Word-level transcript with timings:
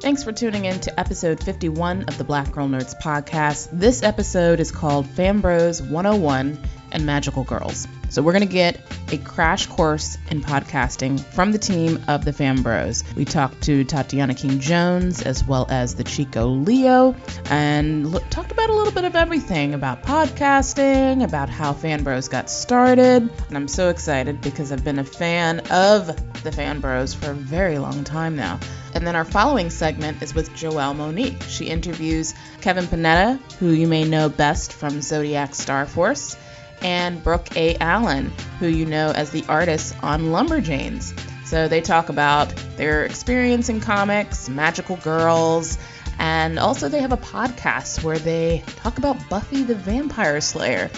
Thanks 0.00 0.24
for 0.24 0.32
tuning 0.32 0.64
in 0.64 0.80
to 0.80 0.98
episode 0.98 1.42
51 1.42 2.04
of 2.04 2.16
the 2.16 2.24
Black 2.24 2.52
Girl 2.52 2.66
Nerds 2.66 2.98
podcast. 2.98 3.68
This 3.72 4.02
episode 4.02 4.58
is 4.58 4.72
called 4.72 5.06
FanBros 5.06 5.86
101 5.86 6.58
and 6.92 7.06
Magical 7.06 7.44
Girls. 7.44 7.86
So 8.10 8.22
we're 8.22 8.32
going 8.32 8.46
to 8.46 8.52
get 8.52 8.80
a 9.12 9.18
crash 9.18 9.66
course 9.66 10.16
in 10.30 10.40
podcasting 10.40 11.20
from 11.20 11.52
the 11.52 11.58
team 11.58 12.02
of 12.08 12.24
the 12.24 12.30
FanBros. 12.30 13.14
We 13.14 13.24
talked 13.24 13.62
to 13.64 13.84
Tatiana 13.84 14.34
King 14.34 14.60
Jones 14.60 15.22
as 15.22 15.44
well 15.44 15.66
as 15.70 15.94
the 15.94 16.04
Chico 16.04 16.46
Leo 16.46 17.14
and 17.50 18.12
talked 18.30 18.50
about 18.50 18.70
a 18.70 18.74
little 18.74 18.92
bit 18.92 19.04
of 19.04 19.14
everything 19.14 19.74
about 19.74 20.02
podcasting, 20.02 21.22
about 21.22 21.48
how 21.48 21.72
FanBros 21.72 22.30
got 22.30 22.50
started. 22.50 23.30
And 23.48 23.56
I'm 23.56 23.68
so 23.68 23.88
excited 23.90 24.40
because 24.40 24.72
I've 24.72 24.84
been 24.84 24.98
a 24.98 25.04
fan 25.04 25.60
of 25.70 26.06
the 26.42 26.50
FanBros 26.50 27.14
for 27.14 27.32
a 27.32 27.34
very 27.34 27.78
long 27.78 28.04
time 28.04 28.36
now. 28.36 28.58
And 28.94 29.06
then 29.06 29.16
our 29.16 29.24
following 29.24 29.70
segment 29.70 30.22
is 30.22 30.34
with 30.34 30.50
Joelle 30.50 30.96
Monique. 30.96 31.42
She 31.42 31.66
interviews 31.66 32.34
Kevin 32.62 32.86
Panetta, 32.86 33.38
who 33.54 33.70
you 33.70 33.86
may 33.86 34.04
know 34.04 34.28
best 34.28 34.72
from 34.72 35.02
Zodiac 35.02 35.54
Star 35.54 35.84
Force 35.84 36.36
and 36.82 37.22
Brooke 37.22 37.56
A. 37.56 37.76
Allen, 37.76 38.32
who 38.58 38.66
you 38.66 38.86
know 38.86 39.10
as 39.10 39.30
the 39.30 39.44
artist 39.48 39.94
on 40.02 40.26
Lumberjanes. 40.26 41.18
So 41.44 41.66
they 41.68 41.80
talk 41.80 42.08
about 42.08 42.54
their 42.76 43.04
experience 43.04 43.68
in 43.68 43.80
comics, 43.80 44.48
magical 44.48 44.96
girls, 44.96 45.78
and 46.18 46.58
also 46.58 46.88
they 46.88 47.00
have 47.00 47.12
a 47.12 47.16
podcast 47.16 48.02
where 48.02 48.18
they 48.18 48.62
talk 48.76 48.98
about 48.98 49.28
Buffy 49.28 49.62
the 49.62 49.74
Vampire 49.74 50.40
Slayer 50.40 50.88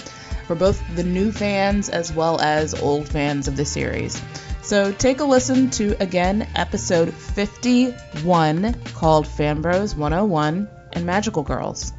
for 0.47 0.57
both 0.57 0.83
the 0.97 1.05
new 1.05 1.31
fans 1.31 1.89
as 1.89 2.13
well 2.13 2.41
as 2.41 2.75
old 2.75 3.09
fans 3.09 3.47
of 3.47 3.57
the 3.57 3.65
series. 3.65 4.21
So 4.63 4.93
take 4.93 5.21
a 5.21 5.25
listen 5.25 5.71
to 5.71 5.97
again 6.03 6.49
episode 6.57 7.15
51 7.15 8.75
called 8.95 9.27
FanBros 9.27 9.97
101 9.97 10.69
and 10.93 11.07
Magical 11.07 11.43
Girls. 11.43 11.93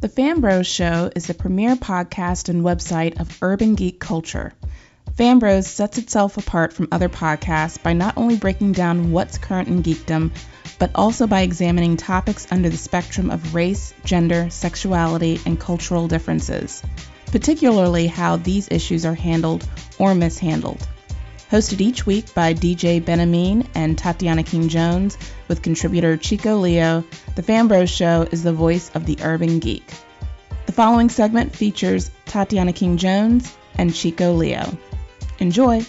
The 0.00 0.08
FanBros 0.08 0.64
Show 0.64 1.10
is 1.16 1.26
the 1.26 1.34
premier 1.34 1.74
podcast 1.74 2.48
and 2.48 2.62
website 2.62 3.18
of 3.18 3.36
urban 3.42 3.74
geek 3.74 3.98
culture. 3.98 4.52
FanBros 5.16 5.64
sets 5.64 5.98
itself 5.98 6.36
apart 6.36 6.72
from 6.72 6.86
other 6.92 7.08
podcasts 7.08 7.82
by 7.82 7.94
not 7.94 8.16
only 8.16 8.36
breaking 8.36 8.74
down 8.74 9.10
what's 9.10 9.38
current 9.38 9.66
in 9.66 9.82
geekdom, 9.82 10.30
but 10.78 10.92
also 10.94 11.26
by 11.26 11.40
examining 11.40 11.96
topics 11.96 12.46
under 12.52 12.68
the 12.68 12.76
spectrum 12.76 13.28
of 13.28 13.56
race, 13.56 13.92
gender, 14.04 14.48
sexuality, 14.50 15.40
and 15.44 15.58
cultural 15.58 16.06
differences, 16.06 16.80
particularly 17.32 18.06
how 18.06 18.36
these 18.36 18.68
issues 18.70 19.04
are 19.04 19.14
handled 19.14 19.68
or 19.98 20.14
mishandled. 20.14 20.86
Hosted 21.50 21.80
each 21.80 22.04
week 22.04 22.34
by 22.34 22.52
DJ 22.52 23.02
Benhameen 23.02 23.66
and 23.74 23.96
Tatiana 23.96 24.42
King 24.42 24.68
Jones, 24.68 25.16
with 25.48 25.62
contributor 25.62 26.18
Chico 26.18 26.56
Leo, 26.56 27.02
The 27.36 27.42
FanBros 27.42 27.88
Show 27.88 28.28
is 28.30 28.42
the 28.42 28.52
voice 28.52 28.90
of 28.94 29.06
the 29.06 29.16
urban 29.22 29.58
geek. 29.58 29.90
The 30.66 30.72
following 30.72 31.08
segment 31.08 31.56
features 31.56 32.10
Tatiana 32.26 32.74
King 32.74 32.98
Jones 32.98 33.56
and 33.76 33.94
Chico 33.94 34.34
Leo. 34.34 34.76
Enjoy! 35.38 35.86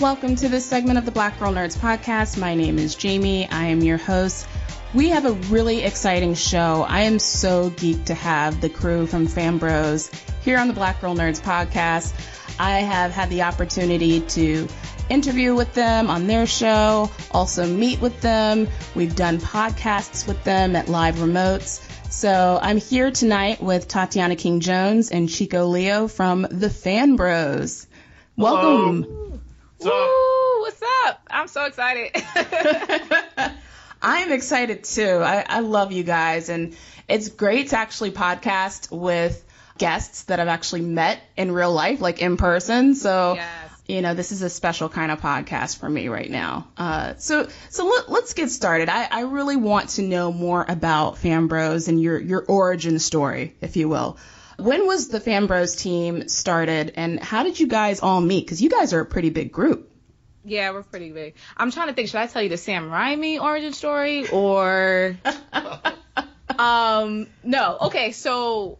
Welcome 0.00 0.34
to 0.36 0.48
this 0.48 0.64
segment 0.64 0.96
of 0.96 1.04
the 1.04 1.10
Black 1.10 1.38
Girl 1.38 1.52
Nerds 1.52 1.76
podcast. 1.76 2.38
My 2.38 2.54
name 2.54 2.78
is 2.78 2.94
Jamie. 2.94 3.46
I 3.50 3.66
am 3.66 3.82
your 3.82 3.98
host. 3.98 4.48
We 4.94 5.10
have 5.10 5.26
a 5.26 5.32
really 5.52 5.82
exciting 5.82 6.32
show. 6.32 6.86
I 6.88 7.00
am 7.00 7.18
so 7.18 7.68
geeked 7.68 8.06
to 8.06 8.14
have 8.14 8.62
the 8.62 8.70
crew 8.70 9.06
from 9.06 9.28
FanBros 9.28 10.10
here 10.42 10.56
on 10.56 10.68
the 10.68 10.72
Black 10.72 11.02
Girl 11.02 11.14
Nerds 11.14 11.38
podcast. 11.42 12.14
I 12.58 12.78
have 12.78 13.10
had 13.10 13.28
the 13.28 13.42
opportunity 13.42 14.22
to 14.22 14.66
interview 15.10 15.54
with 15.54 15.74
them 15.74 16.08
on 16.08 16.26
their 16.26 16.46
show, 16.46 17.10
also 17.30 17.66
meet 17.66 18.00
with 18.00 18.18
them. 18.22 18.68
We've 18.94 19.14
done 19.14 19.36
podcasts 19.36 20.26
with 20.26 20.42
them 20.44 20.76
at 20.76 20.88
live 20.88 21.16
remotes. 21.16 21.86
So 22.10 22.58
I'm 22.62 22.78
here 22.78 23.10
tonight 23.10 23.62
with 23.62 23.86
Tatiana 23.86 24.36
King 24.36 24.60
Jones 24.60 25.10
and 25.10 25.28
Chico 25.28 25.66
Leo 25.66 26.08
from 26.08 26.46
the 26.50 26.68
FanBros. 26.68 27.86
Welcome. 28.38 29.02
Hello. 29.02 29.29
Woo, 29.82 30.60
what's 30.60 30.82
up? 31.06 31.26
I'm 31.30 31.48
so 31.48 31.64
excited. 31.64 32.10
I 34.02 34.18
am 34.20 34.32
excited 34.32 34.84
too. 34.84 35.20
I, 35.22 35.44
I 35.48 35.60
love 35.60 35.92
you 35.92 36.02
guys, 36.02 36.48
and 36.48 36.76
it's 37.08 37.28
great 37.28 37.68
to 37.68 37.78
actually 37.78 38.10
podcast 38.10 38.90
with 38.90 39.44
guests 39.78 40.24
that 40.24 40.40
I've 40.40 40.48
actually 40.48 40.82
met 40.82 41.20
in 41.36 41.52
real 41.52 41.72
life, 41.72 42.00
like 42.00 42.20
in 42.20 42.36
person. 42.36 42.94
So, 42.94 43.34
Yes. 43.34 43.70
you 43.88 44.02
know, 44.02 44.14
this 44.14 44.32
is 44.32 44.42
a 44.42 44.50
special 44.50 44.88
kind 44.90 45.10
of 45.10 45.20
podcast 45.20 45.78
for 45.78 45.88
me 45.88 46.08
right 46.08 46.30
now. 46.30 46.68
Uh, 46.76 47.14
so, 47.16 47.48
so 47.70 47.86
let, 47.86 48.10
let's 48.10 48.34
get 48.34 48.50
started. 48.50 48.88
I, 48.90 49.08
I 49.10 49.20
really 49.22 49.56
want 49.56 49.90
to 49.90 50.02
know 50.02 50.32
more 50.32 50.64
about 50.68 51.16
FanBros 51.16 51.88
and 51.88 52.00
your 52.00 52.18
your 52.18 52.44
origin 52.46 52.98
story, 52.98 53.54
if 53.60 53.76
you 53.76 53.88
will. 53.88 54.18
When 54.60 54.86
was 54.86 55.08
the 55.08 55.20
FanBros 55.20 55.78
team 55.78 56.28
started, 56.28 56.92
and 56.96 57.18
how 57.20 57.42
did 57.42 57.58
you 57.58 57.66
guys 57.66 58.00
all 58.00 58.20
meet? 58.20 58.44
Because 58.44 58.60
you 58.62 58.70
guys 58.70 58.92
are 58.92 59.00
a 59.00 59.06
pretty 59.06 59.30
big 59.30 59.52
group. 59.52 59.90
yeah, 60.44 60.70
we're 60.72 60.82
pretty 60.82 61.10
big. 61.12 61.34
I'm 61.56 61.70
trying 61.70 61.88
to 61.88 61.94
think. 61.94 62.08
Should 62.08 62.20
I 62.20 62.26
tell 62.26 62.42
you 62.42 62.48
the 62.48 62.56
Sam 62.56 62.90
Raimi 62.90 63.40
origin 63.40 63.72
story 63.72 64.28
or? 64.28 65.16
um, 66.58 67.26
no. 67.42 67.78
Okay, 67.82 68.12
so. 68.12 68.78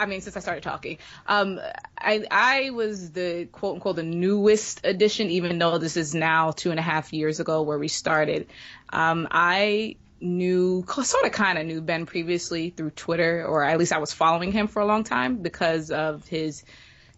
I 0.00 0.06
mean, 0.06 0.20
since 0.20 0.36
I 0.36 0.40
started 0.40 0.62
talking, 0.62 0.98
um, 1.26 1.58
I 1.98 2.24
I 2.30 2.70
was 2.70 3.10
the 3.10 3.46
quote 3.50 3.74
unquote 3.74 3.96
the 3.96 4.04
newest 4.04 4.82
addition, 4.84 5.28
even 5.30 5.58
though 5.58 5.78
this 5.78 5.96
is 5.96 6.14
now 6.14 6.52
two 6.52 6.70
and 6.70 6.78
a 6.78 6.82
half 6.82 7.12
years 7.12 7.40
ago 7.40 7.62
where 7.62 7.78
we 7.78 7.88
started. 7.88 8.46
Um, 8.90 9.26
I 9.28 9.96
knew 10.20 10.84
sort 10.86 11.24
of 11.24 11.32
kind 11.32 11.58
of 11.58 11.66
knew 11.66 11.80
Ben 11.80 12.06
previously 12.06 12.70
through 12.70 12.90
Twitter, 12.90 13.44
or 13.46 13.62
at 13.62 13.78
least 13.78 13.92
I 13.92 13.98
was 13.98 14.12
following 14.12 14.52
him 14.52 14.66
for 14.66 14.80
a 14.80 14.86
long 14.86 15.04
time 15.04 15.36
because 15.36 15.90
of 15.90 16.26
his 16.26 16.64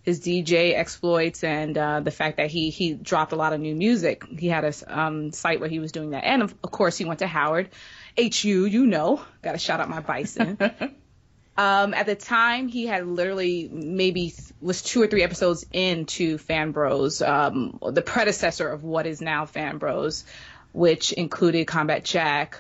his 0.03 0.21
DJ 0.21 0.75
exploits 0.75 1.45
and 1.45 1.77
uh, 1.77 2.01
the 2.01 2.11
fact 2.11 2.39
that 2.39 2.51
he 2.51 2.71
he 2.71 2.95
dropped 2.95 3.33
a 3.33 3.37
lot 3.37 3.53
of 3.53 3.61
new 3.61 3.75
music. 3.75 4.25
He 4.27 4.49
had 4.49 4.65
a 4.65 4.73
um, 4.87 5.33
site 5.33 5.61
where 5.61 5.69
he 5.69 5.79
was 5.79 5.93
doing 5.93 6.11
that, 6.11 6.25
and 6.25 6.43
of, 6.43 6.55
of 6.65 6.71
course 6.71 6.97
he 6.97 7.05
went 7.05 7.21
to 7.21 7.27
Howard, 7.27 7.71
HU. 8.17 8.67
You 8.67 8.87
know, 8.87 9.23
got 9.43 9.53
to 9.53 9.59
shout 9.59 9.81
out 9.81 9.89
my 9.89 10.01
Bison. 10.01 10.57
um, 11.57 11.95
at 11.95 12.07
the 12.07 12.15
time, 12.15 12.69
he 12.69 12.87
had 12.87 13.07
literally 13.07 13.69
maybe 13.71 14.35
was 14.61 14.83
two 14.83 15.03
or 15.03 15.07
three 15.07 15.23
episodes 15.23 15.67
into 15.73 16.39
Fan 16.39 16.73
Bros, 16.73 17.21
um, 17.21 17.79
the 17.91 18.03
predecessor 18.03 18.69
of 18.69 18.85
what 18.85 19.07
is 19.07 19.21
now 19.21 19.47
Fan 19.47 19.79
Bros, 19.79 20.25
which 20.73 21.13
included 21.13 21.67
Combat 21.67 22.05
Jack. 22.05 22.59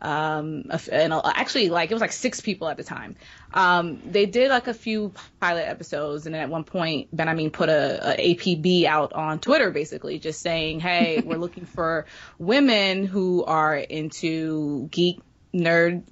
Um, 0.00 0.64
and 0.90 1.12
actually, 1.12 1.68
like 1.70 1.90
it 1.90 1.94
was 1.94 2.00
like 2.00 2.12
six 2.12 2.40
people 2.40 2.68
at 2.68 2.76
the 2.76 2.84
time. 2.84 3.16
Um, 3.52 4.00
they 4.04 4.26
did 4.26 4.50
like 4.50 4.68
a 4.68 4.74
few 4.74 5.12
pilot 5.40 5.68
episodes, 5.68 6.26
and 6.26 6.34
then 6.34 6.42
at 6.42 6.48
one 6.48 6.64
point, 6.64 7.14
Ben 7.14 7.28
I 7.28 7.34
mean 7.34 7.50
put 7.50 7.68
a, 7.68 8.14
a 8.14 8.34
APB 8.34 8.84
out 8.84 9.12
on 9.12 9.40
Twitter, 9.40 9.70
basically 9.70 10.18
just 10.18 10.40
saying, 10.40 10.80
"Hey, 10.80 11.22
we're 11.24 11.38
looking 11.38 11.64
for 11.64 12.06
women 12.38 13.06
who 13.06 13.44
are 13.44 13.76
into 13.76 14.88
geek 14.88 15.20
nerd 15.54 16.04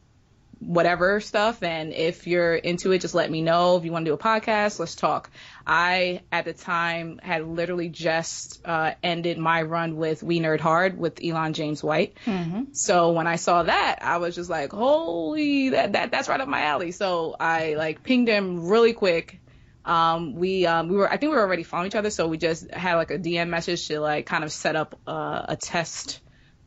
whatever 0.58 1.20
stuff. 1.20 1.62
And 1.62 1.92
if 1.92 2.26
you're 2.26 2.54
into 2.54 2.92
it, 2.92 3.00
just 3.00 3.14
let 3.14 3.30
me 3.30 3.42
know. 3.42 3.76
If 3.76 3.84
you 3.84 3.92
want 3.92 4.04
to 4.04 4.10
do 4.10 4.14
a 4.14 4.18
podcast, 4.18 4.78
let's 4.78 4.94
talk. 4.94 5.30
I, 5.66 6.22
at 6.32 6.44
the 6.44 6.52
time, 6.52 7.20
had 7.22 7.46
literally 7.46 7.88
just 7.88 8.66
uh, 8.66 8.94
ended 9.02 9.38
my 9.38 9.62
run 9.62 9.96
with 9.96 10.22
We 10.22 10.40
Nerd 10.40 10.60
Hard 10.60 10.98
with 10.98 11.20
Elon 11.22 11.52
James 11.52 11.82
White. 11.82 12.16
Mm-hmm. 12.24 12.72
So 12.72 13.12
when 13.12 13.26
I 13.26 13.36
saw 13.36 13.64
that, 13.64 13.98
I 14.02 14.18
was 14.18 14.34
just 14.34 14.48
like, 14.48 14.72
holy, 14.72 15.70
that, 15.70 15.92
that 15.92 16.10
that's 16.10 16.28
right 16.28 16.40
up 16.40 16.48
my 16.48 16.62
alley. 16.62 16.92
So 16.92 17.36
I 17.38 17.74
like 17.74 18.02
pinged 18.02 18.28
him 18.28 18.68
really 18.68 18.92
quick. 18.92 19.40
Um, 19.84 20.34
we 20.34 20.66
um, 20.66 20.88
we 20.88 20.96
were 20.96 21.08
I 21.08 21.16
think 21.16 21.30
we 21.30 21.36
were 21.36 21.42
already 21.42 21.62
following 21.62 21.86
each 21.86 21.94
other, 21.94 22.10
so 22.10 22.26
we 22.26 22.38
just 22.38 22.68
had 22.72 22.96
like 22.96 23.12
a 23.12 23.18
DM 23.18 23.48
message 23.48 23.86
to 23.86 24.00
like 24.00 24.26
kind 24.26 24.42
of 24.42 24.50
set 24.50 24.74
up 24.74 24.98
uh, 25.06 25.44
a 25.48 25.56
test 25.56 26.20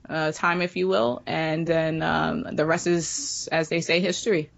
uh, 0.09 0.31
time, 0.31 0.61
if 0.61 0.75
you 0.75 0.87
will, 0.87 1.21
and 1.25 1.65
then 1.65 2.01
um, 2.01 2.43
the 2.51 2.65
rest 2.65 2.87
is, 2.87 3.47
as 3.51 3.69
they 3.69 3.81
say, 3.81 3.99
history. 3.99 4.49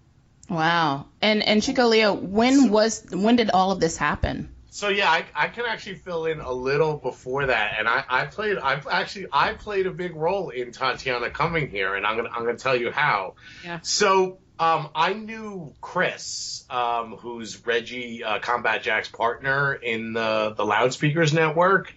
Wow. 0.49 1.05
And 1.21 1.43
and 1.43 1.63
Chico 1.63 1.87
Leo, 1.87 2.13
when 2.13 2.71
was 2.71 3.05
when 3.11 3.35
did 3.35 3.51
all 3.51 3.71
of 3.71 3.79
this 3.79 3.95
happen? 3.97 4.49
So 4.69 4.87
yeah, 4.87 5.09
I, 5.09 5.25
I 5.35 5.47
can 5.49 5.65
actually 5.65 5.95
fill 5.95 6.25
in 6.25 6.39
a 6.39 6.51
little 6.51 6.95
before 6.95 7.47
that, 7.47 7.75
and 7.77 7.89
I, 7.89 8.05
I 8.09 8.25
played 8.25 8.57
I've 8.57 8.87
actually 8.87 9.27
I 9.31 9.53
played 9.53 9.85
a 9.85 9.91
big 9.91 10.15
role 10.15 10.49
in 10.49 10.71
Tatiana 10.71 11.29
coming 11.29 11.69
here, 11.69 11.95
and 11.95 12.05
I'm 12.05 12.15
gonna 12.15 12.29
I'm 12.29 12.45
gonna 12.45 12.57
tell 12.57 12.75
you 12.75 12.91
how. 12.91 13.35
Yeah. 13.65 13.79
So 13.81 14.39
um, 14.59 14.89
I 14.93 15.13
knew 15.13 15.73
Chris, 15.81 16.65
um, 16.69 17.17
who's 17.17 17.65
Reggie 17.65 18.23
uh, 18.23 18.39
Combat 18.39 18.83
Jack's 18.83 19.09
partner 19.09 19.73
in 19.73 20.13
the 20.13 20.53
the 20.55 20.65
Loudspeakers 20.65 21.33
Network, 21.33 21.93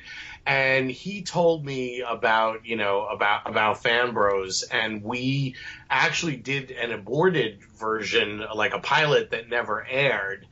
and 0.47 0.91
he 0.91 1.23
told 1.23 1.65
me 1.65 2.03
about 2.07 2.67
you 2.67 2.77
know 2.77 3.07
about 3.07 3.49
about 3.49 3.83
fan 3.83 4.13
bros 4.13 4.63
and 4.63 5.03
we 5.03 5.57
actually 5.89 6.37
did 6.37 6.71
an 6.71 6.93
aborted 6.93 7.63
version 7.79 8.43
like 8.55 8.75
a 8.75 8.79
pilot 8.79 9.31
that 9.31 9.49
never 9.49 9.87
aired 9.87 10.47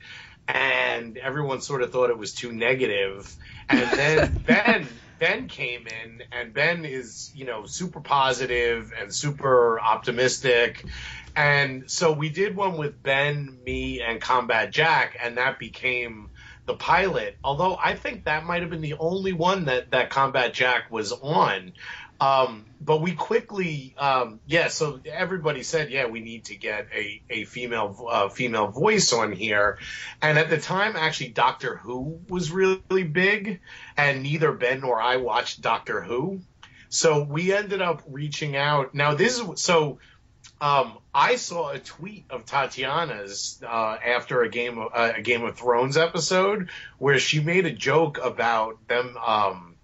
and 0.48 1.16
everyone 1.18 1.60
sort 1.60 1.82
of 1.82 1.92
thought 1.92 2.10
it 2.10 2.18
was 2.18 2.34
too 2.34 2.52
negative. 2.52 3.34
And 3.68 3.90
then 3.90 4.42
ben 4.46 4.88
ben 5.18 5.48
came 5.48 5.86
in 5.86 6.22
and 6.32 6.52
ben 6.52 6.84
is 6.84 7.30
you 7.34 7.44
know 7.44 7.64
super 7.66 8.00
positive 8.00 8.92
and 8.98 9.14
super 9.14 9.80
optimistic. 9.80 10.84
And 11.34 11.90
so 11.90 12.12
we 12.12 12.28
did 12.28 12.54
one 12.54 12.76
with 12.76 13.02
ben 13.02 13.58
me 13.64 14.02
and 14.02 14.20
combat 14.20 14.72
jack 14.72 15.16
and 15.22 15.38
that 15.38 15.58
became 15.58 16.28
the 16.66 16.74
pilot. 16.74 17.36
Although 17.42 17.76
I 17.82 17.94
think 17.94 18.24
that 18.24 18.44
might 18.44 18.62
have 18.62 18.70
been 18.70 18.80
the 18.80 18.94
only 18.94 19.32
one 19.32 19.66
that 19.66 19.90
that 19.90 20.10
Combat 20.10 20.52
Jack 20.52 20.90
was 20.90 21.12
on. 21.12 21.72
Um, 22.20 22.66
but 22.80 23.00
we 23.00 23.14
quickly, 23.14 23.96
um, 23.98 24.38
yeah. 24.46 24.68
So 24.68 25.00
everybody 25.04 25.64
said, 25.64 25.90
yeah, 25.90 26.06
we 26.06 26.20
need 26.20 26.44
to 26.46 26.56
get 26.56 26.86
a 26.94 27.20
a 27.28 27.44
female 27.44 28.06
uh, 28.08 28.28
female 28.28 28.68
voice 28.68 29.12
on 29.12 29.32
here. 29.32 29.78
And 30.20 30.38
at 30.38 30.48
the 30.48 30.58
time, 30.58 30.94
actually, 30.94 31.30
Doctor 31.30 31.76
Who 31.76 32.20
was 32.28 32.52
really 32.52 33.02
big, 33.02 33.60
and 33.96 34.22
neither 34.22 34.52
Ben 34.52 34.80
nor 34.80 35.00
I 35.02 35.16
watched 35.16 35.62
Doctor 35.62 36.00
Who. 36.00 36.42
So 36.90 37.24
we 37.24 37.52
ended 37.52 37.82
up 37.82 38.02
reaching 38.06 38.54
out. 38.54 38.94
Now 38.94 39.14
this 39.14 39.40
is 39.40 39.60
so 39.60 39.98
um, 40.62 40.98
I 41.12 41.36
saw 41.36 41.70
a 41.70 41.80
tweet 41.80 42.24
of 42.30 42.46
Tatiana's 42.46 43.60
uh, 43.66 43.96
after 44.06 44.42
a 44.42 44.48
game 44.48 44.78
of 44.78 44.92
uh, 44.94 45.12
a 45.16 45.20
Game 45.20 45.42
of 45.42 45.58
Thrones 45.58 45.96
episode 45.96 46.70
where 46.98 47.18
she 47.18 47.40
made 47.40 47.66
a 47.66 47.72
joke 47.72 48.18
about 48.22 48.86
them 48.86 49.16
um, 49.16 49.74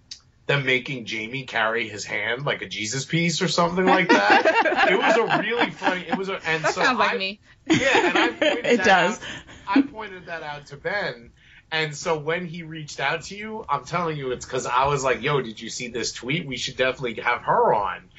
them 0.45 0.65
making 0.65 1.03
Jamie 1.03 1.43
carry 1.43 1.89
his 1.89 2.05
hand 2.05 2.45
like 2.45 2.61
a 2.61 2.65
Jesus 2.65 3.03
piece 3.03 3.41
or 3.41 3.49
something 3.49 3.85
like 3.85 4.07
that. 4.07 4.89
it 4.89 4.97
was 4.97 5.17
a 5.17 5.43
really 5.43 5.69
funny. 5.69 6.05
It 6.07 6.17
was 6.17 6.29
a 6.29 6.39
and 6.47 6.63
that 6.63 6.73
so 6.73 6.81
sounds 6.81 6.97
like 6.97 7.19
me. 7.19 7.41
Yeah, 7.67 8.07
and 8.07 8.17
I 8.17 8.27
pointed 8.39 8.65
It 8.65 8.83
does. 8.85 9.19
Out, 9.19 9.25
I 9.67 9.81
pointed 9.81 10.25
that 10.27 10.43
out 10.43 10.67
to 10.67 10.77
Ben. 10.77 11.31
And 11.73 11.95
so 11.95 12.17
when 12.17 12.45
he 12.45 12.63
reached 12.63 13.01
out 13.01 13.23
to 13.23 13.35
you, 13.35 13.65
I'm 13.67 13.83
telling 13.83 14.17
you, 14.17 14.31
it's 14.31 14.45
because 14.45 14.65
I 14.65 14.87
was 14.87 15.03
like, 15.03 15.21
"Yo, 15.21 15.41
did 15.41 15.61
you 15.61 15.69
see 15.69 15.89
this 15.89 16.13
tweet? 16.13 16.47
We 16.47 16.55
should 16.55 16.77
definitely 16.77 17.21
have 17.21 17.41
her 17.41 17.73
on." 17.73 18.09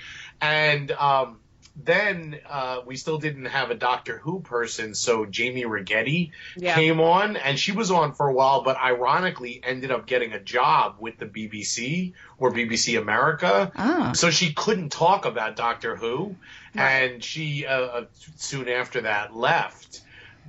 And 0.42 0.90
um, 0.92 1.39
then 1.84 2.38
uh, 2.48 2.80
we 2.86 2.96
still 2.96 3.18
didn't 3.18 3.46
have 3.46 3.70
a 3.70 3.74
Doctor 3.74 4.18
Who 4.18 4.40
person, 4.40 4.94
so 4.94 5.24
Jamie 5.26 5.64
Rigetti 5.64 6.30
Yeah. 6.56 6.74
came 6.74 7.00
on, 7.00 7.36
and 7.36 7.58
she 7.58 7.72
was 7.72 7.90
on 7.90 8.12
for 8.12 8.28
a 8.28 8.32
while, 8.32 8.62
but 8.62 8.76
ironically 8.76 9.60
ended 9.62 9.90
up 9.90 10.06
getting 10.06 10.32
a 10.32 10.40
job 10.40 10.96
with 10.98 11.18
the 11.18 11.26
BBC 11.26 12.12
or 12.38 12.52
BBC 12.52 12.98
America. 13.00 13.72
Ah. 13.76 14.12
So 14.14 14.30
she 14.30 14.52
couldn't 14.52 14.90
talk 14.90 15.24
about 15.24 15.56
Doctor 15.56 15.96
Who, 15.96 16.36
and 16.74 17.22
she 17.22 17.66
uh, 17.66 17.80
uh, 17.80 18.04
soon 18.36 18.68
after 18.68 19.02
that 19.02 19.34
left. 19.34 20.02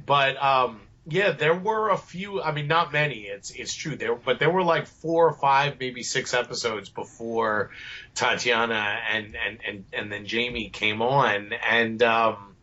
But 0.05 0.41
um, 0.41 0.81
yeah, 1.07 1.31
there 1.31 1.55
were 1.55 1.89
a 1.89 1.97
few. 1.97 2.41
I 2.41 2.51
mean, 2.51 2.67
not 2.67 2.93
many. 2.93 3.21
It's 3.21 3.49
it's 3.51 3.73
true 3.73 3.95
there, 3.95 4.15
but 4.15 4.39
there 4.39 4.49
were 4.51 4.63
like 4.63 4.87
four 4.87 5.27
or 5.29 5.33
five, 5.33 5.79
maybe 5.79 6.03
six 6.03 6.33
episodes 6.33 6.89
before 6.89 7.71
Tatiana 8.15 8.99
and 9.11 9.35
and 9.35 9.59
and 9.67 9.85
and 9.93 10.11
then 10.11 10.25
Jamie 10.25 10.69
came 10.69 11.01
on, 11.01 11.53
and 11.53 12.01
um, 12.03 12.55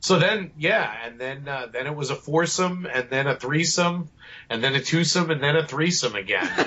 so 0.00 0.18
then 0.18 0.52
yeah, 0.58 0.94
and 1.04 1.18
then 1.18 1.48
uh, 1.48 1.66
then 1.72 1.86
it 1.86 1.94
was 1.94 2.10
a 2.10 2.16
foursome, 2.16 2.86
and 2.86 3.10
then 3.10 3.26
a 3.26 3.34
threesome, 3.36 4.08
and 4.48 4.62
then 4.62 4.74
a 4.74 4.80
twosome, 4.80 5.30
and 5.30 5.42
then 5.42 5.56
a 5.56 5.66
threesome 5.66 6.14
again. 6.14 6.48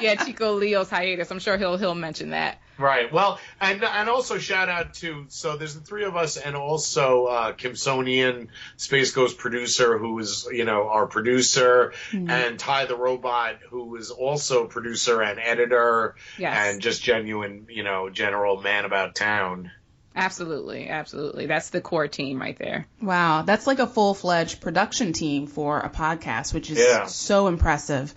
yeah, 0.00 0.14
Chico 0.24 0.54
Leo's 0.54 0.90
hiatus. 0.90 1.30
I'm 1.30 1.38
sure 1.38 1.56
he'll 1.56 1.76
he'll 1.76 1.94
mention 1.94 2.30
that. 2.30 2.58
Right. 2.78 3.12
Well, 3.12 3.38
and 3.60 3.82
and 3.82 4.08
also 4.08 4.38
shout 4.38 4.68
out 4.68 4.94
to 4.94 5.24
so 5.28 5.56
there's 5.56 5.74
the 5.74 5.80
three 5.80 6.04
of 6.04 6.14
us 6.16 6.36
and 6.36 6.54
also 6.56 7.26
uh, 7.26 7.52
Kimsonian, 7.54 8.48
Space 8.76 9.12
Ghost 9.12 9.38
producer, 9.38 9.96
who 9.98 10.18
is 10.18 10.46
you 10.52 10.64
know 10.64 10.88
our 10.88 11.06
producer, 11.06 11.92
and 12.12 12.58
Ty 12.58 12.84
the 12.86 12.96
robot, 12.96 13.56
who 13.70 13.96
is 13.96 14.10
also 14.10 14.66
producer 14.66 15.22
and 15.22 15.38
editor, 15.40 16.16
Yes. 16.38 16.54
and 16.74 16.82
just 16.82 17.02
genuine 17.02 17.66
you 17.70 17.82
know 17.82 18.10
general 18.10 18.60
man 18.60 18.84
about 18.84 19.14
town. 19.14 19.70
Absolutely, 20.14 20.88
absolutely. 20.88 21.44
That's 21.46 21.68
the 21.70 21.80
core 21.82 22.08
team 22.08 22.40
right 22.40 22.58
there. 22.58 22.86
Wow, 23.02 23.42
that's 23.42 23.66
like 23.66 23.78
a 23.80 23.86
full 23.86 24.14
fledged 24.14 24.60
production 24.62 25.12
team 25.12 25.46
for 25.46 25.78
a 25.78 25.90
podcast, 25.90 26.54
which 26.54 26.70
is 26.70 26.78
Yeah. 26.78 27.04
so 27.06 27.48
impressive. 27.48 28.14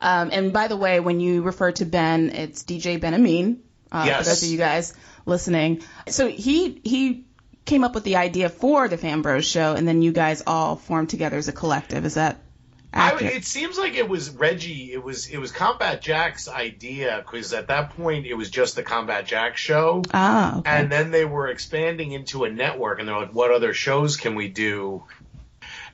Um, 0.00 0.30
and 0.32 0.52
by 0.52 0.68
the 0.68 0.76
way, 0.76 0.98
when 1.00 1.20
you 1.20 1.42
refer 1.42 1.72
to 1.72 1.84
Ben, 1.84 2.30
it's 2.30 2.62
DJ 2.64 2.98
Benhameen. 2.98 3.58
Uh, 3.92 4.04
Yes. 4.06 4.18
For 4.24 4.30
those 4.30 4.42
of 4.42 4.48
you 4.48 4.58
guys 4.58 4.94
listening, 5.26 5.82
so 6.08 6.26
he 6.28 6.80
he 6.82 7.26
came 7.64 7.84
up 7.84 7.94
with 7.94 8.04
the 8.04 8.16
idea 8.16 8.48
for 8.48 8.88
the 8.88 8.96
Fan 8.96 9.22
Bros 9.22 9.44
show, 9.44 9.74
and 9.74 9.86
then 9.86 10.02
you 10.02 10.10
guys 10.12 10.42
all 10.46 10.76
formed 10.76 11.10
together 11.10 11.36
as 11.36 11.48
a 11.48 11.52
collective. 11.52 12.04
Is 12.04 12.14
that 12.14 12.38
I, 12.94 13.16
it 13.20 13.44
seems 13.46 13.78
like 13.78 13.94
it 13.94 14.06
was 14.08 14.30
Reggie. 14.30 14.92
It 14.92 15.02
was 15.02 15.26
it 15.28 15.38
was 15.38 15.50
Combat 15.50 16.02
Jack's 16.02 16.46
idea 16.48 17.24
because 17.24 17.52
at 17.54 17.68
that 17.68 17.96
point 17.96 18.26
it 18.26 18.34
was 18.34 18.50
just 18.50 18.76
the 18.76 18.82
Combat 18.82 19.24
Jack 19.26 19.56
show. 19.56 20.02
ah, 20.12 20.58
okay. 20.58 20.70
And 20.70 20.92
then 20.92 21.10
they 21.10 21.24
were 21.24 21.48
expanding 21.48 22.12
into 22.12 22.44
a 22.44 22.50
network, 22.50 22.98
and 22.98 23.08
they're 23.08 23.16
like, 23.16 23.32
"What 23.34 23.50
other 23.50 23.72
shows 23.72 24.16
can 24.16 24.34
we 24.34 24.48
do?" 24.48 25.04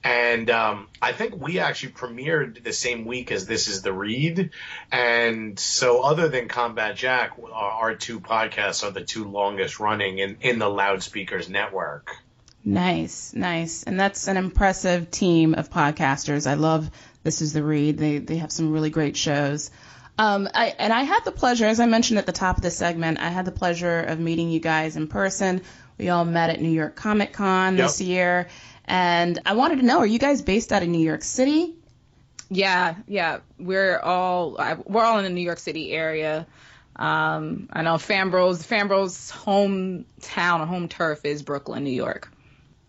And 0.05 0.49
um, 0.51 0.89
I 1.03 1.13
think 1.13 1.41
we 1.41 1.59
actually 1.59 1.93
premiered 1.93 2.63
the 2.63 2.73
same 2.73 3.05
week 3.05 3.33
as 3.33 3.47
This 3.47 3.69
Is 3.69 3.83
the 3.83 3.93
Read, 3.93 4.51
and 4.93 5.59
so 5.59 6.03
other 6.03 6.29
than 6.29 6.49
Combat 6.49 6.95
Jack, 6.95 7.33
our, 7.39 7.53
our 7.53 7.95
two 7.95 8.21
podcasts 8.21 8.85
are 8.85 8.93
the 8.93 9.05
two 9.05 9.29
longest 9.29 9.81
running 9.81 10.19
in 10.19 10.37
in 10.41 10.59
the 10.59 10.69
Loudspeakers 10.69 11.49
network. 11.49 12.17
Nice, 12.65 13.33
nice. 13.35 13.85
And 13.85 13.99
that's 13.99 14.29
an 14.29 14.37
impressive 14.37 15.11
team 15.11 15.55
of 15.55 15.71
podcasters. 15.71 16.47
I 16.47 16.55
love 16.55 16.91
This 17.23 17.43
Is 17.43 17.53
the 17.53 17.63
Read. 17.63 17.99
They 17.99 18.19
they 18.19 18.37
have 18.37 18.53
some 18.53 18.73
really 18.73 18.91
great 18.91 19.17
shows. 19.17 19.71
Um, 20.19 20.49
I, 20.53 20.75
and 20.79 20.93
I 20.93 21.03
had 21.03 21.25
the 21.25 21.31
pleasure, 21.31 21.67
as 21.67 21.79
I 21.79 21.87
mentioned 21.87 22.19
at 22.19 22.27
the 22.27 22.33
top 22.33 22.57
of 22.57 22.63
the 22.63 22.73
segment, 22.73 23.21
I 23.21 23.29
had 23.29 23.45
the 23.45 23.53
pleasure 23.53 24.01
of 24.01 24.19
meeting 24.19 24.51
you 24.51 24.59
guys 24.59 24.97
in 24.97 25.07
person. 25.07 25.63
We 25.97 26.09
all 26.09 26.25
met 26.25 26.51
at 26.51 26.61
New 26.61 26.71
York 26.71 26.97
Comic 26.97 27.33
Con 27.33 27.77
this 27.77 28.01
year. 28.01 28.49
And 28.89 29.39
I 29.47 29.53
wanted 29.55 29.81
to 29.81 29.85
know, 29.85 29.99
are 29.99 30.07
you 30.07 30.19
guys 30.19 30.41
based 30.43 30.73
out 30.73 30.83
of 30.83 30.89
New 30.89 30.99
York 31.05 31.23
City? 31.23 31.75
Yeah, 32.51 32.95
yeah. 33.07 33.41
We're 33.59 33.99
all 33.99 34.53
we're 34.87 35.05
all 35.05 35.19
in 35.19 35.25
the 35.25 35.31
New 35.31 35.43
York 35.43 35.59
City 35.59 35.93
area. 35.93 36.47
Um, 36.97 37.69
I 37.73 37.83
know 37.83 37.95
FanBro's 37.95 38.67
FanBro's 38.67 39.31
hometown 39.31 40.67
home 40.67 40.89
turf 40.89 41.25
is 41.25 41.43
Brooklyn, 41.43 41.85
New 41.85 41.91
York. 41.91 42.33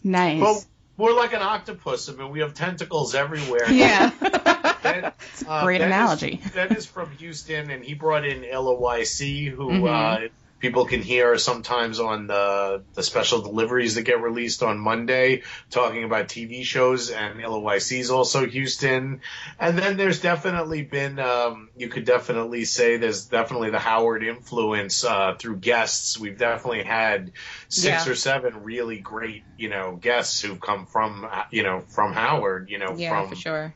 Nice. 0.03 0.41
Well, 0.41 0.63
we're 0.97 1.13
like 1.15 1.33
an 1.33 1.41
octopus. 1.41 2.09
I 2.09 2.13
mean, 2.13 2.29
we 2.31 2.39
have 2.39 2.53
tentacles 2.53 3.13
everywhere. 3.15 3.65
Yeah. 3.71 4.11
Ben, 4.81 5.11
uh, 5.45 5.65
Great 5.65 5.79
Ben 5.79 5.89
is- 5.89 5.93
analogy. 5.93 6.41
ben 6.55 6.73
is 6.73 6.85
from 6.85 7.11
Houston, 7.17 7.69
and 7.69 7.83
he 7.83 7.95
brought 7.95 8.25
in 8.25 8.43
LOYC, 8.43 9.49
who 9.51 9.67
Mhm. 9.69 10.25
uh, 10.25 10.29
people 10.59 10.85
can 10.85 11.01
hear 11.01 11.37
sometimes 11.37 11.99
on 11.99 12.27
the 12.27 12.83
the 12.93 13.03
special 13.03 13.41
deliveries 13.41 13.95
that 13.95 14.03
get 14.03 14.21
released 14.21 14.61
on 14.61 14.77
Monday, 14.79 15.43
talking 15.69 16.03
about 16.03 16.27
TV 16.27 16.63
shows 16.63 17.09
and 17.09 17.39
LOYC 17.39 17.99
is 17.99 18.11
also 18.11 18.45
Houston. 18.45 19.21
And 19.59 19.77
then 19.77 19.97
there's 19.97 20.21
definitely 20.21 20.83
been, 20.83 21.19
um, 21.19 21.69
you 21.75 21.87
could 21.87 22.05
definitely 22.05 22.65
say 22.65 22.97
there's 22.97 23.27
definitely 23.27 23.69
the 23.71 23.79
Howard 23.79 24.23
influence 24.23 25.03
uh, 25.03 25.35
through 25.39 25.57
guests. 25.57 26.19
We've 26.19 26.37
definitely 26.37 26.83
had 26.83 27.31
six 27.69 28.05
Yeah. 28.05 28.11
or 28.11 28.15
seven 28.15 28.63
really 28.63 28.99
great, 28.99 29.45
you 29.57 29.69
know, 29.69 29.95
guests 29.95 30.41
who've 30.41 30.59
come 30.59 30.85
from, 30.85 31.25
uh, 31.29 31.43
you 31.51 31.63
know, 31.63 31.81
from 31.87 32.13
Howard, 32.13 32.69
you 32.69 32.77
know, 32.79 32.95
Yeah, 32.95 33.09
from 33.09 33.29
for 33.29 33.35
sure. 33.35 33.75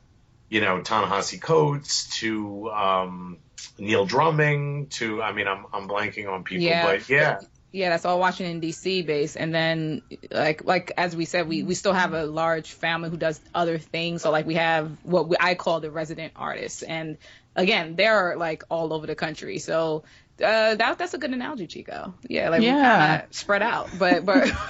you 0.49 0.61
know, 0.61 0.81
Ta-Nehisi 0.81 1.41
Coates 1.41 2.19
to 2.19 2.69
um, 2.71 3.37
Neil 3.77 4.05
Drumming 4.05 4.87
to, 4.91 5.21
I 5.21 5.31
mean, 5.33 5.47
I'm 5.47 5.65
I'm 5.73 5.87
blanking 5.87 6.29
on 6.31 6.43
people, 6.43 6.63
Yeah. 6.65 6.85
but 6.85 7.09
yeah, 7.09 7.39
Yeah, 7.71 7.89
that's 7.89 8.05
all 8.05 8.19
Washington 8.19 8.59
D.C. 8.59 9.01
based, 9.01 9.35
and 9.35 9.53
then 9.53 10.01
like 10.31 10.63
like 10.63 10.91
as 10.97 11.15
we 11.15 11.25
said, 11.25 11.47
we 11.47 11.63
we 11.63 11.73
still 11.75 11.93
have 11.93 12.13
a 12.13 12.25
large 12.25 12.71
family 12.73 13.09
who 13.09 13.17
does 13.17 13.41
other 13.53 13.77
things. 13.77 14.21
So 14.21 14.31
like 14.31 14.45
we 14.45 14.55
have 14.55 14.91
what 15.03 15.27
we, 15.29 15.35
I 15.39 15.55
call 15.55 15.79
the 15.79 15.89
resident 15.91 16.33
artists, 16.35 16.83
and 16.83 17.17
again, 17.55 17.95
they're 17.95 18.35
like 18.37 18.63
all 18.69 18.93
over 18.93 19.07
the 19.07 19.15
country. 19.15 19.57
So 19.59 20.03
uh, 20.43 20.75
that 20.75 20.97
that's 20.97 21.13
a 21.13 21.17
good 21.17 21.31
analogy, 21.31 21.67
Chico. 21.67 22.13
Yeah, 22.27 22.49
like 22.49 22.61
we 22.61 22.67
Yeah. 22.67 22.97
kind 22.97 23.21
of 23.23 23.35
spread 23.35 23.61
out, 23.63 23.89
but 23.97 24.23
but 24.25 24.51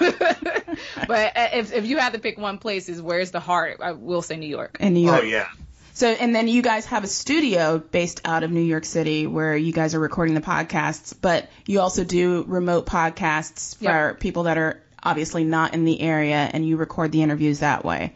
but 1.06 1.32
if 1.36 1.72
if 1.72 1.86
you 1.86 1.98
had 1.98 2.12
to 2.14 2.18
pick 2.18 2.38
one 2.38 2.58
place, 2.58 2.88
is 2.88 3.00
where's 3.02 3.30
the 3.30 3.40
heart? 3.40 3.80
I 3.82 3.92
will 3.92 4.22
say 4.22 4.36
New 4.36 4.48
York. 4.48 4.78
In 4.80 4.94
New 4.94 5.00
York. 5.06 5.20
oh 5.22 5.24
yeah, 5.24 5.48
So, 5.96 6.08
and 6.08 6.34
then 6.34 6.48
you 6.48 6.60
guys 6.60 6.86
have 6.86 7.04
a 7.04 7.06
studio 7.06 7.78
based 7.78 8.20
out 8.24 8.42
of 8.42 8.50
New 8.50 8.60
York 8.62 8.84
City 8.84 9.28
where 9.28 9.56
you 9.56 9.72
guys 9.72 9.94
are 9.94 10.00
recording 10.00 10.34
the 10.34 10.40
podcasts, 10.40 11.14
but 11.20 11.48
you 11.66 11.80
also 11.80 12.02
do 12.02 12.44
remote 12.48 12.84
podcasts 12.84 13.76
for 13.76 13.84
Yep. 14.10 14.20
people 14.20 14.42
that 14.44 14.58
are 14.58 14.82
obviously 15.02 15.44
not 15.44 15.72
in 15.72 15.84
the 15.84 16.00
area 16.00 16.50
and 16.52 16.66
you 16.66 16.76
record 16.76 17.12
the 17.12 17.22
interviews 17.22 17.60
that 17.60 17.84
way. 17.84 18.14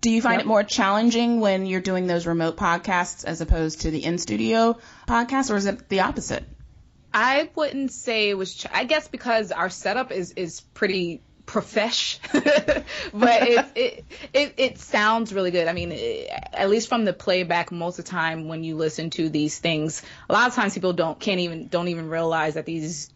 Do 0.00 0.10
you 0.10 0.20
find 0.22 0.38
Yep. 0.38 0.40
it 0.44 0.48
more 0.48 0.64
challenging 0.64 1.40
when 1.40 1.66
you're 1.66 1.80
doing 1.82 2.06
those 2.08 2.26
remote 2.26 2.56
podcasts 2.56 3.24
as 3.24 3.40
opposed 3.40 3.82
to 3.82 3.90
the 3.92 4.02
in 4.04 4.18
studio 4.18 4.76
podcasts, 5.06 5.50
or 5.52 5.56
is 5.56 5.66
it 5.66 5.88
the 5.88 6.00
opposite? 6.00 6.42
I 7.14 7.48
wouldn't 7.54 7.92
say 7.92 8.30
it 8.30 8.34
was. 8.38 8.54
Ch- 8.54 8.66
I 8.72 8.84
guess 8.84 9.08
because 9.08 9.52
our 9.52 9.68
setup 9.68 10.10
is 10.10 10.32
is 10.32 10.60
pretty 10.74 11.22
profesh, 11.50 12.20
but 12.32 13.42
it, 13.42 13.66
it 13.74 14.04
it 14.32 14.54
it 14.56 14.78
sounds 14.78 15.32
really 15.32 15.50
good. 15.50 15.66
I 15.66 15.72
mean, 15.72 15.90
it, 15.90 16.30
at 16.52 16.70
least 16.70 16.88
from 16.88 17.04
the 17.04 17.12
playback, 17.12 17.72
most 17.72 17.98
of 17.98 18.04
the 18.04 18.10
time 18.10 18.46
when 18.46 18.62
you 18.62 18.76
listen 18.76 19.10
to 19.10 19.28
these 19.28 19.58
things, 19.58 20.02
a 20.28 20.32
lot 20.32 20.46
of 20.46 20.54
times 20.54 20.74
people 20.74 20.92
don't 20.92 21.18
can't 21.18 21.40
even 21.40 21.66
don't 21.66 21.88
even 21.88 22.08
realize 22.08 22.54
that 22.54 22.66
these 22.66 23.10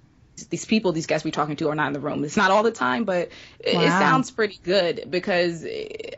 these 0.51 0.65
people, 0.65 0.91
these 0.91 1.07
guests 1.07 1.25
we're 1.25 1.31
talking 1.31 1.55
to 1.57 1.69
are 1.69 1.77
not 1.77 1.87
in 1.87 1.93
the 1.93 2.01
room. 2.01 2.25
It's 2.25 2.37
not 2.37 2.51
all 2.51 2.65
the 2.65 2.73
time, 2.73 3.05
but 3.05 3.29
it, 3.61 3.77
it 3.77 3.91
sounds 3.91 4.33
pretty 4.33 4.59
good 4.65 5.05
because 5.09 5.65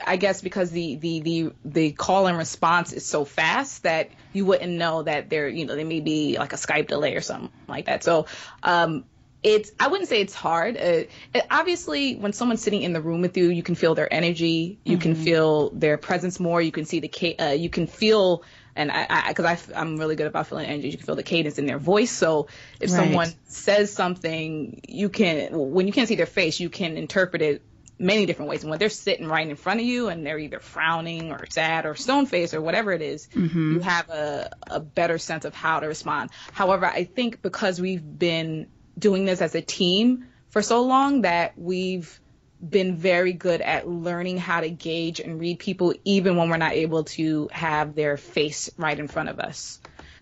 I 0.07 0.17
guess 0.17 0.41
because 0.41 0.71
the 0.71 0.97
the 0.97 1.21
the 1.21 1.53
the 1.67 1.93
call 1.93 2.27
and 2.27 2.39
response 2.39 2.95
is 2.95 3.05
so 3.05 3.27
fast 3.27 3.83
that 3.83 4.11
you 4.33 4.47
wouldn't 4.47 4.73
know 4.73 5.03
that 5.03 5.29
there 5.29 5.49
you 5.49 5.67
know 5.67 5.77
there 5.77 5.85
may 5.85 6.01
be 6.01 6.39
like 6.39 6.55
a 6.55 6.57
Skype 6.57 6.89
delay 6.89 7.15
or 7.15 7.21
something 7.21 7.51
like 7.69 7.87
that. 7.87 8.03
So 8.03 8.25
um 8.63 9.05
it's 9.47 9.71
I 9.79 9.87
wouldn't 9.87 10.09
say 10.09 10.21
it's 10.21 10.35
hard. 10.35 10.77
Uh, 10.77 11.05
it, 11.33 11.47
obviously, 11.51 12.17
when 12.17 12.33
someone's 12.33 12.63
sitting 12.63 12.83
in 12.83 12.93
the 12.93 13.01
room 13.01 13.21
with 13.21 13.37
you, 13.37 13.49
you 13.49 13.63
can 13.63 13.77
feel 13.77 13.95
their 13.95 14.13
energy, 14.13 14.81
you 14.85 14.99
can 14.99 15.15
feel 15.15 15.71
their 15.71 15.97
presence 15.99 16.41
more, 16.41 16.61
you 16.61 16.73
can 16.73 16.85
see 16.85 16.99
the 16.99 17.09
ca- 17.09 17.37
uh, 17.39 17.53
you 17.53 17.71
can 17.71 17.87
feel 17.87 18.43
and 18.75 18.91
I 18.91 19.29
because 19.29 19.71
I, 19.73 19.81
am 19.81 19.97
really 19.99 20.17
good 20.17 20.27
about 20.27 20.49
feeling 20.49 20.67
energy. 20.67 20.89
You 20.89 20.97
can 20.97 21.07
feel 21.07 21.15
the 21.15 21.23
cadence 21.23 21.59
in 21.59 21.67
their 21.67 21.79
voice. 21.79 22.11
So 22.11 22.49
if 22.81 22.91
Right. 22.91 22.97
someone 22.97 23.33
says 23.47 23.93
something, 23.93 24.81
you 24.89 25.09
can 25.09 25.51
when 25.53 25.87
you 25.87 25.93
can't 25.93 26.09
see 26.09 26.17
their 26.17 26.27
face, 26.27 26.59
you 26.59 26.69
can 26.69 26.97
interpret 26.97 27.41
it 27.41 27.63
many 27.99 28.27
different 28.27 28.51
ways. 28.51 28.63
And 28.63 28.71
when 28.71 28.79
they're 28.79 28.89
sitting 28.89 29.27
right 29.27 29.49
in 29.49 29.57
front 29.57 29.81
of 29.81 29.87
you 29.87 30.09
and 30.09 30.27
they're 30.27 30.39
either 30.39 30.61
frowning 30.61 31.31
or 31.31 31.47
sad 31.49 31.87
or 31.87 31.95
stone 31.95 32.27
faced 32.27 32.53
or 32.53 32.61
whatever 32.61 32.93
it 32.93 33.01
is, 33.01 33.29
you 33.73 33.81
have 33.81 34.11
a, 34.11 34.51
a 34.67 34.81
better 34.81 35.19
sense 35.19 35.45
of 35.45 35.55
how 35.55 35.81
to 35.81 35.87
respond. 35.87 36.31
However, 36.53 36.85
I 36.85 37.05
think 37.05 37.41
because 37.41 37.81
we've 37.81 38.03
been 38.03 38.67
doing 38.99 39.25
this 39.25 39.41
as 39.41 39.55
a 39.55 39.61
team 39.61 40.27
for 40.51 40.63
so 40.63 40.83
long 40.83 41.23
that 41.23 41.59
we've 41.59 42.21
been 42.67 42.97
very 42.97 43.33
good 43.33 43.61
at 43.61 43.87
learning 43.87 44.39
how 44.39 44.61
to 44.61 44.71
gauge 44.71 45.21
and 45.21 45.39
read 45.39 45.59
people 45.59 45.95
even 46.05 46.37
when 46.37 46.49
we're 46.49 46.57
not 46.57 46.73
able 46.73 47.05
to 47.05 47.49
have 47.53 47.95
their 47.95 48.17
face 48.17 48.71
right 48.79 48.99
in 48.99 49.09
front 49.09 49.29
of 49.29 49.39
us. 49.39 49.79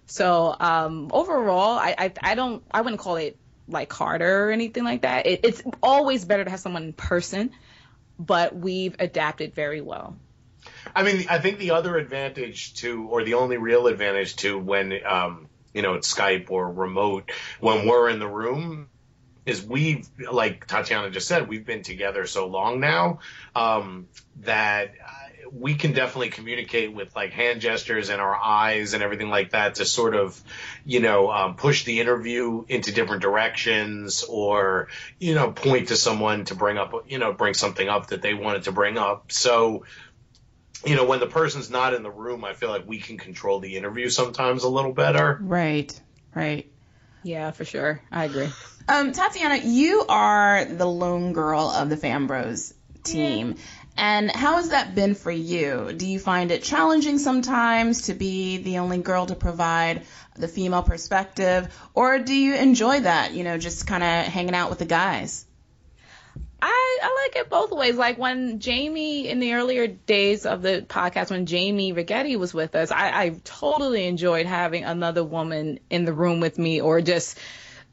So 0.07 0.55
um, 0.59 1.11
overall, 1.13 1.79
I, 1.79 1.95
I 1.97 2.13
I 2.21 2.35
don't 2.35 2.63
I 2.71 2.81
wouldn't 2.83 3.01
call 3.01 3.17
it 3.17 3.39
like 3.69 3.93
harder 3.93 4.49
or 4.49 4.51
anything 4.51 4.85
like 4.85 5.03
that. 5.03 5.27
It, 5.27 5.41
it's 5.45 5.63
always 5.83 6.25
better 6.25 6.45
to 6.45 6.51
have 6.51 6.61
someone 6.61 6.85
in 6.85 6.93
person, 6.93 7.51
but 8.19 8.55
we've 8.55 8.97
adapted 8.99 9.55
very 9.55 9.81
well. 9.81 10.17
I 10.95 11.03
mean, 11.03 11.27
I 11.29 11.39
think 11.39 11.59
the 11.59 11.73
other 11.73 11.97
advantage 11.97 12.75
to, 12.75 13.07
or 13.09 13.25
the 13.25 13.35
only 13.35 13.57
real 13.57 13.87
advantage 13.87 14.37
to 14.37 14.59
when, 14.59 14.99
um, 15.07 15.49
you 15.75 15.83
know, 15.83 15.95
it's 15.95 16.13
Skype 16.13 16.51
or 16.51 16.73
remote, 16.73 17.31
when 17.61 17.87
we're 17.87 18.09
in 18.09 18.19
the 18.19 18.29
room, 18.29 18.89
is 19.45 19.63
we've, 19.63 20.09
like 20.33 20.67
Tatiana 20.67 21.11
just 21.11 21.29
said, 21.29 21.49
we've 21.49 21.67
been 21.67 21.83
together 21.83 22.27
so 22.27 22.47
long 22.47 22.81
now 22.81 23.19
um, 23.55 24.09
that 24.41 24.95
we 25.53 25.75
can 25.75 25.93
definitely 25.93 26.31
communicate 26.31 26.93
with 26.93 27.15
like 27.15 27.33
hand 27.33 27.61
gestures 27.61 28.09
and 28.09 28.21
our 28.21 28.35
eyes 28.35 28.95
and 28.95 29.03
everything 29.03 29.29
like 29.29 29.51
that 29.51 29.77
to 29.77 29.85
sort 29.85 30.15
of, 30.15 30.41
you 30.85 31.01
know, 31.01 31.31
um, 31.31 31.55
push 31.57 31.85
the 31.85 32.01
interview 32.01 32.65
into 32.69 32.93
different 32.93 33.23
directions 33.23 34.25
or, 34.25 34.89
you 35.19 35.35
know, 35.35 35.53
point 35.53 35.89
to 35.89 35.97
someone 35.97 36.45
to 36.47 36.55
bring 36.55 36.79
up, 36.79 36.93
you 37.09 37.19
know, 37.19 37.33
bring 37.33 37.55
something 37.55 37.89
up 37.89 38.09
that 38.09 38.23
they 38.23 38.35
wanted 38.35 38.65
to 38.65 38.73
bring 38.73 38.99
up. 38.99 39.31
So, 39.31 39.85
you 40.87 40.97
know, 40.97 41.05
when 41.05 41.21
the 41.21 41.27
person's 41.27 41.71
not 41.71 41.95
in 41.95 42.03
the 42.03 42.11
room, 42.11 42.45
I 42.45 42.55
feel 42.55 42.69
like 42.69 42.87
we 42.87 42.99
can 42.99 43.19
control 43.19 43.61
the 43.61 43.77
interview 43.77 44.09
sometimes 44.09 44.65
a 44.65 44.69
little 44.69 44.93
better. 44.93 45.39
Right, 45.41 45.99
right. 46.35 46.71
Yeah, 47.23 47.51
for 47.53 47.65
sure. 47.65 48.03
I 48.13 48.25
agree. 48.25 48.49
Um, 48.87 49.13
Tatiana, 49.13 49.57
you 49.57 50.05
are 50.09 50.65
the 50.67 50.87
lone 50.87 51.33
girl 51.33 51.71
of 51.71 51.89
the 51.89 51.97
FanBros 51.97 52.75
team. 53.03 53.57
And 53.97 54.31
how 54.31 54.57
has 54.57 54.71
that 54.71 54.95
been 54.95 55.15
for 55.15 55.31
you? 55.31 55.93
Do 55.97 56.07
you 56.07 56.19
find 56.19 56.51
it 56.51 56.63
challenging 56.63 57.19
sometimes 57.19 58.03
to 58.03 58.15
be 58.15 58.59
the 58.59 58.79
only 58.79 58.99
girl 58.99 59.27
to 59.27 59.37
provide 59.37 60.03
the 60.37 60.49
female 60.49 60.83
perspective? 60.83 61.69
Or 61.95 62.19
do 62.19 62.35
you 62.35 62.57
enjoy 62.57 63.01
that, 63.01 63.33
you 63.35 63.45
know, 63.45 63.57
just 63.57 63.87
kind 63.87 64.03
of 64.03 64.33
hanging 64.33 64.55
out 64.55 64.69
with 64.69 64.81
the 64.81 64.85
guys? 64.85 65.47
I, 66.67 66.99
I 67.03 67.27
like 67.27 67.37
it 67.37 67.51
both 67.51 67.71
ways. 67.73 67.97
Like 67.97 68.17
when 68.17 68.59
Jamie, 68.59 69.29
in 69.29 69.39
the 69.39 69.53
earlier 69.55 69.87
days 69.87 70.47
of 70.47 70.63
the 70.63 70.85
podcast, 70.89 71.31
when 71.31 71.45
Jamie 71.47 71.93
Rigetti 71.93 72.39
was 72.39 72.55
with 72.55 72.75
us, 72.75 72.91
I, 72.91 73.25
I 73.25 73.41
totally 73.45 74.07
enjoyed 74.07 74.47
having 74.47 74.85
another 74.85 75.23
woman 75.23 75.79
in 75.91 76.07
the 76.07 76.13
room 76.15 76.41
with 76.41 76.59
me 76.59 76.81
or 76.81 77.01
just 77.03 77.39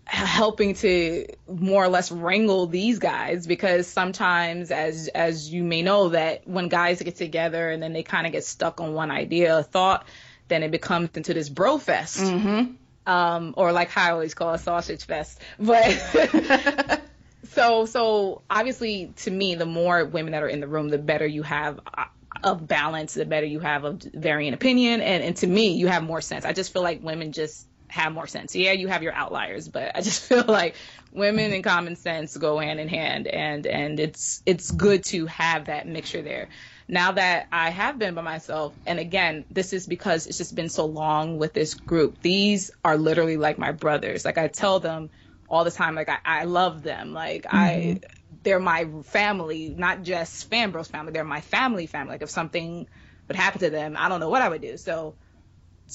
helping 0.06 0.74
to 0.76 1.26
more 1.48 1.84
or 1.84 1.88
less 1.90 2.12
wrangle 2.12 2.68
these 2.68 3.00
guys 3.00 3.46
because 3.48 3.88
sometimes 3.88 4.70
as 4.72 5.08
as 5.10 5.50
you 5.54 5.64
may 5.64 5.82
know 5.82 6.10
that 6.10 6.46
when 6.48 6.68
guys 6.68 7.02
get 7.02 7.16
together 7.16 7.70
and 7.70 7.82
then 7.82 7.94
they 7.94 8.04
kind 8.04 8.26
of 8.26 8.34
get 8.34 8.44
stuck 8.44 8.82
on 8.82 8.94
one 8.94 9.10
idea 9.10 9.58
or 9.58 9.64
thought 9.64 10.06
then 10.50 10.64
it 10.64 10.72
becomes 10.72 11.10
into 11.16 11.34
this 11.34 11.48
bro 11.48 11.78
fest 11.78 12.20
Mm-hmm. 12.20 12.74
um, 13.12 13.54
or 13.56 13.72
like 13.72 13.90
how 13.90 14.08
I 14.08 14.12
always 14.12 14.34
call 14.34 14.54
it 14.54 14.60
sausage 14.60 15.06
fest. 15.06 15.40
But 15.58 17.02
so 17.46 17.86
so 17.86 18.44
obviously 18.50 19.14
to 19.18 19.32
me, 19.32 19.56
the 19.56 19.66
more 19.66 20.06
women 20.06 20.32
that 20.34 20.44
are 20.44 20.48
in 20.48 20.60
the 20.60 20.68
room, 20.68 20.90
the 20.90 20.98
better 20.98 21.26
you 21.26 21.44
have 21.44 21.80
uh, 21.98 22.06
of 22.44 22.68
balance, 22.68 23.14
the 23.14 23.26
better 23.26 23.46
you 23.46 23.60
have 23.60 23.84
of 23.84 24.02
varying 24.14 24.54
opinion, 24.54 25.02
and 25.02 25.24
and 25.24 25.36
to 25.38 25.48
me, 25.48 25.74
you 25.76 25.88
have 25.88 26.04
more 26.04 26.22
sense. 26.22 26.46
I 26.46 26.54
just 26.54 26.74
feel 26.74 26.84
like 26.84 27.02
women 27.04 27.32
just 27.32 27.68
have 27.92 28.14
more 28.14 28.28
sense. 28.28 28.56
Yeah, 28.56 28.72
you 28.72 28.88
have 28.88 29.04
your 29.04 29.14
outliers, 29.14 29.68
but 29.68 29.92
I 29.96 30.02
just 30.02 30.24
feel 30.30 30.46
like 30.48 30.76
women 31.12 31.52
and 31.54 31.64
common 31.64 31.96
sense 31.96 32.36
go 32.38 32.58
hand 32.60 32.80
in 32.80 32.88
hand, 32.88 33.28
and 33.28 33.66
and 33.68 34.00
it's 34.00 34.42
it's 34.46 34.72
good 34.72 35.04
to 35.06 35.26
have 35.28 35.66
that 35.66 35.88
mixture 35.88 36.22
there. 36.22 36.50
Now 36.88 37.14
that 37.14 37.48
I 37.52 37.70
have 37.70 38.00
been 38.00 38.16
by 38.16 38.22
myself, 38.22 38.78
and 38.86 39.00
again, 39.00 39.46
this 39.50 39.74
is 39.74 39.88
because 39.88 40.28
it's 40.28 40.38
just 40.38 40.56
been 40.56 40.70
so 40.70 40.86
long 40.86 41.38
with 41.38 41.54
this 41.54 41.74
group. 41.74 42.20
These 42.22 42.72
are 42.84 42.98
literally 42.98 43.38
like 43.38 43.58
my 43.58 43.72
brothers. 43.72 44.26
Like 44.26 44.38
I 44.38 44.48
tell 44.48 44.80
them 44.80 45.10
all 45.52 45.66
the 45.66 45.72
time, 45.72 45.96
like 45.96 46.08
I, 46.10 46.18
I 46.24 46.44
love 46.46 46.82
them. 46.82 47.14
Like 47.14 47.46
I, 47.48 48.00
they're 48.44 48.60
my 48.60 48.88
family, 49.04 49.76
not 49.78 50.02
just 50.02 50.50
Fanbros 50.50 50.88
family. 50.88 51.12
They're 51.12 51.26
my 51.26 51.42
family 51.42 51.88
family. 51.88 52.14
Like 52.14 52.22
if 52.22 52.30
something 52.30 52.88
would 53.28 53.36
happen 53.36 53.60
to 53.60 53.70
them, 53.70 53.96
I 53.98 54.08
don't 54.08 54.22
know 54.22 54.30
what 54.30 54.42
I 54.42 54.48
would 54.48 54.62
do. 54.62 54.78
So 54.78 55.18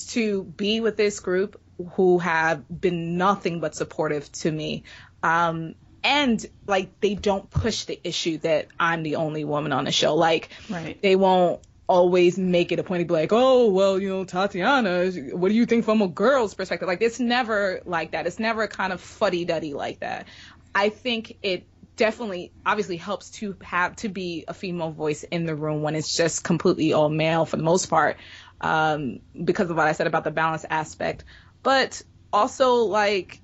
to 0.09 0.45
be 0.45 0.81
with 0.81 0.99
this 0.99 1.21
group 1.21 1.59
who 1.95 2.19
have 2.19 2.65
been 2.69 3.17
nothing 3.17 3.61
but 3.61 3.75
supportive 3.75 4.31
to 4.33 4.53
me. 4.53 4.85
Um, 5.23 5.75
and 6.05 6.45
like 6.67 7.01
they 7.01 7.15
don't 7.15 7.49
push 7.49 7.85
the 7.85 7.99
issue 8.07 8.37
that 8.39 8.69
I'm 8.79 9.03
the 9.03 9.17
only 9.17 9.45
woman 9.45 9.73
on 9.73 9.85
the 9.87 9.93
show. 9.93 10.15
Like 10.17 10.51
Right. 10.69 11.01
they 11.01 11.17
won't 11.17 11.67
always 11.89 12.39
make 12.39 12.73
it 12.73 12.79
a 12.79 12.83
point 12.83 13.01
to 13.01 13.07
be 13.07 13.15
like, 13.15 13.33
oh, 13.33 13.69
well, 13.69 14.01
you 14.01 14.09
know, 14.09 14.25
Tatiana, 14.25 15.11
what 15.33 15.49
do 15.49 15.55
you 15.55 15.67
think 15.67 15.85
from 15.85 16.03
a 16.03 16.09
girl's 16.09 16.55
perspective? 16.55 16.89
Like, 16.89 17.03
it's 17.03 17.21
never 17.21 17.81
like 17.85 18.13
that. 18.13 18.27
It's 18.27 18.39
never 18.39 18.67
kind 18.67 18.93
of 18.93 19.01
fuddy 19.01 19.45
duddy 19.45 19.73
like 19.75 20.01
that. 20.01 20.27
I 20.75 20.89
think 20.89 21.39
it 21.43 21.67
definitely 21.97 22.53
obviously 22.65 22.97
helps 22.97 23.31
to 23.31 23.57
have 23.63 23.97
to 23.97 24.09
be 24.09 24.45
a 24.49 24.55
female 24.55 24.91
voice 24.91 25.23
in 25.25 25.47
the 25.47 25.55
room 25.55 25.83
when 25.83 25.95
it's 25.95 26.15
just 26.15 26.45
completely 26.45 26.93
all 26.93 27.09
male 27.09 27.47
for 27.47 27.57
the 27.57 27.63
most 27.63 27.87
part 27.87 28.19
um, 28.61 29.21
because 29.43 29.71
of 29.71 29.77
what 29.77 29.87
I 29.87 29.93
said 29.93 30.07
about 30.07 30.25
the 30.25 30.31
balance 30.31 30.65
aspect. 30.69 31.25
But 31.63 32.03
also 32.33 32.75
like 32.85 33.41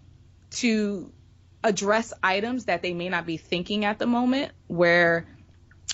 to 0.51 1.13
address 1.65 2.13
items 2.23 2.67
that 2.67 2.83
they 2.83 2.93
may 2.93 3.09
not 3.09 3.25
be 3.25 3.37
thinking 3.37 3.85
at 3.85 3.99
the 3.99 4.07
moment 4.07 4.53
where 4.67 5.27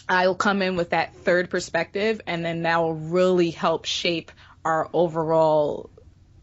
I'll 0.09 0.35
come 0.35 0.63
in 0.63 0.77
with 0.77 0.91
that 0.91 1.15
third 1.17 1.51
perspective 1.51 2.21
and 2.27 2.45
then 2.45 2.63
that 2.63 2.79
will 2.79 2.95
really 2.95 3.51
help 3.51 3.85
shape 3.85 4.33
our 4.65 4.89
overall 4.93 5.91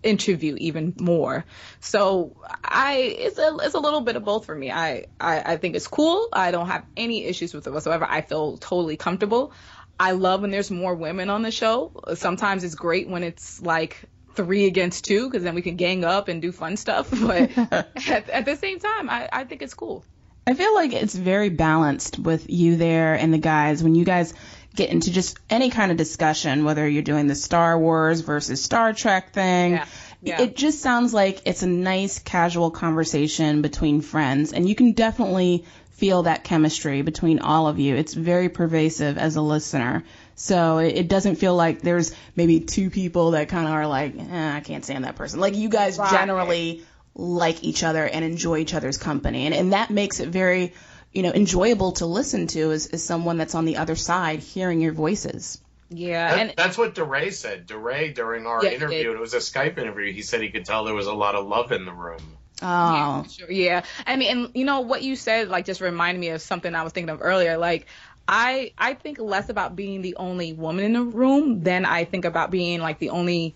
interview 0.03 0.55
even 0.59 0.93
more. 0.99 1.45
So 1.79 2.37
I 2.63 2.97
it's 2.97 3.39
a 3.39 3.57
it's 3.61 3.73
a 3.73 3.79
little 3.79 4.01
bit 4.01 4.15
of 4.15 4.23
both 4.23 4.45
for 4.45 4.55
me. 4.55 4.71
I, 4.71 5.05
I 5.19 5.53
I 5.53 5.57
think 5.57 5.75
it's 5.75 5.87
cool. 5.87 6.29
I 6.31 6.51
don't 6.51 6.67
have 6.67 6.85
any 6.95 7.25
issues 7.25 7.53
with 7.53 7.67
it 7.67 7.73
whatsoever. 7.73 8.05
I 8.07 8.21
feel 8.21 8.57
totally 8.57 8.97
comfortable. 8.97 9.51
I 9.99 10.11
love 10.11 10.41
when 10.41 10.51
there's 10.51 10.71
more 10.71 10.93
women 10.93 11.29
on 11.29 11.41
the 11.41 11.51
show. 11.51 11.91
Sometimes 12.15 12.63
it's 12.63 12.75
great 12.75 13.09
when 13.09 13.23
it's 13.23 13.61
like 13.61 14.05
three 14.35 14.65
against 14.65 15.05
two 15.05 15.29
because 15.29 15.43
then 15.43 15.55
we 15.55 15.61
can 15.61 15.77
gang 15.77 16.03
up 16.03 16.27
and 16.27 16.41
do 16.41 16.51
fun 16.51 16.77
stuff. 16.77 17.09
But 17.21 17.57
at, 18.07 18.29
at, 18.29 18.45
the 18.45 18.57
same 18.57 18.79
time, 18.79 19.09
I, 19.09 19.29
I 19.31 19.43
think 19.45 19.61
it's 19.61 19.73
cool. 19.73 20.05
I 20.47 20.53
feel 20.53 20.75
like 20.75 20.93
it's 20.93 21.15
very 21.15 21.49
balanced 21.49 22.19
with 22.19 22.49
you 22.49 22.75
there 22.75 23.15
and 23.15 23.33
the 23.33 23.39
guys 23.39 23.81
when 23.81 23.95
you 23.95 24.05
guys 24.05 24.33
get 24.75 24.89
into 24.89 25.11
just 25.11 25.39
any 25.49 25.69
kind 25.69 25.91
of 25.91 25.97
discussion, 25.97 26.65
whether 26.65 26.87
you're 26.87 27.01
doing 27.01 27.27
the 27.27 27.35
Star 27.35 27.79
Wars 27.79 28.21
versus 28.21 28.61
Star 28.61 28.93
Trek 28.93 29.31
thing. 29.31 29.73
Yeah. 29.73 29.85
Yeah. 30.21 30.41
It 30.41 30.55
just 30.55 30.81
sounds 30.81 31.13
like 31.13 31.41
it's 31.45 31.61
a 31.61 31.67
nice 31.67 32.19
casual 32.19 32.71
conversation 32.71 33.61
between 33.61 34.01
friends, 34.01 34.53
and 34.53 34.67
you 34.67 34.73
can 34.73 34.93
definitely 34.93 35.65
feel 35.91 36.23
that 36.23 36.43
chemistry 36.43 37.03
between 37.03 37.39
all 37.39 37.67
of 37.67 37.79
you. 37.79 37.95
It's 37.95 38.13
very 38.13 38.49
pervasive 38.49 39.17
as 39.17 39.35
a 39.35 39.41
listener. 39.41 40.03
So 40.35 40.79
it, 40.79 41.07
doesn't 41.07 41.35
feel 41.35 41.55
like 41.55 41.81
there's 41.81 42.13
maybe 42.35 42.59
two 42.59 42.89
people 42.89 43.31
that 43.31 43.47
kind 43.47 43.67
of 43.67 43.73
are 43.73 43.87
like, 43.87 44.15
eh, 44.17 44.55
I 44.55 44.59
can't 44.59 44.83
stand 44.83 45.05
that 45.05 45.15
person. 45.15 45.39
Like 45.39 45.55
you 45.55 45.69
guys 45.69 45.97
right. 45.97 46.11
generally 46.11 46.83
like 47.15 47.63
each 47.63 47.83
other 47.83 48.05
and 48.05 48.25
enjoy 48.25 48.57
each 48.57 48.73
other's 48.73 48.97
company. 48.97 49.45
And, 49.45 49.55
and 49.55 49.73
that 49.73 49.89
makes 49.89 50.19
it 50.19 50.29
very, 50.29 50.73
you 51.13 51.23
know, 51.23 51.31
enjoyable 51.31 51.93
to 51.93 52.05
listen 52.05 52.47
to 52.47 52.71
as, 52.71 52.87
as 52.87 53.03
someone 53.03 53.37
that's 53.37 53.55
on 53.55 53.65
the 53.65 53.77
other 53.77 53.95
side 53.95 54.39
hearing 54.39 54.81
your 54.81 54.91
voices. 54.91 55.61
Yeah, 55.89 56.29
that, 56.29 56.39
and 56.39 56.53
that's 56.57 56.77
what 56.77 56.95
DeRay 56.95 57.29
said. 57.29 57.67
DeRay 57.67 58.11
during 58.11 58.47
our 58.47 58.63
yeah, 58.65 58.71
interview, 58.71 59.11
it, 59.11 59.15
it 59.15 59.19
was 59.19 59.33
a 59.33 59.37
Skype 59.37 59.77
interview. 59.77 60.11
He 60.11 60.23
said 60.23 60.41
he 60.41 60.49
could 60.49 60.65
tell 60.65 60.83
there 60.83 60.95
was 60.95 61.07
a 61.07 61.13
lot 61.13 61.35
of 61.35 61.47
love 61.47 61.71
in 61.71 61.85
the 61.85 61.93
room. 61.93 62.37
Oh, 62.61 62.65
yeah, 62.65 63.23
sure. 63.23 63.51
yeah. 63.51 63.83
I 64.07 64.15
mean, 64.15 64.31
and 64.31 64.51
you 64.55 64.65
know 64.65 64.81
what 64.81 65.03
you 65.03 65.15
said, 65.15 65.47
like, 65.49 65.65
just 65.65 65.81
reminded 65.81 66.19
me 66.19 66.29
of 66.29 66.41
something 66.41 66.73
I 66.73 66.83
was 66.83 66.91
thinking 66.91 67.11
of 67.11 67.21
earlier. 67.21 67.57
Like, 67.57 67.85
I 68.27 68.73
I 68.77 68.95
think 68.95 69.19
less 69.19 69.49
about 69.49 69.75
being 69.75 70.01
the 70.01 70.15
only 70.15 70.53
woman 70.53 70.85
in 70.85 70.93
the 70.93 71.03
room 71.03 71.61
than 71.61 71.85
I 71.85 72.05
think 72.05 72.25
about 72.25 72.49
being 72.49 72.81
like 72.81 72.97
the 72.97 73.11
only, 73.11 73.55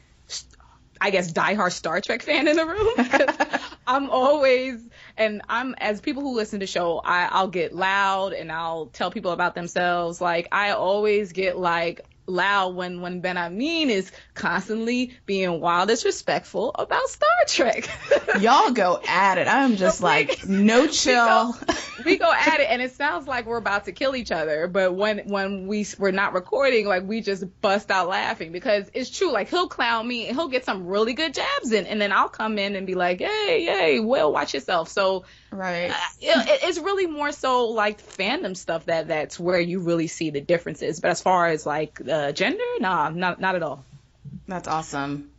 I 1.02 1.12
guess, 1.12 1.32
diehard 1.32 1.72
Star 1.72 2.02
Trek 2.02 2.22
fan 2.22 2.48
in 2.48 2.58
the 2.58 2.66
room. 2.66 3.60
I'm 3.88 4.10
always, 4.10 4.82
and 5.18 5.42
I'm 5.48 5.74
as 5.78 6.02
people 6.02 6.22
who 6.24 6.36
listen 6.36 6.60
to 6.60 6.68
show, 6.68 7.00
I, 7.04 7.28
I'll 7.32 7.48
get 7.48 7.74
loud 7.74 8.34
and 8.34 8.52
I'll 8.52 8.88
tell 8.88 9.10
people 9.10 9.32
about 9.32 9.56
themselves. 9.56 10.20
Like 10.20 10.48
I 10.52 10.72
always 10.72 11.32
get 11.32 11.58
like 11.58 12.02
loud 12.30 12.76
when 12.76 13.02
when 13.02 13.22
Benhameen 13.22 13.88
is 13.88 14.12
constantly 14.34 15.18
being 15.26 15.60
wild 15.60 15.90
disrespectful 15.90 16.72
about 16.76 17.08
Star 17.10 17.30
Trek. 17.48 17.90
Y'all 18.40 18.72
go 18.72 19.00
at 19.08 19.38
it. 19.38 19.48
I'm 19.48 19.76
just 19.76 20.02
like 20.02 20.48
no 20.48 20.88
chill. 20.88 21.56
We 22.06 22.16
go, 22.16 22.30
we 22.30 22.30
go, 22.30 22.32
at 22.32 22.62
it, 22.62 22.68
and 22.70 22.82
it 22.82 22.94
sounds 22.94 23.28
like 23.28 23.46
we're 23.46 23.58
about 23.58 23.86
to 23.86 23.92
kill 23.92 24.16
each 24.16 24.32
other. 24.32 24.68
But 24.68 24.96
when 24.96 25.28
when 25.28 25.68
we 25.68 25.86
we're 25.98 26.12
not 26.12 26.34
recording, 26.34 26.88
like 26.88 27.04
we 27.04 27.20
just 27.20 27.44
bust 27.62 27.92
out 27.92 28.08
laughing 28.08 28.54
because 28.54 28.90
it's 28.94 29.10
true. 29.10 29.34
Like 29.34 29.50
he'll 29.50 29.68
clown 29.68 30.08
me 30.08 30.28
and 30.28 30.38
he'll 30.38 30.48
get 30.48 30.64
some 30.64 30.88
really 30.88 31.14
good 31.14 31.34
jabs 31.34 31.72
in, 31.74 31.86
and 31.88 32.00
then 32.00 32.14
I'll 32.14 32.30
come 32.30 32.58
in 32.58 32.76
and 32.76 32.88
be 32.88 32.96
like, 32.96 33.20
hey, 33.20 33.66
hey, 33.66 34.00
well, 34.00 34.32
watch 34.32 34.54
yourself. 34.54 34.88
So 34.88 35.26
right, 35.52 35.92
uh, 35.92 35.96
it, 36.22 36.60
it's 36.64 36.80
really 36.80 37.08
more 37.08 37.32
so 37.32 37.68
like 37.68 38.02
fandom 38.02 38.56
stuff 38.56 38.86
that 38.86 39.10
that's 39.10 39.40
where 39.40 39.60
you 39.60 39.80
really 39.80 40.08
see 40.08 40.30
the 40.30 40.42
differences. 40.42 41.00
But 41.00 41.12
as 41.12 41.22
far 41.22 41.48
as 41.48 41.66
like 41.66 42.00
uh, 42.02 42.19
gender? 42.34 42.70
Nah, 42.80 43.10
not 43.10 43.40
not 43.40 43.56
at 43.56 43.64
all. 43.64 43.84
That's 44.48 44.68
awesome. 44.68 45.32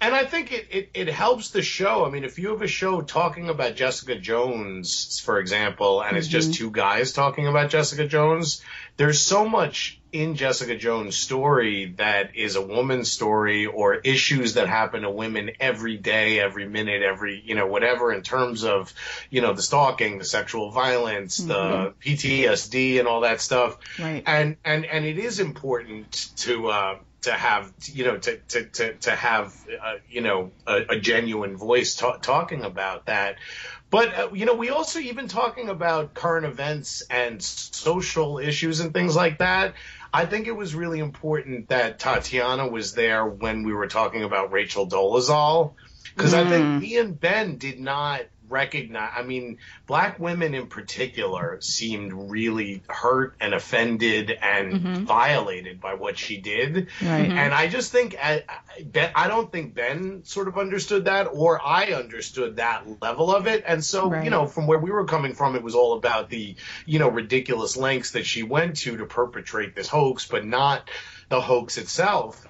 And 0.00 0.14
I 0.14 0.24
think 0.24 0.52
it, 0.52 0.68
it, 0.70 0.90
it 0.94 1.08
helps 1.08 1.50
the 1.50 1.62
show. 1.62 2.04
I 2.04 2.10
mean, 2.10 2.22
if 2.22 2.38
you 2.38 2.50
have 2.50 2.62
a 2.62 2.68
show 2.68 3.00
talking 3.00 3.48
about 3.48 3.74
Jessica 3.74 4.16
Jones, 4.16 5.18
for 5.18 5.40
example, 5.40 6.02
and 6.02 6.16
it's 6.16 6.28
mm-hmm. 6.28 6.32
just 6.32 6.54
two 6.54 6.70
guys 6.70 7.12
talking 7.12 7.48
about 7.48 7.70
Jessica 7.70 8.06
Jones, 8.06 8.62
there's 8.96 9.20
so 9.20 9.48
much 9.48 10.00
in 10.12 10.36
Jessica 10.36 10.76
Jones' 10.76 11.16
story 11.16 11.94
that 11.96 12.36
is 12.36 12.54
a 12.54 12.62
woman's 12.62 13.10
story 13.10 13.66
or 13.66 13.96
issues 13.96 14.54
that 14.54 14.68
happen 14.68 15.02
to 15.02 15.10
women 15.10 15.50
every 15.58 15.96
day, 15.96 16.38
every 16.38 16.66
minute, 16.68 17.02
every, 17.02 17.42
you 17.44 17.56
know, 17.56 17.66
whatever 17.66 18.12
in 18.12 18.22
terms 18.22 18.64
of, 18.64 18.94
you 19.30 19.40
know, 19.40 19.52
the 19.52 19.62
stalking, 19.62 20.18
the 20.18 20.24
sexual 20.24 20.70
violence, 20.70 21.40
mm-hmm. 21.40 21.48
the 21.48 21.94
PTSD 22.00 23.00
and 23.00 23.08
all 23.08 23.22
that 23.22 23.40
stuff. 23.40 23.78
Right. 23.98 24.22
And, 24.24 24.56
and, 24.64 24.84
and 24.84 25.04
it 25.04 25.18
is 25.18 25.40
important 25.40 26.30
to, 26.36 26.68
uh, 26.68 26.98
to 27.22 27.32
have 27.32 27.72
you 27.84 28.04
know 28.04 28.16
to 28.16 28.36
to 28.36 28.64
to, 28.64 28.94
to 28.94 29.10
have 29.10 29.54
uh, 29.82 29.94
you 30.08 30.20
know 30.20 30.50
a, 30.66 30.84
a 30.90 31.00
genuine 31.00 31.56
voice 31.56 31.96
talking 31.96 32.64
about 32.64 33.06
that 33.06 33.36
but 33.90 34.14
uh, 34.14 34.28
you 34.32 34.46
know 34.46 34.54
we 34.54 34.70
also 34.70 34.98
even 35.00 35.28
talking 35.28 35.68
about 35.68 36.14
current 36.14 36.46
events 36.46 37.02
and 37.10 37.42
social 37.42 38.38
issues 38.38 38.80
and 38.80 38.92
things 38.92 39.16
like 39.16 39.38
that 39.38 39.74
i 40.12 40.26
think 40.26 40.46
it 40.46 40.56
was 40.56 40.74
really 40.74 41.00
important 41.00 41.68
that 41.68 41.98
tatiana 41.98 42.68
was 42.68 42.94
there 42.94 43.26
when 43.26 43.64
we 43.64 43.72
were 43.72 43.88
talking 43.88 44.22
about 44.22 44.52
rachel 44.52 44.86
dolezal 44.86 45.74
because 46.14 46.34
mm. 46.34 46.38
i 46.38 46.48
think 46.48 46.64
mm. 46.64 46.80
me 46.80 46.98
and 46.98 47.18
ben 47.18 47.56
did 47.56 47.80
not 47.80 48.22
recognize 48.48 49.10
i 49.16 49.22
mean 49.22 49.58
black 49.86 50.18
women 50.18 50.54
in 50.54 50.66
particular 50.66 51.58
seemed 51.60 52.12
really 52.12 52.82
hurt 52.88 53.34
and 53.40 53.54
offended 53.54 54.30
and 54.30 54.72
mm-hmm. 54.72 55.04
violated 55.04 55.80
by 55.80 55.94
what 55.94 56.18
she 56.18 56.38
did 56.38 56.88
right. 57.02 57.30
and 57.30 57.54
i 57.54 57.68
just 57.68 57.92
think 57.92 58.16
I, 58.22 58.44
I 59.14 59.28
don't 59.28 59.50
think 59.50 59.74
ben 59.74 60.22
sort 60.24 60.48
of 60.48 60.58
understood 60.58 61.06
that 61.06 61.24
or 61.24 61.60
i 61.64 61.86
understood 61.86 62.56
that 62.56 63.00
level 63.00 63.34
of 63.34 63.46
it 63.46 63.64
and 63.66 63.84
so 63.84 64.10
right. 64.10 64.24
you 64.24 64.30
know 64.30 64.46
from 64.46 64.66
where 64.66 64.78
we 64.78 64.90
were 64.90 65.04
coming 65.04 65.34
from 65.34 65.56
it 65.56 65.62
was 65.62 65.74
all 65.74 65.96
about 65.96 66.30
the 66.30 66.56
you 66.86 66.98
know 66.98 67.08
ridiculous 67.08 67.76
lengths 67.76 68.12
that 68.12 68.26
she 68.26 68.42
went 68.42 68.76
to 68.78 68.96
to 68.96 69.06
perpetrate 69.06 69.74
this 69.74 69.88
hoax 69.88 70.26
but 70.26 70.44
not 70.44 70.88
the 71.28 71.40
hoax 71.40 71.78
itself 71.78 72.46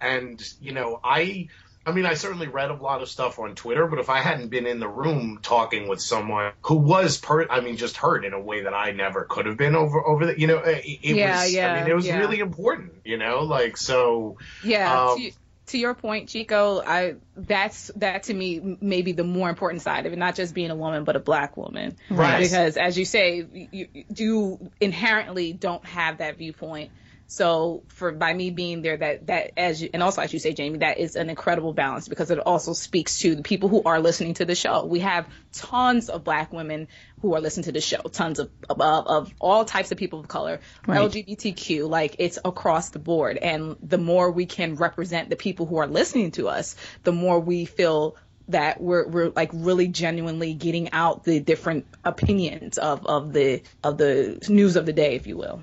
and 0.00 0.54
you 0.60 0.72
know 0.72 1.00
i 1.02 1.48
I 1.88 1.92
mean, 1.92 2.04
I 2.04 2.14
certainly 2.14 2.48
read 2.48 2.70
a 2.70 2.74
lot 2.74 3.00
of 3.00 3.08
stuff 3.08 3.38
on 3.38 3.54
Twitter, 3.54 3.86
but 3.86 3.98
if 3.98 4.10
I 4.10 4.20
hadn't 4.20 4.48
been 4.48 4.66
in 4.66 4.78
the 4.78 4.88
room 4.88 5.38
talking 5.42 5.88
with 5.88 6.02
someone 6.02 6.52
who 6.60 6.74
was 6.74 7.16
per, 7.16 7.48
I 7.48 7.60
mean, 7.60 7.78
just 7.78 7.96
hurt 7.96 8.26
in 8.26 8.34
a 8.34 8.40
way 8.40 8.64
that 8.64 8.74
I 8.74 8.92
never 8.92 9.24
could 9.24 9.46
have 9.46 9.56
been 9.56 9.74
over, 9.74 10.06
over 10.06 10.26
the, 10.26 10.38
you 10.38 10.48
know, 10.48 10.58
it, 10.58 10.84
it 10.84 11.16
yeah, 11.16 11.44
was, 11.44 11.54
yeah, 11.54 11.72
I 11.72 11.80
mean, 11.80 11.90
it 11.90 11.96
was 11.96 12.06
yeah. 12.06 12.18
really 12.18 12.40
important, 12.40 12.92
you 13.06 13.16
know, 13.16 13.40
like, 13.40 13.78
so. 13.78 14.36
Yeah. 14.62 15.06
Um, 15.12 15.18
to, 15.18 15.32
to 15.68 15.78
your 15.78 15.94
point, 15.94 16.28
Chico, 16.28 16.82
I, 16.86 17.14
that's, 17.34 17.90
that 17.96 18.24
to 18.24 18.34
me, 18.34 18.76
maybe 18.82 19.12
the 19.12 19.24
more 19.24 19.48
important 19.48 19.80
side 19.80 20.04
of 20.04 20.12
it, 20.12 20.18
not 20.18 20.34
just 20.34 20.52
being 20.54 20.70
a 20.70 20.76
woman, 20.76 21.04
but 21.04 21.16
a 21.16 21.20
black 21.20 21.56
woman. 21.56 21.96
Right. 22.10 22.40
Because 22.42 22.76
as 22.76 22.98
you 22.98 23.06
say, 23.06 23.68
you, 23.72 23.88
you 24.14 24.70
inherently 24.78 25.54
don't 25.54 25.84
have 25.86 26.18
that 26.18 26.36
viewpoint 26.36 26.90
so 27.30 27.82
for 27.88 28.10
by 28.10 28.32
me 28.32 28.48
being 28.48 28.80
there, 28.80 28.96
that 28.96 29.26
that 29.26 29.52
as 29.58 29.82
you, 29.82 29.90
and 29.92 30.02
also 30.02 30.22
as 30.22 30.32
you 30.32 30.38
say, 30.38 30.54
Jamie, 30.54 30.78
that 30.78 30.96
is 30.96 31.14
an 31.14 31.28
incredible 31.28 31.74
balance 31.74 32.08
because 32.08 32.30
it 32.30 32.38
also 32.38 32.72
speaks 32.72 33.18
to 33.18 33.34
the 33.34 33.42
people 33.42 33.68
who 33.68 33.82
are 33.84 34.00
listening 34.00 34.32
to 34.34 34.46
the 34.46 34.54
show. 34.54 34.86
We 34.86 35.00
have 35.00 35.28
tons 35.52 36.08
of 36.08 36.24
Black 36.24 36.54
women 36.54 36.88
who 37.20 37.34
are 37.34 37.40
listening 37.42 37.64
to 37.64 37.72
the 37.72 37.82
show, 37.82 37.98
tons 37.98 38.38
of 38.38 38.50
of, 38.70 38.80
of 38.80 39.34
all 39.40 39.66
types 39.66 39.92
of 39.92 39.98
people 39.98 40.20
of 40.20 40.28
color, 40.28 40.60
right. 40.86 41.00
LGBTQ, 41.00 41.86
like 41.86 42.16
it's 42.18 42.38
across 42.42 42.88
the 42.88 42.98
board. 42.98 43.36
And 43.36 43.76
the 43.82 43.98
more 43.98 44.30
we 44.30 44.46
can 44.46 44.76
represent 44.76 45.28
the 45.28 45.36
people 45.36 45.66
who 45.66 45.76
are 45.76 45.86
listening 45.86 46.30
to 46.32 46.48
us, 46.48 46.76
the 47.04 47.12
more 47.12 47.38
we 47.38 47.66
feel 47.66 48.16
that 48.48 48.80
we're 48.80 49.06
we're 49.06 49.28
like 49.36 49.50
really 49.52 49.88
genuinely 49.88 50.54
getting 50.54 50.92
out 50.92 51.24
the 51.24 51.40
different 51.40 51.84
opinions 52.06 52.78
of 52.78 53.04
of 53.04 53.34
the 53.34 53.62
of 53.84 53.98
the 53.98 54.42
news 54.48 54.76
of 54.76 54.86
the 54.86 54.94
day, 54.94 55.14
if 55.14 55.26
you 55.26 55.36
will. 55.36 55.62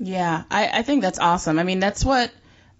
Yeah, 0.00 0.44
I, 0.50 0.78
I 0.78 0.82
think 0.82 1.02
that's 1.02 1.18
awesome. 1.18 1.58
I 1.58 1.62
mean, 1.62 1.78
that's 1.78 2.04
what 2.04 2.32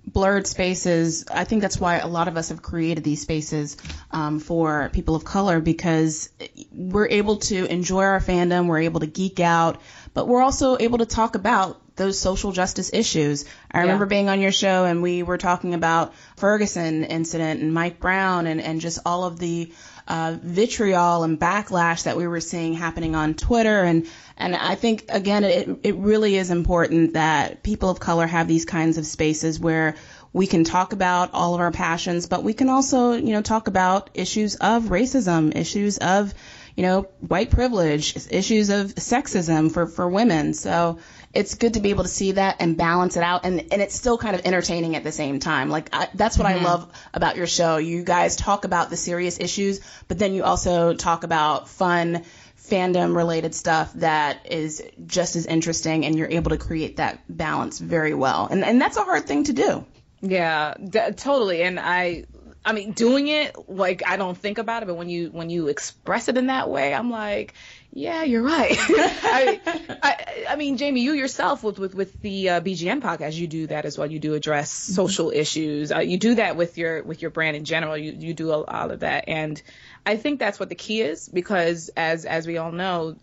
blurred 0.06 0.46
spaces 0.46 1.26
i 1.30 1.44
think 1.44 1.60
that's 1.60 1.78
why 1.78 1.98
a 1.98 2.06
lot 2.06 2.26
of 2.26 2.38
us 2.38 2.48
have 2.48 2.62
created 2.62 3.04
these 3.04 3.20
spaces 3.20 3.76
um, 4.10 4.40
for 4.40 4.88
people 4.94 5.14
of 5.14 5.24
color 5.24 5.60
because 5.60 6.30
we're 6.72 7.06
able 7.06 7.36
to 7.36 7.66
enjoy 7.66 8.02
our 8.02 8.18
fandom 8.18 8.66
we're 8.66 8.80
able 8.80 9.00
to 9.00 9.06
geek 9.06 9.38
out 9.40 9.78
but 10.14 10.26
we're 10.26 10.42
also 10.42 10.78
able 10.78 10.98
to 10.98 11.06
talk 11.06 11.34
about 11.34 11.80
those 12.00 12.18
social 12.18 12.50
justice 12.50 12.90
issues. 12.94 13.44
I 13.70 13.80
remember 13.80 14.06
being 14.06 14.30
on 14.30 14.40
your 14.40 14.52
show 14.52 14.86
and 14.86 15.02
we 15.02 15.22
were 15.22 15.36
talking 15.36 15.74
about 15.74 16.14
Ferguson 16.36 17.04
incident 17.04 17.60
and 17.60 17.74
Mike 17.74 18.00
Brown 18.00 18.46
and, 18.46 18.58
and 18.58 18.80
just 18.80 19.00
all 19.04 19.24
of 19.24 19.38
the 19.38 19.70
uh, 20.10 20.36
vitriol 20.42 21.22
and 21.22 21.38
backlash 21.38 22.02
that 22.02 22.16
we 22.16 22.26
were 22.26 22.40
seeing 22.40 22.74
happening 22.74 23.14
on 23.14 23.34
Twitter. 23.34 23.84
And, 23.84 24.08
and 24.36 24.56
I 24.56 24.74
think, 24.74 25.04
again, 25.08 25.44
it, 25.44 25.68
it 25.84 25.94
really 25.94 26.34
is 26.34 26.50
important 26.50 27.12
that 27.12 27.62
people 27.62 27.90
of 27.90 28.00
color 28.00 28.26
have 28.26 28.48
these 28.48 28.64
kinds 28.64 28.98
of 28.98 29.06
spaces 29.06 29.60
where 29.60 29.94
we 30.32 30.48
can 30.48 30.64
talk 30.64 30.92
about 30.92 31.30
all 31.32 31.54
of 31.54 31.60
our 31.60 31.70
passions, 31.70 32.26
but 32.26 32.42
we 32.42 32.54
can 32.54 32.68
also, 32.68 33.12
you 33.12 33.32
know, 33.32 33.42
talk 33.42 33.68
about 33.68 34.10
issues 34.14 34.56
of 34.56 34.84
racism, 34.84 35.54
issues 35.54 35.98
of, 35.98 36.34
you 36.74 36.82
know, 36.82 37.02
white 37.20 37.50
privilege, 37.52 38.16
issues 38.30 38.68
of 38.70 38.86
sexism 38.96 39.70
for, 39.70 39.86
for 39.86 40.08
women. 40.08 40.54
So 40.54 40.98
it's 41.32 41.54
good 41.54 41.74
to 41.74 41.80
be 41.80 41.90
able 41.90 42.02
to 42.02 42.08
see 42.08 42.32
that 42.32 42.56
and 42.60 42.76
balance 42.76 43.16
it 43.16 43.22
out. 43.22 43.44
And, 43.44 43.72
and 43.72 43.80
it's 43.80 43.94
still 43.94 44.18
kind 44.18 44.34
of 44.34 44.44
entertaining 44.44 44.96
at 44.96 45.04
the 45.04 45.12
same 45.12 45.38
time. 45.38 45.68
Like, 45.68 45.88
I, 45.92 46.08
that's 46.14 46.36
what 46.36 46.48
mm-hmm. 46.48 46.64
I 46.64 46.68
love 46.68 46.92
about 47.14 47.36
your 47.36 47.46
show. 47.46 47.76
You 47.76 48.02
guys 48.02 48.36
talk 48.36 48.64
about 48.64 48.90
the 48.90 48.96
serious 48.96 49.38
issues, 49.38 49.80
but 50.08 50.18
then 50.18 50.34
you 50.34 50.42
also 50.42 50.94
talk 50.94 51.22
about 51.22 51.68
fun, 51.68 52.24
fandom 52.58 53.14
related 53.14 53.54
stuff 53.54 53.92
that 53.94 54.46
is 54.50 54.82
just 55.06 55.36
as 55.36 55.46
interesting 55.46 56.04
and 56.04 56.16
you're 56.16 56.28
able 56.30 56.50
to 56.50 56.58
create 56.58 56.96
that 56.96 57.20
balance 57.28 57.78
very 57.78 58.14
well. 58.14 58.48
And, 58.50 58.64
and 58.64 58.80
that's 58.80 58.96
a 58.96 59.04
hard 59.04 59.26
thing 59.26 59.44
to 59.44 59.52
do. 59.52 59.86
Yeah, 60.20 60.74
d- 60.74 61.12
totally. 61.16 61.62
And 61.62 61.78
I, 61.78 62.24
I 62.62 62.72
mean, 62.72 62.92
doing 62.92 63.28
it 63.28 63.56
like 63.70 64.02
I 64.06 64.18
don't 64.18 64.36
think 64.36 64.58
about 64.58 64.82
it, 64.82 64.86
but 64.86 64.96
when 64.96 65.08
you 65.08 65.30
when 65.30 65.48
you 65.48 65.68
express 65.68 66.28
it 66.28 66.36
in 66.36 66.48
that 66.48 66.68
way, 66.68 66.92
I'm 66.92 67.10
like, 67.10 67.54
yeah, 67.90 68.22
you're 68.22 68.42
right. 68.42 68.76
I, 68.78 69.60
I, 70.02 70.44
I 70.50 70.56
mean, 70.56 70.76
Jamie, 70.76 71.00
you 71.00 71.12
yourself 71.14 71.64
with 71.64 71.78
with 71.78 71.94
with 71.94 72.20
the 72.20 72.50
uh, 72.50 72.60
BGN 72.60 73.00
podcast, 73.00 73.34
you 73.34 73.46
do 73.46 73.66
that 73.68 73.86
as 73.86 73.96
well. 73.96 74.10
You 74.10 74.18
do 74.18 74.34
address 74.34 74.72
mm-hmm. 74.72 74.92
social 74.92 75.30
issues. 75.30 75.90
Uh, 75.90 76.00
you 76.00 76.18
do 76.18 76.34
that 76.34 76.56
with 76.56 76.76
your 76.76 77.02
with 77.02 77.22
your 77.22 77.30
brand 77.30 77.56
in 77.56 77.64
general. 77.64 77.96
You 77.96 78.12
you 78.12 78.34
do 78.34 78.52
all 78.52 78.90
of 78.90 79.00
that, 79.00 79.24
and 79.28 79.60
I 80.04 80.16
think 80.16 80.38
that's 80.38 80.60
what 80.60 80.68
the 80.68 80.74
key 80.74 81.00
is 81.00 81.30
because 81.30 81.88
as 81.96 82.26
as 82.26 82.46
we 82.46 82.58
all 82.58 82.72
know, 82.72 83.16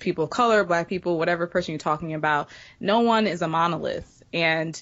people 0.00 0.24
of 0.24 0.30
color, 0.30 0.64
black 0.64 0.88
people, 0.88 1.18
whatever 1.18 1.46
person 1.46 1.72
you're 1.72 1.78
talking 1.78 2.12
about, 2.12 2.50
no 2.78 3.00
one 3.00 3.26
is 3.26 3.40
a 3.40 3.48
monolith, 3.48 4.22
and 4.34 4.80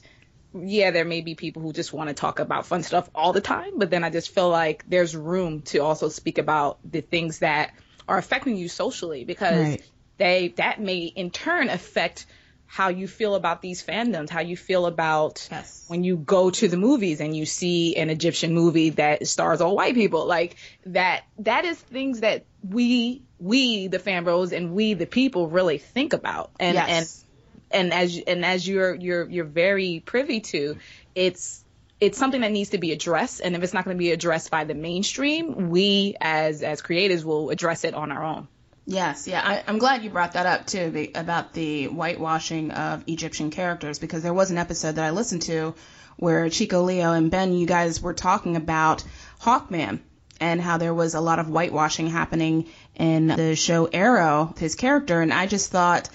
yeah, 0.54 0.90
there 0.90 1.04
may 1.04 1.20
be 1.20 1.34
people 1.34 1.62
who 1.62 1.72
just 1.72 1.92
want 1.92 2.08
to 2.08 2.14
talk 2.14 2.38
about 2.40 2.66
fun 2.66 2.82
stuff 2.82 3.08
all 3.14 3.32
the 3.32 3.40
time, 3.40 3.78
but 3.78 3.90
then 3.90 4.04
I 4.04 4.10
just 4.10 4.34
feel 4.34 4.48
like 4.48 4.84
there's 4.88 5.14
room 5.16 5.62
to 5.62 5.78
also 5.78 6.08
speak 6.08 6.38
about 6.38 6.78
the 6.84 7.00
things 7.00 7.40
that 7.40 7.72
are 8.08 8.18
affecting 8.18 8.56
you 8.56 8.68
socially 8.68 9.24
because 9.24 9.68
right. 9.68 9.82
they 10.18 10.48
that 10.56 10.80
may 10.80 11.04
in 11.04 11.30
turn 11.30 11.68
affect 11.68 12.26
how 12.66 12.88
you 12.88 13.08
feel 13.08 13.34
about 13.34 13.62
these 13.62 13.82
fandoms, 13.82 14.30
how 14.30 14.40
you 14.40 14.56
feel 14.56 14.86
about 14.86 15.48
yes. 15.50 15.84
when 15.88 16.04
you 16.04 16.16
go 16.16 16.50
to 16.50 16.68
the 16.68 16.76
movies 16.76 17.20
and 17.20 17.36
you 17.36 17.44
see 17.44 17.96
an 17.96 18.10
Egyptian 18.10 18.54
movie 18.54 18.90
that 18.90 19.26
stars 19.26 19.60
all 19.60 19.74
white 19.74 19.94
people. 19.94 20.24
Like 20.24 20.54
that 20.86 21.24
that 21.40 21.64
is 21.64 21.76
things 21.76 22.20
that 22.20 22.44
we 22.62 23.22
we 23.40 23.88
the 23.88 23.98
fan 23.98 24.22
bros 24.22 24.52
and 24.52 24.72
we 24.72 24.94
the 24.94 25.06
people 25.06 25.48
really 25.48 25.78
think 25.78 26.12
about. 26.12 26.52
And 26.60 26.74
yes. 26.74 26.88
and 26.88 27.29
and 27.70 27.92
as 27.92 28.18
and 28.26 28.44
as 28.44 28.66
you're 28.66 28.94
you're 28.94 29.28
you're 29.28 29.44
very 29.44 30.02
privy 30.04 30.40
to, 30.40 30.76
it's 31.14 31.64
it's 32.00 32.18
something 32.18 32.40
that 32.40 32.50
needs 32.50 32.70
to 32.70 32.78
be 32.78 32.92
addressed. 32.92 33.40
And 33.40 33.54
if 33.54 33.62
it's 33.62 33.74
not 33.74 33.84
going 33.84 33.96
to 33.96 33.98
be 33.98 34.10
addressed 34.10 34.50
by 34.50 34.64
the 34.64 34.74
mainstream 34.74 35.70
we 35.70 36.16
as 36.20 36.62
as 36.62 36.82
creators 36.82 37.24
will 37.24 37.50
address 37.50 37.84
it 37.84 37.94
on 37.94 38.10
our 38.10 38.24
own. 38.24 38.48
Yes. 38.86 39.28
Yeah 39.28 39.42
I, 39.44 39.70
am 39.70 39.78
glad 39.78 40.02
you 40.02 40.10
brought 40.10 40.32
that 40.32 40.46
up 40.46 40.66
too 40.66 40.90
the, 40.90 41.12
about 41.14 41.52
the 41.52 41.86
whitewashing 41.86 42.72
of 42.72 43.04
egyptian 43.06 43.50
characters 43.50 43.98
because 43.98 44.22
there 44.22 44.34
was 44.34 44.50
an 44.50 44.58
episode 44.58 44.96
that 44.96 45.04
i 45.04 45.10
listened 45.10 45.42
to 45.42 45.74
where 46.16 46.48
chico 46.48 46.82
leo 46.82 47.12
and 47.12 47.30
ben 47.30 47.52
you 47.52 47.66
guys 47.66 48.00
were 48.00 48.14
talking 48.14 48.56
about 48.56 49.04
hawkman 49.40 50.00
and 50.40 50.60
how 50.60 50.78
there 50.78 50.94
was 50.94 51.14
a 51.14 51.20
lot 51.20 51.38
of 51.38 51.46
whitewashing 51.46 52.08
happening 52.08 52.66
in 52.96 53.28
the 53.28 53.54
show 53.54 53.86
arrow 53.86 54.54
his 54.58 54.74
character. 54.74 55.20
And 55.20 55.32
i 55.32 55.46
just 55.46 55.70
thought 55.70 56.08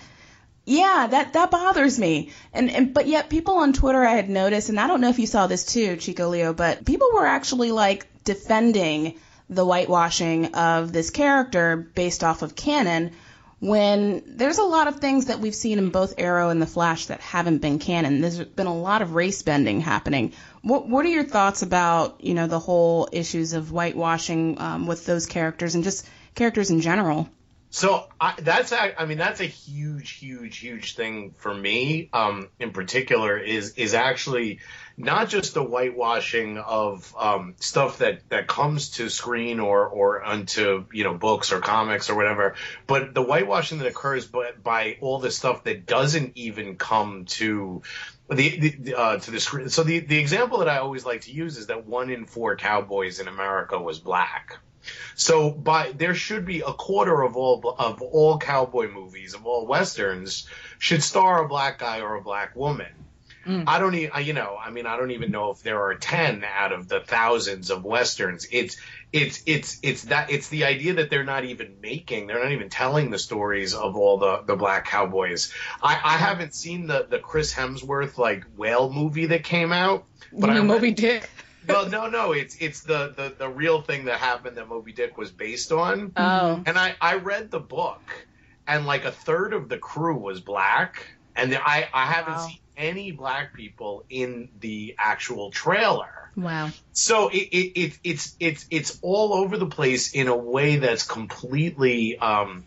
yeah, 0.65 1.07
that 1.11 1.33
that 1.33 1.51
bothers 1.51 1.99
me. 1.99 2.31
And 2.51 2.71
and 2.71 2.93
but 2.93 3.07
yet 3.07 3.29
people 3.29 3.57
on 3.57 3.73
Twitter 3.73 4.03
I 4.03 4.15
had 4.15 4.29
noticed, 4.29 4.69
and 4.69 4.79
I 4.79 4.87
don't 4.87 5.01
know 5.01 5.09
if 5.09 5.19
you 5.19 5.27
saw 5.27 5.47
this 5.47 5.63
too, 5.63 5.95
Chico 5.97 6.29
Leo, 6.29 6.53
but 6.53 6.85
people 6.85 7.09
were 7.13 7.25
actually 7.25 7.71
like 7.71 8.07
defending 8.23 9.15
the 9.49 9.65
whitewashing 9.65 10.55
of 10.55 10.91
this 10.91 11.11
character 11.11 11.77
based 11.77 12.23
off 12.23 12.41
of 12.41 12.55
canon 12.55 13.11
when 13.59 14.23
there's 14.25 14.57
a 14.57 14.63
lot 14.63 14.87
of 14.87 14.99
things 14.99 15.25
that 15.25 15.39
we've 15.39 15.55
seen 15.55 15.77
in 15.77 15.89
both 15.89 16.15
Arrow 16.17 16.49
and 16.49 16.61
The 16.61 16.67
Flash 16.67 17.05
that 17.07 17.21
haven't 17.21 17.59
been 17.59 17.79
canon. 17.79 18.21
There's 18.21 18.43
been 18.43 18.67
a 18.67 18.75
lot 18.75 19.01
of 19.01 19.13
race 19.13 19.43
bending 19.43 19.81
happening. 19.81 20.33
What 20.61 20.87
what 20.89 21.05
are 21.05 21.09
your 21.09 21.23
thoughts 21.23 21.61
about 21.61 22.23
you 22.23 22.33
know 22.33 22.47
the 22.47 22.59
whole 22.59 23.07
issues 23.11 23.53
of 23.53 23.69
whitewashing 23.69 24.59
um, 24.59 24.87
with 24.87 25.05
those 25.05 25.27
characters 25.27 25.75
and 25.75 25.83
just 25.83 26.07
characters 26.33 26.71
in 26.71 26.81
general? 26.81 27.29
So 27.75 28.07
I, 28.21 28.35
that's 28.39 28.71
I 28.71 29.03
mean 29.05 29.17
that's 29.17 29.41
a 29.41 29.45
huge, 29.45 30.11
huge, 30.11 30.59
huge 30.59 30.95
thing 30.95 31.35
for 31.35 31.53
me. 31.53 32.07
Um, 32.13 32.47
in 32.57 32.71
particular, 32.71 33.37
is 33.37 33.73
is 33.73 33.93
actually 33.93 34.59
not 34.95 35.27
just 35.27 35.53
the 35.53 35.61
whitewashing 35.61 36.57
of 36.57 37.13
um, 37.19 37.55
stuff 37.59 37.97
that 37.97 38.21
that 38.29 38.47
comes 38.47 38.91
to 38.91 39.09
screen 39.09 39.59
or 39.59 39.85
or 39.85 40.23
onto 40.23 40.85
you 40.93 41.03
know 41.03 41.15
books 41.15 41.51
or 41.51 41.59
comics 41.59 42.09
or 42.09 42.15
whatever, 42.15 42.55
but 42.87 43.13
the 43.13 43.21
whitewashing 43.21 43.79
that 43.79 43.87
occurs 43.87 44.25
by, 44.25 44.51
by 44.63 44.97
all 45.01 45.19
the 45.19 45.29
stuff 45.29 45.65
that 45.65 45.85
doesn't 45.85 46.31
even 46.35 46.77
come 46.77 47.25
to 47.25 47.81
the, 48.29 48.73
the 48.79 48.95
uh, 48.95 49.17
to 49.19 49.31
the 49.31 49.41
screen. 49.41 49.67
So 49.67 49.83
the 49.83 49.99
the 49.99 50.17
example 50.17 50.59
that 50.59 50.69
I 50.69 50.77
always 50.77 51.05
like 51.05 51.21
to 51.23 51.31
use 51.33 51.57
is 51.57 51.67
that 51.67 51.85
one 51.85 52.09
in 52.09 52.25
four 52.25 52.55
cowboys 52.55 53.19
in 53.19 53.27
America 53.27 53.77
was 53.77 53.99
black. 53.99 54.59
So 55.15 55.51
by 55.51 55.91
there 55.91 56.15
should 56.15 56.45
be 56.45 56.61
a 56.61 56.73
quarter 56.73 57.21
of 57.23 57.35
all 57.35 57.75
of 57.79 58.01
all 58.01 58.37
cowboy 58.37 58.91
movies 58.91 59.33
of 59.33 59.45
all 59.45 59.65
westerns 59.65 60.47
should 60.79 61.03
star 61.03 61.43
a 61.43 61.47
black 61.47 61.79
guy 61.79 62.01
or 62.01 62.15
a 62.15 62.21
black 62.21 62.55
woman. 62.55 62.87
Mm. 63.45 63.65
I 63.67 63.77
don't 63.77 63.93
even, 63.93 64.25
you 64.25 64.33
know, 64.33 64.57
I 64.59 64.71
mean, 64.71 64.87
I 64.87 64.97
don't 64.97 65.11
even 65.11 65.29
know 65.29 65.51
if 65.51 65.61
there 65.61 65.83
are 65.83 65.95
10 65.95 66.43
out 66.43 66.71
of 66.71 66.87
the 66.87 66.99
thousands 66.99 67.69
of 67.69 67.85
westerns. 67.85 68.47
It's, 68.51 68.77
it's, 69.13 69.43
it's, 69.45 69.79
it's 69.83 70.03
that, 70.05 70.31
it's 70.31 70.49
the 70.49 70.65
idea 70.65 70.95
that 70.95 71.11
they're 71.11 71.23
not 71.23 71.45
even 71.45 71.75
making, 71.79 72.25
they're 72.25 72.41
not 72.41 72.53
even 72.53 72.69
telling 72.69 73.11
the 73.11 73.19
stories 73.19 73.75
of 73.75 73.95
all 73.95 74.17
the, 74.17 74.41
the 74.47 74.55
black 74.55 74.87
cowboys. 74.87 75.53
I, 75.81 75.93
I 75.93 76.17
haven't 76.17 76.55
seen 76.55 76.87
the, 76.87 77.05
the 77.07 77.19
Chris 77.19 77.53
Hemsworth, 77.53 78.17
like, 78.17 78.45
whale 78.57 78.91
movie 78.91 79.27
that 79.27 79.43
came 79.43 79.71
out. 79.71 80.05
But 80.33 80.49
you 80.49 80.55
I 80.57 80.61
Moby 80.61 80.91
Dick 80.91 81.29
well, 81.67 81.89
no, 81.89 82.07
no, 82.07 82.31
it's 82.31 82.55
it's 82.59 82.81
the, 82.81 83.13
the 83.15 83.33
the 83.37 83.49
real 83.49 83.81
thing 83.81 84.05
that 84.05 84.19
happened 84.19 84.57
that 84.57 84.67
Moby 84.67 84.93
Dick 84.93 85.17
was 85.17 85.31
based 85.31 85.71
on. 85.71 86.11
Oh. 86.15 86.63
And 86.65 86.77
I 86.77 86.95
I 86.99 87.15
read 87.15 87.51
the 87.51 87.59
book, 87.59 88.01
and 88.67 88.85
like 88.85 89.05
a 89.05 89.11
third 89.11 89.53
of 89.53 89.69
the 89.69 89.77
crew 89.77 90.17
was 90.17 90.41
black, 90.41 91.07
and 91.35 91.51
the, 91.51 91.61
I 91.61 91.87
I 91.93 92.05
haven't 92.05 92.33
wow. 92.33 92.47
seen 92.47 92.59
any 92.77 93.11
black 93.11 93.53
people 93.53 94.05
in 94.09 94.49
the 94.59 94.95
actual 94.97 95.51
trailer. 95.51 96.31
Wow. 96.35 96.71
So 96.91 97.29
it, 97.29 97.37
it, 97.37 97.79
it 97.79 97.99
it's 98.03 98.35
it's 98.39 98.65
it's 98.69 98.99
all 99.01 99.33
over 99.33 99.57
the 99.57 99.67
place 99.67 100.13
in 100.13 100.27
a 100.27 100.35
way 100.35 100.77
that's 100.77 101.03
completely 101.03 102.17
um 102.17 102.65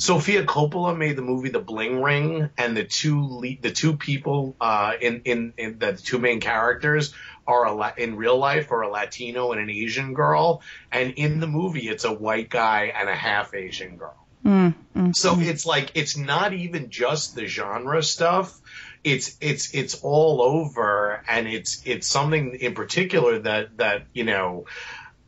Sofia 0.00 0.44
Coppola 0.44 0.96
made 0.96 1.16
the 1.16 1.22
movie 1.22 1.50
The 1.50 1.58
Bling 1.58 2.00
Ring, 2.00 2.48
and 2.56 2.74
the 2.74 2.84
two 2.84 3.22
le- 3.22 3.60
the 3.60 3.70
two 3.70 3.98
people 3.98 4.56
uh, 4.58 4.94
in, 4.98 5.20
in 5.26 5.52
in 5.58 5.78
the 5.78 5.92
two 5.92 6.18
main 6.18 6.40
characters 6.40 7.12
are 7.50 7.66
a 7.66 7.72
La- 7.72 7.92
in 7.96 8.16
real 8.16 8.38
life 8.38 8.70
are 8.70 8.82
a 8.82 8.88
Latino 8.88 9.52
and 9.52 9.60
an 9.60 9.70
Asian 9.70 10.14
girl, 10.14 10.62
and 10.92 11.12
in 11.12 11.40
the 11.40 11.46
movie 11.46 11.88
it's 11.88 12.04
a 12.04 12.12
white 12.12 12.48
guy 12.48 12.92
and 12.96 13.08
a 13.08 13.14
half 13.14 13.54
Asian 13.54 13.96
girl. 13.96 14.16
Mm, 14.44 14.74
mm, 14.96 15.14
so 15.14 15.38
it's 15.38 15.66
like 15.66 15.90
it's 15.94 16.16
not 16.16 16.52
even 16.52 16.90
just 16.90 17.34
the 17.34 17.46
genre 17.46 18.02
stuff. 18.02 18.58
It's 19.02 19.36
it's 19.40 19.74
it's 19.74 19.94
all 20.02 20.40
over, 20.42 21.22
and 21.28 21.48
it's 21.48 21.82
it's 21.84 22.06
something 22.06 22.54
in 22.54 22.74
particular 22.74 23.38
that 23.40 23.76
that 23.78 24.06
you 24.12 24.24
know 24.24 24.66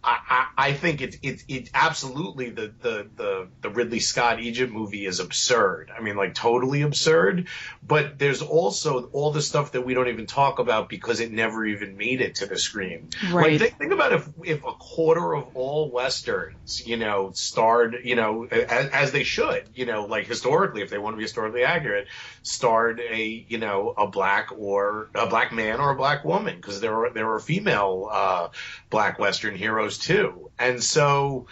I, 0.05 0.47
I 0.57 0.73
think 0.73 1.01
it's 1.01 1.17
it, 1.23 1.43
it 1.47 1.71
absolutely 1.75 2.51
the, 2.51 2.75
the, 2.81 3.09
the, 3.15 3.49
the 3.61 3.71
Ridley 3.71 4.01
Scott 4.01 4.41
Egypt 4.41 4.73
movie 4.73 5.07
is 5.07 5.21
absurd. 5.21 5.93
I 5.97 6.03
mean, 6.03 6.17
like 6.17 6.35
totally 6.35 6.83
absurd. 6.83 7.47
But 7.87 8.19
there's 8.19 8.43
also 8.43 9.05
all 9.13 9.31
the 9.31 9.43
stuff 9.43 9.73
that 9.73 9.83
we 9.83 9.95
don't 9.95 10.09
even 10.09 10.27
talk 10.27 10.59
about 10.59 10.89
because 10.89 11.21
it 11.21 11.31
never 11.31 11.65
even 11.65 11.97
made 11.97 12.21
it 12.21 12.37
to 12.37 12.47
the 12.47 12.59
screen. 12.59 13.11
Right. 13.31 13.53
Like, 13.53 13.61
think, 13.61 13.79
think 13.79 13.93
about 13.93 14.13
if 14.13 14.29
if 14.45 14.65
a 14.65 14.73
quarter 14.73 15.35
of 15.35 15.57
all 15.57 15.91
westerns, 15.91 16.85
you 16.85 16.97
know, 16.97 17.31
starred, 17.35 17.99
you 18.03 18.17
know, 18.17 18.45
as, 18.45 18.89
as 18.91 19.13
they 19.13 19.23
should, 19.23 19.69
you 19.75 19.87
know, 19.87 20.07
like 20.07 20.27
historically, 20.27 20.83
if 20.83 20.91
they 20.91 20.99
want 20.99 21.15
to 21.15 21.19
be 21.19 21.25
historically 21.25 21.63
accurate, 21.63 22.09
starred 22.43 23.01
a 23.01 23.47
you 23.49 23.59
know 23.59 23.95
a 23.97 24.09
black 24.09 24.51
or 24.57 25.11
a 25.15 25.27
black 25.29 25.53
man 25.53 25.81
or 25.81 25.91
a 25.91 25.97
black 25.97 26.25
woman 26.25 26.57
because 26.57 26.81
there 26.81 26.95
are 26.95 27.11
there 27.11 27.33
are 27.33 27.39
female 27.39 28.09
uh, 28.11 28.49
black 28.91 29.21
western 29.21 29.55
heroes 29.55 29.92
too, 29.99 30.51
and 30.59 30.83
so 30.83 31.47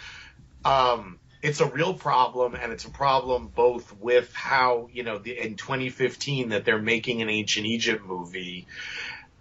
um, 0.65 1.19
it's 1.41 1.59
a 1.59 1.65
real 1.65 1.93
problem, 1.93 2.55
and 2.55 2.71
it's 2.71 2.85
a 2.85 2.89
problem 2.89 3.47
both 3.47 3.95
with 3.99 4.33
how 4.33 4.89
you 4.93 5.03
know 5.03 5.17
the, 5.17 5.37
in 5.37 5.55
2015 5.55 6.49
that 6.49 6.65
they're 6.65 6.81
making 6.81 7.21
an 7.21 7.29
ancient 7.29 7.65
Egypt 7.65 8.05
movie, 8.05 8.67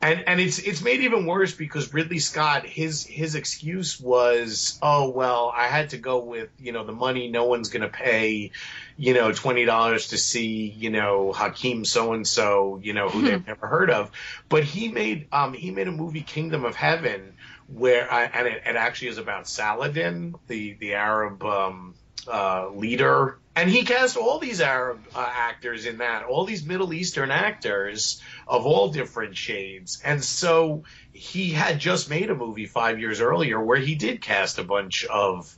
and 0.01 0.25
and 0.27 0.41
it's 0.41 0.59
it's 0.59 0.83
made 0.83 1.01
even 1.01 1.27
worse 1.27 1.53
because 1.53 1.93
Ridley 1.93 2.19
Scott 2.19 2.65
his 2.65 3.05
his 3.05 3.35
excuse 3.35 4.01
was 4.01 4.79
oh 4.81 5.11
well 5.11 5.53
I 5.55 5.67
had 5.67 5.91
to 5.91 5.99
go 5.99 6.25
with 6.25 6.49
you 6.59 6.73
know 6.73 6.85
the 6.85 6.93
money 6.93 7.29
no 7.29 7.45
one's 7.45 7.69
gonna 7.69 7.91
pay 7.91 8.53
you 8.97 9.13
know 9.13 9.33
twenty 9.33 9.67
dollars 9.67 10.09
to 10.09 10.19
see 10.19 10.69
you 10.69 10.89
know 10.89 11.33
Hakeem 11.33 11.85
so 11.85 12.15
and 12.15 12.27
so 12.27 12.81
you 12.83 12.95
know 12.95 13.11
who 13.11 13.23
they've 13.23 13.47
never 13.47 13.67
heard 13.67 13.91
of. 13.91 14.11
But 14.49 14.65
he 14.65 14.89
made 14.89 15.29
um 15.33 15.53
he 15.53 15.71
made 15.71 15.89
a 15.89 15.93
movie 15.93 16.23
Kingdom 16.23 16.65
of 16.65 16.75
Heaven 16.75 17.35
where 17.73 18.13
I, 18.13 18.25
and 18.25 18.47
it, 18.47 18.63
it 18.67 18.77
actually 18.77 19.09
is 19.09 19.19
about 19.19 19.49
Saladin 19.49 20.35
the 20.49 20.75
the 20.75 20.95
Arab 20.95 21.43
um 21.45 21.95
uh, 22.29 22.69
leader, 22.75 23.39
and 23.57 23.71
he 23.71 23.83
cast 23.83 24.17
all 24.17 24.39
these 24.39 24.61
Arab 24.61 25.01
uh, 25.15 25.27
actors 25.27 25.87
in 25.87 25.99
that, 25.99 26.25
all 26.25 26.45
these 26.45 26.65
Middle 26.65 26.93
Eastern 26.93 27.31
actors 27.31 28.21
of 28.47 28.67
all 28.67 28.91
different 28.91 29.37
shades, 29.37 30.03
and 30.05 30.23
so 30.23 30.85
he 31.13 31.51
had 31.51 31.79
just 31.79 32.11
made 32.11 32.31
a 32.31 32.35
movie 32.35 32.67
five 32.67 33.01
years 33.01 33.21
earlier 33.21 33.61
where 33.61 33.79
he 33.79 33.95
did 33.95 34.21
cast 34.21 34.59
a 34.59 34.65
bunch 34.65 35.05
of 35.07 35.57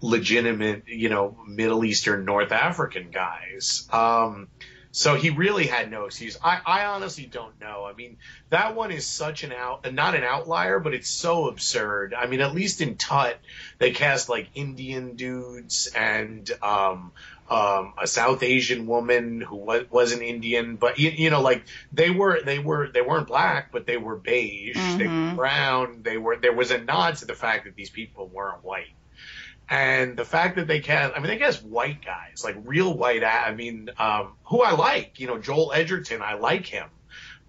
legitimate, 0.00 0.84
you 0.86 1.08
know, 1.08 1.36
Middle 1.46 1.84
Eastern, 1.84 2.24
North 2.24 2.52
African 2.52 3.10
guys. 3.10 3.88
Um, 3.92 4.48
so 4.90 5.14
he 5.14 5.30
really 5.30 5.66
had 5.66 5.90
no 5.90 6.06
excuse. 6.06 6.38
I, 6.42 6.60
I 6.64 6.84
honestly 6.86 7.26
don't 7.26 7.60
know. 7.60 7.84
I 7.84 7.92
mean, 7.92 8.16
that 8.50 8.74
one 8.74 8.90
is 8.90 9.06
such 9.06 9.44
an 9.44 9.52
out, 9.52 9.92
not 9.92 10.14
an 10.14 10.24
outlier, 10.24 10.80
but 10.80 10.94
it's 10.94 11.08
so 11.08 11.48
absurd. 11.48 12.14
I 12.14 12.26
mean, 12.26 12.40
at 12.40 12.54
least 12.54 12.80
in 12.80 12.96
Tut, 12.96 13.38
they 13.78 13.90
cast 13.90 14.28
like 14.28 14.48
Indian 14.54 15.16
dudes 15.16 15.88
and 15.94 16.50
um, 16.62 17.12
um, 17.50 17.94
a 18.00 18.06
South 18.06 18.42
Asian 18.42 18.86
woman 18.86 19.40
who 19.40 19.56
was, 19.56 19.90
was 19.90 20.12
an 20.12 20.22
Indian, 20.22 20.76
but 20.76 20.98
you, 20.98 21.10
you 21.10 21.30
know, 21.30 21.40
like 21.40 21.64
they 21.92 22.10
were, 22.10 22.40
they 22.42 22.58
were, 22.58 22.88
they 22.88 23.02
weren't 23.02 23.26
black, 23.26 23.72
but 23.72 23.86
they 23.86 23.96
were 23.96 24.16
beige, 24.16 24.76
mm-hmm. 24.76 24.98
they 24.98 25.06
were 25.06 25.12
mm-hmm. 25.12 25.36
brown, 25.36 26.00
they 26.02 26.18
were. 26.18 26.36
There 26.36 26.52
was 26.52 26.70
a 26.70 26.78
nod 26.78 27.16
to 27.16 27.24
the 27.24 27.34
fact 27.34 27.64
that 27.64 27.74
these 27.74 27.90
people 27.90 28.26
weren't 28.26 28.64
white. 28.64 28.88
And 29.70 30.16
the 30.16 30.24
fact 30.24 30.56
that 30.56 30.66
they 30.66 30.80
cast, 30.80 31.14
I 31.14 31.18
mean, 31.18 31.28
they 31.28 31.36
cast 31.36 31.62
white 31.62 32.02
guys, 32.02 32.42
like 32.42 32.56
real 32.64 32.96
white. 32.96 33.22
I 33.22 33.54
mean, 33.54 33.90
um, 33.98 34.32
who 34.44 34.62
I 34.62 34.72
like, 34.72 35.20
you 35.20 35.26
know, 35.26 35.38
Joel 35.38 35.72
Edgerton, 35.74 36.22
I 36.22 36.34
like 36.34 36.64
him, 36.64 36.88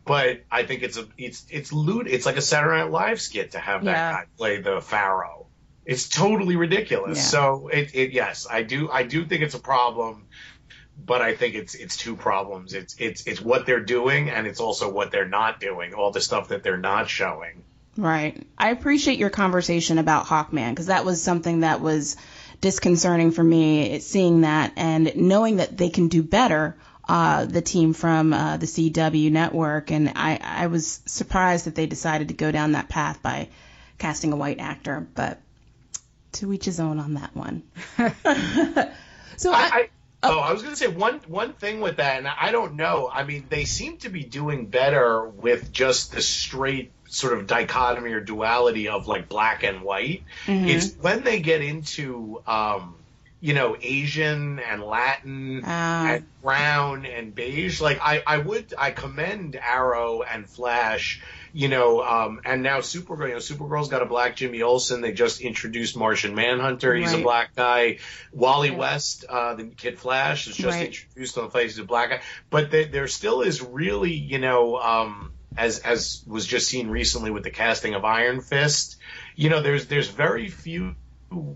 but 0.05 0.41
I 0.51 0.63
think 0.63 0.83
it's 0.83 0.97
a, 0.97 1.07
it's, 1.17 1.45
it's 1.49 1.71
lewd. 1.71 2.07
It's 2.07 2.25
like 2.25 2.35
a 2.35 2.41
Saturday 2.41 2.77
Night 2.77 2.91
Live 2.91 3.21
skit 3.21 3.51
to 3.51 3.59
have 3.59 3.85
that 3.85 3.91
yeah. 3.91 4.11
guy 4.11 4.25
play 4.37 4.61
the 4.61 4.81
Pharaoh. 4.81 5.47
It's 5.85 6.09
totally 6.09 6.57
ridiculous. 6.57 7.17
Yeah. 7.17 7.23
So 7.23 7.67
it, 7.69 7.95
it, 7.95 8.11
yes, 8.11 8.45
I 8.49 8.63
do, 8.63 8.91
I 8.91 9.03
do 9.03 9.25
think 9.25 9.41
it's 9.41 9.55
a 9.55 9.59
problem, 9.59 10.27
but 11.03 11.21
I 11.21 11.35
think 11.35 11.55
it's, 11.55 11.73
it's 11.73 11.95
two 11.95 12.17
problems. 12.17 12.73
It's, 12.73 12.97
it's, 12.99 13.27
it's 13.27 13.39
what 13.39 13.65
they're 13.65 13.79
doing 13.79 14.29
and 14.29 14.45
it's 14.45 14.59
also 14.59 14.91
what 14.91 15.11
they're 15.11 15.27
not 15.27 15.61
doing, 15.61 15.93
all 15.93 16.11
the 16.11 16.21
stuff 16.21 16.49
that 16.49 16.63
they're 16.63 16.77
not 16.77 17.07
showing. 17.09 17.63
Right. 17.99 18.47
I 18.57 18.69
appreciate 18.69 19.19
your 19.19 19.29
conversation 19.29 19.97
about 19.97 20.25
Hawkman 20.25 20.69
because 20.69 20.85
that 20.85 21.03
was 21.03 21.21
something 21.21 21.61
that 21.61 21.81
was 21.81 22.15
disconcerting 22.61 23.31
for 23.31 23.43
me, 23.43 23.99
seeing 23.99 24.41
that 24.41 24.71
and 24.77 25.11
knowing 25.17 25.57
that 25.57 25.77
they 25.77 25.89
can 25.89 26.07
do 26.07 26.23
better. 26.23 26.77
Uh, 27.09 27.45
the 27.45 27.61
team 27.61 27.93
from 27.93 28.33
uh, 28.33 28.57
the 28.57 28.67
CW 28.67 29.31
network, 29.31 29.89
and 29.89 30.13
I, 30.15 30.39
I 30.43 30.67
was 30.67 31.01
surprised 31.07 31.65
that 31.65 31.73
they 31.73 31.87
decided 31.87 32.27
to 32.27 32.35
go 32.35 32.51
down 32.51 32.73
that 32.73 32.87
path 32.87 33.23
by 33.23 33.49
casting 33.97 34.31
a 34.31 34.35
white 34.35 34.59
actor, 34.59 35.07
but 35.15 35.41
to 36.33 36.53
each 36.53 36.65
his 36.65 36.79
own 36.79 36.99
on 36.99 37.15
that 37.15 37.35
one. 37.35 37.63
so 39.37 39.51
I, 39.51 39.69
I 39.73 39.89
Oh, 40.21 40.39
I 40.39 40.51
was 40.51 40.61
going 40.61 40.73
to 40.73 40.79
say 40.79 40.87
one 40.87 41.21
one 41.27 41.53
thing 41.53 41.79
with 41.79 41.97
that, 41.97 42.17
and 42.17 42.27
I 42.27 42.51
don't 42.51 42.75
know. 42.75 43.09
I 43.11 43.23
mean, 43.23 43.45
they 43.49 43.65
seem 43.65 43.97
to 43.99 44.09
be 44.09 44.23
doing 44.23 44.65
better 44.65 45.23
with 45.23 45.71
just 45.71 46.11
the 46.11 46.21
straight 46.21 46.91
sort 47.07 47.37
of 47.37 47.47
dichotomy 47.47 48.11
or 48.11 48.19
duality 48.19 48.89
of 48.89 49.07
like 49.07 49.29
black 49.29 49.63
and 49.63 49.81
white. 49.81 50.23
Mm-hmm. 50.45 50.67
It's 50.67 50.93
when 50.95 51.23
they 51.23 51.39
get 51.39 51.61
into 51.61 52.41
um, 52.45 52.95
you 53.41 53.53
know, 53.53 53.77
Asian 53.81 54.59
and 54.59 54.83
Latin 54.83 55.63
uh. 55.63 55.67
and 55.67 56.41
brown 56.41 57.05
and 57.05 57.33
beige. 57.33 57.79
Like 57.79 57.99
I, 58.01 58.21
I 58.25 58.37
would, 58.37 58.73
I 58.77 58.91
commend 58.91 59.55
Arrow 59.55 60.23
and 60.23 60.49
Flash, 60.49 61.21
you 61.53 61.67
know, 61.67 62.01
um, 62.01 62.41
and 62.45 62.63
now 62.63 62.79
Supergirl, 62.79 63.27
you 63.27 63.33
know, 63.33 63.39
Supergirl's 63.39 63.89
got 63.89 64.01
a 64.01 64.05
black 64.05 64.35
Jimmy 64.35 64.61
Olsen. 64.61 65.01
They 65.01 65.11
just 65.11 65.41
introduced 65.41 65.97
Martian 65.97 66.35
Manhunter. 66.35 66.95
He's 66.95 67.11
right. 67.11 67.19
a 67.19 67.23
black 67.23 67.55
guy. 67.55 67.99
Wally 68.31 68.71
West, 68.71 69.25
uh, 69.27 69.55
the 69.55 69.65
Kid 69.65 69.99
Flash 69.99 70.47
is 70.47 70.55
just 70.55 70.77
right. 70.77 70.87
introduced 70.87 71.37
on 71.37 71.45
the 71.45 71.51
face. 71.51 71.75
He's 71.75 71.79
a 71.79 71.83
black 71.83 72.09
guy. 72.09 72.21
But 72.49 72.71
they, 72.71 72.85
there 72.85 73.07
still 73.07 73.41
is 73.41 73.61
really, 73.61 74.13
you 74.13 74.39
know, 74.39 74.77
um, 74.77 75.33
as 75.57 75.79
as 75.79 76.23
was 76.27 76.45
just 76.45 76.67
seen 76.67 76.89
recently 76.89 77.31
with 77.31 77.43
the 77.43 77.51
casting 77.51 77.95
of 77.95 78.05
Iron 78.05 78.41
Fist. 78.41 78.97
You 79.35 79.49
know, 79.49 79.61
there's 79.61 79.87
there's 79.87 80.07
very 80.07 80.49
few 80.49 80.95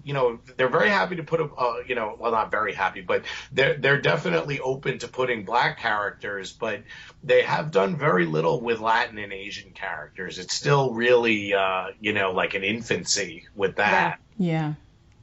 you 0.04 0.14
know 0.14 0.40
they're 0.58 0.70
very 0.70 0.90
happy 0.90 1.16
to 1.16 1.24
put 1.24 1.40
a 1.42 1.46
uh, 1.46 1.78
you 1.88 1.96
know 1.96 2.16
well 2.20 2.32
not 2.32 2.52
very 2.52 2.74
happy 2.74 3.02
but 3.02 3.24
they're 3.52 3.76
they're 3.78 4.02
definitely 4.02 4.60
open 4.60 5.00
to 5.00 5.08
putting 5.08 5.46
black 5.46 5.80
characters 5.80 6.52
but 6.52 6.84
they 7.24 7.42
have 7.42 7.72
done 7.72 7.98
very 7.98 8.26
little 8.26 8.60
with 8.60 8.80
Latin 8.80 9.18
and 9.18 9.32
Asian 9.32 9.72
characters. 9.72 10.40
It's 10.40 10.54
still 10.54 10.94
really 10.94 11.54
uh, 11.54 11.88
you 12.00 12.14
know 12.14 12.32
like 12.32 12.54
an 12.54 12.64
infancy 12.64 13.48
with 13.56 13.78
that. 13.78 14.20
Yeah, 14.38 14.50
yeah. 14.50 14.74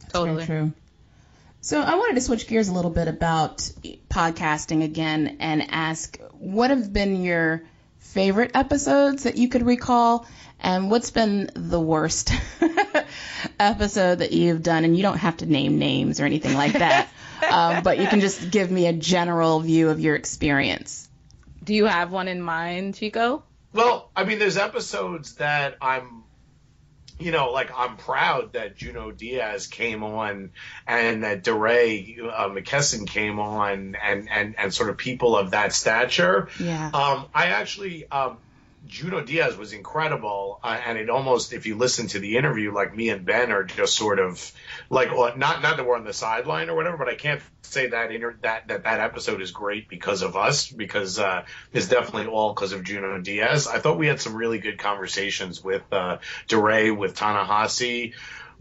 totally. 0.08 0.46
true. 0.46 0.72
So 1.60 1.80
I 1.80 1.94
wanted 1.96 2.14
to 2.14 2.22
switch 2.22 2.48
gears 2.48 2.68
a 2.68 2.72
little 2.72 2.90
bit 2.90 3.06
about 3.06 3.58
podcasting 4.08 4.82
again 4.82 5.36
and 5.40 5.66
ask 5.70 6.18
what 6.32 6.70
have 6.70 6.90
been 6.90 7.22
your 7.22 7.62
favorite 7.98 8.52
episodes 8.54 9.24
that 9.24 9.36
you 9.36 9.48
could 9.48 9.66
recall 9.66 10.26
and 10.60 10.90
what's 10.90 11.10
been 11.10 11.50
the 11.54 11.80
worst 11.80 12.32
episode 13.58 14.16
that 14.20 14.32
you've 14.32 14.62
done? 14.62 14.84
And 14.84 14.96
you 14.96 15.02
don't 15.02 15.18
have 15.18 15.38
to 15.38 15.46
name 15.46 15.78
names 15.78 16.20
or 16.20 16.24
anything 16.24 16.54
like 16.54 16.74
that, 16.74 17.08
um, 17.50 17.82
but 17.82 17.98
you 17.98 18.06
can 18.06 18.20
just 18.20 18.50
give 18.50 18.70
me 18.70 18.86
a 18.86 18.92
general 18.92 19.60
view 19.60 19.90
of 19.90 20.00
your 20.00 20.14
experience. 20.14 21.08
Do 21.62 21.74
you 21.74 21.86
have 21.86 22.10
one 22.10 22.28
in 22.28 22.40
mind, 22.42 22.94
Chico? 22.94 23.42
Well, 23.72 24.10
I 24.16 24.24
mean, 24.24 24.38
there's 24.38 24.56
episodes 24.56 25.36
that 25.36 25.76
I'm, 25.80 26.24
you 27.18 27.30
know, 27.30 27.50
like 27.50 27.70
I'm 27.76 27.96
proud 27.96 28.54
that 28.54 28.76
Junot 28.76 29.18
Diaz 29.18 29.66
came 29.66 30.02
on 30.02 30.50
and 30.86 31.22
that 31.22 31.44
DeRay 31.44 32.18
uh, 32.20 32.48
McKesson 32.48 33.06
came 33.06 33.38
on 33.38 33.96
and, 34.02 34.28
and, 34.30 34.58
and 34.58 34.74
sort 34.74 34.90
of 34.90 34.96
people 34.96 35.36
of 35.36 35.52
that 35.52 35.72
stature. 35.72 36.48
Yeah. 36.58 36.86
Um, 36.92 37.26
I 37.34 37.46
actually, 37.46 38.10
um, 38.10 38.38
Junot 38.86 39.26
Diaz 39.26 39.56
was 39.56 39.72
incredible, 39.72 40.58
uh, 40.62 40.78
and 40.86 40.96
it 40.96 41.10
almost, 41.10 41.52
if 41.52 41.66
you 41.66 41.76
listen 41.76 42.06
to 42.08 42.18
the 42.18 42.36
interview, 42.36 42.72
like 42.72 42.96
me 42.96 43.10
and 43.10 43.24
Ben 43.24 43.52
are 43.52 43.64
just 43.64 43.94
sort 43.94 44.18
of 44.18 44.52
like, 44.88 45.12
well, 45.14 45.36
not 45.36 45.60
not 45.60 45.76
that 45.76 45.86
we're 45.86 45.96
on 45.96 46.04
the 46.04 46.12
sideline 46.12 46.70
or 46.70 46.76
whatever, 46.76 46.96
but 46.96 47.08
I 47.08 47.14
can't 47.14 47.42
say 47.62 47.88
that 47.88 48.10
inter- 48.10 48.38
that 48.42 48.68
that 48.68 48.84
that 48.84 49.00
episode 49.00 49.42
is 49.42 49.50
great 49.50 49.88
because 49.88 50.22
of 50.22 50.34
us, 50.34 50.70
because 50.70 51.18
uh, 51.18 51.44
it's 51.72 51.88
definitely 51.88 52.26
all 52.26 52.54
because 52.54 52.72
of 52.72 52.82
Junot 52.82 53.22
Diaz. 53.22 53.66
I 53.68 53.78
thought 53.78 53.98
we 53.98 54.06
had 54.06 54.20
some 54.20 54.34
really 54.34 54.58
good 54.58 54.78
conversations 54.78 55.62
with 55.62 55.82
uh, 55.92 56.18
DeRay, 56.48 56.90
with 56.90 57.14
Ta-Nehisi, 57.14 58.14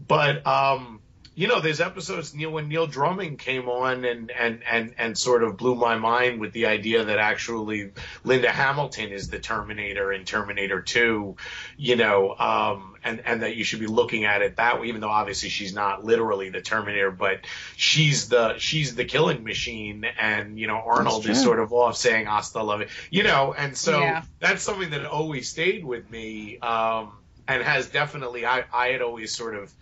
but 0.06 0.46
um, 0.46 1.00
you 1.40 1.48
know, 1.48 1.62
there's 1.62 1.80
episodes 1.80 2.34
Neil 2.34 2.50
when 2.50 2.68
Neil 2.68 2.86
Drumming 2.86 3.38
came 3.38 3.70
on 3.70 4.04
and 4.04 4.30
and 4.30 4.60
and 4.70 4.94
and 4.98 5.16
sort 5.16 5.42
of 5.42 5.56
blew 5.56 5.74
my 5.74 5.96
mind 5.96 6.38
with 6.38 6.52
the 6.52 6.66
idea 6.66 7.02
that 7.02 7.18
actually 7.18 7.92
Linda 8.24 8.50
Hamilton 8.50 9.10
is 9.10 9.30
the 9.30 9.38
Terminator 9.38 10.12
in 10.12 10.26
Terminator 10.26 10.82
2, 10.82 11.36
you 11.78 11.96
know, 11.96 12.34
um, 12.38 12.96
and 13.02 13.22
and 13.24 13.40
that 13.40 13.56
you 13.56 13.64
should 13.64 13.80
be 13.80 13.86
looking 13.86 14.26
at 14.26 14.42
it 14.42 14.56
that 14.56 14.82
way, 14.82 14.88
even 14.88 15.00
though 15.00 15.08
obviously 15.08 15.48
she's 15.48 15.72
not 15.72 16.04
literally 16.04 16.50
the 16.50 16.60
Terminator, 16.60 17.10
but 17.10 17.46
she's 17.74 18.28
the 18.28 18.58
she's 18.58 18.94
the 18.94 19.06
killing 19.06 19.42
machine, 19.42 20.04
and 20.04 20.58
you 20.58 20.66
know 20.66 20.82
Arnold 20.84 21.26
is 21.26 21.42
sort 21.42 21.58
of 21.58 21.72
off 21.72 21.96
saying 21.96 22.26
"Hasta 22.26 22.62
love 22.62 22.82
it," 22.82 22.90
you 23.08 23.22
know, 23.22 23.54
and 23.56 23.74
so 23.74 23.98
yeah. 23.98 24.24
that's 24.40 24.62
something 24.62 24.90
that 24.90 25.06
always 25.06 25.48
stayed 25.48 25.86
with 25.86 26.10
me, 26.10 26.58
um, 26.58 27.12
and 27.48 27.62
has 27.62 27.88
definitely 27.88 28.44
I 28.44 28.64
I 28.70 28.88
had 28.88 29.00
always 29.00 29.34
sort 29.34 29.54
of 29.54 29.72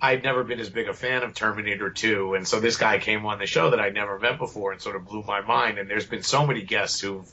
I'd 0.00 0.22
never 0.22 0.44
been 0.44 0.60
as 0.60 0.68
big 0.68 0.88
a 0.88 0.92
fan 0.92 1.22
of 1.22 1.34
Terminator 1.34 1.88
2, 1.88 2.34
and 2.34 2.46
so 2.46 2.60
this 2.60 2.76
guy 2.76 2.98
came 2.98 3.24
on 3.26 3.38
the 3.38 3.46
show 3.46 3.70
that 3.70 3.80
I'd 3.80 3.94
never 3.94 4.18
met 4.18 4.38
before 4.38 4.72
and 4.72 4.80
sort 4.80 4.96
of 4.96 5.06
blew 5.06 5.22
my 5.22 5.40
mind. 5.40 5.78
And 5.78 5.88
there's 5.88 6.06
been 6.06 6.22
so 6.22 6.46
many 6.46 6.62
guests 6.62 7.00
who've 7.00 7.30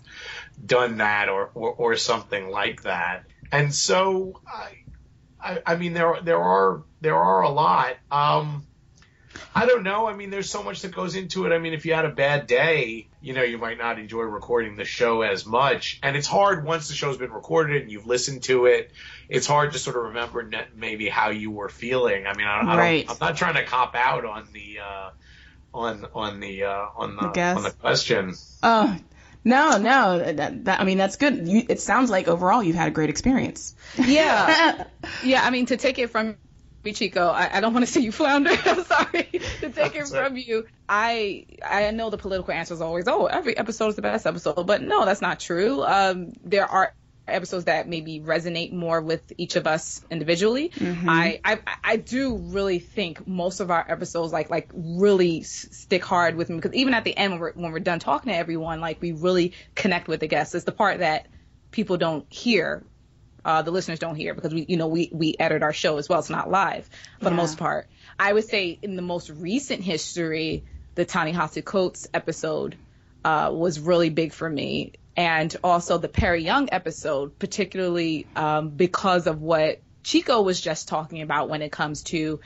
done 0.65 0.97
that 0.97 1.28
or 1.28 1.50
or, 1.54 1.74
or 1.74 1.95
something 1.97 2.50
like 2.50 2.84
that. 2.84 3.26
And 3.52 3.74
so 3.74 4.39
I, 4.47 4.84
I, 5.39 5.62
I 5.65 5.76
mean 5.76 5.93
there 5.93 6.21
there 6.21 6.39
are 6.41 6.84
there 7.02 7.17
are 7.17 7.41
a 7.41 7.50
lot. 7.50 7.97
Um, 8.10 8.65
I 9.54 9.65
don't 9.65 9.84
know. 9.84 10.08
I 10.08 10.15
mean, 10.15 10.30
there's 10.30 10.50
so 10.50 10.63
much 10.63 10.82
that 10.82 10.94
goes 10.94 11.15
into 11.15 11.46
it. 11.46 11.54
I 11.54 11.60
mean, 11.60 11.74
if 11.74 11.86
you 11.86 11.94
had 11.94 12.06
a 12.06 12.10
bad 12.10 12.48
day, 12.48 13.08
you 13.22 13.34
know, 13.34 13.44
you 13.44 13.58
might 13.58 13.78
not 13.78 14.00
enjoy 14.00 14.22
recording 14.22 14.78
the 14.78 14.86
show 14.86 15.22
as 15.22 15.46
much. 15.46 16.00
And 16.04 16.15
it's 16.15 16.28
hard 16.28 16.65
once 16.65 16.88
the 16.88 16.94
show's 16.94 17.17
been 17.17 17.32
recorded 17.32 17.82
and 17.82 17.91
you've 17.91 18.08
listened 18.08 18.44
to 18.44 18.65
it. 18.65 18.91
It's 19.30 19.48
hard 19.48 19.74
to 19.74 19.80
sort 19.80 19.98
of 19.98 20.04
remember 20.04 20.50
maybe 20.76 21.10
how 21.10 21.30
you 21.30 21.52
were 21.52 21.70
feeling. 21.70 22.28
I 22.28 22.36
mean, 22.36 22.48
I, 22.48 22.62
I 22.62 22.78
right. 22.78 23.06
I'm 23.10 23.17
not 23.20 23.36
trying 23.38 23.56
to 23.56 23.65
cop 23.65 23.96
out 23.96 24.26
on 24.26 24.48
the 24.54 24.80
uh, 24.80 25.10
on 25.74 26.06
on 26.13 26.39
the 26.39 26.63
uh, 26.63 26.86
on 26.96 27.15
the 27.15 27.41
on 27.41 27.63
the 27.63 27.72
question. 27.72 28.34
Oh. 28.63 28.98
No, 29.44 29.80
no. 29.80 30.20
That, 30.20 30.65
that, 30.65 30.80
I 30.80 30.84
mean, 30.84 31.00
that's 31.00 31.15
good. 31.15 31.48
You, 31.48 31.63
it 31.67 31.80
sounds 31.80 32.12
like 32.12 32.28
overall 32.28 32.62
you've 32.62 32.76
had 32.76 32.89
a 32.89 32.91
great 32.91 33.10
experience. 33.10 33.76
Yeah. 33.98 34.84
yeah. 35.24 35.44
I 35.44 35.50
mean, 35.50 35.65
to 35.65 35.78
take 35.78 35.98
it 35.98 36.12
from 36.12 36.38
Chico, 36.84 37.28
I, 37.28 37.58
I 37.58 37.62
don't 37.62 37.74
want 37.74 37.86
to 37.86 37.91
see 37.91 38.02
you 38.02 38.12
flounder. 38.12 38.52
I'm 38.65 38.84
sorry 38.84 39.30
to 39.60 39.70
take 39.70 39.96
it 39.96 40.08
from 40.08 40.38
you. 40.38 40.65
I 40.89 41.46
I 41.63 41.91
know 41.91 42.10
the 42.10 42.17
political 42.17 42.54
answer 42.54 42.74
is 42.74 42.82
always, 42.82 43.08
oh, 43.08 43.28
every 43.28 43.56
episode 43.56 43.89
is 43.89 43.96
the 43.96 44.02
best 44.02 44.26
episode, 44.26 44.65
but 44.65 44.82
no, 44.82 45.06
that's 45.06 45.22
not 45.22 45.39
true. 45.39 45.84
Um, 45.84 46.34
there 46.44 46.65
are 46.65 46.94
episodes 47.28 47.65
that 47.65 47.88
maybe 47.88 48.20
resonate 48.20 48.74
more 48.74 49.00
with 49.00 49.32
each 49.38 49.56
of 49.56 49.67
us 49.67 50.04
individually. 50.10 50.70
Mm-hmm. 50.70 51.10
I, 51.10 51.39
I 51.46 51.60
I 51.84 51.96
do 51.98 52.38
really 52.38 52.80
think 52.80 53.28
most 53.28 53.60
of 53.60 53.72
our 53.72 53.86
episodes 53.88 54.34
like 54.34 54.50
like 54.50 54.70
really 54.74 55.44
stick 55.44 56.04
hard 56.04 56.36
with 56.36 56.50
me 56.50 56.56
because 56.56 56.74
even 56.74 56.94
at 56.94 57.04
the 57.04 57.15
end 57.15 57.34
when 57.34 57.39
we're 57.39 57.54
when 57.54 57.72
we're 57.72 57.80
done 57.80 58.00
talking 58.00 58.32
to 58.32 58.38
everyone, 58.38 58.82
like 58.82 59.02
we 59.02 59.12
really 59.12 59.54
connect 59.76 60.08
with 60.08 60.20
the 60.20 60.28
guests. 60.28 60.56
It's 60.56 60.65
the 60.65 60.72
part 60.72 61.00
that 61.00 61.28
people 61.72 61.98
don't 61.98 62.26
hear 62.32 62.84
uh, 63.44 63.62
the 63.62 63.72
listeners 63.72 64.00
don't 64.00 64.16
hear 64.16 64.34
because 64.34 64.54
we, 64.54 64.66
you 64.68 64.78
know, 64.78 64.88
we, 64.88 65.10
we 65.12 65.36
edit 65.40 65.64
our 65.64 65.74
show 65.74 65.98
as 65.98 66.08
well. 66.08 66.20
It's 66.20 66.30
not 66.30 66.50
live 66.50 66.86
for 67.20 67.26
yeah. 67.26 67.30
the 67.30 67.36
most 67.36 67.58
part. 67.58 67.88
I 68.20 68.32
would 68.32 68.46
say 68.46 68.78
in 68.82 68.96
the 68.96 69.02
most 69.02 69.30
recent 69.30 69.84
history, 69.84 70.64
the 70.96 71.06
Ta-Nehisi 71.06 71.64
Coates 71.64 72.08
episode 72.14 72.76
uh, 73.24 73.52
was 73.54 73.80
really 73.80 74.10
big 74.10 74.34
for 74.34 74.50
me. 74.50 74.94
And 75.16 75.56
also 75.64 75.98
the 75.98 76.08
Perry 76.08 76.44
Yung 76.44 76.70
episode, 76.72 77.38
particularly 77.38 78.28
um, 78.36 78.70
because 78.70 79.28
of 79.28 79.42
what 79.42 79.82
Chico 80.04 80.42
was 80.42 80.60
just 80.60 80.88
talking 80.88 81.22
about 81.22 81.50
when 81.50 81.62
it 81.62 81.72
comes 81.72 82.04
to 82.04 82.40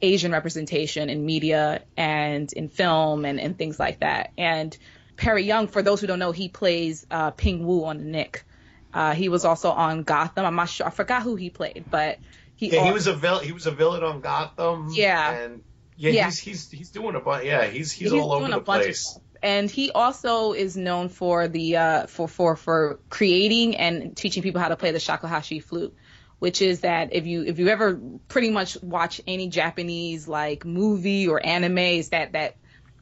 Asian 0.00 0.32
representation 0.32 1.10
in 1.10 1.24
media 1.24 1.82
and 1.96 2.52
in 2.52 2.68
film 2.68 3.24
and, 3.24 3.40
and 3.40 3.56
things 3.56 3.78
like 3.78 4.00
that. 4.00 4.32
And 4.38 4.76
Perry 5.16 5.44
Yung, 5.44 5.68
for 5.68 5.82
those 5.82 6.00
who 6.00 6.06
don't 6.06 6.18
know, 6.18 6.32
he 6.32 6.48
plays 6.48 7.06
uh, 7.10 7.30
Ping 7.30 7.66
Wu 7.66 7.84
on 7.84 7.98
the 7.98 8.04
Knick. 8.04 8.44
Uh, 8.92 9.14
he 9.14 9.28
was 9.28 9.44
also 9.44 9.70
on 9.70 10.02
Gotham. 10.02 10.44
I'm 10.44 10.54
not 10.54 10.68
sure. 10.68 10.86
I 10.86 10.90
forgot 10.90 11.22
who 11.22 11.36
he 11.36 11.50
played, 11.50 11.84
but 11.90 12.18
he. 12.56 12.70
Yeah, 12.70 12.84
he 12.84 12.92
was 12.92 13.06
a 13.06 13.14
villain. 13.14 13.44
He 13.44 13.52
was 13.52 13.66
a 13.66 13.70
villain 13.70 14.02
on 14.02 14.20
Gotham. 14.20 14.88
Yeah. 14.92 15.32
And 15.32 15.62
yeah, 15.96 16.10
yeah. 16.10 16.24
he's 16.26 16.38
he's 16.38 16.70
he's 16.70 16.90
doing 16.90 17.14
a 17.14 17.20
bunch. 17.20 17.44
Yeah, 17.44 17.64
he's 17.64 17.92
he's, 17.92 18.10
he's 18.10 18.20
all 18.20 18.32
over 18.32 18.48
the 18.48 18.60
place. 18.60 19.18
And 19.42 19.68
he 19.68 19.90
also 19.90 20.52
is 20.52 20.76
known 20.76 21.08
for 21.08 21.48
the 21.48 21.76
uh, 21.76 22.06
for 22.06 22.28
for 22.28 22.54
for 22.54 23.00
creating 23.08 23.76
and 23.76 24.16
teaching 24.16 24.42
people 24.42 24.60
how 24.60 24.68
to 24.68 24.76
play 24.76 24.92
the 24.92 24.98
shakuhachi 24.98 25.62
flute, 25.62 25.94
which 26.38 26.62
is 26.62 26.80
that 26.80 27.12
if 27.12 27.26
you 27.26 27.42
if 27.44 27.58
you 27.58 27.68
ever 27.68 28.00
pretty 28.28 28.50
much 28.50 28.80
watch 28.82 29.20
any 29.26 29.48
Japanese 29.48 30.28
like 30.28 30.64
movie 30.64 31.26
or 31.26 31.44
anime, 31.44 31.78
is 31.78 32.10
that 32.10 32.32
that 32.32 32.56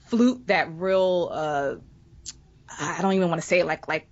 flute 0.07 0.47
that 0.47 0.73
real 0.73 1.29
uh 1.31 1.75
I 2.79 3.03
don't 3.03 3.13
even 3.15 3.29
want 3.29 3.41
to 3.41 3.47
say 3.47 3.61
it 3.61 3.67
like 3.67 3.87
like 3.89 4.09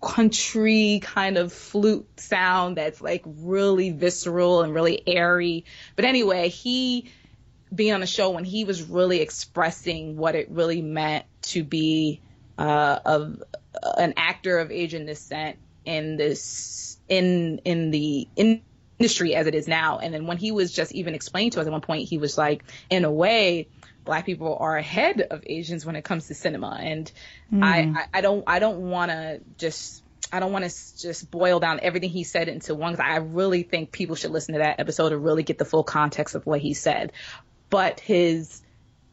country 0.00 1.00
kind 1.02 1.38
of 1.38 1.52
flute 1.52 2.08
sound 2.18 2.76
that's 2.76 3.00
like 3.00 3.22
really 3.26 3.90
visceral 3.90 4.62
and 4.62 4.74
really 4.74 5.02
airy. 5.06 5.64
But 5.96 6.04
anyway, 6.04 6.48
he 6.48 7.10
being 7.74 7.92
on 7.92 8.00
the 8.00 8.06
show 8.06 8.30
when 8.30 8.44
he 8.44 8.64
was 8.64 8.82
really 8.82 9.20
expressing 9.20 10.16
what 10.16 10.34
it 10.34 10.50
really 10.50 10.82
meant 10.82 11.24
to 11.42 11.64
be 11.64 12.20
uh, 12.58 12.98
of 13.04 13.42
an 13.96 14.14
actor 14.16 14.58
of 14.58 14.70
Asian 14.70 15.06
descent 15.06 15.58
in 15.84 16.16
this 16.16 16.98
in 17.08 17.60
in 17.64 17.90
the 17.90 18.28
in 18.36 18.62
industry 18.98 19.34
as 19.34 19.46
it 19.46 19.54
is 19.54 19.66
now. 19.66 19.98
And 19.98 20.14
then 20.14 20.26
when 20.26 20.36
he 20.36 20.52
was 20.52 20.72
just 20.72 20.92
even 20.92 21.14
explaining 21.14 21.50
to 21.52 21.60
us 21.60 21.66
at 21.66 21.72
one 21.72 21.80
point, 21.80 22.08
he 22.08 22.18
was 22.18 22.38
like, 22.38 22.62
in 22.88 23.04
a 23.04 23.10
way, 23.10 23.68
black 24.04 24.26
people 24.26 24.56
are 24.60 24.76
ahead 24.76 25.20
of 25.20 25.42
Asians 25.46 25.86
when 25.86 25.96
it 25.96 26.02
comes 26.02 26.28
to 26.28 26.34
cinema. 26.34 26.78
And 26.80 27.10
mm. 27.52 27.62
I, 27.62 28.00
I, 28.00 28.18
I 28.18 28.20
don't 28.20 28.44
I 28.46 28.58
don't 28.58 28.90
want 28.90 29.10
to 29.10 29.40
just 29.58 30.02
I 30.32 30.40
don't 30.40 30.52
want 30.52 30.64
to 30.64 30.98
just 30.98 31.30
boil 31.30 31.60
down 31.60 31.80
everything 31.82 32.10
he 32.10 32.24
said 32.24 32.48
into 32.48 32.74
one 32.74 32.92
because 32.92 33.06
I 33.06 33.16
really 33.16 33.62
think 33.62 33.92
people 33.92 34.16
should 34.16 34.30
listen 34.30 34.54
to 34.54 34.60
that 34.60 34.80
episode 34.80 35.10
to 35.10 35.18
really 35.18 35.42
get 35.42 35.58
the 35.58 35.64
full 35.64 35.84
context 35.84 36.34
of 36.34 36.46
what 36.46 36.60
he 36.60 36.74
said. 36.74 37.12
But 37.70 38.00
his 38.00 38.62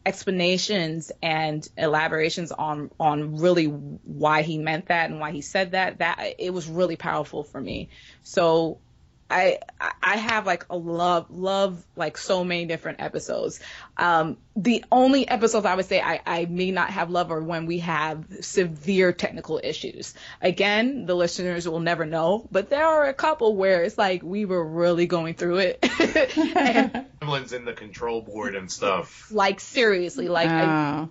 explanations 0.05 1.11
and 1.21 1.67
elaborations 1.77 2.51
on 2.51 2.89
on 2.99 3.37
really 3.37 3.65
why 3.65 4.43
he 4.43 4.57
meant 4.57 4.87
that 4.87 5.09
and 5.09 5.19
why 5.19 5.31
he 5.31 5.41
said 5.41 5.71
that 5.71 5.99
that 5.99 6.35
it 6.39 6.53
was 6.53 6.67
really 6.67 6.95
powerful 6.95 7.43
for 7.43 7.59
me. 7.59 7.89
So 8.23 8.79
I 9.29 9.59
I 10.01 10.17
have 10.17 10.45
like 10.45 10.65
a 10.69 10.77
love 10.77 11.29
love 11.29 11.85
like 11.95 12.17
so 12.17 12.43
many 12.43 12.65
different 12.65 12.99
episodes. 12.99 13.59
Um, 13.95 14.37
the 14.55 14.83
only 14.91 15.27
episodes 15.27 15.65
I 15.65 15.75
would 15.75 15.85
say 15.85 16.01
I, 16.01 16.21
I 16.25 16.45
may 16.45 16.71
not 16.71 16.89
have 16.89 17.11
love 17.11 17.31
are 17.31 17.41
when 17.41 17.65
we 17.67 17.79
have 17.79 18.25
severe 18.41 19.13
technical 19.13 19.59
issues. 19.63 20.15
Again, 20.41 21.05
the 21.05 21.15
listeners 21.15 21.67
will 21.67 21.79
never 21.79 22.05
know, 22.05 22.47
but 22.51 22.69
there 22.69 22.85
are 22.85 23.05
a 23.05 23.13
couple 23.13 23.55
where 23.55 23.83
it's 23.83 23.97
like 23.97 24.23
we 24.23 24.45
were 24.45 24.65
really 24.65 25.05
going 25.05 25.35
through 25.35 25.57
it. 25.59 25.79
and, 26.57 27.05
in 27.53 27.65
the 27.65 27.73
control 27.73 28.21
board 28.21 28.55
and 28.55 28.71
stuff. 28.71 29.31
Like 29.31 29.59
seriously, 29.59 30.27
like 30.27 30.49
I, 30.49 31.07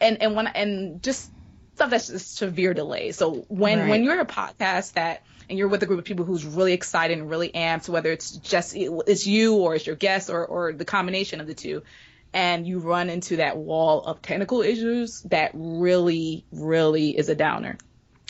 and 0.00 0.22
and 0.22 0.34
when 0.34 0.46
and 0.46 1.02
just 1.02 1.30
stuff 1.78 1.90
that's 1.90 2.08
just 2.08 2.36
severe 2.36 2.74
delay. 2.74 3.12
So 3.12 3.46
when 3.48 3.78
right. 3.78 3.88
when 3.88 4.02
you're 4.02 4.20
a 4.20 4.26
podcast 4.26 4.94
that 4.94 5.22
and 5.48 5.56
you're 5.56 5.68
with 5.68 5.80
a 5.84 5.86
group 5.86 6.00
of 6.00 6.04
people 6.04 6.24
who's 6.24 6.44
really 6.44 6.72
excited 6.72 7.16
and 7.16 7.30
really 7.30 7.50
amped, 7.50 7.88
whether 7.88 8.10
it's 8.10 8.32
just 8.32 8.74
it's 8.76 9.26
you 9.28 9.54
or 9.54 9.76
it's 9.76 9.86
your 9.86 9.94
guest 9.94 10.28
or 10.28 10.44
or 10.44 10.72
the 10.72 10.84
combination 10.84 11.40
of 11.40 11.46
the 11.46 11.54
two, 11.54 11.84
and 12.32 12.66
you 12.66 12.80
run 12.80 13.10
into 13.10 13.36
that 13.36 13.56
wall 13.56 14.02
of 14.02 14.20
technical 14.20 14.60
issues, 14.62 15.22
that 15.22 15.52
really 15.54 16.44
really 16.50 17.16
is 17.16 17.28
a 17.28 17.36
downer. 17.36 17.78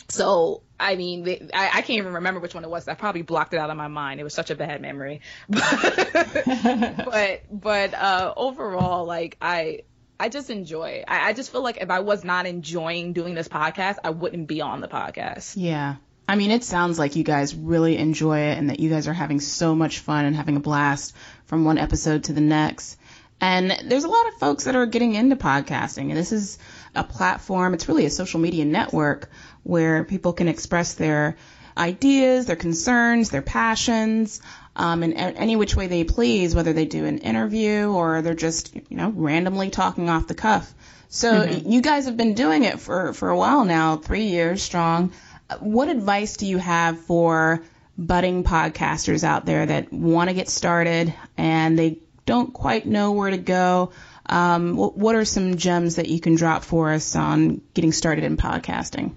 So 0.09 0.61
I 0.79 0.95
mean, 0.95 1.49
I, 1.53 1.67
I, 1.67 1.81
can't 1.81 1.97
even 1.97 2.13
remember 2.13 2.39
which 2.39 2.53
one 2.53 2.63
it 2.63 2.69
was. 2.69 2.87
I 2.87 2.93
probably 2.93 3.21
blocked 3.21 3.53
it 3.53 3.57
out 3.57 3.69
of 3.69 3.75
my 3.75 3.89
mind. 3.89 4.21
It 4.21 4.23
was 4.23 4.33
such 4.33 4.49
a 4.49 4.55
bad 4.55 4.81
memory. 4.81 5.21
but 5.49 7.41
but 7.51 7.93
uh, 7.93 8.33
overall, 8.37 9.05
like 9.05 9.37
I 9.41 9.81
I 10.19 10.29
just 10.29 10.49
enjoy. 10.49 11.03
I, 11.07 11.29
I 11.29 11.33
just 11.33 11.51
feel 11.51 11.63
like 11.63 11.77
if 11.77 11.89
I 11.89 11.99
was 11.99 12.23
not 12.23 12.45
enjoying 12.45 13.13
doing 13.13 13.35
this 13.35 13.47
podcast, 13.47 13.97
I 14.03 14.09
wouldn't 14.09 14.47
be 14.47 14.61
on 14.61 14.81
the 14.81 14.87
podcast. 14.87 15.53
Yeah. 15.55 15.95
I 16.27 16.35
mean, 16.35 16.51
it 16.51 16.63
sounds 16.63 16.99
like 16.99 17.15
you 17.15 17.23
guys 17.23 17.55
really 17.55 17.97
enjoy 17.97 18.39
it 18.39 18.57
and 18.57 18.69
that 18.69 18.79
you 18.79 18.89
guys 18.89 19.07
are 19.07 19.13
having 19.13 19.39
so 19.39 19.73
much 19.73 19.99
fun 19.99 20.25
and 20.25 20.35
having 20.35 20.57
a 20.57 20.59
blast 20.59 21.15
from 21.45 21.65
one 21.65 21.77
episode 21.77 22.25
to 22.25 22.33
the 22.33 22.41
next. 22.41 22.97
And 23.41 23.71
there's 23.85 24.03
a 24.03 24.09
lot 24.09 24.27
of 24.27 24.33
folks 24.35 24.65
that 24.65 24.75
are 24.75 24.85
getting 24.85 25.15
into 25.15 25.37
podcasting, 25.37 26.09
and 26.09 26.17
this 26.17 26.33
is 26.33 26.57
a 26.93 27.05
platform, 27.05 27.73
it's 27.73 27.87
really 27.87 28.05
a 28.05 28.09
social 28.09 28.39
media 28.39 28.65
network 28.65 29.29
where 29.63 30.03
people 30.03 30.33
can 30.33 30.49
express 30.49 30.95
their 30.95 31.37
ideas, 31.77 32.45
their 32.45 32.57
concerns, 32.57 33.29
their 33.29 33.41
passions, 33.41 34.41
um, 34.79 35.03
in 35.03 35.13
any 35.13 35.55
which 35.55 35.75
way 35.75 35.87
they 35.87 36.03
please, 36.03 36.55
whether 36.55 36.73
they 36.73 36.85
do 36.85 37.05
an 37.05 37.19
interview 37.19 37.91
or 37.91 38.21
they're 38.21 38.33
just, 38.33 38.75
you 38.75 38.97
know, 38.97 39.09
randomly 39.09 39.69
talking 39.69 40.09
off 40.09 40.27
the 40.27 40.35
cuff. 40.35 40.73
So 41.09 41.31
mm-hmm. 41.31 41.69
you 41.69 41.81
guys 41.81 42.05
have 42.05 42.17
been 42.17 42.33
doing 42.33 42.63
it 42.63 42.79
for, 42.79 43.13
for 43.13 43.29
a 43.29 43.37
while 43.37 43.65
now, 43.65 43.97
three 43.97 44.25
years 44.25 44.61
strong 44.61 45.11
what 45.59 45.89
advice 45.89 46.37
do 46.37 46.45
you 46.45 46.57
have 46.57 46.99
for 46.99 47.63
budding 47.97 48.43
podcasters 48.43 49.23
out 49.23 49.45
there 49.45 49.65
that 49.65 49.91
want 49.91 50.29
to 50.29 50.35
get 50.35 50.49
started 50.49 51.13
and 51.37 51.77
they 51.77 51.99
don't 52.25 52.53
quite 52.53 52.85
know 52.85 53.13
where 53.13 53.29
to 53.29 53.37
go? 53.37 53.91
Um, 54.25 54.75
what 54.75 55.15
are 55.15 55.25
some 55.25 55.57
gems 55.57 55.95
that 55.95 56.07
you 56.07 56.19
can 56.19 56.35
drop 56.35 56.63
for 56.63 56.91
us 56.93 57.15
on 57.15 57.61
getting 57.73 57.91
started 57.91 58.23
in 58.23 58.37
podcasting? 58.37 59.15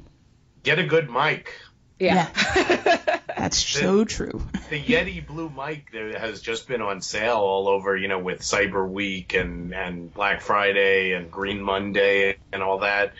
Get 0.62 0.78
a 0.78 0.84
good 0.84 1.10
mic. 1.10 1.52
Yeah. 1.98 2.28
yeah. 2.56 3.18
That's 3.42 3.74
the, 3.74 3.80
so 3.80 4.04
true. 4.04 4.40
the 4.70 4.80
Yeti 4.80 5.26
Blue 5.26 5.50
mic 5.50 5.90
that 5.92 6.14
has 6.16 6.40
just 6.40 6.68
been 6.68 6.80
on 6.80 7.00
sale 7.00 7.38
all 7.38 7.66
over, 7.66 7.96
you 7.96 8.06
know, 8.06 8.20
with 8.20 8.40
Cyber 8.40 8.88
Week 8.88 9.34
and, 9.34 9.74
and 9.74 10.14
Black 10.14 10.42
Friday 10.42 11.12
and 11.12 11.30
Green 11.30 11.60
Monday 11.60 12.36
and 12.52 12.62
all 12.62 12.78
that 12.78 13.14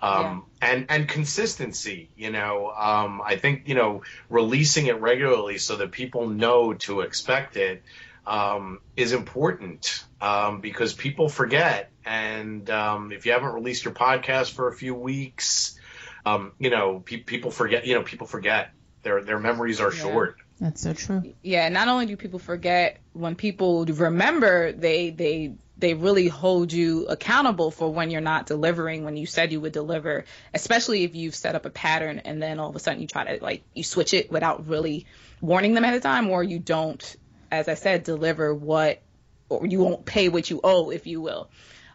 um, 0.00 0.44
yeah. 0.62 0.72
and 0.72 0.86
and 0.88 1.08
consistency. 1.08 2.10
You 2.16 2.30
know, 2.30 2.72
um, 2.76 3.20
I 3.24 3.36
think 3.36 3.68
you 3.68 3.74
know 3.74 4.02
releasing 4.28 4.86
it 4.86 5.00
regularly 5.00 5.58
so 5.58 5.76
that 5.76 5.92
people 5.92 6.28
know 6.28 6.74
to 6.74 7.00
expect 7.00 7.56
it 7.56 7.82
um, 8.26 8.80
is 8.96 9.12
important 9.12 10.04
um, 10.20 10.60
because 10.60 10.92
people 10.92 11.28
forget. 11.28 11.90
And 12.04 12.68
um, 12.70 13.12
if 13.12 13.26
you 13.26 13.32
haven't 13.32 13.52
released 13.52 13.84
your 13.84 13.94
podcast 13.94 14.52
for 14.52 14.68
a 14.68 14.72
few 14.72 14.94
weeks, 14.94 15.78
um, 16.24 16.52
you 16.58 16.70
know, 16.70 17.00
pe- 17.00 17.18
people 17.18 17.50
forget. 17.50 17.86
You 17.86 17.94
know, 17.94 18.02
people 18.02 18.26
forget. 18.26 18.72
Their 19.02 19.22
their 19.22 19.38
memories 19.38 19.80
are 19.80 19.92
yeah. 19.92 20.00
short. 20.00 20.36
That's 20.60 20.82
so 20.82 20.92
true. 20.92 21.34
Yeah, 21.42 21.68
not 21.68 21.88
only 21.88 22.06
do 22.06 22.16
people 22.16 22.40
forget, 22.40 22.98
when 23.12 23.36
people 23.36 23.84
remember, 23.84 24.72
they 24.72 25.10
they 25.10 25.54
they 25.78 25.94
really 25.94 26.26
hold 26.26 26.72
you 26.72 27.06
accountable 27.06 27.70
for 27.70 27.92
when 27.92 28.10
you're 28.10 28.20
not 28.20 28.46
delivering 28.46 29.04
when 29.04 29.16
you 29.16 29.26
said 29.26 29.52
you 29.52 29.60
would 29.60 29.72
deliver, 29.72 30.24
especially 30.52 31.04
if 31.04 31.14
you've 31.14 31.36
set 31.36 31.54
up 31.54 31.64
a 31.66 31.70
pattern 31.70 32.18
and 32.24 32.42
then 32.42 32.58
all 32.58 32.68
of 32.68 32.74
a 32.74 32.80
sudden 32.80 33.00
you 33.00 33.06
try 33.06 33.36
to 33.36 33.44
like 33.44 33.62
you 33.74 33.84
switch 33.84 34.12
it 34.12 34.30
without 34.30 34.66
really 34.66 35.06
warning 35.40 35.74
them 35.74 35.84
at 35.84 35.94
a 35.94 36.00
time 36.00 36.28
or 36.30 36.42
you 36.42 36.58
don't, 36.58 37.16
as 37.52 37.68
I 37.68 37.74
said, 37.74 38.02
deliver 38.02 38.52
what 38.52 39.00
or 39.48 39.64
you 39.64 39.78
won't 39.78 40.04
pay 40.04 40.28
what 40.28 40.50
you 40.50 40.60
owe, 40.62 40.90
if 40.90 41.06
you 41.06 41.20
will. 41.20 41.48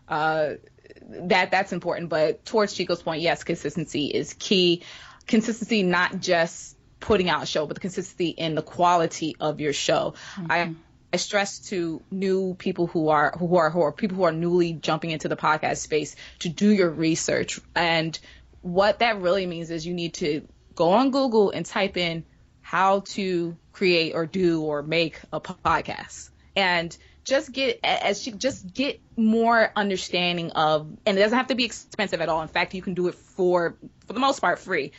Uh, 0.08 0.54
that 1.02 1.52
that's 1.52 1.74
important. 1.74 2.10
But 2.10 2.46
towards 2.46 2.74
Chico's 2.74 3.02
point, 3.02 3.22
yes, 3.22 3.44
consistency 3.44 4.08
is 4.08 4.34
key. 4.34 4.84
Consistency, 5.28 5.84
not 5.84 6.20
just 6.20 6.73
putting 7.04 7.30
out 7.30 7.44
a 7.44 7.46
show, 7.46 7.66
but 7.66 7.76
the 7.76 7.82
consistency 7.82 8.30
in 8.30 8.56
the 8.56 8.62
quality 8.62 9.36
of 9.40 9.60
your 9.60 9.74
show. 9.74 10.14
Mm-hmm. 10.36 10.52
I 10.52 10.76
I 11.12 11.18
stress 11.18 11.60
to 11.70 12.02
new 12.10 12.56
people 12.56 12.88
who 12.88 13.10
are 13.10 13.36
who 13.38 13.58
are 13.58 13.70
who 13.70 13.82
are 13.82 13.92
people 13.92 14.18
who 14.18 14.24
are 14.24 14.32
newly 14.32 14.72
jumping 14.74 15.12
into 15.12 15.28
the 15.28 15.36
podcast 15.36 15.78
space 15.78 16.16
to 16.40 16.50
do 16.50 16.70
your 16.70 16.90
research. 16.90 17.60
And 17.76 18.18
what 18.62 19.00
that 19.00 19.20
really 19.20 19.46
means 19.46 19.70
is 19.70 19.86
you 19.86 19.94
need 19.94 20.14
to 20.16 20.48
go 20.76 20.92
on 20.92 21.12
Google 21.12 21.52
and 21.52 21.66
type 21.66 21.98
in 21.98 22.24
how 22.62 23.02
to 23.02 23.58
create 23.74 24.16
or 24.16 24.26
do 24.26 24.64
or 24.64 24.82
make 24.82 25.20
a 25.34 25.42
podcast. 25.42 26.30
And 26.56 26.98
just 27.26 27.52
get 27.52 27.80
as 27.84 28.22
she 28.22 28.32
just 28.32 28.74
get 28.74 29.02
more 29.18 29.72
understanding 29.76 30.52
of 30.52 30.88
and 31.06 31.18
it 31.18 31.22
doesn't 31.22 31.38
have 31.38 31.48
to 31.48 31.56
be 31.56 31.66
expensive 31.66 32.22
at 32.22 32.30
all 32.30 32.42
in 32.42 32.48
fact 32.48 32.74
you 32.74 32.82
can 32.82 32.94
do 32.94 33.08
it 33.08 33.16
for 33.16 33.76
for 34.06 34.14
the 34.14 34.20
most 34.20 34.42
part 34.42 34.60
free 34.60 34.92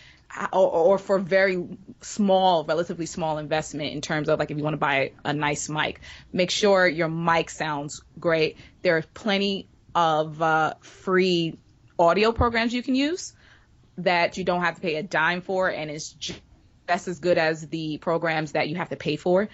or, 0.52 0.70
or 0.70 0.98
for 0.98 1.18
very 1.18 1.64
small 2.00 2.64
relatively 2.64 3.06
small 3.06 3.38
investment 3.38 3.92
in 3.92 4.00
terms 4.00 4.28
of 4.28 4.38
like 4.38 4.50
if 4.50 4.56
you 4.56 4.64
want 4.64 4.74
to 4.74 4.78
buy 4.78 5.12
a 5.24 5.32
nice 5.32 5.68
mic 5.68 6.00
make 6.32 6.50
sure 6.50 6.86
your 6.86 7.08
mic 7.08 7.50
sounds 7.50 8.02
great 8.18 8.56
there 8.82 8.96
are 8.96 9.04
plenty 9.14 9.68
of 9.94 10.42
uh, 10.42 10.74
free 10.80 11.58
audio 11.98 12.32
programs 12.32 12.74
you 12.74 12.82
can 12.82 12.94
use 12.94 13.32
that 13.98 14.36
you 14.36 14.44
don't 14.44 14.62
have 14.62 14.74
to 14.74 14.80
pay 14.80 14.96
a 14.96 15.02
dime 15.02 15.40
for 15.40 15.68
and 15.68 15.90
it's 15.90 16.10
just 16.10 16.40
as 16.88 17.20
good 17.20 17.38
as 17.38 17.66
the 17.68 17.98
programs 17.98 18.52
that 18.52 18.68
you 18.68 18.76
have 18.76 18.88
to 18.88 18.96
pay 18.96 19.16
for 19.16 19.48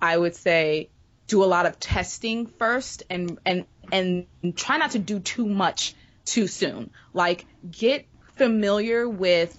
i 0.00 0.16
would 0.16 0.34
say 0.34 0.90
do 1.28 1.42
a 1.42 1.46
lot 1.46 1.66
of 1.66 1.78
testing 1.78 2.46
first 2.46 3.04
and 3.10 3.38
and 3.44 3.66
and 3.92 4.26
try 4.54 4.76
not 4.78 4.92
to 4.92 4.98
do 4.98 5.20
too 5.20 5.46
much 5.46 5.94
too 6.26 6.46
soon. 6.46 6.90
Like 7.14 7.46
get 7.70 8.06
familiar 8.36 9.08
with 9.08 9.56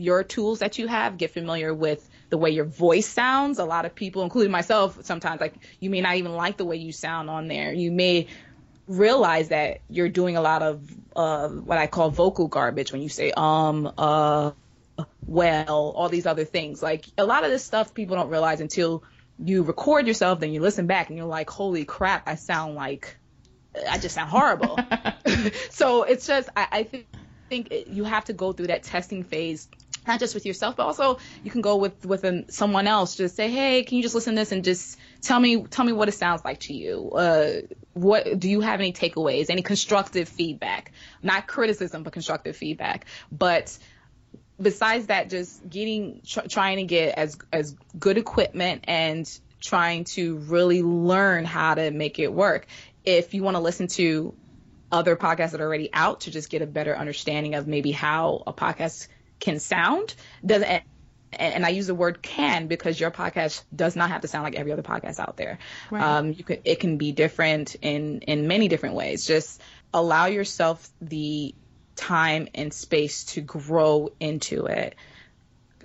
your 0.00 0.24
tools 0.24 0.60
that 0.60 0.78
you 0.78 0.86
have, 0.86 1.16
get 1.16 1.30
familiar 1.30 1.74
with 1.74 2.08
the 2.30 2.38
way 2.38 2.50
your 2.50 2.64
voice 2.64 3.06
sounds. 3.06 3.58
A 3.58 3.64
lot 3.64 3.84
of 3.84 3.94
people, 3.94 4.22
including 4.22 4.50
myself, 4.50 5.04
sometimes 5.04 5.40
like 5.40 5.54
you 5.78 5.90
may 5.90 6.00
not 6.00 6.16
even 6.16 6.32
like 6.32 6.56
the 6.56 6.64
way 6.64 6.76
you 6.76 6.92
sound 6.92 7.28
on 7.28 7.48
there. 7.48 7.72
You 7.72 7.92
may 7.92 8.28
realize 8.86 9.48
that 9.48 9.80
you're 9.88 10.08
doing 10.08 10.36
a 10.36 10.40
lot 10.40 10.62
of 10.62 10.82
uh, 11.14 11.48
what 11.48 11.78
I 11.78 11.86
call 11.86 12.10
vocal 12.10 12.48
garbage 12.48 12.90
when 12.90 13.02
you 13.02 13.08
say 13.08 13.30
um 13.36 13.92
uh 13.96 14.50
well 15.26 15.92
all 15.96 16.08
these 16.08 16.26
other 16.26 16.44
things. 16.44 16.82
Like 16.82 17.06
a 17.16 17.24
lot 17.24 17.44
of 17.44 17.50
this 17.50 17.64
stuff 17.64 17.94
people 17.94 18.16
don't 18.16 18.30
realize 18.30 18.60
until 18.60 19.04
you 19.42 19.62
record 19.62 20.06
yourself, 20.06 20.40
then 20.40 20.52
you 20.52 20.60
listen 20.60 20.86
back 20.86 21.08
and 21.08 21.16
you're 21.16 21.26
like, 21.26 21.50
holy 21.50 21.84
crap, 21.84 22.28
I 22.28 22.34
sound 22.34 22.74
like, 22.74 23.16
I 23.88 23.98
just 23.98 24.14
sound 24.14 24.30
horrible. 24.30 24.78
so 25.70 26.02
it's 26.02 26.26
just, 26.26 26.48
I, 26.56 26.66
I 26.70 26.82
think, 26.84 27.06
think 27.48 27.72
you 27.88 28.04
have 28.04 28.26
to 28.26 28.32
go 28.32 28.52
through 28.52 28.68
that 28.68 28.82
testing 28.82 29.24
phase 29.24 29.68
not 30.06 30.20
just 30.20 30.34
with 30.34 30.46
yourself, 30.46 30.76
but 30.76 30.84
also 30.84 31.18
you 31.44 31.50
can 31.50 31.60
go 31.60 31.76
with 31.76 32.04
with 32.06 32.24
an, 32.24 32.48
someone 32.50 32.86
else. 32.86 33.16
Just 33.16 33.36
say, 33.36 33.50
hey, 33.50 33.82
can 33.82 33.96
you 33.96 34.02
just 34.02 34.14
listen 34.14 34.34
to 34.34 34.40
this 34.40 34.52
and 34.52 34.64
just 34.64 34.98
tell 35.20 35.38
me 35.38 35.62
tell 35.64 35.84
me 35.84 35.92
what 35.92 36.08
it 36.08 36.12
sounds 36.12 36.44
like 36.44 36.60
to 36.60 36.74
you. 36.74 37.10
Uh, 37.10 37.60
what 37.92 38.38
do 38.38 38.48
you 38.48 38.60
have 38.60 38.80
any 38.80 38.92
takeaways? 38.92 39.50
Any 39.50 39.62
constructive 39.62 40.28
feedback? 40.28 40.92
Not 41.22 41.46
criticism, 41.46 42.02
but 42.02 42.12
constructive 42.12 42.56
feedback. 42.56 43.06
But 43.30 43.76
besides 44.60 45.06
that, 45.06 45.30
just 45.30 45.68
getting 45.68 46.20
tr- 46.26 46.48
trying 46.48 46.78
to 46.78 46.84
get 46.84 47.16
as 47.16 47.38
as 47.52 47.76
good 47.98 48.18
equipment 48.18 48.84
and 48.88 49.30
trying 49.60 50.04
to 50.04 50.36
really 50.38 50.82
learn 50.82 51.44
how 51.44 51.74
to 51.74 51.90
make 51.90 52.18
it 52.18 52.32
work. 52.32 52.66
If 53.04 53.34
you 53.34 53.42
want 53.42 53.56
to 53.56 53.60
listen 53.60 53.88
to 53.88 54.34
other 54.92 55.16
podcasts 55.16 55.52
that 55.52 55.60
are 55.60 55.66
already 55.66 55.90
out 55.92 56.22
to 56.22 56.30
just 56.30 56.50
get 56.50 56.62
a 56.62 56.66
better 56.66 56.96
understanding 56.96 57.54
of 57.54 57.66
maybe 57.66 57.92
how 57.92 58.42
a 58.46 58.52
podcast 58.52 59.06
can 59.40 59.58
sound, 59.58 60.14
does 60.44 60.62
and, 61.32 61.54
and 61.54 61.66
I 61.66 61.70
use 61.70 61.86
the 61.86 61.94
word 61.94 62.22
can 62.22 62.66
because 62.66 62.98
your 62.98 63.10
podcast 63.10 63.62
does 63.74 63.96
not 63.96 64.10
have 64.10 64.22
to 64.22 64.28
sound 64.28 64.44
like 64.44 64.56
every 64.56 64.72
other 64.72 64.82
podcast 64.82 65.18
out 65.18 65.36
there. 65.36 65.58
Right. 65.90 66.02
Um, 66.02 66.32
you 66.32 66.44
can 66.44 66.58
it 66.64 66.80
can 66.80 66.96
be 66.96 67.12
different 67.12 67.76
in 67.82 68.20
in 68.22 68.48
many 68.48 68.68
different 68.68 68.94
ways. 68.94 69.26
Just 69.26 69.60
allow 69.92 70.26
yourself 70.26 70.88
the 71.00 71.54
time 71.96 72.48
and 72.54 72.72
space 72.72 73.24
to 73.24 73.40
grow 73.40 74.10
into 74.20 74.66
it 74.66 74.94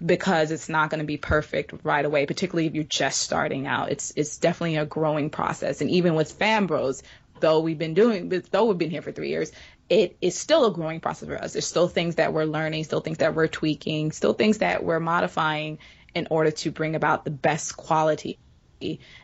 because 0.03 0.51
it's 0.51 0.70
not 0.70 0.89
going 0.89 0.99
to 0.99 1.06
be 1.06 1.18
perfect 1.18 1.74
right 1.84 2.06
away, 2.06 2.26
particularly 2.26 2.68
if 2.68 2.76
you're 2.76 2.84
just 2.84 3.20
starting 3.20 3.68
out. 3.68 3.91
It's 3.91 4.14
it's 4.16 4.38
definitely 4.38 4.78
a 4.78 4.86
growing 4.86 5.30
process. 5.30 5.82
And 5.82 5.89
even 5.91 6.16
with 6.16 6.38
FanBros, 6.38 7.01
though 7.39 7.60
we've 7.60 7.78
been 7.78 7.93
doing 7.93 8.30
though 8.51 8.66
we've 8.66 8.78
been 8.78 8.91
here 8.91 9.01
for 9.01 9.12
three 9.12 9.30
years, 9.30 9.51
it 9.89 10.17
is 10.21 10.38
still 10.38 10.65
a 10.65 10.71
growing 10.71 10.99
process 10.99 11.29
for 11.29 11.38
us. 11.38 11.53
There's 11.53 11.67
still 11.67 11.88
things 11.88 12.15
that 12.15 12.33
we're 12.33 12.45
learning, 12.45 12.83
still 12.86 13.01
things 13.01 13.19
that 13.19 13.36
we're 13.36 13.47
tweaking, 13.47 14.11
still 14.11 14.33
things 14.33 14.59
that 14.59 14.83
we're 14.83 14.99
modifying 14.99 15.79
in 16.13 16.27
order 16.29 16.51
to 16.51 16.71
bring 16.71 16.95
about 16.95 17.25
the 17.25 17.31
best 17.31 17.77
quality 17.77 18.39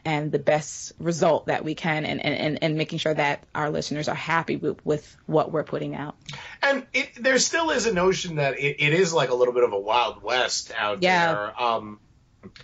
and 0.06 0.32
the 0.32 0.40
best 0.40 0.94
result 1.00 1.48
that 1.48 1.64
we 1.64 1.76
can 1.76 2.06
and, 2.06 2.24
and, 2.24 2.64
and 2.64 2.76
making 2.78 3.00
sure 3.00 3.14
that 3.14 3.44
our 3.54 3.70
listeners 3.70 4.08
are 4.08 4.16
happy 4.16 4.56
with, 4.56 4.84
with 4.86 5.18
what 5.26 5.52
we're 5.52 5.64
putting 5.64 5.96
out. 5.96 6.16
And 6.62 6.86
it, 6.94 7.12
there 7.22 7.38
still 7.38 7.70
is 7.72 7.86
a 7.86 7.94
notion 7.94 8.36
that 8.36 8.60
it, 8.60 8.78
it 8.80 8.94
is 8.94 9.14
like 9.14 9.30
a 9.30 9.36
little 9.36 9.54
bit 9.54 9.64
of 9.64 9.74
a 9.74 9.80
wild 9.80 10.24
west 10.24 10.72
out 10.78 11.04
yeah. 11.04 11.34
there. 11.34 11.62
Um, 11.62 12.00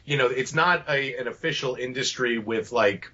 you 0.05 0.17
know, 0.17 0.27
it's 0.27 0.53
not 0.53 0.89
a, 0.89 1.17
an 1.17 1.27
official 1.27 1.75
industry 1.75 2.39
with 2.39 2.71
like 2.71 3.11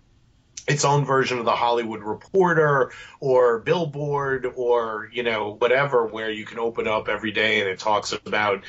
its 0.68 0.86
own 0.86 1.06
version 1.06 1.40
of 1.40 1.46
the 1.46 1.56
Hollywood 1.56 2.02
Reporter 2.02 2.92
or 3.20 3.60
Billboard 3.60 4.54
or 4.56 5.10
you 5.12 5.24
know 5.24 5.56
whatever 5.58 6.06
where 6.06 6.32
you 6.32 6.46
can 6.46 6.60
open 6.60 6.88
up 6.88 7.10
every 7.10 7.32
day 7.32 7.60
and 7.60 7.70
it 7.70 7.80
talks 7.80 8.14
about 8.14 8.64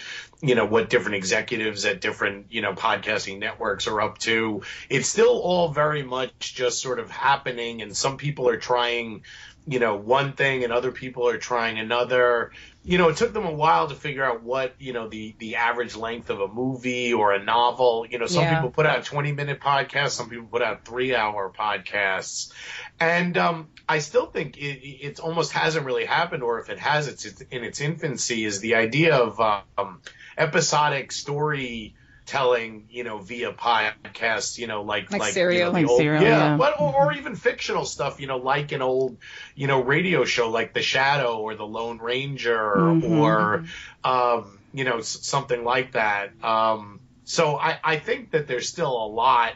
you 0.44 0.54
know 0.54 0.66
what 0.66 0.90
different 0.90 1.16
executives 1.16 1.84
at 1.84 2.00
different 2.00 2.46
you 2.50 2.60
know 2.60 2.74
podcasting 2.74 3.38
networks 3.38 3.86
are 3.86 4.00
up 4.00 4.18
to 4.18 4.62
it's 4.90 5.08
still 5.08 5.40
all 5.40 5.72
very 5.72 6.02
much 6.02 6.54
just 6.54 6.80
sort 6.80 6.98
of 6.98 7.10
happening 7.10 7.80
and 7.80 7.96
some 7.96 8.16
people 8.16 8.48
are 8.48 8.58
trying 8.58 9.22
you 9.66 9.78
know 9.78 9.96
one 9.96 10.34
thing 10.34 10.62
and 10.62 10.72
other 10.72 10.92
people 10.92 11.28
are 11.28 11.38
trying 11.38 11.78
another 11.78 12.52
you 12.86 12.98
know, 12.98 13.08
it 13.08 13.16
took 13.16 13.32
them 13.32 13.46
a 13.46 13.52
while 13.52 13.88
to 13.88 13.94
figure 13.94 14.22
out 14.22 14.42
what, 14.42 14.74
you 14.78 14.92
know, 14.92 15.08
the, 15.08 15.34
the 15.38 15.56
average 15.56 15.96
length 15.96 16.28
of 16.28 16.40
a 16.40 16.48
movie 16.48 17.14
or 17.14 17.32
a 17.32 17.42
novel. 17.42 18.06
You 18.08 18.18
know, 18.18 18.26
some 18.26 18.42
yeah. 18.42 18.56
people 18.56 18.70
put 18.70 18.84
out 18.84 19.04
20 19.04 19.32
minute 19.32 19.58
podcasts, 19.58 20.10
some 20.10 20.28
people 20.28 20.46
put 20.46 20.60
out 20.60 20.84
three 20.84 21.14
hour 21.14 21.50
podcasts. 21.50 22.52
And, 23.00 23.38
um, 23.38 23.68
I 23.88 24.00
still 24.00 24.26
think 24.26 24.58
it, 24.58 25.06
it 25.06 25.20
almost 25.20 25.52
hasn't 25.52 25.86
really 25.86 26.04
happened, 26.04 26.42
or 26.42 26.60
if 26.60 26.68
it 26.68 26.78
has, 26.78 27.08
it's, 27.08 27.24
it's 27.24 27.40
in 27.40 27.64
its 27.64 27.80
infancy 27.80 28.44
is 28.44 28.60
the 28.60 28.74
idea 28.74 29.16
of, 29.16 29.40
um, 29.40 30.02
episodic 30.36 31.12
story, 31.12 31.94
telling, 32.26 32.86
you 32.90 33.04
know, 33.04 33.18
via 33.18 33.52
podcasts, 33.52 34.58
you 34.58 34.66
know, 34.66 34.82
like 34.82 35.10
like, 35.12 35.20
like 35.20 35.32
serial, 35.34 35.58
you 35.58 35.64
know, 35.64 35.72
like 35.72 35.88
old, 35.88 35.98
serial, 35.98 36.22
yeah, 36.22 36.50
yeah. 36.50 36.56
But, 36.56 36.80
or, 36.80 36.94
or, 36.94 37.12
even 37.12 37.36
fictional 37.36 37.84
stuff, 37.84 38.20
you 38.20 38.26
know, 38.26 38.38
like 38.38 38.72
an 38.72 38.82
old, 38.82 39.18
you 39.54 39.66
know, 39.66 39.82
radio 39.82 40.24
show 40.24 40.50
like 40.50 40.72
The 40.72 40.82
Shadow 40.82 41.38
or 41.38 41.54
The 41.54 41.66
Lone 41.66 41.98
Ranger 41.98 42.74
mm-hmm. 42.76 43.12
or, 43.12 43.64
um, 44.02 44.58
you 44.72 44.84
know, 44.84 45.00
something 45.02 45.64
like 45.64 45.92
that. 45.92 46.32
Um, 46.42 47.00
so 47.24 47.56
I, 47.56 47.78
I 47.84 47.96
think 47.98 48.30
that 48.30 48.46
there's 48.48 48.68
still 48.68 48.92
a 48.92 49.06
lot. 49.06 49.52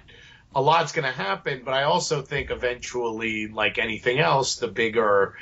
A 0.55 0.63
lot's 0.63 0.93
going 0.93 1.05
to 1.05 1.13
happen, 1.17 1.63
but 1.65 1.75
I 1.75 1.85
also 1.85 2.23
think 2.23 2.51
eventually, 2.51 3.49
like 3.49 3.79
anything 3.79 4.19
else, 4.19 4.57
the 4.57 4.69
bigger, 4.69 5.35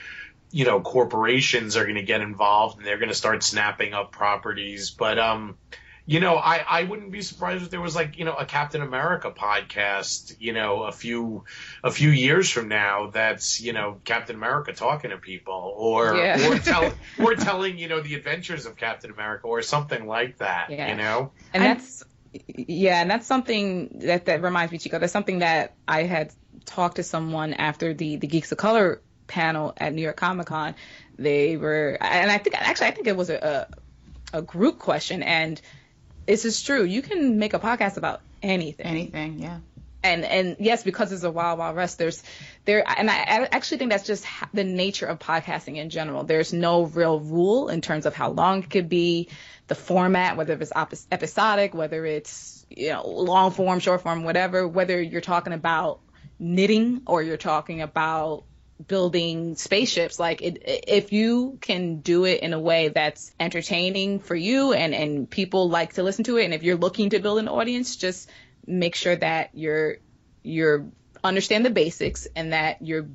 you 0.56 0.64
know, 0.64 0.80
corporations 0.80 1.76
are 1.76 1.82
going 1.82 1.96
to 1.96 2.02
get 2.02 2.22
involved 2.22 2.78
and 2.78 2.86
they're 2.86 2.96
going 2.96 3.10
to 3.10 3.14
start 3.14 3.42
snapping 3.42 3.92
up 3.92 4.10
properties. 4.10 4.88
But 4.88 5.18
um, 5.18 5.58
you 6.06 6.18
know, 6.18 6.36
I, 6.36 6.64
I 6.66 6.84
wouldn't 6.84 7.12
be 7.12 7.20
surprised 7.20 7.64
if 7.64 7.68
there 7.68 7.82
was 7.82 7.94
like, 7.94 8.18
you 8.18 8.24
know, 8.24 8.32
a 8.32 8.46
Captain 8.46 8.80
America 8.80 9.30
podcast, 9.30 10.34
you 10.38 10.54
know, 10.54 10.84
a 10.84 10.92
few 10.92 11.44
a 11.84 11.90
few 11.90 12.08
years 12.08 12.48
from 12.48 12.68
now 12.68 13.10
that's, 13.10 13.60
you 13.60 13.74
know, 13.74 14.00
Captain 14.06 14.34
America 14.34 14.72
talking 14.72 15.10
to 15.10 15.18
people 15.18 15.74
or 15.76 16.16
yeah. 16.16 16.48
or 16.48 16.58
tell 16.58 16.90
or 17.18 17.34
telling, 17.34 17.76
you 17.76 17.88
know, 17.88 18.00
the 18.00 18.14
adventures 18.14 18.64
of 18.64 18.76
Captain 18.76 19.10
America 19.10 19.46
or 19.48 19.60
something 19.60 20.06
like 20.06 20.38
that, 20.38 20.70
yeah. 20.70 20.88
you 20.88 20.96
know? 20.96 21.32
And 21.52 21.62
that's 21.62 22.02
yeah, 22.32 23.02
and 23.02 23.10
that's 23.10 23.26
something 23.26 23.98
that 24.06 24.24
that 24.24 24.40
reminds 24.40 24.72
me, 24.72 24.78
Chico. 24.78 24.98
That's 24.98 25.12
something 25.12 25.40
that 25.40 25.74
I 25.86 26.04
had 26.04 26.32
talked 26.64 26.96
to 26.96 27.02
someone 27.02 27.52
after 27.52 27.92
the 27.92 28.16
the 28.16 28.26
Geeks 28.26 28.52
of 28.52 28.58
Color 28.58 29.02
panel 29.26 29.72
at 29.76 29.92
New 29.92 30.02
York 30.02 30.16
Comic 30.16 30.46
Con. 30.46 30.74
They 31.18 31.56
were, 31.56 31.96
and 32.00 32.30
I 32.30 32.38
think 32.38 32.60
actually 32.60 32.88
I 32.88 32.90
think 32.90 33.06
it 33.06 33.16
was 33.16 33.30
a, 33.30 33.66
a, 34.32 34.38
a 34.38 34.42
group 34.42 34.78
question, 34.78 35.22
and 35.22 35.60
this 36.26 36.44
is 36.44 36.62
true. 36.62 36.84
You 36.84 37.02
can 37.02 37.38
make 37.38 37.54
a 37.54 37.58
podcast 37.58 37.96
about 37.96 38.20
anything. 38.42 38.86
Anything, 38.86 39.38
yeah. 39.38 39.58
and 40.02 40.24
and 40.24 40.56
yes, 40.60 40.82
because 40.82 41.12
it's 41.12 41.24
a 41.24 41.30
wild 41.30 41.58
wild 41.58 41.76
west, 41.76 41.98
there's 41.98 42.22
there, 42.64 42.84
and 42.86 43.10
I, 43.10 43.14
I 43.14 43.48
actually 43.50 43.78
think 43.78 43.90
that's 43.90 44.06
just 44.06 44.26
the 44.52 44.64
nature 44.64 45.06
of 45.06 45.18
podcasting 45.18 45.76
in 45.76 45.90
general. 45.90 46.24
There's 46.24 46.52
no 46.52 46.84
real 46.84 47.20
rule 47.20 47.68
in 47.68 47.80
terms 47.80 48.06
of 48.06 48.14
how 48.14 48.30
long 48.30 48.62
it 48.62 48.70
could 48.70 48.88
be, 48.88 49.28
the 49.68 49.74
format, 49.74 50.36
whether 50.36 50.54
it's 50.54 50.72
episodic, 51.10 51.74
whether 51.74 52.04
it's 52.04 52.66
you 52.68 52.90
know 52.90 53.06
long 53.06 53.50
form, 53.50 53.80
short 53.80 54.02
form, 54.02 54.24
whatever. 54.24 54.66
Whether 54.66 55.00
you're 55.00 55.20
talking 55.20 55.52
about 55.52 56.00
knitting 56.38 57.02
or 57.06 57.22
you're 57.22 57.36
talking 57.36 57.80
about 57.82 58.44
building 58.86 59.56
spaceships 59.56 60.18
like 60.18 60.42
it, 60.42 60.62
if 60.66 61.12
you 61.12 61.58
can 61.60 62.00
do 62.00 62.24
it 62.24 62.40
in 62.40 62.52
a 62.52 62.60
way 62.60 62.88
that's 62.88 63.32
entertaining 63.40 64.20
for 64.20 64.34
you 64.34 64.72
and 64.72 64.94
and 64.94 65.30
people 65.30 65.70
like 65.70 65.94
to 65.94 66.02
listen 66.02 66.24
to 66.24 66.36
it 66.36 66.44
and 66.44 66.52
if 66.52 66.62
you're 66.62 66.76
looking 66.76 67.10
to 67.10 67.18
build 67.18 67.38
an 67.38 67.48
audience 67.48 67.96
just 67.96 68.28
make 68.66 68.94
sure 68.94 69.16
that 69.16 69.50
you're 69.54 69.96
you're 70.42 70.86
understand 71.24 71.64
the 71.64 71.70
basics 71.70 72.28
and 72.36 72.52
that 72.52 72.82
you're 72.82 73.06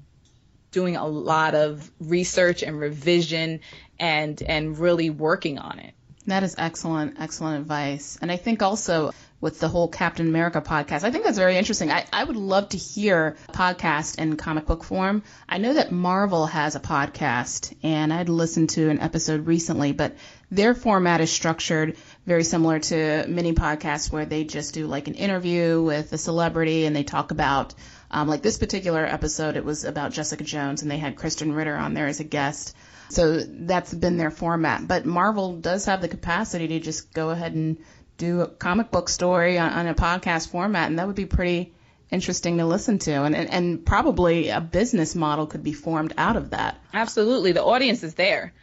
doing 0.71 0.95
a 0.95 1.07
lot 1.07 1.53
of 1.53 1.89
research 1.99 2.63
and 2.63 2.79
revision 2.79 3.59
and 3.99 4.41
and 4.41 4.77
really 4.77 5.09
working 5.09 5.59
on 5.59 5.79
it. 5.79 5.93
That 6.27 6.43
is 6.43 6.55
excellent, 6.57 7.19
excellent 7.19 7.61
advice. 7.61 8.17
And 8.21 8.31
I 8.31 8.37
think 8.37 8.61
also 8.61 9.11
with 9.41 9.59
the 9.59 9.67
whole 9.67 9.87
Captain 9.87 10.27
America 10.27 10.61
podcast, 10.61 11.03
I 11.03 11.11
think 11.11 11.25
that's 11.25 11.37
very 11.37 11.57
interesting. 11.57 11.91
I, 11.91 12.05
I 12.13 12.23
would 12.23 12.35
love 12.35 12.69
to 12.69 12.77
hear 12.77 13.35
a 13.49 13.51
podcast 13.51 14.19
in 14.19 14.37
comic 14.37 14.67
book 14.67 14.83
form. 14.83 15.23
I 15.49 15.57
know 15.57 15.73
that 15.73 15.91
Marvel 15.91 16.45
has 16.45 16.75
a 16.75 16.79
podcast, 16.79 17.75
and 17.81 18.13
I'd 18.13 18.29
listened 18.29 18.69
to 18.71 18.89
an 18.89 19.01
episode 19.01 19.47
recently, 19.47 19.91
but 19.91 20.15
their 20.51 20.75
format 20.75 21.21
is 21.21 21.31
structured 21.31 21.97
very 22.25 22.43
similar 22.43 22.79
to 22.79 23.25
many 23.27 23.53
podcasts 23.53 24.11
where 24.11 24.25
they 24.25 24.43
just 24.43 24.73
do 24.73 24.85
like 24.85 25.07
an 25.07 25.15
interview 25.15 25.81
with 25.81 26.13
a 26.13 26.17
celebrity 26.17 26.85
and 26.85 26.95
they 26.95 27.03
talk 27.03 27.31
about 27.31 27.73
um, 28.11 28.27
like 28.27 28.41
this 28.41 28.57
particular 28.57 29.05
episode 29.05 29.55
it 29.55 29.63
was 29.63 29.85
about 29.85 30.11
Jessica 30.11 30.43
Jones 30.43 30.81
and 30.81 30.91
they 30.91 30.97
had 30.97 31.15
Krysten 31.15 31.55
Ritter 31.55 31.75
on 31.75 31.93
there 31.93 32.07
as 32.07 32.19
a 32.19 32.25
guest. 32.25 32.75
So 33.09 33.39
that's 33.39 33.93
been 33.93 34.17
their 34.17 34.31
format. 34.31 34.87
But 34.87 35.05
Marvel 35.05 35.57
does 35.57 35.85
have 35.85 36.01
the 36.01 36.07
capacity 36.07 36.67
to 36.69 36.79
just 36.79 37.13
go 37.13 37.29
ahead 37.29 37.53
and 37.53 37.77
do 38.21 38.41
a 38.41 38.47
comic 38.47 38.91
book 38.91 39.09
story 39.09 39.57
on, 39.57 39.71
on 39.71 39.87
a 39.87 39.95
podcast 39.95 40.49
format 40.49 40.87
and 40.89 40.99
that 40.99 41.07
would 41.07 41.15
be 41.15 41.25
pretty 41.25 41.73
interesting 42.11 42.57
to 42.59 42.65
listen 42.65 42.99
to 42.99 43.11
and, 43.11 43.35
and, 43.35 43.49
and 43.49 43.85
probably 43.85 44.49
a 44.49 44.61
business 44.61 45.15
model 45.15 45.47
could 45.47 45.63
be 45.63 45.73
formed 45.73 46.13
out 46.17 46.35
of 46.35 46.51
that. 46.51 46.79
Absolutely. 46.93 47.51
The 47.53 47.63
audience 47.63 48.03
is 48.03 48.13
there. 48.13 48.53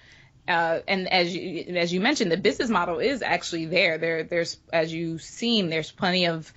Uh, 0.46 0.80
and 0.86 1.12
as 1.12 1.34
you 1.34 1.76
as 1.76 1.92
you 1.92 2.00
mentioned, 2.00 2.32
the 2.32 2.38
business 2.38 2.70
model 2.70 3.00
is 3.00 3.20
actually 3.20 3.66
there. 3.66 3.98
There 3.98 4.22
there's 4.22 4.56
as 4.72 4.90
you've 4.90 5.20
seen, 5.20 5.68
there's 5.68 5.90
plenty 5.90 6.26
of 6.26 6.50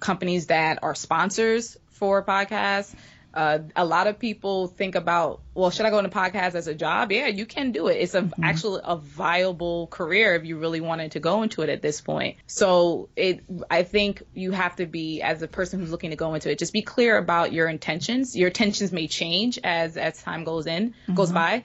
companies 0.00 0.46
that 0.46 0.82
are 0.82 0.96
sponsors 0.96 1.76
for 1.90 2.24
podcasts. 2.24 2.92
Uh, 3.36 3.58
a 3.76 3.84
lot 3.84 4.06
of 4.06 4.18
people 4.18 4.66
think 4.66 4.94
about, 4.94 5.42
well, 5.52 5.70
should 5.70 5.84
I 5.84 5.90
go 5.90 5.98
into 5.98 6.10
podcast 6.10 6.54
as 6.54 6.68
a 6.68 6.74
job? 6.74 7.12
Yeah, 7.12 7.26
you 7.26 7.44
can 7.44 7.70
do 7.70 7.88
it. 7.88 7.98
It's 7.98 8.14
a 8.14 8.22
mm-hmm. 8.22 8.42
actually 8.42 8.80
a 8.82 8.96
viable 8.96 9.88
career 9.88 10.34
if 10.36 10.46
you 10.46 10.58
really 10.58 10.80
wanted 10.80 11.12
to 11.12 11.20
go 11.20 11.42
into 11.42 11.60
it 11.60 11.68
at 11.68 11.82
this 11.82 12.00
point. 12.00 12.38
So 12.46 13.10
it, 13.14 13.44
I 13.70 13.82
think 13.82 14.22
you 14.32 14.52
have 14.52 14.76
to 14.76 14.86
be 14.86 15.20
as 15.20 15.42
a 15.42 15.48
person 15.48 15.80
who's 15.80 15.90
looking 15.90 16.10
to 16.10 16.16
go 16.16 16.32
into 16.32 16.50
it, 16.50 16.58
just 16.58 16.72
be 16.72 16.80
clear 16.80 17.18
about 17.18 17.52
your 17.52 17.68
intentions. 17.68 18.34
Your 18.34 18.48
intentions 18.48 18.90
may 18.90 19.06
change 19.06 19.58
as 19.62 19.98
as 19.98 20.22
time 20.22 20.44
goes 20.44 20.66
in 20.66 20.90
mm-hmm. 20.90 21.14
goes 21.14 21.30
by, 21.30 21.64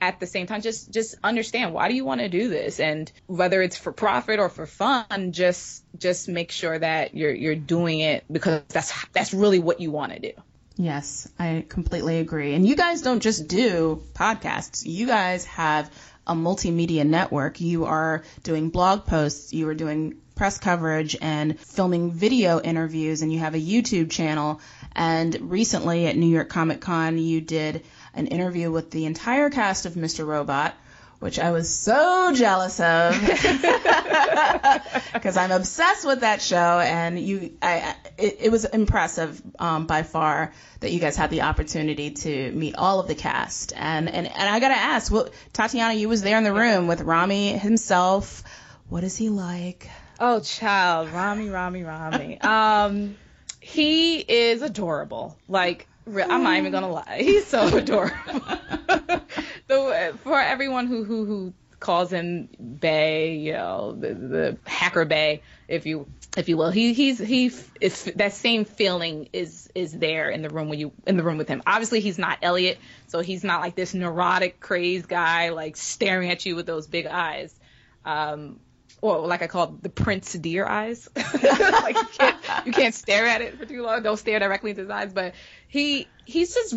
at 0.00 0.20
the 0.20 0.26
same 0.26 0.46
time 0.46 0.60
just 0.60 0.92
just 0.92 1.14
understand 1.24 1.72
why 1.72 1.88
do 1.88 1.94
you 1.94 2.04
want 2.04 2.20
to 2.20 2.28
do 2.28 2.48
this 2.48 2.80
and 2.80 3.10
whether 3.26 3.62
it's 3.62 3.76
for 3.76 3.92
profit 3.92 4.38
or 4.38 4.48
for 4.48 4.66
fun 4.66 5.32
just 5.32 5.82
just 5.98 6.28
make 6.28 6.52
sure 6.52 6.78
that 6.78 7.14
you're 7.14 7.34
you're 7.34 7.54
doing 7.54 8.00
it 8.00 8.24
because 8.30 8.62
that's 8.68 9.06
that's 9.12 9.32
really 9.32 9.58
what 9.58 9.80
you 9.80 9.90
want 9.90 10.12
to 10.12 10.18
do 10.18 10.32
yes 10.76 11.28
i 11.38 11.64
completely 11.68 12.18
agree. 12.18 12.54
And 12.54 12.66
you 12.66 12.76
guys 12.76 13.02
don't 13.02 13.20
just 13.20 13.48
do 13.48 14.02
podcasts. 14.14 14.84
You 14.84 15.06
guys 15.06 15.44
have 15.46 15.90
a 16.26 16.34
multimedia 16.34 17.06
network. 17.06 17.60
You 17.60 17.84
are 17.84 18.24
doing 18.42 18.70
blog 18.70 19.06
posts. 19.06 19.52
You 19.52 19.68
are 19.68 19.74
doing 19.74 20.16
press 20.34 20.58
coverage 20.58 21.16
and 21.20 21.58
filming 21.60 22.12
video 22.12 22.60
interviews. 22.60 23.22
And 23.22 23.32
you 23.32 23.38
have 23.38 23.54
a 23.54 23.60
youtube 23.60 24.10
channel. 24.10 24.60
And 24.94 25.50
recently 25.50 26.06
at 26.06 26.16
new 26.16 26.26
york 26.26 26.48
comic 26.48 26.80
con 26.80 27.18
you 27.18 27.40
did 27.40 27.84
an 28.14 28.26
interview 28.26 28.70
with 28.70 28.90
the 28.90 29.04
entire 29.04 29.50
cast 29.50 29.86
of 29.86 29.92
Mr. 29.92 30.26
Robot, 30.26 30.74
which 31.18 31.38
I 31.38 31.50
was 31.50 31.74
so 31.74 32.32
jealous 32.34 32.78
of 32.80 33.18
because 35.12 35.36
I'm 35.36 35.50
obsessed 35.50 36.06
with 36.06 36.20
that 36.20 36.42
show, 36.42 36.78
and 36.80 37.18
you, 37.18 37.56
I, 37.62 37.94
it, 38.18 38.36
it 38.40 38.52
was 38.52 38.64
impressive 38.64 39.40
um, 39.58 39.86
by 39.86 40.02
far 40.02 40.52
that 40.80 40.92
you 40.92 41.00
guys 41.00 41.16
had 41.16 41.30
the 41.30 41.42
opportunity 41.42 42.10
to 42.10 42.52
meet 42.52 42.76
all 42.76 43.00
of 43.00 43.08
the 43.08 43.14
cast, 43.14 43.72
and 43.74 44.08
and 44.08 44.26
and 44.26 44.48
I 44.48 44.60
gotta 44.60 44.76
ask, 44.76 45.10
well, 45.10 45.28
Tatiana, 45.52 45.94
you 45.94 46.08
was 46.08 46.22
there 46.22 46.38
in 46.38 46.44
the 46.44 46.52
room 46.52 46.86
with 46.86 47.00
Rami 47.00 47.56
himself. 47.56 48.42
What 48.88 49.02
is 49.02 49.16
he 49.16 49.30
like? 49.30 49.88
Oh, 50.20 50.40
child, 50.40 51.10
Rami, 51.10 51.48
Rami, 51.48 51.82
Rami. 51.82 52.40
um, 52.40 53.16
he 53.60 54.18
is 54.18 54.62
adorable. 54.62 55.36
Like 55.48 55.88
I'm 56.06 56.44
not 56.44 56.56
even 56.58 56.72
gonna 56.72 56.90
lie. 56.90 57.18
He's 57.20 57.46
so 57.46 57.66
adorable. 57.76 58.42
the, 59.68 60.18
for 60.22 60.38
everyone 60.38 60.86
who 60.86 61.04
who 61.04 61.24
who 61.24 61.54
calls 61.80 62.12
him 62.12 62.48
Bay, 62.80 63.36
you 63.36 63.52
know, 63.52 63.92
the, 63.92 64.14
the 64.14 64.58
hacker 64.64 65.04
Bay, 65.04 65.42
if 65.68 65.86
you 65.86 66.06
if 66.36 66.48
you 66.48 66.56
will, 66.56 66.70
he 66.70 66.92
he's 66.92 67.18
he 67.18 67.50
is 67.80 68.04
that 68.16 68.32
same 68.32 68.64
feeling 68.64 69.28
is 69.32 69.70
is 69.74 69.92
there 69.92 70.30
in 70.30 70.42
the 70.42 70.50
room 70.50 70.68
when 70.68 70.78
you 70.78 70.92
in 71.06 71.16
the 71.16 71.22
room 71.22 71.38
with 71.38 71.48
him. 71.48 71.62
Obviously, 71.66 72.00
he's 72.00 72.18
not 72.18 72.38
Elliot, 72.42 72.78
so 73.08 73.20
he's 73.20 73.44
not 73.44 73.60
like 73.60 73.74
this 73.74 73.94
neurotic, 73.94 74.60
crazed 74.60 75.08
guy 75.08 75.50
like 75.50 75.76
staring 75.76 76.30
at 76.30 76.44
you 76.46 76.56
with 76.56 76.66
those 76.66 76.86
big 76.86 77.06
eyes. 77.06 77.54
Um, 78.04 78.60
or 79.02 79.26
like 79.26 79.42
I 79.42 79.46
call 79.46 79.68
the 79.80 79.88
Prince 79.88 80.32
deer 80.32 80.66
eyes. 80.66 81.08
like 81.16 81.96
you 81.96 82.08
can't, 82.18 82.36
you 82.64 82.72
can't 82.72 82.94
stare 82.94 83.26
at 83.26 83.42
it 83.42 83.58
for 83.58 83.66
too 83.66 83.82
long. 83.82 84.02
Don't 84.02 84.16
stare 84.16 84.38
directly 84.38 84.70
into 84.70 84.82
his 84.82 84.90
eyes. 84.90 85.12
But 85.12 85.34
he 85.68 86.08
he's 86.24 86.54
just 86.54 86.74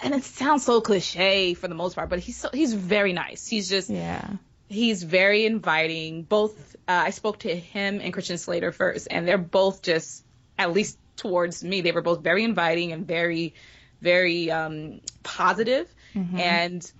and 0.00 0.14
it 0.14 0.24
sounds 0.24 0.64
so 0.64 0.80
cliche 0.80 1.54
for 1.54 1.68
the 1.68 1.74
most 1.74 1.94
part, 1.94 2.08
but 2.08 2.18
he's 2.18 2.36
so 2.36 2.48
he's 2.52 2.74
very 2.74 3.12
nice. 3.12 3.46
He's 3.46 3.68
just 3.68 3.90
yeah. 3.90 4.28
He's 4.68 5.04
very 5.04 5.46
inviting. 5.46 6.22
Both 6.22 6.74
uh, 6.88 7.04
I 7.06 7.10
spoke 7.10 7.40
to 7.40 7.54
him 7.54 8.00
and 8.02 8.12
Christian 8.12 8.38
Slater 8.38 8.72
first, 8.72 9.08
and 9.10 9.26
they're 9.26 9.38
both 9.38 9.82
just 9.82 10.24
at 10.58 10.72
least 10.72 10.98
towards 11.16 11.64
me, 11.64 11.80
they 11.80 11.92
were 11.92 12.02
both 12.02 12.22
very 12.22 12.44
inviting 12.44 12.92
and 12.92 13.06
very 13.06 13.54
very 14.00 14.50
um, 14.50 15.00
positive. 15.22 15.92
Mm-hmm. 16.14 16.38
and 16.38 16.92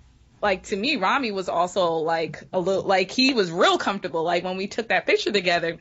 like 0.42 0.64
to 0.64 0.76
me, 0.76 0.96
Rami 0.96 1.32
was 1.32 1.48
also 1.48 1.94
like 1.94 2.42
a 2.52 2.60
little 2.60 2.82
like 2.82 3.10
he 3.10 3.34
was 3.34 3.50
real 3.50 3.78
comfortable. 3.78 4.22
Like 4.22 4.44
when 4.44 4.56
we 4.56 4.66
took 4.66 4.88
that 4.88 5.06
picture 5.06 5.32
together, 5.32 5.78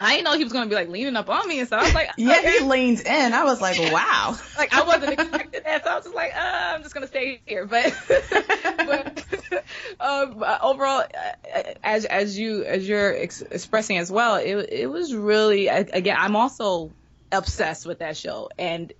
I 0.00 0.12
didn't 0.12 0.24
know 0.24 0.36
he 0.36 0.44
was 0.44 0.52
gonna 0.52 0.68
be 0.68 0.74
like 0.74 0.88
leaning 0.88 1.16
up 1.16 1.28
on 1.28 1.48
me 1.48 1.60
and 1.60 1.68
so 1.68 1.76
I 1.76 1.82
was 1.82 1.94
like, 1.94 2.10
yeah, 2.16 2.38
okay. 2.38 2.58
he 2.58 2.64
leans 2.64 3.00
in. 3.00 3.32
I 3.32 3.44
was 3.44 3.60
like, 3.60 3.78
wow. 3.92 4.36
like 4.58 4.72
I 4.72 4.82
wasn't 4.82 5.12
expecting 5.12 5.62
that, 5.64 5.84
so 5.84 5.90
I 5.90 5.94
was 5.96 6.04
just 6.04 6.14
like, 6.14 6.34
uh, 6.36 6.72
I'm 6.74 6.82
just 6.82 6.94
gonna 6.94 7.08
stay 7.08 7.40
here. 7.46 7.66
But, 7.66 7.94
but 8.76 9.24
um, 10.00 10.44
overall, 10.62 11.02
uh, 11.02 11.62
as 11.82 12.04
as 12.04 12.38
you 12.38 12.64
as 12.64 12.88
you're 12.88 13.14
ex- 13.16 13.42
expressing 13.42 13.98
as 13.98 14.10
well, 14.10 14.36
it 14.36 14.54
it 14.70 14.86
was 14.86 15.14
really 15.14 15.68
again. 15.68 16.16
I'm 16.18 16.36
also 16.36 16.92
obsessed 17.32 17.84
with 17.84 17.98
that 17.98 18.16
show, 18.16 18.50
and 18.58 18.92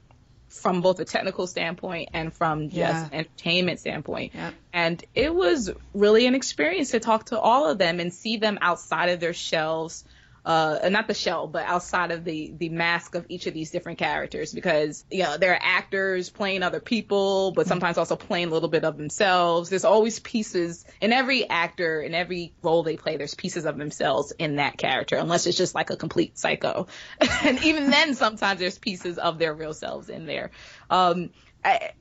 from 0.48 0.80
both 0.80 0.98
a 0.98 1.04
technical 1.04 1.46
standpoint 1.46 2.08
and 2.14 2.32
from 2.32 2.70
just 2.70 2.76
yeah. 2.76 3.08
entertainment 3.12 3.80
standpoint. 3.80 4.34
Yep. 4.34 4.54
And 4.72 5.04
it 5.14 5.34
was 5.34 5.70
really 5.94 6.26
an 6.26 6.34
experience 6.34 6.90
to 6.90 7.00
talk 7.00 7.26
to 7.26 7.38
all 7.38 7.68
of 7.68 7.78
them 7.78 8.00
and 8.00 8.12
see 8.12 8.38
them 8.38 8.58
outside 8.60 9.10
of 9.10 9.20
their 9.20 9.34
shelves 9.34 10.04
uh, 10.48 10.88
not 10.88 11.06
the 11.06 11.12
shell, 11.12 11.46
but 11.46 11.66
outside 11.66 12.10
of 12.10 12.24
the 12.24 12.54
the 12.56 12.70
mask 12.70 13.14
of 13.14 13.26
each 13.28 13.46
of 13.46 13.52
these 13.52 13.70
different 13.70 13.98
characters, 13.98 14.54
because 14.54 15.04
you 15.10 15.22
know 15.22 15.36
there 15.36 15.52
are 15.52 15.60
actors 15.60 16.30
playing 16.30 16.62
other 16.62 16.80
people, 16.80 17.52
but 17.52 17.66
sometimes 17.66 17.98
also 17.98 18.16
playing 18.16 18.48
a 18.48 18.50
little 18.50 18.70
bit 18.70 18.82
of 18.82 18.96
themselves. 18.96 19.68
There's 19.68 19.84
always 19.84 20.20
pieces 20.20 20.86
in 21.02 21.12
every 21.12 21.46
actor, 21.46 22.00
in 22.00 22.14
every 22.14 22.54
role 22.62 22.82
they 22.82 22.96
play. 22.96 23.18
There's 23.18 23.34
pieces 23.34 23.66
of 23.66 23.76
themselves 23.76 24.32
in 24.38 24.56
that 24.56 24.78
character, 24.78 25.16
unless 25.16 25.46
it's 25.46 25.58
just 25.58 25.74
like 25.74 25.90
a 25.90 25.96
complete 25.96 26.38
psycho. 26.38 26.86
and 27.44 27.62
even 27.62 27.90
then, 27.90 28.14
sometimes 28.14 28.58
there's 28.58 28.78
pieces 28.78 29.18
of 29.18 29.38
their 29.38 29.52
real 29.52 29.74
selves 29.74 30.08
in 30.08 30.24
there. 30.24 30.50
Um, 30.88 31.28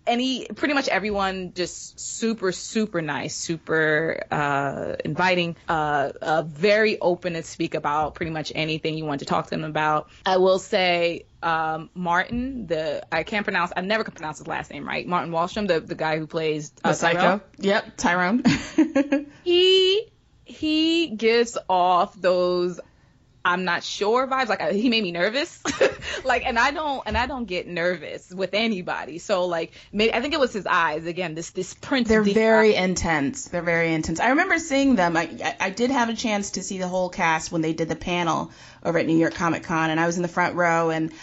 any 0.06 0.46
pretty 0.48 0.74
much 0.74 0.88
everyone 0.88 1.54
just 1.54 2.00
super 2.00 2.52
super 2.52 3.02
nice 3.02 3.36
super 3.36 4.24
uh, 4.32 4.96
inviting 5.04 5.56
uh, 5.68 6.12
uh, 6.22 6.44
very 6.44 7.00
open 7.00 7.34
to 7.34 7.44
speak 7.44 7.76
about 7.76 8.16
pretty 8.16 8.32
much 8.32 8.52
anything 8.56 8.98
you 8.98 9.06
want 9.06 9.20
to 9.20 9.26
talk 9.26 9.46
to 9.46 9.50
them 9.50 9.64
about. 9.64 10.10
I 10.26 10.38
will 10.38 10.60
say 10.60 11.26
um, 11.44 11.90
martin 11.94 12.68
the 12.68 13.06
i 13.12 13.24
can't 13.24 13.46
pronounce 13.46 13.72
i 13.76 13.82
never 13.82 14.04
can 14.04 14.14
pronounce 14.14 14.40
his 14.40 14.48
last 14.48 14.72
name 14.72 14.88
right. 14.88 15.08
Martin 15.08 15.32
Wallström 15.32 15.68
the, 15.68 15.80
the 15.80 15.96
guy 15.96 16.18
who 16.18 16.28
plays 16.28 16.72
uh, 16.84 16.90
the 16.90 16.96
psycho? 16.96 17.42
Yep 17.60 17.98
Tyrell. 17.98 18.40
He 19.44 20.12
he 20.46 21.08
gives 21.08 21.58
off 21.70 22.20
those 22.20 22.80
I'm 23.48 23.64
not 23.64 23.82
sure 23.82 24.28
vibes. 24.28 24.50
Like 24.50 24.62
he 24.74 24.90
made 24.90 25.02
me 25.02 25.12
nervous. 25.12 25.62
like, 26.26 26.46
and 26.46 26.60
I 26.60 26.72
don't, 26.72 27.02
and 27.06 27.18
I 27.18 27.28
don't 27.28 27.46
get 27.46 27.66
nervous 27.66 28.30
with 28.30 28.54
anybody. 28.54 29.20
So 29.20 29.46
like, 29.46 29.72
maybe, 29.94 30.14
I 30.14 30.22
think 30.22 30.34
it 30.34 30.40
was 30.40 30.52
his 30.52 30.66
eyes 30.66 31.06
again. 31.06 31.34
This 31.34 31.52
this 31.52 31.74
print. 31.74 32.10
They're 32.10 32.24
very 32.24 32.76
intense. 32.76 33.46
They're 33.46 33.62
very 33.62 33.94
intense. 33.94 34.20
I 34.20 34.30
remember 34.30 34.60
seeing 34.60 34.96
them. 34.96 35.16
I 35.16 35.56
I 35.62 35.70
did 35.70 35.92
have 35.92 36.10
a 36.10 36.14
chance 36.14 36.52
to 36.52 36.64
see 36.64 36.78
the 36.78 36.90
whole 36.90 37.10
cast 37.10 37.52
when 37.52 37.62
they 37.62 37.72
did 37.72 37.88
the 37.88 37.96
panel 37.96 38.52
over 38.84 39.00
at 39.00 39.06
New 39.06 39.18
York 39.18 39.36
Comic 39.36 39.64
Con, 39.64 39.92
and 39.92 40.00
I 40.00 40.08
was 40.08 40.18
in 40.18 40.24
the 40.24 40.28
front 40.28 40.56
row, 40.56 40.90
and 40.90 41.14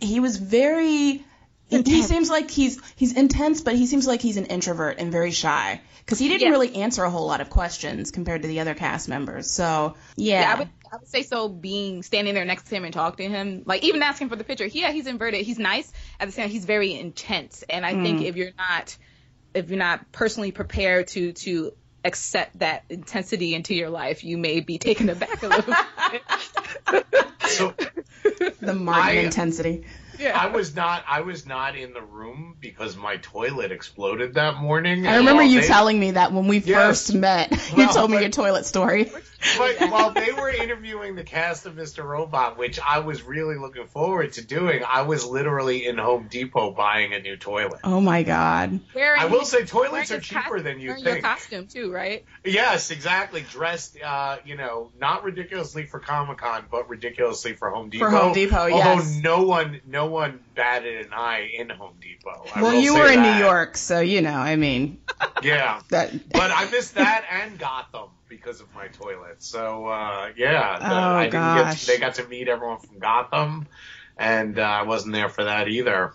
he 0.00 0.20
was 0.20 0.36
very. 0.36 1.24
Intense. 1.70 1.88
He 1.88 2.02
seems 2.02 2.28
like 2.28 2.50
he's 2.50 2.78
he's 2.96 3.14
intense, 3.14 3.62
but 3.62 3.74
he 3.74 3.86
seems 3.86 4.06
like 4.06 4.20
he's 4.20 4.36
an 4.36 4.44
introvert 4.44 4.98
and 4.98 5.10
very 5.10 5.30
shy 5.30 5.80
because 6.04 6.18
he 6.18 6.28
didn't 6.28 6.50
really 6.50 6.74
answer 6.76 7.02
a 7.02 7.08
whole 7.08 7.26
lot 7.26 7.40
of 7.40 7.48
questions 7.48 8.10
compared 8.10 8.42
to 8.42 8.48
the 8.48 8.60
other 8.60 8.74
cast 8.74 9.08
members. 9.08 9.50
So 9.50 9.94
yeah, 10.14 10.42
yeah 10.42 10.52
I, 10.52 10.58
would, 10.58 10.68
I 10.92 10.96
would 10.96 11.08
say 11.08 11.22
so. 11.22 11.48
Being 11.48 12.02
standing 12.02 12.34
there 12.34 12.44
next 12.44 12.64
to 12.64 12.74
him 12.74 12.84
and 12.84 12.92
talking 12.92 13.30
to 13.30 13.36
him, 13.36 13.62
like 13.64 13.82
even 13.82 14.02
asking 14.02 14.28
for 14.28 14.36
the 14.36 14.44
picture. 14.44 14.66
Yeah, 14.66 14.92
he's 14.92 15.06
inverted. 15.06 15.40
He's 15.46 15.58
nice 15.58 15.90
at 16.20 16.26
the 16.26 16.32
same. 16.32 16.44
time, 16.44 16.50
He's 16.50 16.66
very 16.66 16.92
intense, 16.92 17.64
and 17.68 17.86
I 17.86 17.94
mm. 17.94 18.02
think 18.02 18.22
if 18.22 18.36
you're 18.36 18.52
not 18.56 18.96
if 19.54 19.70
you're 19.70 19.78
not 19.78 20.12
personally 20.12 20.52
prepared 20.52 21.08
to 21.08 21.32
to 21.32 21.72
accept 22.04 22.58
that 22.58 22.84
intensity 22.90 23.54
into 23.54 23.74
your 23.74 23.88
life, 23.88 24.22
you 24.24 24.36
may 24.36 24.60
be 24.60 24.78
taken 24.78 25.08
aback 25.08 25.42
a 25.42 25.48
little 25.48 25.74
bit. 26.90 27.04
so 27.48 27.74
the 28.60 28.74
Martin 28.74 29.24
intensity. 29.24 29.84
Yeah. 30.18 30.38
I 30.38 30.48
was 30.48 30.74
not. 30.74 31.04
I 31.08 31.22
was 31.22 31.46
not 31.46 31.76
in 31.76 31.92
the 31.92 32.02
room 32.02 32.56
because 32.60 32.96
my 32.96 33.16
toilet 33.18 33.72
exploded 33.72 34.34
that 34.34 34.56
morning. 34.56 35.06
I 35.06 35.16
remember 35.16 35.42
you 35.42 35.60
they, 35.60 35.66
telling 35.66 35.98
me 35.98 36.12
that 36.12 36.32
when 36.32 36.48
we 36.48 36.58
yes. 36.58 37.06
first 37.08 37.14
met. 37.14 37.50
Well, 37.72 37.86
you 37.86 37.92
told 37.92 38.10
me 38.10 38.20
your 38.20 38.28
toilet 38.28 38.66
story. 38.66 39.10
But 39.58 39.90
while 39.90 40.12
they 40.12 40.32
were 40.32 40.50
interviewing 40.50 41.16
the 41.16 41.24
cast 41.24 41.66
of 41.66 41.74
Mr. 41.74 42.04
Robot, 42.04 42.58
which 42.58 42.78
I 42.78 43.00
was 43.00 43.22
really 43.22 43.56
looking 43.56 43.86
forward 43.86 44.34
to 44.34 44.44
doing, 44.44 44.84
I 44.86 45.02
was 45.02 45.26
literally 45.26 45.86
in 45.86 45.98
Home 45.98 46.28
Depot 46.30 46.70
buying 46.70 47.12
a 47.12 47.18
new 47.18 47.36
toilet. 47.36 47.80
Oh 47.82 48.00
my 48.00 48.22
god! 48.22 48.78
Wearing 48.94 49.20
I 49.20 49.24
will 49.26 49.44
say 49.44 49.64
toilets 49.64 50.12
are 50.12 50.20
cheaper 50.20 50.60
than 50.60 50.80
you 50.80 50.94
think. 50.94 51.06
Your 51.06 51.20
costume 51.20 51.66
too, 51.66 51.92
right? 51.92 52.24
Yes, 52.44 52.90
exactly. 52.90 53.44
Dressed, 53.50 54.00
uh, 54.00 54.38
you 54.44 54.56
know, 54.56 54.92
not 54.98 55.24
ridiculously 55.24 55.86
for 55.86 55.98
Comic 55.98 56.38
Con, 56.38 56.64
but 56.70 56.88
ridiculously 56.88 57.54
for 57.54 57.70
Home 57.70 57.90
Depot. 57.90 58.04
For 58.04 58.10
Home 58.10 58.32
Depot, 58.32 58.66
yes. 58.66 58.86
Although 58.86 59.20
no 59.20 59.42
one, 59.44 59.80
no 59.86 60.01
one 60.06 60.40
batted 60.54 61.06
an 61.06 61.12
eye 61.12 61.50
in 61.54 61.68
Home 61.70 61.94
Depot. 62.00 62.44
I 62.54 62.62
well, 62.62 62.74
you 62.74 62.94
were 62.94 63.10
in 63.10 63.22
New 63.22 63.34
York, 63.34 63.76
so 63.76 64.00
you 64.00 64.22
know, 64.22 64.36
I 64.36 64.56
mean. 64.56 64.98
Yeah. 65.42 65.80
that. 65.90 66.30
But 66.30 66.50
I 66.50 66.68
missed 66.70 66.94
that 66.94 67.24
and 67.30 67.58
Gotham 67.58 68.10
because 68.28 68.60
of 68.60 68.74
my 68.74 68.88
toilet. 68.88 69.42
So 69.42 69.86
uh, 69.86 70.30
yeah, 70.36 70.78
the, 70.78 70.84
oh, 70.84 71.14
I 71.14 71.24
didn't 71.24 71.32
gosh. 71.32 71.74
get 71.74 71.78
to, 71.80 71.86
they 71.86 71.98
got 71.98 72.14
to 72.16 72.28
meet 72.28 72.48
everyone 72.48 72.78
from 72.78 72.98
Gotham, 72.98 73.66
and 74.16 74.58
uh, 74.58 74.62
I 74.62 74.82
wasn't 74.82 75.14
there 75.14 75.28
for 75.28 75.44
that 75.44 75.68
either. 75.68 76.12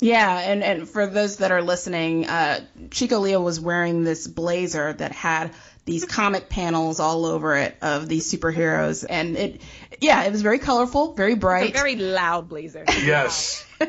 Yeah, 0.00 0.38
and, 0.38 0.62
and 0.62 0.88
for 0.88 1.06
those 1.06 1.36
that 1.36 1.50
are 1.52 1.62
listening, 1.62 2.26
uh, 2.26 2.60
Chico 2.90 3.20
Leo 3.20 3.40
was 3.40 3.60
wearing 3.60 4.04
this 4.04 4.26
blazer 4.26 4.92
that 4.92 5.12
had 5.12 5.52
these 5.84 6.04
comic 6.04 6.48
panels 6.48 6.98
all 6.98 7.26
over 7.26 7.56
it 7.56 7.76
of 7.80 8.08
these 8.08 8.30
superheroes, 8.30 9.04
and 9.08 9.36
it, 9.36 9.60
yeah, 10.00 10.24
it 10.24 10.32
was 10.32 10.42
very 10.42 10.58
colorful, 10.58 11.14
very 11.14 11.34
bright, 11.34 11.72
very 11.72 11.96
loud 11.96 12.48
blazer. 12.48 12.84
Yes. 12.88 13.66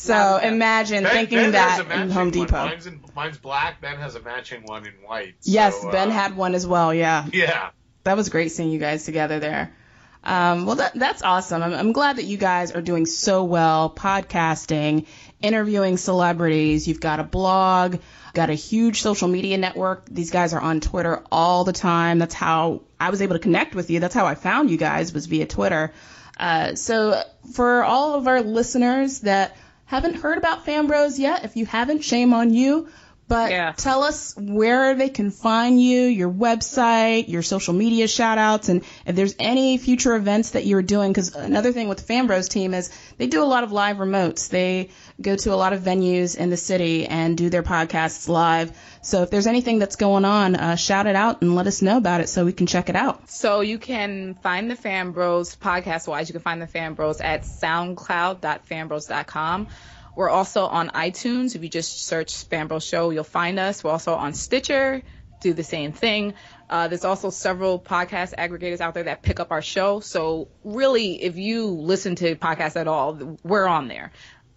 So 0.00 0.38
imagine 0.38 1.02
ben, 1.02 1.12
thinking 1.12 1.36
ben 1.36 1.52
that 1.52 1.90
in 1.90 2.10
Home 2.10 2.30
Depot. 2.30 2.64
Mine's, 2.64 2.86
in, 2.86 3.02
mine's, 3.14 3.36
black. 3.36 3.82
Ben 3.82 3.98
has 3.98 4.14
a 4.14 4.20
matching 4.22 4.62
one 4.64 4.86
in 4.86 4.94
white. 5.04 5.34
Yes, 5.42 5.84
Ben 5.92 6.08
uh, 6.08 6.12
had 6.12 6.36
one 6.36 6.54
as 6.54 6.66
well. 6.66 6.94
Yeah. 6.94 7.26
Yeah. 7.32 7.70
That 8.04 8.16
was 8.16 8.30
great 8.30 8.50
seeing 8.50 8.70
you 8.70 8.78
guys 8.78 9.04
together 9.04 9.40
there. 9.40 9.76
Um, 10.22 10.66
well, 10.66 10.76
that, 10.76 10.94
that's 10.94 11.22
awesome. 11.22 11.62
I'm, 11.62 11.72
I'm 11.72 11.92
glad 11.92 12.16
that 12.16 12.24
you 12.24 12.36
guys 12.36 12.72
are 12.72 12.82
doing 12.82 13.06
so 13.06 13.44
well, 13.44 13.90
podcasting, 13.90 15.06
interviewing 15.40 15.96
celebrities. 15.96 16.86
You've 16.86 17.00
got 17.00 17.20
a 17.20 17.24
blog, 17.24 17.96
got 18.34 18.50
a 18.50 18.54
huge 18.54 19.00
social 19.00 19.28
media 19.28 19.56
network. 19.56 20.06
These 20.10 20.30
guys 20.30 20.52
are 20.52 20.60
on 20.60 20.80
Twitter 20.80 21.24
all 21.32 21.64
the 21.64 21.72
time. 21.72 22.18
That's 22.18 22.34
how 22.34 22.82
I 22.98 23.10
was 23.10 23.22
able 23.22 23.34
to 23.34 23.40
connect 23.40 23.74
with 23.74 23.90
you. 23.90 24.00
That's 24.00 24.14
how 24.14 24.26
I 24.26 24.34
found 24.34 24.70
you 24.70 24.76
guys 24.76 25.12
was 25.12 25.26
via 25.26 25.46
Twitter. 25.46 25.92
Uh, 26.38 26.74
so 26.74 27.22
for 27.52 27.82
all 27.82 28.14
of 28.14 28.26
our 28.28 28.42
listeners 28.42 29.20
that 29.20 29.56
haven't 29.86 30.14
heard 30.14 30.38
about 30.38 30.66
FanBros 30.66 31.18
yet, 31.18 31.44
if 31.44 31.56
you 31.56 31.66
haven't, 31.66 32.04
shame 32.04 32.32
on 32.34 32.52
you. 32.52 32.88
But 33.30 33.50
yeah. 33.52 33.72
tell 33.76 34.02
us 34.02 34.34
where 34.36 34.96
they 34.96 35.08
can 35.08 35.30
find 35.30 35.80
you, 35.80 36.00
your 36.00 36.28
website, 36.28 37.28
your 37.28 37.42
social 37.42 37.72
media 37.72 38.08
shout 38.08 38.38
outs, 38.38 38.68
and 38.68 38.82
if 39.06 39.14
there's 39.14 39.36
any 39.38 39.78
future 39.78 40.16
events 40.16 40.50
that 40.50 40.66
you're 40.66 40.82
doing. 40.82 41.12
Because 41.12 41.36
another 41.36 41.70
thing 41.70 41.88
with 41.88 42.04
the 42.04 42.12
FanBros 42.12 42.50
team 42.50 42.74
is 42.74 42.90
they 43.18 43.28
do 43.28 43.44
a 43.44 43.46
lot 43.46 43.62
of 43.62 43.70
live 43.70 43.98
remotes. 43.98 44.48
They 44.48 44.90
go 45.22 45.36
to 45.36 45.54
a 45.54 45.56
lot 45.56 45.72
of 45.72 45.82
venues 45.82 46.36
in 46.36 46.50
the 46.50 46.56
city 46.56 47.06
and 47.06 47.38
do 47.38 47.50
their 47.50 47.62
podcasts 47.62 48.28
live. 48.28 48.76
So 49.00 49.22
if 49.22 49.30
there's 49.30 49.46
anything 49.46 49.78
that's 49.78 49.94
going 49.94 50.24
on, 50.24 50.56
uh, 50.56 50.74
shout 50.74 51.06
it 51.06 51.14
out 51.14 51.40
and 51.40 51.54
let 51.54 51.68
us 51.68 51.82
know 51.82 51.98
about 51.98 52.20
it 52.20 52.28
so 52.28 52.44
we 52.44 52.52
can 52.52 52.66
check 52.66 52.88
it 52.88 52.96
out. 52.96 53.30
So 53.30 53.60
you 53.60 53.78
can 53.78 54.34
find 54.42 54.68
the 54.68 54.74
FanBros 54.74 55.56
podcast 55.56 56.08
wise. 56.08 56.28
You 56.28 56.32
can 56.32 56.42
find 56.42 56.60
the 56.60 56.66
FanBros 56.66 57.22
at 57.22 57.42
soundcloud.fambros.com. 57.42 59.68
We're 60.16 60.30
also 60.30 60.66
on 60.66 60.88
iTunes. 60.90 61.54
If 61.54 61.62
you 61.62 61.68
just 61.68 62.06
search 62.06 62.48
FanBro 62.48 62.82
Show, 62.82 63.10
you'll 63.10 63.24
find 63.24 63.58
us. 63.58 63.84
We're 63.84 63.90
also 63.90 64.14
on 64.14 64.34
Stitcher. 64.34 65.02
Do 65.40 65.54
the 65.54 65.64
same 65.64 65.92
thing. 65.92 66.34
Uh, 66.68 66.88
there's 66.88 67.04
also 67.04 67.30
several 67.30 67.80
podcast 67.80 68.34
aggregators 68.36 68.80
out 68.80 68.94
there 68.94 69.04
that 69.04 69.22
pick 69.22 69.40
up 69.40 69.50
our 69.50 69.62
show. 69.62 70.00
So 70.00 70.48
really, 70.62 71.22
if 71.22 71.36
you 71.36 71.66
listen 71.66 72.14
to 72.16 72.36
podcasts 72.36 72.76
at 72.76 72.86
all, 72.86 73.38
we're 73.42 73.66
on 73.66 73.88
there. 73.88 74.12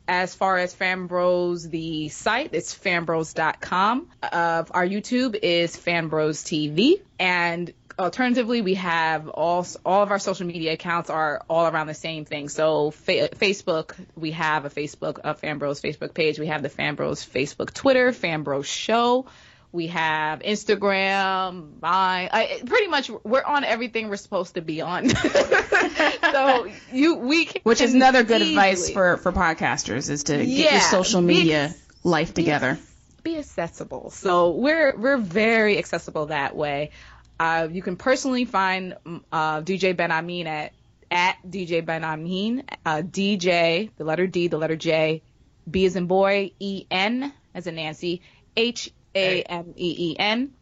As 0.05 0.35
far 0.35 0.57
as 0.57 0.75
FanBros, 0.75 1.69
the 1.69 2.09
site, 2.09 2.49
it's 2.51 2.77
fambros.com. 2.77 4.09
Uh, 4.21 4.63
our 4.69 4.85
YouTube 4.85 5.39
is 5.41 5.77
FanBros 5.77 6.43
TV. 6.43 7.01
And 7.17 7.73
alternatively, 7.97 8.61
we 8.61 8.75
have 8.75 9.29
all 9.29 9.65
all 9.85 10.03
of 10.03 10.11
our 10.11 10.19
social 10.19 10.45
media 10.45 10.73
accounts 10.73 11.09
are 11.09 11.41
all 11.49 11.67
around 11.67 11.87
the 11.87 11.93
same 11.93 12.25
thing. 12.25 12.49
So 12.49 12.91
fa- 12.91 13.29
Facebook, 13.29 13.95
we 14.15 14.31
have 14.31 14.65
a 14.65 14.69
Facebook, 14.69 15.19
a 15.23 15.35
FanBros 15.35 15.81
Facebook 15.81 16.13
page. 16.13 16.39
We 16.39 16.47
have 16.47 16.61
the 16.61 16.69
FanBros 16.69 17.27
Facebook, 17.27 17.73
Twitter, 17.73 18.11
FanBros 18.11 18.65
Show. 18.65 19.25
We 19.71 19.87
have 19.87 20.41
Instagram, 20.41 21.79
Vine. 21.79 22.29
I, 22.31 22.61
pretty 22.63 22.87
much, 22.89 23.09
we're 23.23 23.43
on 23.43 23.63
everything 23.63 24.07
we're 24.07 24.17
supposed 24.17 24.53
to 24.53 24.61
be 24.61 24.81
on. 24.81 25.09
so 26.31 26.67
you, 26.91 27.15
we 27.15 27.45
can, 27.45 27.61
which 27.63 27.81
is 27.81 27.95
another 27.95 28.23
good 28.23 28.43
easily. 28.43 28.51
advice 28.51 28.91
for 28.91 29.17
for 29.17 29.31
podcasters 29.31 30.11
is 30.11 30.25
to 30.25 30.45
yeah, 30.45 30.63
get 30.63 30.71
your 30.73 30.81
social 30.81 31.21
media 31.21 31.73
be, 31.73 32.09
life 32.09 32.35
together. 32.35 32.77
Be, 33.23 33.31
be 33.31 33.37
accessible. 33.39 34.11
So 34.11 34.51
we're 34.51 34.95
we're 34.95 35.17
very 35.17 35.79
accessible 35.79 36.27
that 36.27 36.55
way. 36.55 36.91
Uh, 37.39 37.67
you 37.71 37.81
can 37.81 37.95
personally 37.95 38.45
find 38.45 38.95
uh, 39.31 39.61
DJ 39.61 39.95
Benhameen 39.95 40.45
at 40.45 40.73
at 41.13 41.37
DJ 41.47 41.85
Benhameen, 41.85 42.63
uh, 42.85 43.03
DJ, 43.03 43.91
the 43.97 44.03
letter 44.03 44.25
D, 44.25 44.47
the 44.47 44.57
letter 44.57 44.75
J, 44.75 45.21
B 45.69 45.85
as 45.85 45.95
in 45.95 46.07
boy, 46.07 46.51
E 46.59 46.85
N 46.89 47.31
as 47.53 47.67
in 47.67 47.75
Nancy, 47.75 48.21
H 48.57 48.91
A 49.15 49.43
M 49.43 49.73
E 49.77 50.11
E 50.11 50.15
N 50.17 50.53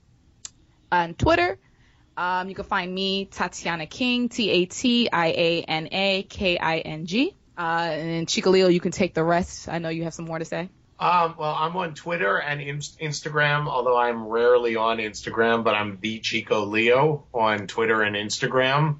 on 0.91 1.13
Twitter. 1.13 1.57
Um, 2.17 2.49
you 2.49 2.55
can 2.55 2.65
find 2.65 2.93
me, 2.93 3.25
Tatiana 3.25 3.87
King, 3.87 4.27
T 4.27 4.49
A 4.49 4.65
T 4.65 5.09
I 5.11 5.27
A 5.27 5.61
N 5.63 5.87
A 5.91 6.23
K 6.23 6.57
I 6.57 6.79
N 6.79 7.05
G. 7.05 7.33
Uh, 7.57 7.61
and 7.61 8.27
Chico 8.27 8.49
Leo, 8.49 8.67
you 8.67 8.79
can 8.79 8.91
take 8.91 9.13
the 9.13 9.23
rest. 9.23 9.69
I 9.69 9.79
know 9.79 9.89
you 9.89 10.03
have 10.03 10.13
some 10.13 10.25
more 10.25 10.39
to 10.39 10.45
say. 10.45 10.69
Um, 11.01 11.33
well, 11.39 11.55
I'm 11.57 11.75
on 11.77 11.95
Twitter 11.95 12.37
and 12.39 12.61
in- 12.61 12.77
Instagram, 12.77 13.67
although 13.67 13.97
I'm 13.97 14.27
rarely 14.27 14.75
on 14.75 14.99
Instagram, 14.99 15.63
but 15.63 15.73
I'm 15.73 15.97
the 15.99 16.19
Chico 16.19 16.63
Leo 16.65 17.25
on 17.33 17.65
Twitter 17.65 18.03
and 18.03 18.15
Instagram. 18.15 18.99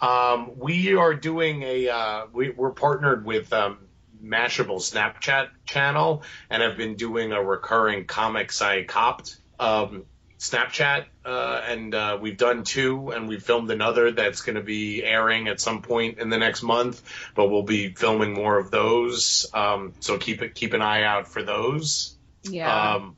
Um, 0.00 0.52
we 0.56 0.96
are 0.96 1.12
doing 1.12 1.62
a, 1.62 1.88
uh, 1.88 2.26
we, 2.32 2.54
are 2.58 2.70
partnered 2.70 3.26
with 3.26 3.52
um, 3.52 3.76
Mashable 4.24 4.78
Snapchat 4.78 5.48
channel 5.66 6.22
and 6.48 6.62
have 6.62 6.78
been 6.78 6.94
doing 6.96 7.32
a 7.32 7.42
recurring 7.42 8.06
comics 8.06 8.62
I 8.62 8.84
copped 8.84 9.36
um, 9.60 10.06
Snapchat, 10.38 11.06
uh, 11.24 11.62
and 11.66 11.94
uh, 11.94 12.18
we've 12.20 12.36
done 12.36 12.64
two, 12.64 13.10
and 13.10 13.28
we've 13.28 13.42
filmed 13.42 13.70
another 13.70 14.10
that's 14.10 14.42
going 14.42 14.56
to 14.56 14.62
be 14.62 15.02
airing 15.02 15.48
at 15.48 15.60
some 15.60 15.80
point 15.80 16.18
in 16.18 16.28
the 16.28 16.38
next 16.38 16.62
month. 16.62 17.02
But 17.34 17.50
we'll 17.50 17.62
be 17.62 17.94
filming 17.94 18.34
more 18.34 18.58
of 18.58 18.70
those, 18.70 19.46
um, 19.54 19.94
so 20.00 20.18
keep 20.18 20.42
it 20.42 20.54
keep 20.54 20.72
an 20.72 20.82
eye 20.82 21.04
out 21.04 21.28
for 21.28 21.42
those. 21.42 22.16
Yeah. 22.42 22.94
Um, 22.94 23.16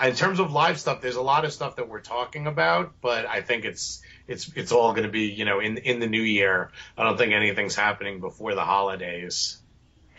in 0.00 0.14
terms 0.14 0.38
of 0.38 0.52
live 0.52 0.78
stuff, 0.78 1.00
there's 1.00 1.16
a 1.16 1.22
lot 1.22 1.44
of 1.44 1.52
stuff 1.52 1.76
that 1.76 1.88
we're 1.88 2.00
talking 2.00 2.46
about, 2.46 2.92
but 3.00 3.26
I 3.26 3.40
think 3.40 3.64
it's 3.64 4.00
it's 4.28 4.50
it's 4.54 4.70
all 4.70 4.92
going 4.92 5.04
to 5.04 5.10
be 5.10 5.26
you 5.26 5.44
know 5.44 5.60
in 5.60 5.78
in 5.78 5.98
the 5.98 6.06
new 6.06 6.22
year. 6.22 6.70
I 6.96 7.04
don't 7.04 7.16
think 7.16 7.32
anything's 7.32 7.74
happening 7.74 8.20
before 8.20 8.54
the 8.54 8.64
holidays. 8.64 9.58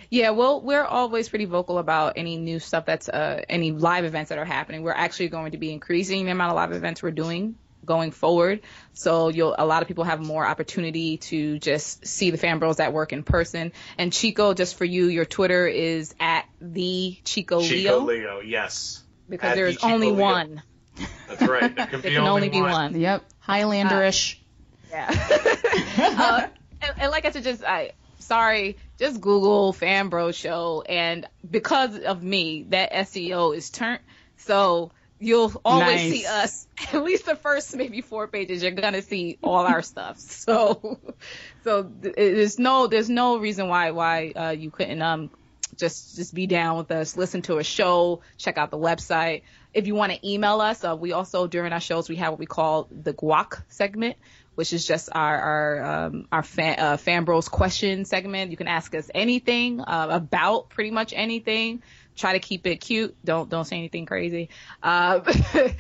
Yeah, 0.10 0.32
well, 0.32 0.62
we're 0.62 0.84
always 0.84 1.30
pretty 1.30 1.46
vocal 1.46 1.78
about 1.78 2.14
any 2.16 2.38
new 2.38 2.60
stuff 2.60 2.86
that's 2.86 3.08
uh, 3.08 3.44
any 3.48 3.72
live 3.72 4.06
events 4.06 4.30
that 4.30 4.40
are 4.40 4.46
happening. 4.46 4.82
We're 4.82 4.92
actually 4.92 5.30
going 5.30 5.52
to 5.52 5.58
be 5.58 5.72
increasing 5.72 6.26
the 6.26 6.32
amount 6.32 6.52
of 6.52 6.56
live 6.56 6.72
events 6.72 7.04
we're 7.04 7.12
doing 7.12 7.56
going 7.86 8.12
forward. 8.12 8.62
So 8.94 9.30
you'll 9.30 9.56
a 9.58 9.66
lot 9.66 9.82
of 9.82 9.88
people 9.88 10.04
have 10.04 10.20
more 10.20 10.46
opportunity 10.46 11.18
to 11.18 11.60
just 11.60 12.06
see 12.06 12.32
the 12.32 12.38
fan 12.38 12.60
bros 12.60 12.80
at 12.80 12.92
work 12.92 13.14
in 13.14 13.24
person. 13.24 13.72
And 13.98 14.12
Chico, 14.12 14.54
just 14.54 14.78
for 14.78 14.86
you, 14.86 15.08
your 15.08 15.26
Twitter 15.26 15.68
is 15.68 16.14
at 16.20 16.46
the 16.60 17.18
Chico, 17.24 17.62
Chico 17.62 18.00
Leo 18.00 18.06
Leo, 18.06 18.40
yes. 18.42 19.04
because 19.28 19.52
At 19.52 19.56
there 19.56 19.72
the 19.72 19.80
only 19.84 20.12
Leo. 20.12 20.22
one. 20.22 20.64
That's 21.28 21.42
right. 21.42 21.76
There 21.76 21.86
can, 21.86 21.92
There 22.02 22.12
be, 22.12 22.16
can 22.16 22.18
only 22.18 22.48
only 22.48 22.50
be 22.50 22.62
one. 22.62 23.00
Yep. 23.00 23.24
Highlanderish. 23.48 24.38
Yeah. 24.90 25.08
uh, 25.98 26.48
and, 26.82 26.94
and 26.98 27.12
like 27.12 27.26
I 27.26 27.32
said, 27.32 27.44
just 27.44 27.64
I 27.64 27.92
sorry, 28.20 28.78
just 29.00 29.22
Google 29.22 29.74
Fan 29.74 30.10
Bro 30.10 30.32
Show, 30.34 30.84
and 30.88 31.28
because 31.50 31.98
of 32.00 32.22
me, 32.22 32.66
that 32.70 32.92
SEO 32.92 33.56
is 33.56 33.70
turned. 33.70 34.02
So 34.38 34.92
you'll 35.20 35.54
always 35.66 36.02
Nice. 36.02 36.10
see 36.10 36.26
us. 36.26 36.68
At 36.94 37.04
least 37.04 37.26
the 37.26 37.36
first 37.36 37.76
maybe 37.76 38.02
four 38.02 38.28
pages, 38.28 38.62
you're 38.64 38.72
gonna 38.72 39.02
see 39.02 39.38
all 39.44 39.66
our 39.66 39.82
stuff. 39.82 40.20
So, 40.30 41.00
so 41.64 41.84
there's 41.84 42.60
no 42.60 42.88
there's 42.88 43.10
no 43.10 43.38
reason 43.40 43.68
why 43.68 43.92
why 43.92 44.32
uh, 44.36 44.50
you 44.52 44.72
couldn't 44.72 45.02
um 45.02 45.32
just 45.78 46.16
just 46.16 46.34
be 46.34 46.48
down 46.48 46.78
with 46.78 46.92
us, 46.92 47.16
listen 47.16 47.42
to 47.44 47.58
a 47.58 47.64
show, 47.64 48.22
check 48.38 48.58
out 48.58 48.72
the 48.72 48.78
website. 48.78 49.44
If 49.74 49.88
you 49.88 49.96
want 49.96 50.12
to 50.14 50.28
email 50.28 50.62
us, 50.62 50.84
uh, 50.84 50.96
we 50.96 51.12
also 51.12 51.48
during 51.48 51.74
our 51.74 51.80
shows 51.80 52.10
we 52.10 52.16
have 52.18 52.32
what 52.32 52.40
we 52.40 52.46
call 52.48 52.88
the 52.92 53.14
guac 53.14 53.62
segment, 53.70 54.18
which 54.60 54.74
is 54.74 54.86
just 54.86 55.08
our 55.14 55.38
our 55.40 55.84
um, 55.86 56.28
our 56.34 56.44
fan 56.44 56.78
uh, 56.78 56.98
fan 56.98 57.24
bros 57.24 57.48
question 57.48 58.04
segment. 58.04 58.52
You 58.52 58.58
can 58.58 58.68
ask 58.68 58.94
us 58.94 59.10
anything 59.16 59.80
uh, 59.80 60.08
about 60.12 60.68
pretty 60.68 60.92
much 60.92 61.14
anything. 61.16 61.82
Try 62.18 62.34
to 62.34 62.40
keep 62.40 62.68
it 62.68 62.76
cute. 62.82 63.16
Don't 63.24 63.50
don't 63.50 63.64
say 63.64 63.78
anything 63.78 64.06
crazy. 64.06 64.50
Uh, 64.84 65.22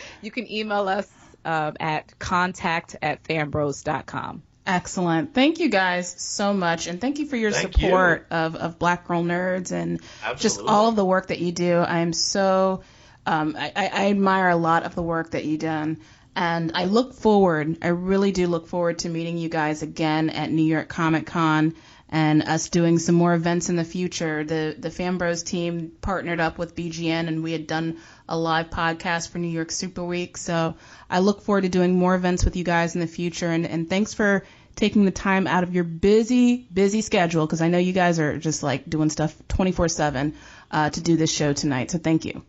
you 0.21 0.31
can 0.31 0.49
email 0.49 0.87
us 0.87 1.11
um, 1.43 1.75
at 1.81 2.17
contact 2.19 2.95
at 3.01 3.21
fanbros.com. 3.25 4.43
Excellent. 4.65 5.33
Thank 5.33 5.59
you 5.59 5.67
guys 5.67 6.15
so 6.17 6.53
much. 6.53 6.87
And 6.87 7.01
thank 7.01 7.19
you 7.19 7.25
for 7.25 7.35
your 7.35 7.51
Thank 7.51 7.73
support 7.73 8.27
of, 8.31 8.55
of 8.55 8.79
Black 8.79 9.09
Girl 9.09 9.25
Nerds 9.25 9.73
and 9.73 9.99
just 10.37 10.61
all 10.61 10.87
of 10.87 10.95
the 10.95 11.03
work 11.03 11.27
that 11.27 11.39
you 11.39 11.51
do. 11.51 11.79
I 11.79 11.99
am 11.99 12.13
so, 12.13 12.83
um, 13.25 13.57
I, 13.59 13.73
I 13.75 13.87
I 13.87 14.09
admire 14.11 14.47
a 14.47 14.55
lot 14.55 14.83
of 14.83 14.95
the 14.95 15.03
work 15.03 15.31
that 15.31 15.43
you've 15.43 15.59
done. 15.59 15.99
And 16.35 16.71
I 16.75 16.85
look 16.85 17.13
forward, 17.13 17.77
I 17.81 17.89
really 17.89 18.31
do 18.31 18.47
look 18.47 18.67
forward 18.67 18.99
to 18.99 19.09
meeting 19.09 19.37
you 19.37 19.49
guys 19.49 19.81
again 19.81 20.29
at 20.29 20.51
New 20.51 20.63
York 20.63 20.87
Comic 20.87 21.25
Con 21.25 21.75
and 22.09 22.41
us 22.43 22.69
doing 22.69 22.97
some 22.97 23.15
more 23.15 23.33
events 23.33 23.69
in 23.69 23.75
the 23.75 23.83
future. 23.83 24.43
The 24.43 24.75
the 24.77 24.89
Fanbros 24.89 25.45
team 25.45 25.91
partnered 26.01 26.39
up 26.39 26.57
with 26.57 26.75
BGN 26.75 27.27
and 27.27 27.43
we 27.43 27.51
had 27.51 27.67
done 27.67 27.97
a 28.27 28.37
live 28.37 28.69
podcast 28.69 29.29
for 29.29 29.37
New 29.37 29.47
York 29.47 29.71
Super 29.71 30.03
Week. 30.03 30.37
So 30.37 30.75
I 31.09 31.19
look 31.19 31.41
forward 31.41 31.61
to 31.61 31.69
doing 31.69 31.97
more 31.97 32.15
events 32.15 32.45
with 32.45 32.55
you 32.55 32.63
guys 32.63 32.95
in 32.95 33.01
the 33.01 33.07
future. 33.07 33.49
And, 33.49 33.65
and 33.65 33.89
thanks 33.89 34.13
for 34.13 34.43
taking 34.75 35.05
the 35.05 35.11
time 35.11 35.45
out 35.45 35.63
of 35.63 35.75
your 35.75 35.83
busy, 35.83 36.67
busy 36.73 37.01
schedule 37.01 37.45
because 37.45 37.61
I 37.61 37.67
know 37.67 37.77
you 37.77 37.93
guys 37.93 38.19
are 38.19 38.37
just 38.37 38.63
like 38.63 38.89
doing 38.89 39.09
stuff 39.09 39.35
24 39.49 39.89
7 39.89 40.33
uh, 40.71 40.89
to 40.89 41.01
do 41.01 41.15
this 41.15 41.31
show 41.31 41.53
tonight. 41.53 41.91
So 41.91 41.99
thank 41.99 42.25
you. 42.25 42.43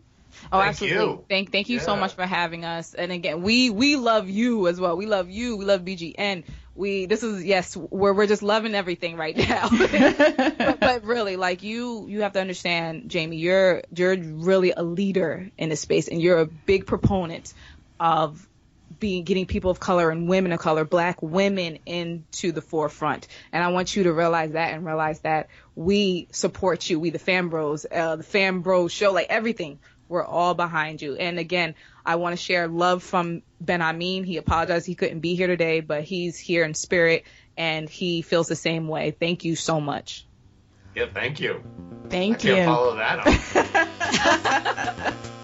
Oh, 0.51 0.59
Thank 0.59 0.69
absolutely. 0.69 0.97
you. 0.97 1.25
Thank 1.29 1.51
thank 1.51 1.69
you 1.69 1.79
so 1.79 1.95
much 1.95 2.13
for 2.13 2.25
having 2.25 2.65
us. 2.65 2.93
And 2.93 3.11
again, 3.11 3.41
we 3.41 3.69
we 3.69 3.95
love 3.95 4.29
you 4.29 4.67
as 4.67 4.79
well. 4.79 4.97
We 4.97 5.05
love 5.05 5.29
you. 5.29 5.57
We 5.57 5.65
love 5.65 5.81
BGN. 5.81 6.43
We 6.75 7.05
this 7.05 7.23
is 7.23 7.43
yes, 7.43 7.75
we're 7.75 8.13
we're 8.13 8.27
just 8.27 8.43
loving 8.43 8.75
everything 8.75 9.17
right 9.17 9.35
now. 9.35 9.69
but, 10.57 10.79
but 10.79 11.03
really, 11.03 11.35
like 11.35 11.63
you 11.63 12.07
you 12.07 12.21
have 12.21 12.33
to 12.33 12.41
understand, 12.41 13.09
Jamie, 13.09 13.37
you're 13.37 13.83
you're 13.93 14.17
really 14.17 14.71
a 14.75 14.83
leader 14.83 15.49
in 15.57 15.69
this 15.69 15.81
space, 15.81 16.07
and 16.07 16.21
you're 16.21 16.39
a 16.39 16.45
big 16.45 16.85
proponent 16.85 17.53
of 17.99 18.47
being 18.99 19.23
getting 19.23 19.45
people 19.45 19.71
of 19.71 19.79
color 19.79 20.09
and 20.09 20.27
women 20.27 20.51
of 20.51 20.59
color, 20.59 20.85
black 20.85 21.21
women 21.21 21.79
into 21.85 22.51
the 22.51 22.61
forefront. 22.61 23.27
And 23.51 23.63
I 23.63 23.69
want 23.69 23.95
you 23.95 24.03
to 24.03 24.13
realize 24.13 24.51
that 24.51 24.73
and 24.73 24.85
realize 24.85 25.19
that 25.21 25.49
we 25.75 26.27
support 26.31 26.89
you. 26.89 26.99
We 26.99 27.09
the 27.09 27.19
fan 27.19 27.49
bros, 27.49 27.85
uh, 27.89 28.17
the 28.17 28.23
fan 28.23 28.59
bros 28.59 28.91
show, 28.91 29.11
like 29.11 29.27
everything. 29.29 29.79
We're 30.11 30.25
all 30.25 30.53
behind 30.55 31.01
you. 31.01 31.15
And 31.15 31.39
again, 31.39 31.73
I 32.05 32.15
want 32.17 32.33
to 32.33 32.37
share 32.37 32.67
love 32.67 33.01
from 33.01 33.43
Benhameen. 33.63 34.25
He 34.25 34.35
apologized 34.35 34.85
he 34.85 34.93
couldn't 34.93 35.21
be 35.21 35.35
here 35.35 35.47
today, 35.47 35.79
but 35.79 36.03
he's 36.03 36.37
here 36.37 36.65
in 36.65 36.73
spirit 36.73 37.23
and 37.55 37.89
he 37.89 38.21
feels 38.21 38.49
the 38.49 38.57
same 38.57 38.89
way. 38.89 39.11
Thank 39.11 39.45
you 39.45 39.55
so 39.55 39.79
much. 39.79 40.27
Yeah, 40.95 41.05
thank 41.13 41.39
you. 41.39 41.63
Thank 42.09 42.35
I 42.35 42.39
Thank 42.39 42.39
can't 42.41 42.57
you. 42.57 42.65
follow 42.65 42.95
that 42.97 43.25
up. 45.05 45.25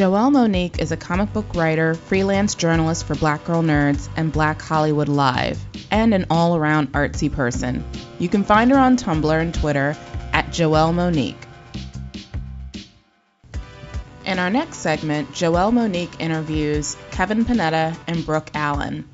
Joelle 0.00 0.32
Monique 0.32 0.78
is 0.78 0.92
a 0.92 0.96
comic 0.96 1.30
book 1.34 1.54
writer, 1.54 1.92
freelance 1.92 2.54
journalist 2.54 3.04
for 3.04 3.14
Black 3.14 3.44
Girl 3.44 3.62
Nerds 3.62 4.08
and 4.16 4.32
Black 4.32 4.62
Hollywood 4.62 5.10
Live, 5.10 5.62
and 5.90 6.14
an 6.14 6.24
all 6.30 6.56
around 6.56 6.92
artsy 6.92 7.30
person. 7.30 7.84
You 8.18 8.30
can 8.30 8.42
find 8.42 8.70
her 8.70 8.78
on 8.78 8.96
Tumblr 8.96 9.38
and 9.38 9.52
Twitter 9.52 9.94
at 10.32 10.46
Joelle 10.52 10.94
Monique. 10.94 11.36
In 14.24 14.38
our 14.38 14.48
next 14.48 14.78
segment, 14.78 15.32
Joelle 15.32 15.70
Monique 15.70 16.18
interviews 16.18 16.96
Kevin 17.10 17.44
Panetta 17.44 17.94
and 18.06 18.24
Brooke 18.24 18.52
Allen. 18.54 19.06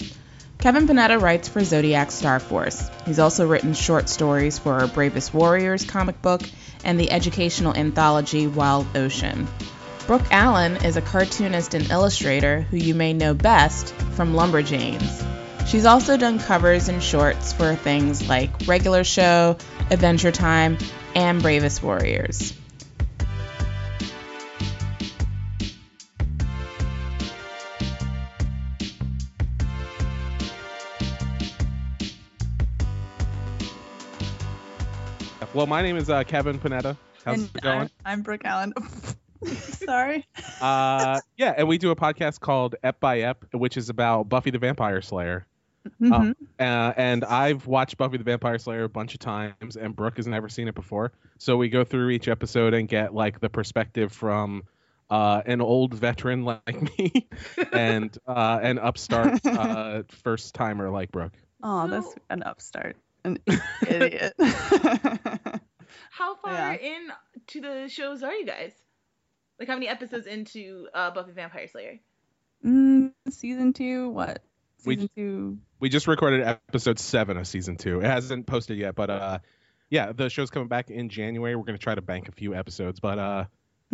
Kevin 0.59 0.87
Panetta 0.87 1.21
writes 1.21 1.49
for 1.49 1.65
Zodiac 1.65 2.11
Starforce. 2.11 2.89
He's 3.05 3.19
also 3.19 3.49
written 3.49 3.75
short 3.75 4.09
stories 4.09 4.61
for 4.61 4.87
Bravest 4.87 5.35
Warriors 5.35 5.85
comic 5.85 6.23
book 6.23 6.43
and 6.85 7.01
the 7.01 7.11
educational 7.11 7.75
anthology 7.75 8.47
Wild 8.47 8.87
Ocean. 8.97 9.49
Brooke 10.07 10.27
Allen 10.31 10.77
is 10.85 10.97
a 10.97 11.03
cartoonist 11.03 11.75
and 11.75 11.91
illustrator 11.91 12.61
who 12.61 12.77
you 12.77 12.95
may 12.95 13.13
know 13.13 13.35
best 13.35 13.93
from 14.13 14.35
Lumberjanes. 14.35 15.27
She's 15.67 15.85
also 15.85 16.17
done 16.17 16.39
covers 16.39 16.89
and 16.89 17.03
shorts 17.03 17.53
for 17.53 17.75
things 17.75 18.29
like 18.29 18.51
Regular 18.69 19.03
Show, 19.03 19.57
Adventure 19.91 20.31
Time, 20.31 20.79
and 21.17 21.43
Bravest 21.43 21.83
Warriors. 21.83 22.55
Well, 35.53 35.67
my 35.67 35.83
name 35.83 35.97
is 35.97 36.09
uh, 36.09 36.23
Kevin 36.23 36.61
Panetta. 36.61 36.97
How's 37.25 37.41
And 37.41 37.51
it 37.53 37.61
going? 37.61 37.79
I'm, 37.81 37.91
I'm 38.05 38.23
Brooke 38.23 38.45
Allen. 38.45 38.73
Sorry. 39.47 40.27
uh, 40.61 41.21
yeah, 41.37 41.55
and 41.57 41.69
we 41.69 41.79
do 41.79 41.91
a 41.91 41.97
podcast 41.97 42.41
called 42.41 42.75
Ep 42.83 43.01
by 43.01 43.21
Ep, 43.21 43.45
which 43.53 43.77
is 43.77 43.89
about 43.89 44.29
Buffy 44.29 44.51
the 44.51 44.59
Vampire 44.59 45.01
Slayer. 45.03 45.47
Mhm. 46.01 46.13
Um, 46.13 46.37
uh, 46.59 46.93
and 46.97 47.25
I've 47.25 47.67
watched 47.69 47.97
Buffy 47.97 48.17
the 48.17 48.25
Vampire 48.25 48.59
Slayer 48.59 48.85
a 48.85 48.89
bunch 48.89 49.15
of 49.15 49.21
times, 49.21 49.77
and 49.77 49.95
Brooke 49.95 50.17
has 50.17 50.27
never 50.27 50.49
seen 50.49 50.67
it 50.67 50.75
before. 50.75 51.13
So 51.39 51.57
we 51.57 51.69
go 51.69 51.85
through 51.85 52.11
each 52.11 52.27
episode 52.29 52.75
and 52.75 52.89
get 52.89 53.15
like 53.15 53.39
the 53.41 53.49
perspective 53.49 54.13
from 54.13 54.65
uh, 55.11 55.43
an 55.47 55.61
old 55.61 55.95
veteran 55.95 56.45
like 56.67 56.99
me 56.99 57.29
and 57.73 58.17
uh, 58.27 58.59
an 58.63 58.81
upstart 58.81 59.45
uh, 59.47 60.03
first 60.09 60.55
timer 60.57 60.91
like 60.91 61.13
Brooke. 61.13 61.35
oh, 61.63 61.87
that's 61.87 62.15
an 62.31 62.43
upstart. 62.43 62.97
An 63.25 63.39
idiot. 63.87 64.33
How 66.11 66.35
far 66.37 66.53
Yeah. 66.53 66.73
in 66.75 67.09
to 67.49 67.61
the 67.61 67.89
shows 67.89 68.23
are 68.23 68.33
you 68.35 68.45
guys? 68.47 68.73
Like 69.59 69.69
how 69.69 69.75
many 69.75 69.89
episodes 69.89 70.27
into 70.27 70.89
uh, 70.95 71.11
Buffy 71.11 71.33
Vampire 71.33 71.69
Slayer? 71.69 71.99
mm, 72.65 73.13
season 73.31 73.73
two, 73.73 74.09
what? 74.11 74.43
We- 74.85 74.95
Season 74.95 75.11
two. 75.17 75.59
we 75.81 75.89
just 75.89 76.07
recorded 76.07 76.43
episode 76.47 76.99
seven 76.99 77.37
of 77.39 77.47
season 77.47 77.77
two. 77.77 78.01
It 78.01 78.07
hasn't 78.07 78.47
posted 78.47 78.79
yet, 78.79 78.95
but 78.95 79.11
uh, 79.11 79.39
yeah, 79.91 80.13
the 80.13 80.29
show's 80.29 80.51
coming 80.51 80.69
back 80.69 80.91
in 80.91 81.09
January. 81.09 81.57
We're 81.57 81.65
gonna 81.65 81.79
try 81.79 81.95
to 81.95 82.03
bank 82.03 82.29
a 82.29 82.33
few 82.33 82.55
episodes, 82.55 83.01
but 83.01 83.19
uh, 83.19 83.45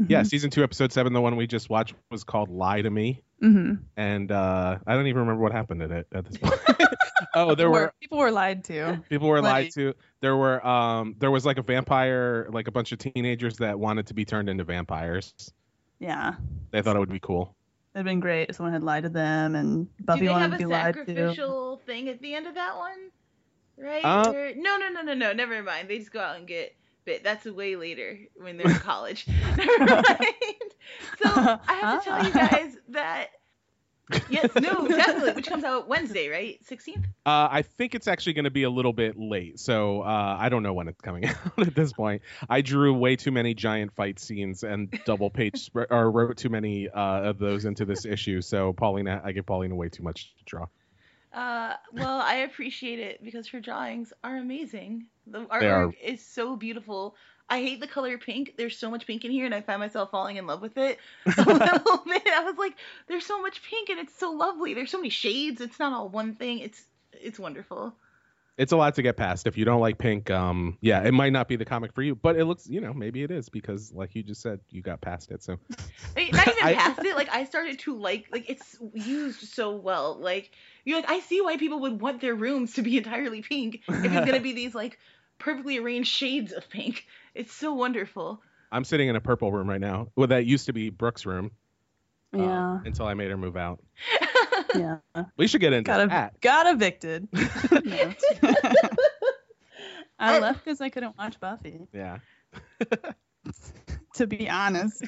yeah, 0.09 0.23
season 0.23 0.51
two, 0.51 0.63
episode 0.63 0.93
seven, 0.93 1.13
the 1.13 1.21
one 1.21 1.37
we 1.37 1.47
just 1.47 1.69
watched 1.71 1.95
was 2.11 2.25
called 2.25 2.49
"Lie 2.49 2.83
to 2.83 2.91
Me," 2.91 3.23
hmm 3.41 3.75
and 3.97 4.31
uh, 4.33 4.79
I 4.87 4.95
don't 4.95 5.07
even 5.07 5.21
remember 5.21 5.43
what 5.43 5.53
happened 5.53 5.83
in 5.83 5.93
it 5.93 6.07
at 6.13 6.25
this 6.25 6.39
point. 6.39 6.61
oh, 7.35 7.55
there 7.55 7.71
were 7.71 7.93
people 8.01 8.19
were 8.19 8.31
lied 8.31 8.65
to. 8.65 9.03
people 9.09 9.29
were 9.29 9.41
lied 9.43 9.71
to. 9.73 9.95
There 10.21 10.37
were 10.37 10.65
um, 10.67 11.15
there 11.19 11.31
was 11.31 11.45
like 11.45 11.59
a 11.59 11.63
vampire, 11.63 12.49
like 12.51 12.69
a 12.69 12.73
bunch 12.73 12.93
of 12.93 12.99
teenagers 12.99 13.57
that 13.59 13.79
wanted 13.79 14.07
to 14.09 14.15
be 14.15 14.25
turned 14.25 14.49
into 14.49 14.65
vampires. 14.65 15.35
Yeah. 15.99 16.35
They 16.73 16.83
thought 16.83 16.97
it 16.97 16.99
would 16.99 17.11
be 17.13 17.21
cool. 17.21 17.55
It'd 17.95 18.05
been 18.07 18.21
great 18.21 18.49
if 18.49 18.57
someone 18.57 18.73
had 18.73 18.83
lied 18.83 19.03
to 19.05 19.09
them 19.09 19.55
and 19.55 19.87
Buffy 20.05 20.21
Do 20.21 20.27
they 20.27 20.33
wanted 20.33 20.51
have 20.51 20.51
to 20.53 20.57
a 20.57 20.59
be 20.69 20.73
lied 20.73 20.95
to. 20.95 21.01
sacrificial 21.01 21.81
thing 21.87 22.09
at 22.09 22.21
the 22.21 22.35
end 22.35 22.47
of 22.47 22.55
that 22.55 22.77
one? 22.77 23.11
Right? 23.77 24.05
Uh, 24.05 24.33
no, 24.57 24.77
no, 24.79 24.89
no, 24.89 25.03
no, 25.03 25.15
no. 25.15 25.33
Never 25.33 25.63
mind. 25.63 25.89
They 25.89 25.99
just 25.99 26.11
go 26.13 26.21
out 26.21 26.37
and 26.37 26.47
get 26.47 26.75
bit. 27.05 27.25
That's 27.25 27.45
way 27.45 27.77
later 27.77 28.19
when 28.37 28.57
they're 28.57 28.71
in 28.71 28.77
college. 28.79 29.27
Never 29.57 29.79
mind. 29.87 30.19
So 31.23 31.29
I 31.29 31.59
have 31.81 32.05
to 32.05 32.11
tell 32.11 32.25
you 32.25 32.33
Ah. 32.35 32.49
guys 32.51 32.77
that 32.91 33.29
yes, 34.29 34.51
no, 34.61 34.87
definitely. 34.89 35.33
Which 35.33 35.47
comes 35.47 35.65
out 35.65 35.89
Wednesday, 35.89 36.29
right? 36.29 36.59
16th? 36.69 37.05
Uh, 37.25 37.49
I 37.51 37.63
think 37.63 37.95
it's 37.95 38.07
actually 38.09 38.35
going 38.35 38.45
to 38.45 38.51
be 38.51 38.65
a 38.65 38.71
little 38.71 38.93
bit 38.93 39.17
late, 39.19 39.59
so 39.59 40.03
uh, 40.03 40.37
I 40.39 40.49
don't 40.51 40.63
know 40.63 40.75
when 40.75 40.89
it's 40.89 41.01
coming 41.01 41.25
out 41.27 41.37
at 41.59 41.75
this 41.75 41.93
point. 41.93 42.21
I 42.51 42.61
drew 42.61 42.93
way 42.93 43.17
too 43.17 43.31
many 43.31 43.55
giant 43.55 43.95
fight 43.95 44.19
scenes 44.19 44.65
and 44.65 44.91
double 45.07 45.31
page 45.31 45.59
spread, 45.59 45.87
or 45.91 46.11
wrote 46.11 46.37
too 46.37 46.51
many 46.51 46.89
uh, 46.91 47.01
of 47.23 47.39
those 47.39 47.65
into 47.65 47.85
this 47.87 48.05
issue. 48.05 48.43
So 48.43 48.73
Paulina, 48.75 49.23
I 49.25 49.33
give 49.33 49.47
Paulina 49.47 49.75
way 49.75 49.89
too 49.89 50.03
much 50.03 50.35
to 50.39 50.45
draw. 50.45 50.67
Uh, 51.33 51.75
well, 51.95 52.21
I 52.21 52.35
appreciate 52.39 52.99
it 52.99 53.25
because 53.25 53.49
her 53.49 53.61
drawings 53.61 54.13
are 54.23 54.37
amazing. 54.37 55.07
The 55.27 55.41
artwork 55.47 55.95
is 56.03 56.25
so 56.25 56.57
beautiful. 56.57 57.17
I 57.49 57.59
hate 57.61 57.81
the 57.81 57.87
color 57.87 58.17
pink. 58.19 58.55
There's 58.57 58.79
so 58.79 58.91
much 58.91 59.07
pink 59.07 59.25
in 59.25 59.31
here, 59.31 59.45
and 59.45 59.55
I 59.55 59.61
find 59.61 59.79
myself 59.81 60.11
falling 60.11 60.37
in 60.37 60.47
love 60.47 60.63
with 60.63 60.77
it 60.79 60.99
a 61.27 61.43
little 61.43 62.03
bit. 62.07 62.23
I 62.27 62.43
was 62.45 62.57
like, 62.57 62.75
"There's 63.09 63.27
so 63.27 63.41
much 63.43 63.63
pink, 63.63 63.91
and 63.91 63.99
it's 63.99 64.19
so 64.19 64.31
lovely. 64.33 64.75
There's 64.75 64.91
so 64.91 64.99
many 64.99 65.11
shades. 65.11 65.61
It's 65.61 65.79
not 65.79 65.93
all 65.93 66.09
one 66.09 66.35
thing. 66.35 66.61
It's 66.61 66.85
it's 67.13 67.39
wonderful." 67.39 67.95
It's 68.59 68.71
a 68.73 68.77
lot 68.77 68.95
to 68.97 69.03
get 69.03 69.17
past. 69.17 69.47
If 69.47 69.57
you 69.57 69.65
don't 69.65 69.81
like 69.81 69.97
pink, 69.97 70.31
um, 70.31 70.77
yeah, 70.83 71.03
it 71.03 71.13
might 71.13 71.33
not 71.33 71.49
be 71.49 71.57
the 71.57 71.65
comic 71.65 71.95
for 71.95 72.03
you, 72.03 72.15
but 72.15 72.37
it 72.37 72.45
looks, 72.45 72.69
you 72.69 72.83
know, 72.83 72.93
maybe 72.93 73.23
it 73.23 73.31
is 73.31 73.49
because, 73.49 73.93
like 73.95 74.15
you 74.15 74.23
just 74.23 74.43
said, 74.43 74.61
you 74.69 74.83
got 74.83 75.01
past 75.01 75.31
it. 75.31 75.43
So 75.43 75.59
I 76.17 76.21
mean, 76.21 76.31
not 76.33 76.47
even 76.49 76.59
I- 76.63 76.75
past 76.75 77.03
it. 77.03 77.17
Like 77.17 77.31
I 77.31 77.45
started 77.45 77.79
to 77.81 77.97
like 77.97 78.27
like 78.31 78.49
it's 78.49 78.77
used 78.95 79.41
so 79.41 79.75
well. 79.77 80.19
Like 80.19 80.51
you're 80.85 81.01
like 81.01 81.11
I 81.11 81.21
see 81.21 81.41
why 81.41 81.57
people 81.57 81.81
would 81.81 82.01
want 82.01 82.21
their 82.21 82.35
rooms 82.35 82.75
to 82.75 82.83
be 82.83 82.97
entirely 82.99 83.43
pink 83.43 83.81
if 83.89 84.05
it's 84.05 84.27
gonna 84.27 84.41
be 84.41 84.53
these 84.53 84.75
like 84.75 84.99
perfectly 85.43 85.79
arranged 85.79 86.11
shades 86.11 86.53
of 86.53 86.69
pink. 86.71 87.05
It's 87.35 87.53
so 87.53 87.75
wonderful. 87.75 88.41
I'm 88.71 88.85
sitting 88.85 89.09
in 89.09 89.17
a 89.17 89.21
purple 89.21 89.51
room 89.53 89.69
right 89.69 89.81
now. 89.81 90.09
Well, 90.17 90.29
that 90.29 90.47
used 90.47 90.67
to 90.67 90.73
be 90.73 90.91
Brooke's 90.91 91.27
room 91.27 91.51
uh, 92.35 92.39
Yeah. 92.39 92.81
until 92.85 93.07
I 93.07 93.15
made 93.15 93.31
her 93.31 93.37
move 93.37 93.57
out. 93.57 93.81
Yeah. 94.75 94.99
We 95.37 95.49
should 95.49 95.61
get 95.61 95.75
into 95.75 95.91
Got, 95.91 96.01
ev- 96.01 96.09
that. 96.11 96.41
got 96.41 96.67
evicted. 96.67 97.29
I 100.19 100.39
left 100.39 100.65
because 100.65 100.81
I 100.81 100.89
couldn't 100.89 101.19
watch 101.19 101.39
Buffy, 101.41 101.81
Yeah. 101.93 102.19
to 104.15 104.27
be 104.27 104.49
honest. 104.49 105.03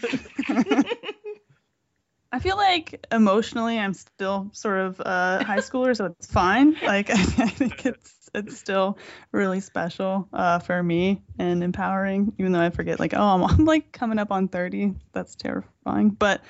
I 2.30 2.40
feel 2.40 2.56
like 2.56 3.06
emotionally 3.12 3.78
I'm 3.78 3.94
still 3.94 4.50
sort 4.52 4.80
of 4.80 5.00
a 5.00 5.44
high 5.44 5.58
schooler, 5.58 5.96
so 5.96 6.06
it's 6.06 6.26
fine. 6.26 6.76
Like 6.84 7.08
I, 7.08 7.14
I 7.14 7.48
think 7.48 7.86
it's 7.86 8.23
it's 8.34 8.58
still 8.58 8.98
really 9.32 9.60
special 9.60 10.28
uh, 10.32 10.58
for 10.58 10.82
me 10.82 11.22
and 11.38 11.62
empowering, 11.62 12.32
even 12.38 12.52
though 12.52 12.60
I 12.60 12.70
forget 12.70 13.00
like 13.00 13.14
oh 13.14 13.22
I'm, 13.22 13.44
I'm 13.44 13.64
like 13.64 13.92
coming 13.92 14.18
up 14.18 14.32
on 14.32 14.48
30. 14.48 14.94
That's 15.12 15.34
terrifying. 15.36 16.10
But 16.10 16.42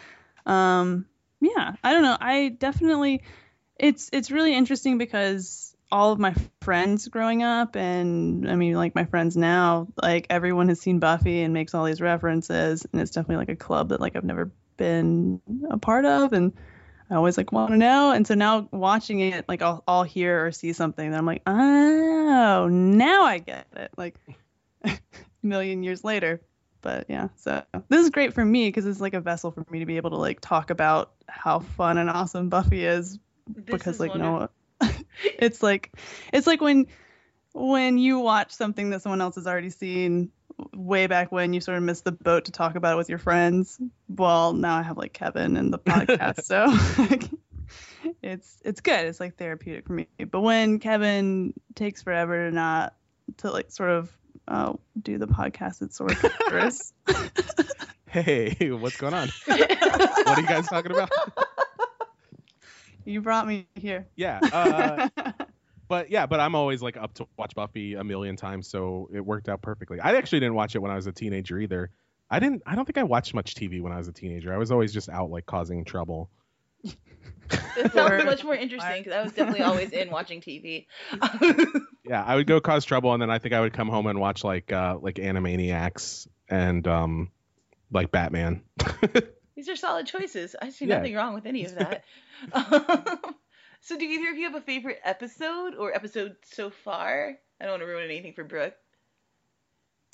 um, 0.47 1.07
yeah, 1.41 1.75
I 1.83 1.93
don't 1.93 2.03
know. 2.03 2.17
I 2.21 2.49
definitely 2.49 3.23
it's 3.77 4.11
it's 4.13 4.31
really 4.31 4.55
interesting 4.55 4.99
because 4.99 5.75
all 5.93 6.13
of 6.13 6.19
my 6.19 6.35
friends 6.63 7.07
growing 7.09 7.43
up 7.43 7.77
and 7.77 8.51
I 8.51 8.57
mean 8.57 8.75
like 8.75 8.95
my 8.95 9.05
friends 9.05 9.37
now, 9.37 9.89
like 10.01 10.27
everyone 10.31 10.69
has 10.69 10.81
seen 10.81 10.99
Buffy 10.99 11.43
and 11.43 11.55
makes 11.55 11.75
all 11.75 11.85
these 11.85 12.01
references 12.01 12.87
and 12.91 13.01
it's 13.01 13.11
definitely 13.11 13.37
like 13.37 13.51
a 13.51 13.57
club 13.57 13.91
that 13.91 14.01
like 14.01 14.17
I've 14.17 14.25
never 14.25 14.51
been 14.77 15.41
a 15.71 15.79
part 15.79 16.05
of 16.05 16.33
and 16.33 16.53
I 17.15 17.17
always 17.17 17.39
like 17.39 17.53
want 17.53 17.71
to 17.71 17.77
know 17.77 18.11
and 18.11 18.27
so 18.27 18.35
now 18.35 18.69
watching 18.73 19.21
it 19.21 19.45
like 19.49 19.63
I'll, 19.63 19.85
I'll 19.87 20.03
hear 20.03 20.47
or 20.47 20.51
see 20.51 20.73
something 20.73 21.13
that 21.13 21.17
I'm 21.17 21.25
like 21.25 21.43
oh 21.47 22.67
now 22.69 23.23
I 23.23 23.39
get 23.39 23.69
it 23.77 23.93
like 23.97 24.17
a 24.85 24.99
million 25.45 25.85
years 25.85 26.03
later 26.03 26.41
but 26.81 27.07
yeah 27.09 27.29
so 27.37 27.63
this 27.89 28.03
is 28.03 28.11
great 28.11 28.35
for 28.35 28.45
me 28.45 28.67
because 28.67 28.85
it's 28.85 29.01
like 29.01 29.15
a 29.15 29.21
vessel 29.21 29.53
for 29.53 29.65
me 29.71 29.79
to 29.79 29.87
be 29.87 29.97
able 29.97 30.11
to 30.11 30.17
like 30.17 30.41
talk 30.41 30.71
about 30.71 31.13
how 31.29 31.61
fun 31.61 31.99
and 31.99 32.11
awesome 32.11 32.49
Buffy 32.49 32.85
is 32.85 33.21
This 33.47 33.65
because 33.65 33.95
is 33.95 34.01
like 34.01 34.11
wonderful. 34.11 34.49
no 34.83 34.89
it's 35.39 35.63
like 35.63 35.93
it's 36.33 36.49
like 36.49 36.61
when 36.61 36.89
when 37.53 37.97
you 37.97 38.19
watch 38.19 38.51
something 38.51 38.91
that 38.91 39.03
someone 39.03 39.21
else 39.21 39.37
has 39.37 39.47
already 39.47 39.71
seen 39.71 40.33
way 40.75 41.07
back 41.07 41.33
when 41.33 41.53
you 41.53 41.61
sort 41.61 41.77
of 41.77 41.83
missed 41.83 42.05
the 42.05 42.13
boat 42.13 42.47
to 42.47 42.53
talk 42.53 42.77
about 42.77 42.95
it 42.95 42.97
with 42.97 43.09
your 43.09 43.19
friends 43.19 43.79
well 44.09 44.53
now 44.53 44.77
i 44.77 44.83
have 44.83 44.97
like 44.97 45.13
kevin 45.13 45.57
and 45.57 45.73
the 45.73 45.79
podcast 45.79 46.43
so 46.45 46.67
like, 47.03 47.31
it's 48.23 48.61
it's 48.65 48.81
good 48.81 49.07
it's 49.07 49.21
like 49.21 49.37
therapeutic 49.37 49.87
for 49.87 49.95
me 49.95 50.07
but 50.31 50.41
when 50.41 50.79
kevin 50.79 51.53
takes 51.75 52.03
forever 52.03 52.49
to 52.49 52.55
not 52.55 52.95
to 53.39 53.51
like 53.51 53.71
sort 53.71 53.91
of 53.91 54.13
uh, 54.47 54.75
do 55.01 55.17
the 55.17 55.27
podcast 55.27 55.81
it's 55.81 55.97
sort 55.97 56.13
of 56.13 56.21
dangerous 56.21 56.93
Hey, 58.15 58.71
what's 58.71 58.97
going 58.97 59.13
on? 59.13 59.29
what 59.47 60.29
are 60.29 60.41
you 60.41 60.47
guys 60.47 60.69
talking 60.69 60.93
about? 60.93 61.11
you 63.05 63.21
brought 63.21 63.45
me 63.45 63.67
here 63.75 64.07
Yeah. 64.15 64.39
Uh, 64.53 65.33
but 65.95 66.11
yeah, 66.11 66.27
but 66.27 66.41
I'm 66.41 66.57
always 66.57 66.83
like 66.83 66.97
up 66.97 67.15
to 67.15 67.29
watch 67.39 67.55
Buffy 67.55 67.95
a 67.95 68.03
million 68.03 68.35
times, 68.35 68.67
so 68.67 69.09
it 69.15 69.21
worked 69.25 69.49
out 69.49 69.63
perfectly. 69.63 70.01
I 70.01 70.17
actually 70.17 70.41
didn't 70.41 70.55
watch 70.57 70.75
it 70.75 70.81
when 70.81 70.91
I 70.91 70.97
was 70.97 71.07
a 71.07 71.13
teenager 71.13 71.57
either. 71.61 71.91
I 72.29 72.41
didn't. 72.41 72.63
I 72.67 72.75
don't 72.75 72.85
think 72.85 72.99
I 72.99 73.05
watched 73.05 73.33
much 73.33 73.55
TV 73.55 73.81
when 73.81 73.93
I 73.93 73.99
was 73.99 74.09
a 74.09 74.13
teenager. 74.13 74.53
I 74.53 74.57
was 74.57 74.73
always 74.73 74.93
just 74.93 75.09
out 75.09 75.31
like 75.31 75.47
causing 75.47 75.85
trouble. 75.85 76.31
This 77.77 77.93
sounds 77.93 78.25
much 78.25 78.43
more 78.43 78.55
interesting 78.55 79.03
because 79.03 79.13
I 79.13 79.23
was 79.23 79.33
definitely 79.33 79.61
always 79.63 79.91
in 79.93 80.11
watching 80.11 80.41
TV. 80.41 80.87
Yeah, 82.07 82.23
I 82.25 82.35
would 82.37 82.47
go 82.47 82.61
cause 82.61 82.85
trouble, 82.85 83.13
and 83.13 83.23
then 83.23 83.31
I 83.31 83.39
think 83.39 83.55
I 83.55 83.61
would 83.61 83.73
come 83.73 83.89
home 83.89 84.07
and 84.07 84.19
watch 84.19 84.43
like 84.45 84.73
uh 84.73 84.99
like 85.01 85.17
Animaniacs 85.17 86.27
and 86.49 86.87
um 86.89 87.31
like 87.93 88.11
Batman. 88.11 88.63
These 89.57 89.69
are 89.69 89.77
solid 89.77 90.07
choices. 90.07 90.57
I 90.61 90.71
see 90.71 90.87
Yeah. 90.87 90.97
nothing 90.97 91.15
wrong 91.15 91.35
with 91.35 91.47
any 91.47 91.65
of 91.67 91.75
that. 91.77 92.05
So, 93.85 93.97
do 93.99 94.05
either 94.05 94.31
of 94.31 94.37
you 94.37 94.45
have 94.45 94.55
a 94.55 94.61
favorite 94.61 94.99
episode 95.05 95.75
or 95.75 95.95
episode 95.95 96.37
so 96.45 96.71
far? 96.71 97.37
I 97.61 97.65
don't 97.65 97.73
want 97.75 97.83
to 97.83 97.87
ruin 97.87 98.05
anything 98.05 98.33
for 98.33 98.43
Brooke. 98.45 98.75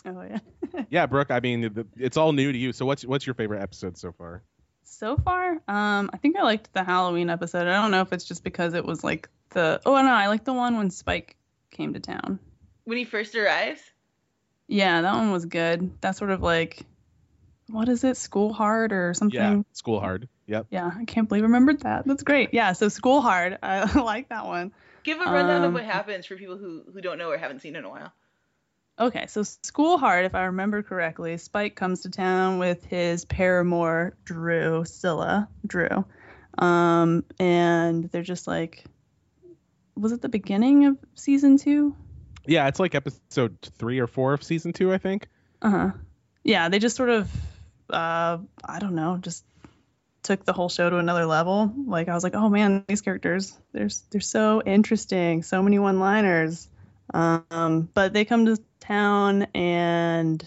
oh 0.06 0.22
yeah 0.22 0.38
yeah, 0.90 1.06
Brooke. 1.06 1.30
I 1.30 1.40
mean, 1.40 1.60
the- 1.62 1.86
it's 1.96 2.16
all 2.16 2.32
new 2.32 2.52
to 2.52 2.58
you. 2.58 2.72
So 2.72 2.84
what's 2.86 3.04
what's 3.04 3.26
your 3.26 3.34
favorite 3.34 3.62
episode 3.62 3.96
so 3.96 4.12
far? 4.12 4.42
So 4.82 5.16
far, 5.16 5.52
um, 5.68 6.10
I 6.12 6.16
think 6.20 6.36
I 6.36 6.42
liked 6.42 6.72
the 6.72 6.82
Halloween 6.82 7.30
episode. 7.30 7.66
I 7.68 7.80
don't 7.80 7.90
know 7.92 8.00
if 8.02 8.12
it's 8.12 8.24
just 8.24 8.42
because 8.42 8.74
it 8.74 8.84
was 8.84 9.04
like 9.04 9.28
the 9.50 9.80
oh 9.86 9.94
no, 10.02 10.10
I 10.12 10.26
like 10.28 10.44
the 10.44 10.52
one 10.52 10.76
when 10.76 10.90
Spike 10.90 11.36
came 11.70 11.94
to 11.94 12.00
town. 12.00 12.38
When 12.84 12.98
he 12.98 13.04
first 13.04 13.34
arrives, 13.36 13.80
Yeah, 14.66 15.02
that 15.02 15.14
one 15.14 15.30
was 15.30 15.44
good. 15.46 15.92
That's 16.00 16.18
sort 16.18 16.30
of 16.30 16.42
like 16.42 16.84
what 17.68 17.88
is 17.88 18.02
it, 18.02 18.16
School 18.16 18.52
Hard 18.52 18.92
or 18.92 19.14
something? 19.14 19.38
Yeah, 19.38 19.62
School 19.72 20.00
Hard. 20.00 20.28
Yep. 20.50 20.66
Yeah, 20.70 20.90
I 20.98 21.04
can't 21.04 21.28
believe 21.28 21.44
I 21.44 21.46
remembered 21.46 21.80
that. 21.82 22.04
That's 22.06 22.24
great. 22.24 22.50
Yeah, 22.52 22.72
so 22.72 22.88
School 22.88 23.20
Hard, 23.22 23.56
I 23.62 24.00
like 24.00 24.28
that 24.30 24.46
one. 24.46 24.72
give 25.04 25.18
a 25.20 25.24
rundown 25.24 25.62
of 25.62 25.68
Um, 25.68 25.74
what 25.74 25.84
happens 25.84 26.26
for 26.26 26.34
people 26.36 26.58
who, 26.58 26.82
who 26.92 27.00
don't 27.00 27.18
know 27.18 27.30
or 27.30 27.38
haven't 27.38 27.60
seen 27.60 27.76
it 27.76 27.78
in 27.78 27.84
a 27.84 27.88
while. 27.88 28.12
Okay, 28.98 29.26
so 29.28 29.44
School 29.44 29.96
Hard, 29.96 30.26
if 30.26 30.34
I 30.34 30.46
remember 30.46 30.82
correctly, 30.82 31.36
Spike 31.38 31.76
comes 31.76 32.00
to 32.02 32.10
town 32.10 32.58
with 32.58 32.84
his 32.84 33.24
paramour, 33.24 34.16
Drusilla, 34.24 35.48
Drew. 35.66 36.04
Um, 36.58 37.24
and 37.38 38.10
they're 38.10 38.22
just 38.22 38.46
like, 38.48 38.84
was 39.94 40.10
it 40.12 40.20
the 40.20 40.28
beginning 40.28 40.86
of 40.86 40.98
season 41.14 41.58
two? 41.58 41.94
Yeah, 42.44 42.66
it's 42.66 42.80
like 42.80 42.94
episode 42.96 43.56
three 43.78 44.00
or 44.00 44.06
four 44.08 44.32
of 44.34 44.42
season 44.42 44.72
two, 44.72 44.92
I 44.92 44.98
think. 44.98 45.28
Uh 45.62 45.70
huh. 45.70 45.90
Yeah, 46.42 46.68
they 46.68 46.78
just 46.80 46.96
sort 46.96 47.10
of, 47.10 47.30
uh, 47.88 48.38
I 48.64 48.78
don't 48.80 48.94
know, 48.96 49.16
just 49.18 49.44
took 50.22 50.44
the 50.44 50.52
whole 50.52 50.68
show 50.68 50.88
to 50.90 50.96
another 50.96 51.26
level. 51.26 51.72
Like 51.86 52.08
I 52.08 52.14
was 52.14 52.24
like, 52.24 52.34
oh 52.34 52.48
man, 52.48 52.84
these 52.88 53.00
characters, 53.00 53.56
they're 53.72 53.88
they're 54.10 54.20
so 54.20 54.62
interesting, 54.64 55.42
so 55.42 55.62
many 55.62 55.78
one-liners. 55.78 56.68
Um, 57.12 57.88
but 57.92 58.12
they 58.12 58.24
come 58.24 58.46
to 58.46 58.58
town 58.78 59.48
and 59.54 60.44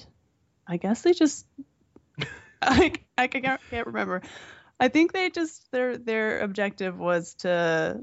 I 0.65 0.77
guess 0.77 1.01
they 1.01 1.13
just, 1.13 1.45
I 2.61 2.93
I 3.17 3.27
can't, 3.27 3.61
can't 3.69 3.87
remember. 3.87 4.21
I 4.79 4.87
think 4.87 5.13
they 5.13 5.29
just 5.29 5.71
their 5.71 5.97
their 5.97 6.39
objective 6.39 6.97
was 6.97 7.35
to 7.35 8.01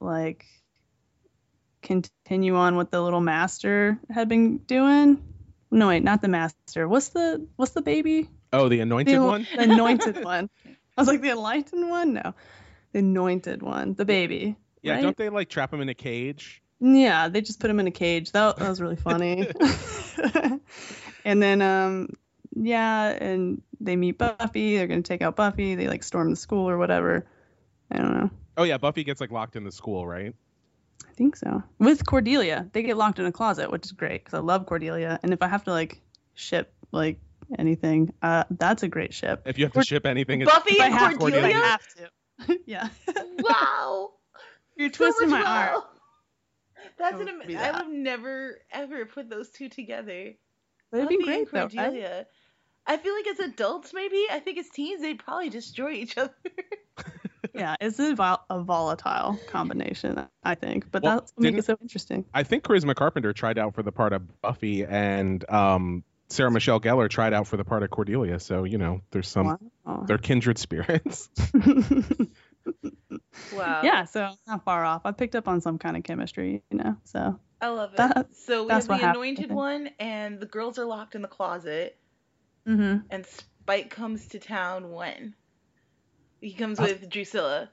like 0.00 0.44
continue 1.82 2.56
on 2.56 2.76
what 2.76 2.90
the 2.90 3.00
little 3.00 3.20
master 3.20 3.98
had 4.10 4.28
been 4.28 4.58
doing. 4.58 5.22
No, 5.70 5.88
wait, 5.88 6.02
not 6.02 6.22
the 6.22 6.28
master. 6.28 6.88
What's 6.88 7.08
the 7.08 7.46
what's 7.56 7.72
the 7.72 7.82
baby? 7.82 8.28
Oh, 8.52 8.68
the 8.68 8.80
anointed 8.80 9.14
the, 9.16 9.22
one. 9.22 9.46
The 9.54 9.62
anointed 9.62 10.24
one. 10.24 10.48
I 10.98 11.00
was 11.00 11.08
like 11.08 11.20
the 11.20 11.30
enlightened 11.30 11.90
one. 11.90 12.14
No, 12.14 12.34
the 12.92 13.00
anointed 13.00 13.62
one. 13.62 13.94
The 13.94 14.04
baby. 14.04 14.56
Yeah, 14.82 14.94
right? 14.94 15.02
don't 15.02 15.16
they 15.16 15.28
like 15.28 15.48
trap 15.48 15.72
him 15.72 15.80
in 15.80 15.88
a 15.88 15.94
cage? 15.94 16.62
Yeah, 16.80 17.28
they 17.28 17.40
just 17.40 17.60
put 17.60 17.70
him 17.70 17.80
in 17.80 17.86
a 17.86 17.90
cage. 17.90 18.32
That, 18.32 18.56
that 18.56 18.68
was 18.68 18.80
really 18.80 18.96
funny. 18.96 19.48
and 21.24 21.42
then, 21.42 21.62
um, 21.62 22.10
yeah, 22.54 23.08
and 23.08 23.62
they 23.80 23.96
meet 23.96 24.18
Buffy. 24.18 24.76
They're 24.76 24.86
gonna 24.86 25.02
take 25.02 25.22
out 25.22 25.36
Buffy. 25.36 25.74
They 25.74 25.88
like 25.88 26.02
storm 26.02 26.30
the 26.30 26.36
school 26.36 26.68
or 26.68 26.78
whatever. 26.78 27.26
I 27.90 27.98
don't 27.98 28.14
know. 28.14 28.30
Oh 28.56 28.62
yeah, 28.64 28.78
Buffy 28.78 29.04
gets 29.04 29.20
like 29.20 29.30
locked 29.30 29.56
in 29.56 29.64
the 29.64 29.72
school, 29.72 30.06
right? 30.06 30.34
I 31.06 31.12
think 31.12 31.36
so. 31.36 31.62
With 31.78 32.06
Cordelia, 32.06 32.68
they 32.72 32.82
get 32.82 32.96
locked 32.96 33.18
in 33.18 33.26
a 33.26 33.32
closet, 33.32 33.70
which 33.70 33.84
is 33.84 33.92
great 33.92 34.24
because 34.24 34.34
I 34.34 34.40
love 34.40 34.66
Cordelia. 34.66 35.18
And 35.22 35.32
if 35.32 35.42
I 35.42 35.48
have 35.48 35.64
to 35.64 35.70
like 35.70 36.00
ship 36.34 36.72
like 36.92 37.18
anything, 37.58 38.12
uh, 38.22 38.44
that's 38.50 38.82
a 38.82 38.88
great 38.88 39.14
ship. 39.14 39.42
If 39.46 39.58
you 39.58 39.64
have 39.64 39.72
to 39.74 39.80
Or- 39.80 39.84
ship 39.84 40.06
anything, 40.06 40.42
it's 40.42 40.52
Buffy 40.52 40.80
I 40.80 40.86
and 40.86 40.94
have 40.94 41.12
to, 41.12 41.18
Cordelia? 41.18 41.56
I 41.56 41.58
have 41.58 41.86
to. 41.96 42.58
yeah. 42.66 42.88
wow. 43.38 44.12
You're 44.76 44.90
twisting 44.90 45.30
much 45.30 45.44
my 45.44 45.70
arm. 45.72 45.82
That's 46.98 47.12
That 47.18 47.20
an 47.20 47.26
would 47.36 47.42
am- 47.42 47.46
be 47.48 47.56
I 47.56 47.72
that. 47.72 47.86
would 47.86 47.94
never 47.94 48.58
ever 48.70 49.06
put 49.06 49.28
those 49.30 49.50
two 49.50 49.68
together. 49.68 50.34
But 50.90 50.98
it'd 50.98 51.08
be 51.08 51.16
Buffy 51.18 51.32
and 51.38 51.48
great 51.50 51.52
though. 51.52 51.60
right? 51.60 51.72
Cordelia. 51.90 52.26
I 52.86 52.96
feel 52.98 53.14
like 53.14 53.26
as 53.26 53.40
adults, 53.40 53.92
maybe. 53.92 54.26
I 54.30 54.38
think 54.38 54.58
as 54.58 54.68
teens, 54.68 55.00
they'd 55.02 55.18
probably 55.18 55.50
destroy 55.50 55.92
each 55.92 56.16
other. 56.18 56.34
Yeah, 57.54 57.74
it's 57.80 57.98
a, 57.98 58.14
vol- 58.14 58.44
a 58.50 58.60
volatile 58.62 59.40
combination, 59.48 60.26
I 60.44 60.54
think. 60.56 60.90
But 60.92 61.02
Well, 61.02 61.20
that's 61.20 61.32
what 61.34 61.42
makes 61.42 61.52
didn't- 61.54 61.58
it 61.60 61.64
so 61.64 61.78
interesting. 61.80 62.24
I 62.34 62.42
think 62.42 62.64
Charisma 62.64 62.94
Carpenter 62.94 63.32
tried 63.32 63.56
out 63.56 63.74
for 63.74 63.82
the 63.82 63.92
part 63.92 64.12
of 64.12 64.42
Buffy, 64.42 64.84
and 64.84 65.42
um, 65.50 66.04
Sarah 66.28 66.50
Michelle 66.50 66.80
Gellar 66.80 67.08
tried 67.08 67.32
out 67.32 67.46
for 67.46 67.56
the 67.56 67.64
part 67.64 67.82
of 67.82 67.90
Cordelia. 67.90 68.40
So 68.40 68.64
you 68.64 68.78
know, 68.78 69.00
there's 69.10 69.28
some 69.28 69.58
Wow. 69.84 70.04
they're 70.06 70.18
kindred 70.18 70.58
spirits. 70.58 71.28
Wow. 73.54 73.82
yeah, 73.84 74.04
so 74.06 74.30
not 74.46 74.64
far 74.64 74.84
off. 74.84 75.02
I 75.04 75.12
picked 75.12 75.36
up 75.36 75.46
on 75.46 75.60
some 75.60 75.78
kind 75.78 75.96
of 75.96 76.02
chemistry, 76.02 76.62
you 76.70 76.78
know. 76.78 76.96
So 77.04 77.38
I 77.60 77.68
love 77.68 77.92
it. 77.92 77.96
That- 77.98 78.34
so 78.34 78.64
we 78.64 78.70
have 78.72 78.86
the 78.86 78.94
anointed 79.10 79.46
think. 79.48 79.52
one, 79.52 79.90
and 80.00 80.40
the 80.40 80.46
girls 80.46 80.78
are 80.78 80.84
locked 80.86 81.14
in 81.14 81.22
the 81.22 81.28
closet. 81.28 81.96
hmm 82.66 82.96
And 83.10 83.24
Spike 83.26 83.90
comes 83.90 84.26
to 84.28 84.38
town 84.38 84.90
when? 84.90 85.34
He 86.40 86.54
comes 86.54 86.78
That's- 86.78 87.00
with 87.00 87.10
Drusilla. 87.10 87.70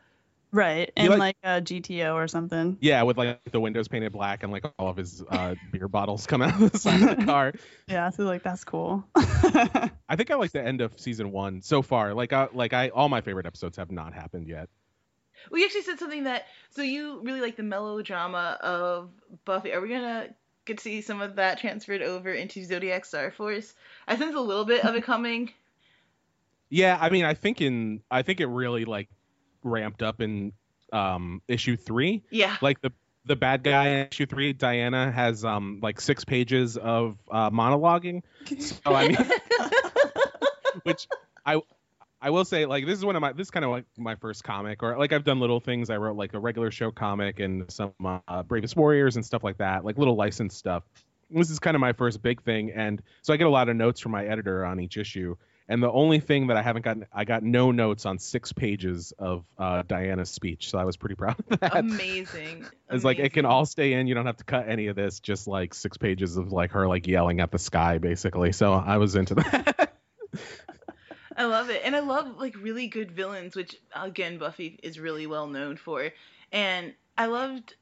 Right, 0.54 0.92
and 0.96 1.10
like- 1.10 1.20
like, 1.20 1.38
a 1.44 1.62
GTO 1.62 2.14
or 2.14 2.28
something. 2.28 2.78
yeah, 2.80 3.02
with 3.02 3.18
like 3.18 3.40
the 3.52 3.60
windows 3.60 3.88
painted 3.88 4.12
black 4.12 4.44
and 4.44 4.52
like 4.52 4.64
all 4.78 4.88
of 4.88 4.96
his 4.98 5.24
uh, 5.28 5.56
beer 5.72 5.88
bottles 5.88 6.28
come 6.28 6.44
out 6.44 6.62
of 6.62 6.72
the 6.72 6.78
side 6.78 7.02
of 7.02 7.18
the 7.18 7.26
car. 7.32 7.54
Yeah, 7.88 8.12
so 8.12 8.24
like 8.24 8.44
that's 8.44 8.64
cool. 8.64 9.04
I 9.16 10.16
think 10.16 10.30
I 10.30 10.36
like 10.36 10.52
the 10.52 10.62
end 10.64 10.82
of 10.82 11.00
season 11.00 11.32
one 11.32 11.64
so 11.64 11.82
far. 11.82 12.14
Like, 12.14 12.34
I, 12.34 12.50
like 12.54 12.72
I, 12.72 12.90
all 12.90 13.10
my 13.10 13.22
favorite 13.22 13.48
episodes 13.48 13.78
have 13.78 13.92
not 13.92 14.14
happened 14.14 14.48
yet. 14.48 14.70
We 15.52 15.66
actually 15.66 15.82
said 15.82 15.98
something 15.98 16.26
that. 16.26 16.46
So 16.70 16.84
you 16.84 17.22
really 17.24 17.42
like 17.42 17.56
the 17.56 17.64
melodrama 17.64 18.58
of 18.62 19.10
Buffy. 19.46 19.74
Are 19.74 19.82
we 19.82 19.90
gonna 19.90 20.28
get 20.66 20.78
to 20.78 20.84
see 20.84 21.02
some 21.02 21.20
of 21.20 21.36
that 21.38 21.58
transferred 21.58 22.04
over 22.04 22.32
into 22.32 22.64
Zodiac 22.64 23.06
Starforce? 23.06 23.74
I 24.08 24.18
sense 24.18 24.36
a 24.36 24.40
little 24.40 24.66
bit 24.66 24.86
of 24.86 24.94
it 24.96 25.04
coming. 25.04 25.52
Yeah, 26.70 26.98
I 27.02 27.10
mean, 27.10 27.26
I 27.26 27.34
think 27.34 27.60
in, 27.60 28.02
I 28.10 28.22
think 28.22 28.40
it 28.40 28.46
really 28.48 28.86
like 28.86 29.10
ramped 29.64 30.04
up 30.04 30.22
in 30.22 30.54
um 30.92 31.42
issue 31.48 31.76
three. 31.76 32.24
Yeah. 32.30 32.58
Like 32.62 32.82
the 32.82 32.92
the 33.26 33.36
bad 33.36 33.64
guy 33.64 33.88
in 33.88 34.08
issue 34.08 34.26
three, 34.26 34.54
Diana 34.54 35.12
has 35.12 35.46
um 35.46 35.80
like 35.82 36.02
six 36.02 36.26
pages 36.26 36.78
of 36.78 37.18
uh, 37.32 37.50
monologuing. 37.50 38.22
So 38.60 38.94
I 38.94 39.08
mean, 39.08 39.18
which 40.84 41.08
I 41.46 41.62
I 42.22 42.30
will 42.30 42.46
say 42.46 42.66
like 42.66 42.86
this 42.86 42.98
is 42.98 43.06
one 43.06 43.16
of 43.16 43.22
my 43.22 43.34
this 43.34 43.48
is 43.48 43.52
kind 43.52 43.66
of 43.66 43.72
like 43.72 43.86
my 43.98 44.16
first 44.16 44.44
comic 44.44 44.82
or 44.84 44.98
like 44.98 45.12
I've 45.12 45.26
done 45.26 45.40
little 45.40 45.60
things. 45.60 45.90
I 45.90 45.98
wrote 45.98 46.16
like 46.16 46.34
a 46.34 46.40
regular 46.40 46.72
show 46.72 46.92
comic 46.92 47.40
and 47.40 47.70
some 47.72 47.94
uh, 48.28 48.44
Bravest 48.44 48.76
Warriors 48.76 49.16
and 49.16 49.26
stuff 49.26 49.44
like 49.44 49.58
that, 49.58 49.84
like 49.84 49.98
little 49.98 50.16
licensed 50.16 50.58
stuff. 50.58 50.84
This 51.30 51.50
is 51.50 51.60
kind 51.60 51.76
of 51.76 51.82
my 51.82 51.94
first 51.94 52.22
big 52.22 52.44
thing, 52.44 52.72
and 52.72 53.02
so 53.24 53.34
I 53.34 53.38
get 53.38 53.48
a 53.48 53.50
lot 53.50 53.68
of 53.68 53.76
notes 53.76 54.00
from 54.00 54.12
my 54.12 54.26
editor 54.26 54.64
on 54.66 54.80
each 54.80 54.98
issue. 54.98 55.36
And 55.70 55.82
the 55.82 55.92
only 55.92 56.20
thing 56.20 56.48
that 56.48 56.58
I 56.58 56.62
haven't 56.62 56.84
gotten, 56.84 57.06
I 57.14 57.24
got 57.24 57.42
no 57.42 57.72
notes 57.72 58.06
on 58.06 58.20
six 58.20 58.52
pages 58.52 59.14
of 59.18 59.46
uh, 59.58 59.84
Diana's 59.88 60.30
speech, 60.30 60.70
so 60.70 60.78
I 60.78 60.84
was 60.84 60.98
pretty 60.98 61.16
proud 61.16 61.38
of 61.50 61.60
that. 61.60 61.76
Amazing. 61.76 62.66
It's 62.90 63.04
like 63.04 63.18
it 63.18 63.34
can 63.34 63.46
all 63.46 63.66
stay 63.66 63.94
in. 63.94 64.06
You 64.06 64.14
don't 64.14 64.28
have 64.28 64.38
to 64.38 64.44
cut 64.44 64.70
any 64.70 64.86
of 64.86 64.96
this. 64.96 65.20
Just 65.20 65.48
like 65.48 65.74
six 65.74 65.98
pages 65.98 66.38
of 66.38 66.52
like 66.52 66.74
her 66.74 66.88
like 66.88 67.08
yelling 67.08 67.40
at 67.40 67.52
the 67.52 67.58
sky, 67.58 67.98
basically. 67.98 68.52
So 68.52 68.72
I 68.72 68.98
was 68.98 69.16
into 69.16 69.34
that. 69.34 69.96
I 71.38 71.46
love 71.46 71.72
it, 71.72 71.82
and 71.84 71.96
I 71.96 72.02
love 72.02 72.38
like 72.38 72.56
really 72.62 72.86
good 72.86 73.12
villains, 73.12 73.56
which 73.56 73.76
again 73.96 74.38
Buffy 74.38 74.80
is 74.84 75.00
really 75.00 75.26
well 75.26 75.48
known 75.48 75.78
for. 75.78 76.12
And 76.52 76.94
I 77.18 77.26
loved 77.26 77.74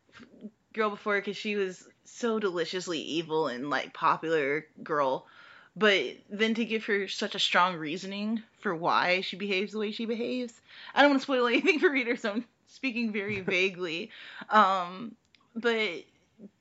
Girl 0.72 0.92
Before 0.92 1.20
because 1.20 1.36
she 1.36 1.58
was 1.58 1.86
so 2.06 2.40
deliciously 2.40 3.00
evil 3.00 3.48
and 3.48 3.70
like 3.70 3.94
popular 3.94 4.66
girl, 4.82 5.26
but 5.76 6.18
then 6.30 6.54
to 6.56 6.66
give 6.66 6.86
her 6.86 7.08
such 7.08 7.36
a 7.36 7.40
strong 7.40 7.76
reasoning 7.76 8.44
for 8.60 8.76
why 8.76 9.22
she 9.22 9.38
behaves 9.38 9.72
the 9.72 9.80
way 9.80 9.92
she 9.92 10.06
behaves. 10.06 10.54
I 10.94 11.02
don't 11.02 11.12
want 11.12 11.22
to 11.22 11.24
spoil 11.24 11.48
anything 11.48 11.80
for 11.80 11.90
readers, 11.90 12.22
so 12.22 12.32
I'm 12.32 12.46
speaking 12.68 13.12
very 13.12 13.40
vaguely. 13.42 14.12
Um, 14.50 15.16
but 15.56 16.04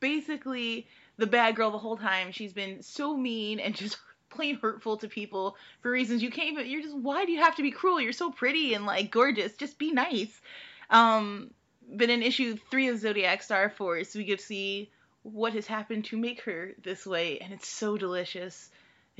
basically, 0.00 0.86
the 1.20 1.26
bad 1.26 1.54
girl 1.54 1.70
the 1.70 1.78
whole 1.78 1.96
time 1.96 2.32
she's 2.32 2.52
been 2.52 2.82
so 2.82 3.16
mean 3.16 3.60
and 3.60 3.74
just 3.76 3.98
plain 4.30 4.58
hurtful 4.60 4.96
to 4.96 5.08
people 5.08 5.56
for 5.82 5.90
reasons 5.90 6.22
you 6.22 6.30
can't 6.30 6.52
even 6.52 6.66
you're 6.66 6.82
just 6.82 6.96
why 6.96 7.24
do 7.24 7.32
you 7.32 7.40
have 7.40 7.56
to 7.56 7.62
be 7.62 7.72
cruel 7.72 8.00
you're 8.00 8.12
so 8.12 8.30
pretty 8.30 8.74
and 8.74 8.86
like 8.86 9.10
gorgeous 9.10 9.54
just 9.54 9.76
be 9.76 9.90
nice 9.90 10.40
um 10.88 11.50
but 11.92 12.10
in 12.10 12.22
issue 12.22 12.56
three 12.70 12.86
of 12.86 12.98
Zodiac 12.98 13.42
Starforce 13.42 14.14
we 14.14 14.22
get 14.22 14.38
to 14.38 14.44
see 14.44 14.88
what 15.24 15.52
has 15.52 15.66
happened 15.66 16.04
to 16.04 16.16
make 16.16 16.42
her 16.42 16.70
this 16.84 17.04
way 17.04 17.40
and 17.40 17.52
it's 17.52 17.66
so 17.66 17.96
delicious 17.96 18.70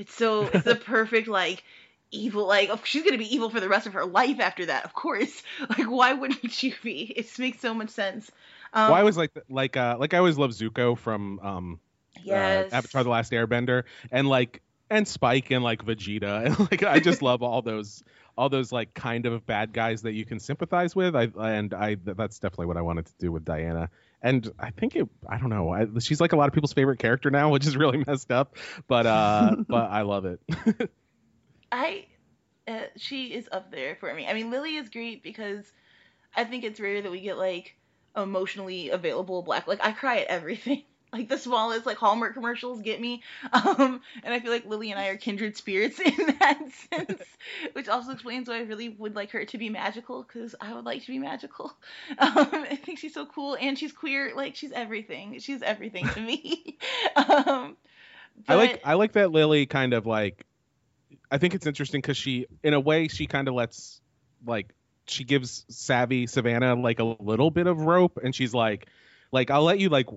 it's 0.01 0.15
so 0.15 0.49
it's 0.51 0.65
the 0.65 0.75
perfect 0.75 1.27
like 1.27 1.63
evil 2.09 2.47
like 2.47 2.69
oh, 2.71 2.79
she's 2.83 3.03
gonna 3.03 3.19
be 3.19 3.33
evil 3.33 3.51
for 3.51 3.59
the 3.59 3.69
rest 3.69 3.85
of 3.85 3.93
her 3.93 4.03
life 4.03 4.39
after 4.39 4.65
that 4.65 4.83
of 4.83 4.93
course. 4.93 5.43
Like 5.69 5.89
why 5.89 6.13
wouldn't 6.13 6.51
she 6.51 6.73
be? 6.81 7.03
It 7.03 7.27
makes 7.37 7.59
so 7.59 7.73
much 7.73 7.89
sense. 7.89 8.31
Um, 8.73 8.91
well, 8.91 8.99
I 8.99 9.03
was 9.03 9.15
like 9.15 9.31
like 9.47 9.77
uh 9.77 9.97
like 9.99 10.15
I 10.15 10.17
always 10.17 10.39
love 10.39 10.51
Zuko 10.51 10.97
from 10.97 11.39
um 11.39 11.79
yes. 12.23 12.73
Uh, 12.73 12.77
Avatar: 12.77 13.03
The 13.03 13.09
Last 13.09 13.31
Airbender, 13.31 13.83
and 14.11 14.27
like 14.27 14.61
and 14.89 15.07
Spike 15.07 15.51
and 15.51 15.63
like 15.63 15.85
Vegeta, 15.85 16.45
and 16.45 16.59
like 16.59 16.83
I 16.83 16.99
just 16.99 17.21
love 17.21 17.43
all 17.43 17.61
those 17.61 18.03
all 18.35 18.49
those 18.49 18.71
like 18.71 18.95
kind 18.95 19.27
of 19.27 19.45
bad 19.45 19.71
guys 19.71 20.01
that 20.01 20.13
you 20.13 20.25
can 20.25 20.39
sympathize 20.39 20.95
with. 20.95 21.15
I 21.15 21.29
and 21.37 21.73
I 21.75 21.95
that's 22.03 22.39
definitely 22.39 22.65
what 22.65 22.77
I 22.77 22.81
wanted 22.81 23.05
to 23.05 23.13
do 23.19 23.31
with 23.31 23.45
Diana. 23.45 23.91
And 24.21 24.51
I 24.59 24.69
think 24.69 24.95
it, 24.95 25.07
I 25.27 25.37
don't 25.37 25.49
know, 25.49 25.73
I, 25.73 25.87
she's 25.99 26.21
like 26.21 26.33
a 26.33 26.35
lot 26.35 26.47
of 26.47 26.53
people's 26.53 26.73
favorite 26.73 26.99
character 26.99 27.31
now, 27.31 27.49
which 27.49 27.65
is 27.65 27.75
really 27.75 28.03
messed 28.07 28.31
up. 28.31 28.57
But 28.87 29.05
uh, 29.05 29.55
but 29.67 29.89
I 29.89 30.01
love 30.03 30.25
it. 30.25 30.39
I 31.71 32.05
uh, 32.67 32.81
she 32.97 33.33
is 33.33 33.49
up 33.51 33.71
there 33.71 33.95
for 33.95 34.13
me. 34.13 34.27
I 34.27 34.33
mean, 34.33 34.51
Lily 34.51 34.75
is 34.75 34.89
great 34.89 35.23
because 35.23 35.71
I 36.35 36.43
think 36.43 36.63
it's 36.63 36.79
rare 36.79 37.01
that 37.01 37.11
we 37.11 37.21
get 37.21 37.37
like 37.37 37.75
emotionally 38.15 38.89
available 38.89 39.41
black. 39.41 39.67
Like 39.67 39.83
I 39.83 39.91
cry 39.91 40.19
at 40.19 40.27
everything. 40.27 40.83
Like 41.13 41.27
the 41.27 41.37
smallest 41.37 41.85
like 41.85 41.97
Hallmark 41.97 42.33
commercials 42.33 42.81
get 42.81 43.01
me. 43.01 43.21
Um, 43.53 44.01
and 44.23 44.33
I 44.33 44.39
feel 44.39 44.51
like 44.51 44.65
Lily 44.65 44.91
and 44.91 44.99
I 44.99 45.07
are 45.07 45.17
kindred 45.17 45.57
spirits 45.57 45.99
in 46.05 46.35
that 46.39 46.59
sense, 46.89 47.21
which 47.73 47.87
also 47.87 48.11
explains 48.11 48.47
why 48.47 48.57
I 48.57 48.61
really 48.61 48.89
would 48.89 49.15
like 49.15 49.31
her 49.31 49.45
to 49.45 49.57
be 49.57 49.69
magical 49.69 50.23
because 50.23 50.55
I 50.59 50.73
would 50.73 50.85
like 50.85 51.01
to 51.01 51.07
be 51.07 51.19
magical. 51.19 51.73
Um, 52.17 52.47
I 52.51 52.79
think 52.83 52.99
she's 52.99 53.13
so 53.13 53.25
cool 53.25 53.57
and 53.59 53.77
she's 53.77 53.91
queer. 53.91 54.33
Like 54.35 54.55
she's 54.55 54.71
everything. 54.71 55.39
She's 55.39 55.61
everything 55.61 56.07
to 56.07 56.19
me. 56.21 56.77
um, 57.15 57.75
I 58.47 58.55
like 58.55 58.81
I 58.85 58.93
like 58.95 59.13
that 59.13 59.31
Lily 59.31 59.65
kind 59.65 59.93
of 59.93 60.05
like 60.05 60.45
I 61.29 61.37
think 61.37 61.53
it's 61.53 61.65
interesting 61.65 62.01
because 62.01 62.17
she 62.17 62.47
in 62.63 62.73
a 62.73 62.79
way 62.79 63.07
she 63.07 63.27
kind 63.27 63.47
of 63.47 63.53
lets 63.53 64.01
like 64.45 64.73
she 65.07 65.23
gives 65.23 65.65
savvy 65.69 66.27
Savannah 66.27 66.75
like 66.75 66.99
a 66.99 67.03
little 67.03 67.51
bit 67.51 67.67
of 67.67 67.81
rope 67.81 68.19
and 68.23 68.33
she's 68.33 68.53
like 68.53 68.87
like 69.31 69.49
I'll 69.51 69.63
let 69.63 69.79
you 69.79 69.89
like 69.89 70.07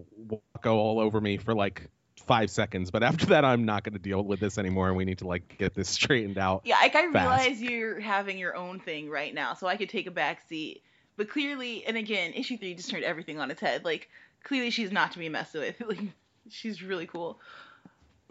go 0.61 0.79
all 0.79 1.01
over 1.01 1.21
me 1.21 1.37
for 1.37 1.55
like 1.55 1.89
five 2.27 2.51
seconds 2.51 2.91
but 2.91 3.03
after 3.03 3.27
that 3.27 3.45
I'm 3.45 3.65
not 3.67 3.85
going 3.85 3.93
to 3.93 3.99
deal 3.99 4.23
with 4.23 4.41
this 4.41 4.57
anymore 4.57 4.89
and 4.89 4.97
we 4.97 5.05
need 5.05 5.19
to 5.19 5.27
like 5.27 5.59
get 5.59 5.75
this 5.75 5.89
straightened 5.91 6.39
out. 6.39 6.63
Yeah, 6.65 6.77
like 6.77 6.95
I 6.95 7.11
fast. 7.13 7.15
realize 7.47 7.63
you're 7.63 8.01
having 8.01 8.39
your 8.39 8.57
own 8.57 8.81
thing 8.81 9.11
right 9.11 9.35
now, 9.35 9.55
so 9.55 9.67
I 9.67 9.77
could 9.77 9.89
take 9.91 10.07
a 10.07 10.11
back 10.11 10.41
seat. 10.49 10.83
But 11.17 11.29
clearly, 11.29 11.85
and 11.87 11.97
again, 11.97 12.33
issue 12.33 12.57
three 12.57 12.75
just 12.75 12.91
turned 12.91 13.05
everything 13.05 13.39
on 13.39 13.51
its 13.51 13.61
head. 13.61 13.85
Like 13.85 14.09
clearly, 14.43 14.71
she's 14.71 14.91
not 14.91 15.13
to 15.13 15.19
be 15.19 15.29
messed 15.29 15.55
with. 15.55 15.77
Like 15.87 16.01
she's 16.49 16.83
really 16.83 17.07
cool. 17.07 17.39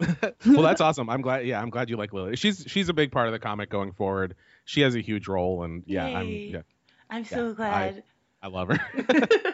well 0.00 0.62
that's 0.62 0.80
awesome. 0.80 1.08
I'm 1.08 1.20
glad 1.22 1.46
yeah 1.46 1.60
I'm 1.60 1.70
glad 1.70 1.88
you 1.88 1.96
like 1.96 2.12
Lily. 2.12 2.34
She's 2.36 2.64
she's 2.66 2.88
a 2.88 2.92
big 2.92 3.12
part 3.12 3.26
of 3.28 3.32
the 3.32 3.38
comic 3.38 3.70
going 3.70 3.92
forward. 3.92 4.34
She 4.64 4.80
has 4.80 4.96
a 4.96 5.00
huge 5.00 5.28
role 5.28 5.62
and 5.62 5.84
yeah 5.86 6.04
I'm 6.06 6.28
yeah 6.30 6.62
I'm 7.08 7.24
so 7.24 7.48
Yeah, 7.48 7.54
glad. 7.54 8.02
I 8.42 8.48
love 8.48 8.68
her. 8.68 9.53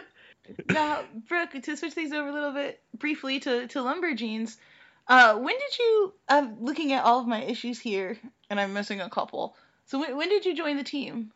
now, 0.69 1.01
Brooke, 1.27 1.51
to 1.63 1.77
switch 1.77 1.93
things 1.93 2.13
over 2.13 2.29
a 2.29 2.33
little 2.33 2.53
bit 2.53 2.81
briefly 2.97 3.39
to 3.41 3.67
to 3.67 3.79
Lumberjanes, 3.79 4.57
uh, 5.07 5.35
when 5.35 5.55
did 5.57 5.79
you? 5.79 6.13
I'm 6.29 6.63
looking 6.63 6.93
at 6.93 7.03
all 7.03 7.19
of 7.19 7.27
my 7.27 7.43
issues 7.43 7.79
here, 7.79 8.17
and 8.49 8.59
I'm 8.59 8.73
missing 8.73 9.01
a 9.01 9.09
couple. 9.09 9.55
So 9.85 9.99
when, 9.99 10.15
when 10.15 10.29
did 10.29 10.45
you 10.45 10.55
join 10.55 10.77
the 10.77 10.83
team? 10.83 11.31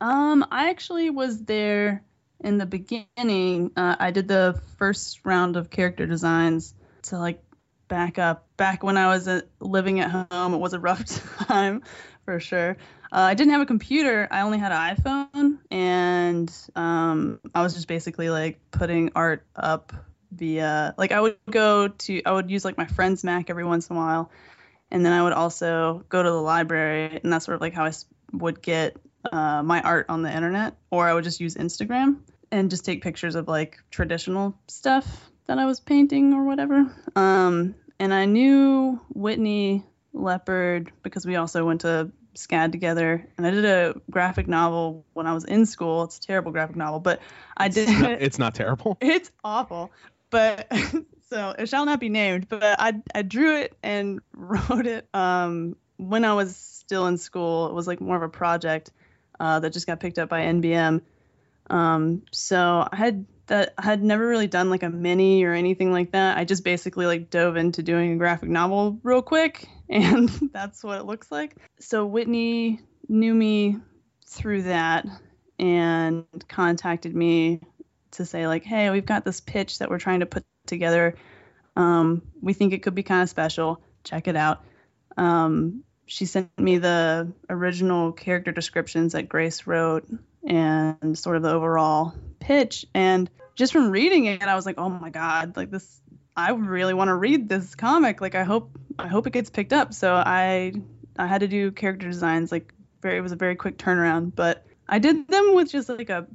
Um, 0.00 0.44
I 0.50 0.70
actually 0.70 1.10
was 1.10 1.44
there 1.44 2.02
in 2.40 2.58
the 2.58 2.66
beginning. 2.66 3.70
Uh, 3.76 3.96
I 3.98 4.10
did 4.10 4.26
the 4.26 4.60
first 4.78 5.20
round 5.24 5.56
of 5.56 5.70
character 5.70 6.06
designs 6.06 6.74
to 7.02 7.18
like 7.18 7.42
back 7.88 8.18
up. 8.18 8.48
Back 8.56 8.82
when 8.82 8.96
I 8.96 9.08
was 9.08 9.28
uh, 9.28 9.42
living 9.60 10.00
at 10.00 10.10
home, 10.10 10.54
it 10.54 10.58
was 10.58 10.72
a 10.72 10.80
rough 10.80 11.04
time 11.46 11.82
for 12.24 12.40
sure. 12.40 12.76
Uh, 13.12 13.20
I 13.20 13.34
didn't 13.34 13.52
have 13.52 13.60
a 13.60 13.66
computer. 13.66 14.26
I 14.30 14.40
only 14.40 14.56
had 14.56 14.72
an 14.72 14.96
iPhone, 14.96 15.58
and 15.70 16.50
um, 16.74 17.40
I 17.54 17.62
was 17.62 17.74
just 17.74 17.86
basically 17.86 18.30
like 18.30 18.58
putting 18.70 19.12
art 19.14 19.44
up 19.54 19.92
via 20.30 20.94
like 20.96 21.12
I 21.12 21.20
would 21.20 21.36
go 21.50 21.88
to 21.88 22.22
I 22.24 22.32
would 22.32 22.50
use 22.50 22.64
like 22.64 22.78
my 22.78 22.86
friend's 22.86 23.22
Mac 23.22 23.50
every 23.50 23.64
once 23.64 23.90
in 23.90 23.96
a 23.96 23.98
while, 23.98 24.30
and 24.90 25.04
then 25.04 25.12
I 25.12 25.22
would 25.22 25.34
also 25.34 26.06
go 26.08 26.22
to 26.22 26.30
the 26.30 26.40
library, 26.40 27.20
and 27.22 27.30
that's 27.30 27.44
sort 27.44 27.56
of 27.56 27.60
like 27.60 27.74
how 27.74 27.84
I 27.84 27.92
would 28.32 28.62
get 28.62 28.96
uh, 29.30 29.62
my 29.62 29.82
art 29.82 30.06
on 30.08 30.22
the 30.22 30.34
internet, 30.34 30.76
or 30.90 31.06
I 31.06 31.12
would 31.12 31.24
just 31.24 31.38
use 31.38 31.54
Instagram 31.54 32.20
and 32.50 32.70
just 32.70 32.86
take 32.86 33.02
pictures 33.02 33.34
of 33.34 33.46
like 33.46 33.78
traditional 33.90 34.54
stuff 34.68 35.30
that 35.48 35.58
I 35.58 35.66
was 35.66 35.80
painting 35.80 36.32
or 36.32 36.44
whatever. 36.44 36.90
Um, 37.14 37.74
and 37.98 38.14
I 38.14 38.24
knew 38.24 39.02
Whitney 39.10 39.84
Leopard 40.14 40.92
because 41.02 41.26
we 41.26 41.36
also 41.36 41.66
went 41.66 41.82
to 41.82 42.10
SCAD 42.34 42.72
together, 42.72 43.26
and 43.36 43.46
I 43.46 43.50
did 43.50 43.64
a 43.64 43.94
graphic 44.10 44.48
novel 44.48 45.04
when 45.12 45.26
I 45.26 45.34
was 45.34 45.44
in 45.44 45.66
school. 45.66 46.04
It's 46.04 46.18
a 46.18 46.22
terrible 46.22 46.52
graphic 46.52 46.76
novel, 46.76 47.00
but 47.00 47.20
I 47.56 47.68
did. 47.68 47.88
It's 47.88 48.00
not, 48.00 48.10
it's 48.22 48.38
not 48.38 48.54
terrible. 48.54 48.98
It's 49.00 49.30
awful, 49.44 49.90
but 50.30 50.70
so 51.30 51.54
it 51.58 51.68
shall 51.68 51.84
not 51.84 52.00
be 52.00 52.08
named. 52.08 52.48
But 52.48 52.62
I 52.78 52.94
I 53.14 53.22
drew 53.22 53.56
it 53.56 53.76
and 53.82 54.20
wrote 54.34 54.86
it 54.86 55.06
um, 55.14 55.76
when 55.96 56.24
I 56.24 56.34
was 56.34 56.56
still 56.56 57.06
in 57.06 57.18
school. 57.18 57.68
It 57.68 57.74
was 57.74 57.86
like 57.86 58.00
more 58.00 58.16
of 58.16 58.22
a 58.22 58.28
project 58.28 58.90
uh, 59.38 59.60
that 59.60 59.72
just 59.72 59.86
got 59.86 60.00
picked 60.00 60.18
up 60.18 60.28
by 60.28 60.42
NBM. 60.42 61.02
Um, 61.68 62.22
so 62.32 62.88
I 62.90 62.96
had 62.96 63.26
that 63.46 63.74
had 63.78 64.02
never 64.02 64.26
really 64.26 64.46
done 64.46 64.70
like 64.70 64.82
a 64.82 64.90
mini 64.90 65.44
or 65.44 65.52
anything 65.52 65.92
like 65.92 66.12
that. 66.12 66.38
I 66.38 66.44
just 66.44 66.64
basically 66.64 67.06
like 67.06 67.30
dove 67.30 67.56
into 67.56 67.82
doing 67.82 68.12
a 68.12 68.16
graphic 68.16 68.48
novel 68.48 68.98
real 69.02 69.22
quick, 69.22 69.68
and 69.88 70.28
that's 70.52 70.82
what 70.82 70.98
it 70.98 71.04
looks 71.04 71.30
like. 71.30 71.56
So 71.80 72.06
Whitney 72.06 72.80
knew 73.08 73.34
me 73.34 73.78
through 74.26 74.62
that 74.62 75.06
and 75.58 76.24
contacted 76.48 77.14
me 77.14 77.60
to 78.12 78.24
say 78.24 78.46
like, 78.46 78.64
hey, 78.64 78.90
we've 78.90 79.06
got 79.06 79.24
this 79.24 79.40
pitch 79.40 79.78
that 79.78 79.90
we're 79.90 79.98
trying 79.98 80.20
to 80.20 80.26
put 80.26 80.44
together. 80.66 81.16
Um, 81.76 82.22
we 82.40 82.52
think 82.52 82.72
it 82.72 82.82
could 82.82 82.94
be 82.94 83.02
kind 83.02 83.22
of 83.22 83.28
special. 83.28 83.82
Check 84.04 84.28
it 84.28 84.36
out. 84.36 84.64
Um, 85.16 85.84
she 86.06 86.26
sent 86.26 86.50
me 86.58 86.78
the 86.78 87.32
original 87.48 88.12
character 88.12 88.52
descriptions 88.52 89.12
that 89.12 89.28
Grace 89.28 89.66
wrote 89.66 90.06
and 90.46 91.16
sort 91.16 91.36
of 91.36 91.42
the 91.42 91.52
overall 91.52 92.14
pitch. 92.42 92.84
And 92.94 93.30
just 93.54 93.72
from 93.72 93.90
reading 93.90 94.26
it, 94.26 94.42
I 94.42 94.54
was 94.54 94.66
like, 94.66 94.78
oh 94.78 94.88
my 94.88 95.10
god, 95.10 95.56
like 95.56 95.70
this, 95.70 96.00
I 96.36 96.50
really 96.50 96.94
want 96.94 97.08
to 97.08 97.14
read 97.14 97.48
this 97.48 97.74
comic. 97.74 98.20
Like 98.20 98.34
I 98.34 98.44
hope, 98.44 98.70
I 98.98 99.08
hope 99.08 99.26
it 99.26 99.32
gets 99.32 99.50
picked 99.50 99.72
up. 99.72 99.94
So 99.94 100.12
I, 100.12 100.72
I 101.16 101.26
had 101.26 101.40
to 101.40 101.48
do 101.48 101.70
character 101.70 102.08
designs. 102.08 102.50
Like 102.50 102.74
very, 103.00 103.18
it 103.18 103.20
was 103.20 103.32
a 103.32 103.36
very 103.36 103.56
quick 103.56 103.78
turnaround, 103.78 104.34
but 104.34 104.66
I 104.88 104.98
did 104.98 105.28
them 105.28 105.54
with 105.54 105.70
just 105.70 105.88
like 105.88 106.10
a, 106.10 106.26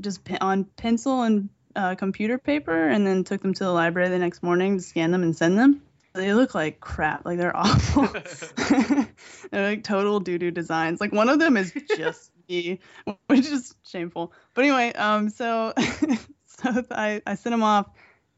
just 0.00 0.20
on 0.40 0.64
pencil 0.64 1.22
and 1.22 1.48
uh, 1.74 1.94
computer 1.94 2.38
paper, 2.38 2.88
and 2.88 3.06
then 3.06 3.24
took 3.24 3.42
them 3.42 3.54
to 3.54 3.64
the 3.64 3.70
library 3.70 4.08
the 4.08 4.18
next 4.18 4.42
morning 4.42 4.78
to 4.78 4.82
scan 4.82 5.10
them 5.10 5.22
and 5.22 5.36
send 5.36 5.58
them. 5.58 5.82
They 6.14 6.32
look 6.32 6.54
like 6.54 6.80
crap. 6.80 7.24
Like 7.26 7.38
they're 7.38 7.56
awful. 7.56 8.08
they're 9.50 9.68
like 9.70 9.84
total 9.84 10.20
doo 10.20 10.38
doo 10.38 10.50
designs. 10.50 11.00
Like 11.00 11.12
one 11.12 11.28
of 11.28 11.38
them 11.38 11.56
is 11.56 11.72
just 11.96 12.30
me, 12.48 12.80
which 13.26 13.46
is 13.46 13.74
shameful. 13.84 14.32
But 14.54 14.64
anyway, 14.64 14.92
um, 14.92 15.30
so 15.30 15.72
so 16.46 16.84
I 16.90 17.22
I 17.26 17.34
sent 17.34 17.52
them 17.52 17.62
off, 17.62 17.86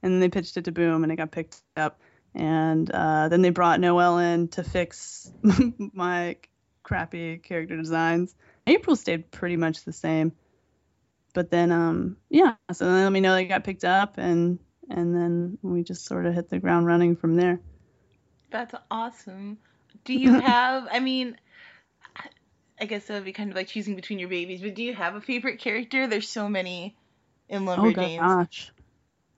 and 0.02 0.22
they 0.22 0.28
pitched 0.28 0.56
it 0.56 0.64
to 0.64 0.72
Boom, 0.72 1.02
and 1.02 1.12
it 1.12 1.16
got 1.16 1.30
picked 1.30 1.60
up. 1.76 2.00
And 2.34 2.90
uh, 2.90 3.28
then 3.28 3.42
they 3.42 3.50
brought 3.50 3.80
Noelle 3.80 4.18
in 4.18 4.48
to 4.48 4.62
fix 4.62 5.32
my 5.92 6.36
crappy 6.82 7.38
character 7.38 7.76
designs. 7.76 8.34
April 8.66 8.96
stayed 8.96 9.30
pretty 9.30 9.56
much 9.56 9.84
the 9.84 9.92
same. 9.92 10.32
But 11.34 11.50
then, 11.50 11.72
um, 11.72 12.16
yeah, 12.30 12.54
so 12.72 12.86
they 12.86 13.02
let 13.02 13.12
me 13.12 13.20
know 13.20 13.34
they 13.34 13.44
got 13.44 13.64
picked 13.64 13.84
up, 13.84 14.18
and 14.18 14.58
and 14.90 15.14
then 15.14 15.58
we 15.62 15.82
just 15.82 16.06
sort 16.06 16.26
of 16.26 16.34
hit 16.34 16.48
the 16.48 16.58
ground 16.58 16.86
running 16.86 17.16
from 17.16 17.36
there. 17.36 17.60
That's 18.50 18.74
awesome. 18.90 19.58
Do 20.04 20.14
you 20.14 20.32
have? 20.40 20.88
I 20.90 21.00
mean, 21.00 21.36
I 22.80 22.84
guess 22.84 23.06
that 23.06 23.14
would 23.14 23.24
be 23.24 23.32
kind 23.32 23.50
of 23.50 23.56
like 23.56 23.68
choosing 23.68 23.96
between 23.96 24.18
your 24.18 24.28
babies. 24.28 24.60
But 24.60 24.74
do 24.74 24.82
you 24.82 24.94
have 24.94 25.14
a 25.14 25.20
favorite 25.20 25.58
character? 25.58 26.06
There's 26.06 26.28
so 26.28 26.48
many 26.48 26.96
in 27.48 27.64
Lumberjanes. 27.64 27.76
Oh 27.78 27.82
Lumberjanes. 27.82 28.18
gosh. 28.18 28.72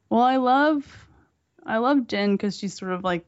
Well, 0.09 0.23
I 0.23 0.37
love 0.37 1.07
I 1.65 1.79
love 1.79 2.07
Jen 2.07 2.33
because 2.33 2.57
she's 2.57 2.75
sort 2.75 2.93
of 2.93 3.05
like 3.05 3.25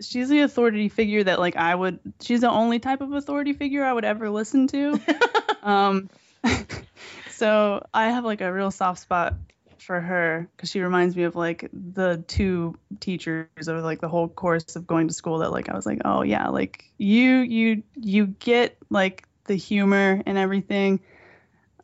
she's 0.00 0.28
the 0.28 0.40
authority 0.40 0.88
figure 0.88 1.24
that 1.24 1.38
like 1.38 1.56
I 1.56 1.74
would. 1.74 1.98
She's 2.20 2.40
the 2.40 2.50
only 2.50 2.78
type 2.78 3.00
of 3.00 3.12
authority 3.12 3.52
figure 3.52 3.84
I 3.84 3.92
would 3.92 4.04
ever 4.04 4.30
listen 4.30 4.68
to. 4.68 5.00
um, 5.62 6.10
so 7.30 7.84
I 7.92 8.08
have 8.08 8.24
like 8.24 8.40
a 8.40 8.52
real 8.52 8.70
soft 8.70 9.00
spot 9.00 9.34
for 9.78 10.00
her 10.00 10.48
because 10.56 10.70
she 10.70 10.80
reminds 10.80 11.14
me 11.14 11.22
of 11.24 11.36
like 11.36 11.68
the 11.72 12.22
two 12.26 12.76
teachers 12.98 13.46
of 13.68 13.84
like 13.84 14.00
the 14.00 14.08
whole 14.08 14.28
course 14.28 14.74
of 14.74 14.86
going 14.86 15.06
to 15.06 15.14
school 15.14 15.38
that 15.38 15.52
like 15.52 15.68
I 15.68 15.76
was 15.76 15.86
like 15.86 16.00
oh 16.04 16.22
yeah 16.22 16.48
like 16.48 16.84
you 16.98 17.36
you 17.36 17.84
you 17.94 18.26
get 18.26 18.76
like 18.90 19.28
the 19.46 19.56
humor 19.56 20.22
and 20.26 20.38
everything 20.38 21.00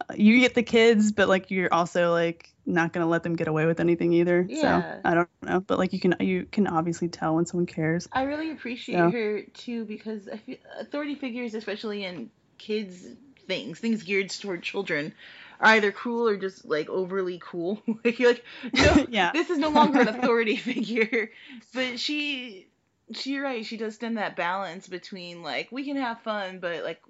Uh, 0.01 0.15
you 0.17 0.41
get 0.41 0.55
the 0.55 0.63
kids 0.63 1.13
but 1.13 1.29
like 1.29 1.51
you're 1.51 1.73
also 1.73 2.13
like 2.13 2.53
not 2.67 2.93
gonna 2.93 3.07
let 3.09 3.23
them 3.23 3.37
get 3.37 3.49
away 3.49 3.67
with 3.67 3.81
anything 3.81 4.13
either 4.13 4.49
Yeah. 4.49 4.83
so 4.85 4.85
I 5.05 5.15
don't 5.15 5.29
know 5.43 5.61
but 5.61 5.79
like 5.79 5.93
you 5.93 6.01
can 6.01 6.17
you 6.21 6.47
can 6.51 6.67
obviously 6.67 7.09
tell 7.09 7.37
when 7.37 7.47
someone 7.47 7.67
cares 7.67 8.09
I 8.13 8.23
really 8.25 8.51
appreciate 8.51 9.11
Yeah. 9.11 9.13
her 9.13 9.43
too 9.55 9.85
because 9.85 10.29
I 10.29 10.37
feel 10.37 10.59
authority 10.79 11.15
figures, 11.15 11.55
especially 11.55 12.05
in 12.05 12.31
kids 12.59 13.07
things, 13.49 13.79
things 13.81 14.03
geared 14.03 14.31
toward 14.31 14.63
children, 14.63 15.13
are 15.61 15.73
either 15.73 15.93
cruel 15.93 16.29
or 16.29 16.37
just 16.37 16.65
like 16.65 16.89
overly 16.89 17.39
cool. 17.43 17.83
like 18.05 18.19
you're 18.19 18.31
like, 18.33 18.45
no, 18.75 18.99
Yeah. 19.09 19.33
this 19.33 19.51
is 19.51 19.59
no 19.59 19.71
longer 19.71 20.01
an 20.01 20.09
authority 20.09 20.57
figure. 20.57 21.31
But 21.75 21.99
she, 22.01 22.69
she, 23.13 23.39
right. 23.39 23.65
She 23.65 23.77
does 23.77 23.95
stand 23.95 24.17
that 24.19 24.37
balance 24.37 24.89
between 24.89 25.43
like 25.43 25.71
we 25.73 25.85
can 25.85 25.97
have 25.97 26.21
fun, 26.23 26.61
but 26.61 26.85
like 26.85 27.01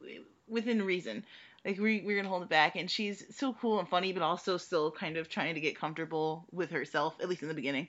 within 0.48 0.82
reason. 0.82 1.24
Like 1.64 1.78
we 1.78 2.02
we're 2.04 2.16
gonna 2.16 2.28
hold 2.28 2.42
it 2.42 2.48
back, 2.48 2.76
and 2.76 2.90
she's 2.90 3.24
so 3.36 3.52
cool 3.54 3.78
and 3.78 3.88
funny, 3.88 4.12
but 4.12 4.22
also 4.22 4.56
still 4.56 4.90
kind 4.90 5.16
of 5.16 5.28
trying 5.28 5.54
to 5.54 5.60
get 5.60 5.78
comfortable 5.78 6.46
with 6.50 6.70
herself, 6.70 7.16
at 7.20 7.28
least 7.28 7.42
in 7.42 7.48
the 7.48 7.54
beginning. 7.54 7.88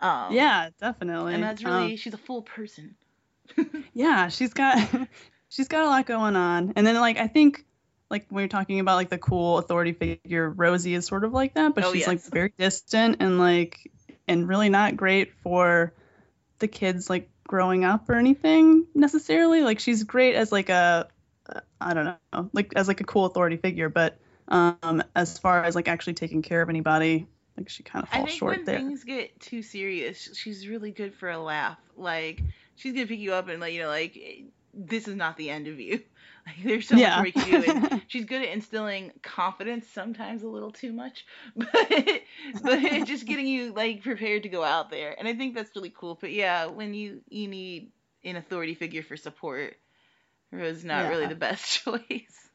Um, 0.00 0.34
yeah 0.34 0.70
definitely 0.80 1.34
and 1.34 1.42
that's 1.42 1.64
Um, 1.64 1.72
really 1.72 1.96
she's 1.96 2.14
a 2.14 2.18
full 2.18 2.42
person. 2.42 2.96
yeah 3.94 4.28
she's 4.28 4.52
got 4.54 4.78
she's 5.48 5.68
got 5.68 5.84
a 5.84 5.88
lot 5.88 6.06
going 6.06 6.36
on 6.36 6.72
and 6.76 6.86
then 6.86 6.94
like 6.96 7.18
i 7.18 7.26
think 7.26 7.64
like 8.10 8.26
when 8.28 8.42
you're 8.42 8.48
talking 8.48 8.80
about 8.80 8.96
like 8.96 9.08
the 9.10 9.18
cool 9.18 9.58
authority 9.58 9.92
figure 9.92 10.50
rosie 10.50 10.94
is 10.94 11.06
sort 11.06 11.24
of 11.24 11.32
like 11.32 11.54
that 11.54 11.74
but 11.74 11.84
Oh, 11.84 11.92
she's 11.92 12.06
like 12.06 12.22
very 12.22 12.52
distant 12.58 13.16
and 13.20 13.38
like 13.38 13.90
and 14.28 14.48
really 14.48 14.68
not 14.68 14.96
great 14.96 15.32
for 15.42 15.92
the 16.58 16.68
kids 16.68 17.10
like 17.10 17.30
growing 17.46 17.84
up 17.84 18.08
or 18.10 18.14
anything 18.14 18.86
necessarily 18.94 19.62
like 19.62 19.80
she's 19.80 20.04
great 20.04 20.34
as 20.36 20.52
like 20.52 20.68
a 20.68 21.08
i 21.80 21.94
don't 21.94 22.04
know 22.04 22.16
like 22.52 22.72
as 22.76 22.88
like 22.88 23.00
a 23.00 23.04
cool 23.04 23.24
authority 23.24 23.56
figure 23.56 23.88
but 23.88 24.18
um 24.48 25.02
as 25.14 25.38
far 25.38 25.64
as 25.64 25.74
like 25.74 25.88
actually 25.88 26.14
taking 26.14 26.42
care 26.42 26.62
of 26.62 26.68
anybody 26.68 27.26
like 27.56 27.68
she 27.68 27.82
kind 27.82 28.02
of 28.02 28.08
falls 28.08 28.12
I 28.12 28.22
think 28.22 28.44
short 28.44 28.46
when 28.46 28.66
there 28.66 28.82
things 28.82 29.04
get 29.04 29.38
too 29.40 29.62
serious, 29.62 30.36
she's 30.36 30.66
really 30.68 30.90
good 30.90 31.14
for 31.14 31.30
a 31.30 31.38
laugh. 31.38 31.78
Like 31.96 32.44
she's 32.74 32.92
gonna 32.92 33.06
pick 33.06 33.20
you 33.20 33.34
up 33.34 33.48
and 33.48 33.60
like 33.60 33.72
you 33.72 33.80
know 33.80 33.88
like 33.88 34.18
this 34.74 35.06
is 35.08 35.14
not 35.16 35.36
the 35.36 35.50
end 35.50 35.68
of 35.68 35.80
you. 35.80 36.02
Like 36.46 36.56
there's 36.64 36.88
so 36.88 36.98
Yeah. 36.98 37.02
much 37.02 37.16
more 37.16 37.26
you 37.26 37.32
can 37.34 37.44
do. 37.44 37.62
And 37.62 37.76
she's 38.06 38.24
good 38.24 38.40
at 38.42 38.48
instilling 38.48 39.12
confidence, 39.22 39.86
sometimes 39.86 40.42
a 40.42 40.48
little 40.48 40.72
too 40.72 40.90
much, 40.90 41.26
but 41.54 42.22
but 42.62 43.04
just 43.04 43.26
getting 43.26 43.46
you 43.46 43.72
like 43.74 44.02
prepared 44.02 44.44
to 44.44 44.48
go 44.48 44.64
out 44.64 44.88
there. 44.90 45.14
And 45.18 45.28
I 45.28 45.34
think 45.34 45.54
that's 45.54 45.76
really 45.76 45.90
cool. 45.90 46.16
But 46.18 46.32
yeah, 46.32 46.64
when 46.66 46.94
you 46.94 47.20
you 47.28 47.46
need 47.46 47.92
an 48.24 48.36
authority 48.36 48.74
figure 48.74 49.02
for 49.02 49.18
support, 49.18 49.76
Rose 50.52 50.84
not 50.84 51.08
really 51.08 51.26
the 51.26 51.34
best 51.34 51.84
choice. 51.84 52.50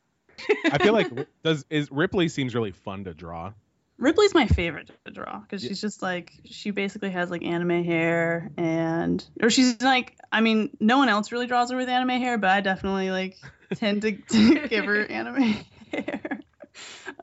I 0.71 0.77
feel 0.79 0.93
like 0.93 1.09
does 1.43 1.65
is 1.69 1.89
Ripley 1.91 2.27
seems 2.27 2.53
really 2.53 2.71
fun 2.71 3.05
to 3.05 3.13
draw. 3.13 3.53
Ripley's 3.97 4.33
my 4.33 4.47
favorite 4.47 4.91
to 5.05 5.11
draw 5.11 5.39
because 5.39 5.63
Yeah. 5.63 5.69
she's 5.69 5.79
just 5.79 6.01
like 6.01 6.33
she 6.43 6.71
basically 6.71 7.11
has 7.11 7.31
like 7.31 7.43
anime 7.43 7.83
hair 7.85 8.51
and 8.57 9.25
or 9.41 9.49
she's 9.49 9.81
like 9.81 10.17
I 10.31 10.41
mean 10.41 10.75
no 10.81 10.97
one 10.97 11.07
else 11.07 11.31
really 11.31 11.47
draws 11.47 11.71
her 11.71 11.77
with 11.77 11.87
anime 11.87 12.09
hair 12.21 12.37
but 12.37 12.49
I 12.49 12.59
definitely 12.61 13.11
like 13.11 13.37
tend 13.75 14.01
to, 14.01 14.11
to 14.17 14.67
give 14.67 14.85
her 14.85 15.05
anime 15.05 15.55
hair. 15.93 16.41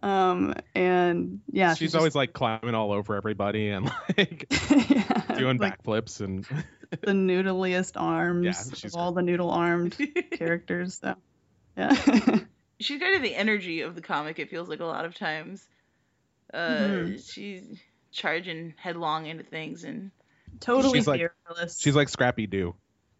Um 0.03 0.55
and 0.75 1.41
yeah 1.51 1.75
she's, 1.75 1.95
always 1.95 2.15
like 2.15 2.33
climbing 2.33 2.75
all 2.75 2.93
over 2.93 3.17
everybody 3.17 3.69
and 3.69 3.93
like 4.17 4.47
yeah, 4.89 5.37
doing 5.37 5.59
like 5.59 5.83
backflips 5.83 6.23
and 6.23 6.47
the 7.03 7.15
noodliest 7.15 7.97
arms 7.97 8.45
Yeah, 8.45 8.89
of 8.89 8.95
all 8.95 9.13
the 9.13 9.23
noodle 9.23 9.51
armed 9.51 9.97
characters 10.33 10.99
so 11.03 11.15
yeah 11.77 11.95
she's 12.81 13.01
kind 13.01 13.17
of 13.17 13.23
the 13.23 13.35
energy 13.35 13.81
of 13.83 13.95
the 13.95 14.01
comic. 14.03 14.39
It 14.39 14.51
feels 14.51 14.69
like 14.69 14.81
a 14.81 14.85
lot 14.85 15.05
of 15.05 15.15
times, 15.15 15.65
uh, 16.53 16.59
Mhm. 16.59 17.33
she's 17.33 17.65
charging 18.11 18.75
headlong 18.77 19.27
into 19.27 19.45
things, 19.45 19.85
and 19.85 20.11
totally 20.61 20.99
She's 20.99 21.07
like- 21.07 21.21
fearless 21.47 21.79
she's 21.81 21.95
like 21.97 22.09
Scrappy 22.09 22.47
Doo. 22.47 22.75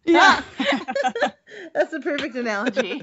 yeah 0.05 0.41
that's 1.73 1.91
the 1.91 2.01
perfect 2.01 2.35
analogy. 2.35 3.01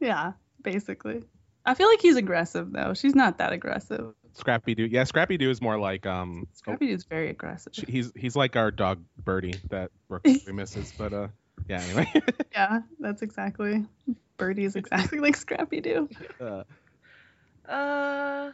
yeah 0.00 0.32
basically 0.62 1.22
I 1.64 1.74
feel 1.74 1.88
like 1.88 2.00
he's 2.00 2.16
aggressive 2.16 2.70
though 2.72 2.94
she's 2.94 3.14
not 3.14 3.38
that 3.38 3.52
aggressive 3.52 4.14
Scrappy 4.34 4.74
Doo. 4.74 4.84
Yeah, 4.84 5.04
Scrappy 5.04 5.36
Doo 5.36 5.50
is 5.50 5.60
more 5.60 5.78
like 5.78 6.06
um 6.06 6.46
Scrappy 6.54 6.90
is 6.90 7.04
very 7.04 7.30
aggressive. 7.30 7.72
he's 7.88 8.12
he's 8.16 8.36
like 8.36 8.56
our 8.56 8.70
dog 8.70 9.02
Birdie 9.22 9.54
that 9.70 9.90
Brooke 10.08 10.26
misses, 10.46 10.92
but 10.96 11.12
uh 11.12 11.28
yeah, 11.68 11.80
anyway. 11.80 12.12
Yeah, 12.52 12.80
that's 13.00 13.22
exactly 13.22 13.86
Birdie 14.36 14.64
is 14.64 14.76
exactly 14.76 15.20
like 15.20 15.36
Scrappy 15.36 15.80
Doo. 15.80 16.08
Uh, 16.38 16.64
Uh, 17.66 18.52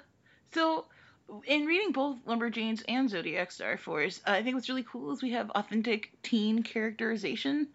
so 0.52 0.86
in 1.46 1.66
reading 1.66 1.92
both 1.92 2.16
Lumberjanes 2.26 2.82
and 2.88 3.10
Zodiac 3.10 3.50
Starforce, 3.50 4.20
I 4.26 4.42
think 4.42 4.54
what's 4.54 4.68
really 4.68 4.84
cool 4.84 5.12
is 5.12 5.22
we 5.22 5.32
have 5.32 5.50
authentic 5.50 6.10
teen 6.22 6.62
characterization. 6.62 7.68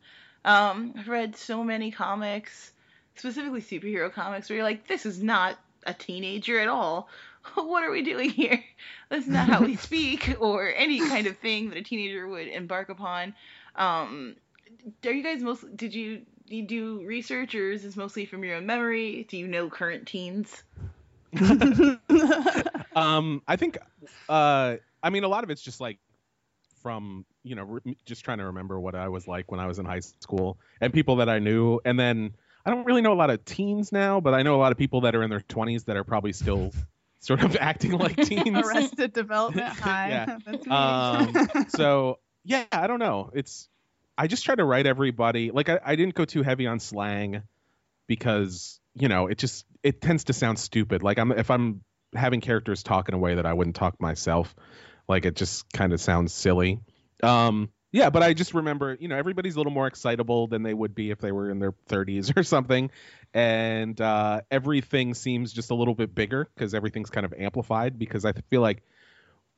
Um, 0.45 0.93
I've 0.97 1.07
read 1.07 1.35
so 1.35 1.63
many 1.63 1.91
comics, 1.91 2.71
specifically 3.15 3.61
superhero 3.61 4.11
comics, 4.11 4.49
where 4.49 4.57
you're 4.57 4.65
like, 4.65 4.87
this 4.87 5.05
is 5.05 5.21
not 5.21 5.57
a 5.85 5.93
teenager 5.93 6.59
at 6.59 6.67
all. 6.69 7.09
What 7.55 7.83
are 7.83 7.91
we 7.91 8.01
doing 8.01 8.29
here? 8.29 8.63
That's 9.09 9.27
not 9.27 9.47
how 9.47 9.63
we 9.63 9.75
speak, 9.75 10.35
or 10.39 10.73
any 10.73 10.99
kind 10.99 11.27
of 11.27 11.37
thing 11.37 11.69
that 11.69 11.77
a 11.77 11.83
teenager 11.83 12.27
would 12.27 12.47
embark 12.47 12.89
upon. 12.89 13.33
Um, 13.75 14.35
are 15.05 15.11
you 15.11 15.23
guys 15.23 15.41
mostly? 15.41 15.71
Did 15.75 15.93
you, 15.93 16.21
do 16.47 16.55
you 16.55 16.65
do 16.65 17.05
research, 17.05 17.53
or 17.55 17.71
is 17.71 17.83
this 17.83 17.95
mostly 17.95 18.25
from 18.25 18.43
your 18.43 18.55
own 18.55 18.65
memory? 18.65 19.25
Do 19.29 19.37
you 19.37 19.47
know 19.47 19.69
current 19.69 20.07
teens? 20.07 20.63
um, 22.95 23.41
I 23.47 23.55
think, 23.55 23.77
uh, 24.29 24.75
I 25.01 25.09
mean, 25.09 25.23
a 25.23 25.27
lot 25.27 25.43
of 25.43 25.49
it's 25.49 25.61
just 25.61 25.81
like 25.81 25.99
from 26.81 27.25
you 27.43 27.55
know 27.55 27.63
re- 27.63 27.97
just 28.05 28.23
trying 28.25 28.37
to 28.39 28.45
remember 28.45 28.79
what 28.79 28.93
I 28.93 29.07
was 29.07 29.27
like 29.27 29.51
when 29.51 29.59
I 29.59 29.67
was 29.67 29.79
in 29.79 29.85
high 29.85 30.01
school 30.01 30.57
and 30.81 30.93
people 30.93 31.17
that 31.17 31.29
I 31.29 31.39
knew, 31.39 31.79
and 31.85 31.99
then 31.99 32.35
I 32.65 32.69
don't 32.69 32.85
really 32.85 33.01
know 33.01 33.13
a 33.13 33.15
lot 33.15 33.29
of 33.29 33.43
teens 33.45 33.91
now, 33.91 34.19
but 34.19 34.33
I 34.33 34.43
know 34.43 34.55
a 34.55 34.61
lot 34.61 34.71
of 34.71 34.77
people 34.77 35.01
that 35.01 35.15
are 35.15 35.23
in 35.23 35.29
their 35.29 35.41
20s 35.41 35.85
that 35.85 35.97
are 35.97 36.03
probably 36.03 36.31
still 36.31 36.71
sort 37.23 37.41
of 37.41 37.55
acting 37.59 37.91
like 37.91 38.15
teens. 38.25 38.67
Arrested 38.67 39.13
Development 39.13 39.67
High. 39.67 40.09
Yeah. 40.09 40.37
Um, 40.69 41.67
so 41.69 42.19
yeah, 42.43 42.65
I 42.71 42.87
don't 42.87 42.99
know. 42.99 43.31
It's 43.33 43.67
I 44.17 44.27
just 44.27 44.45
try 44.45 44.55
to 44.55 44.63
write 44.63 44.85
everybody 44.85 45.51
like 45.51 45.69
I, 45.69 45.79
I 45.83 45.95
didn't 45.95 46.13
go 46.13 46.25
too 46.25 46.43
heavy 46.43 46.67
on 46.67 46.79
slang 46.79 47.43
because 48.07 48.79
you 48.93 49.07
know 49.07 49.27
it 49.27 49.37
just 49.37 49.65
it 49.81 50.01
tends 50.01 50.25
to 50.25 50.33
sound 50.33 50.59
stupid. 50.59 51.01
Like 51.01 51.17
I'm 51.17 51.31
if 51.31 51.49
I'm 51.49 51.81
having 52.13 52.41
characters 52.41 52.83
talk 52.83 53.09
in 53.09 53.15
a 53.15 53.17
way 53.17 53.35
that 53.35 53.45
I 53.45 53.53
wouldn't 53.53 53.75
talk 53.75 53.99
myself, 53.99 54.53
like 55.07 55.25
it 55.25 55.35
just 55.35 55.71
kind 55.73 55.93
of 55.93 56.01
sounds 56.01 56.33
silly. 56.33 56.79
Um, 57.23 57.69
yeah, 57.93 58.09
but 58.09 58.23
I 58.23 58.33
just 58.33 58.55
remember, 58.55 58.97
you 58.99 59.07
know, 59.07 59.15
everybody's 59.15 59.53
a 59.53 59.59
little 59.59 59.71
more 59.71 59.85
excitable 59.85 60.47
than 60.47 60.63
they 60.63 60.73
would 60.73 60.95
be 60.95 61.11
if 61.11 61.19
they 61.19 61.31
were 61.31 61.49
in 61.51 61.59
their 61.59 61.73
30s 61.87 62.35
or 62.35 62.41
something, 62.43 62.89
and 63.35 64.01
uh, 64.01 64.41
everything 64.51 65.13
seems 65.13 65.53
just 65.53 65.69
a 65.69 65.75
little 65.75 65.93
bit 65.93 66.13
bigger 66.13 66.49
because 66.53 66.73
everything's 66.73 67.11
kind 67.11 67.23
of 67.25 67.33
amplified. 67.33 67.99
Because 67.99 68.25
I 68.25 68.33
feel 68.49 68.61
like 68.61 68.81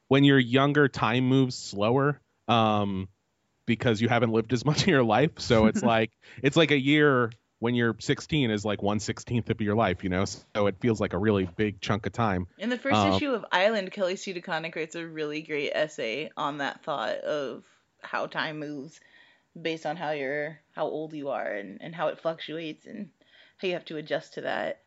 when 0.10 0.26
you're 0.26 0.38
younger, 0.38 0.88
time 0.90 1.28
moves 1.30 1.56
slower 1.56 2.20
um, 2.50 3.08
because 3.66 4.02
you 4.02 4.10
haven't 4.10 4.32
lived 4.32 4.52
as 4.54 4.66
much 4.66 4.82
of 4.82 4.88
your 4.90 5.04
life. 5.04 5.40
So 5.40 5.68
it's 5.68 5.82
like 5.96 6.12
it's 6.44 6.58
like 6.58 6.72
a 6.72 6.80
year 6.80 7.32
when 7.60 7.74
you're 7.74 7.96
16 8.00 8.52
is 8.52 8.66
like 8.66 8.84
one 8.84 9.00
sixteenth 9.00 9.50
of 9.50 9.62
your 9.62 9.76
life, 9.76 10.04
you 10.04 10.10
know. 10.10 10.26
So 10.26 10.68
it 10.68 10.76
feels 10.82 11.00
like 11.00 11.14
a 11.14 11.18
really 11.18 11.46
big 11.46 11.80
chunk 11.80 12.06
of 12.06 12.12
time. 12.12 12.48
In 12.58 12.70
the 12.70 12.78
first 12.78 12.98
Um, 12.98 13.14
issue 13.14 13.32
of 13.32 13.46
Island, 13.50 13.92
Kelly 13.94 14.18
Sue 14.18 14.34
DeConnick 14.34 14.76
writes 14.76 14.96
a 14.96 15.08
really 15.08 15.42
great 15.42 15.72
essay 15.74 16.32
on 16.36 16.58
that 16.58 16.84
thought 16.84 17.16
of 17.20 17.64
how 18.06 18.28
time 18.28 18.60
moves 18.60 19.00
based 19.60 19.86
on 19.86 19.96
how 19.96 20.12
you're 20.12 20.60
how 20.74 20.86
old 20.86 21.14
you 21.14 21.30
are 21.30 21.48
and, 21.48 21.82
and 21.82 21.96
how 21.96 22.08
it 22.10 22.20
fluctuates 22.20 22.86
and 22.86 23.10
how 23.58 23.68
you 23.68 23.74
have 23.74 23.86
to 23.86 23.98
adjust 23.98 24.36
to 24.36 24.42
that. 24.42 24.82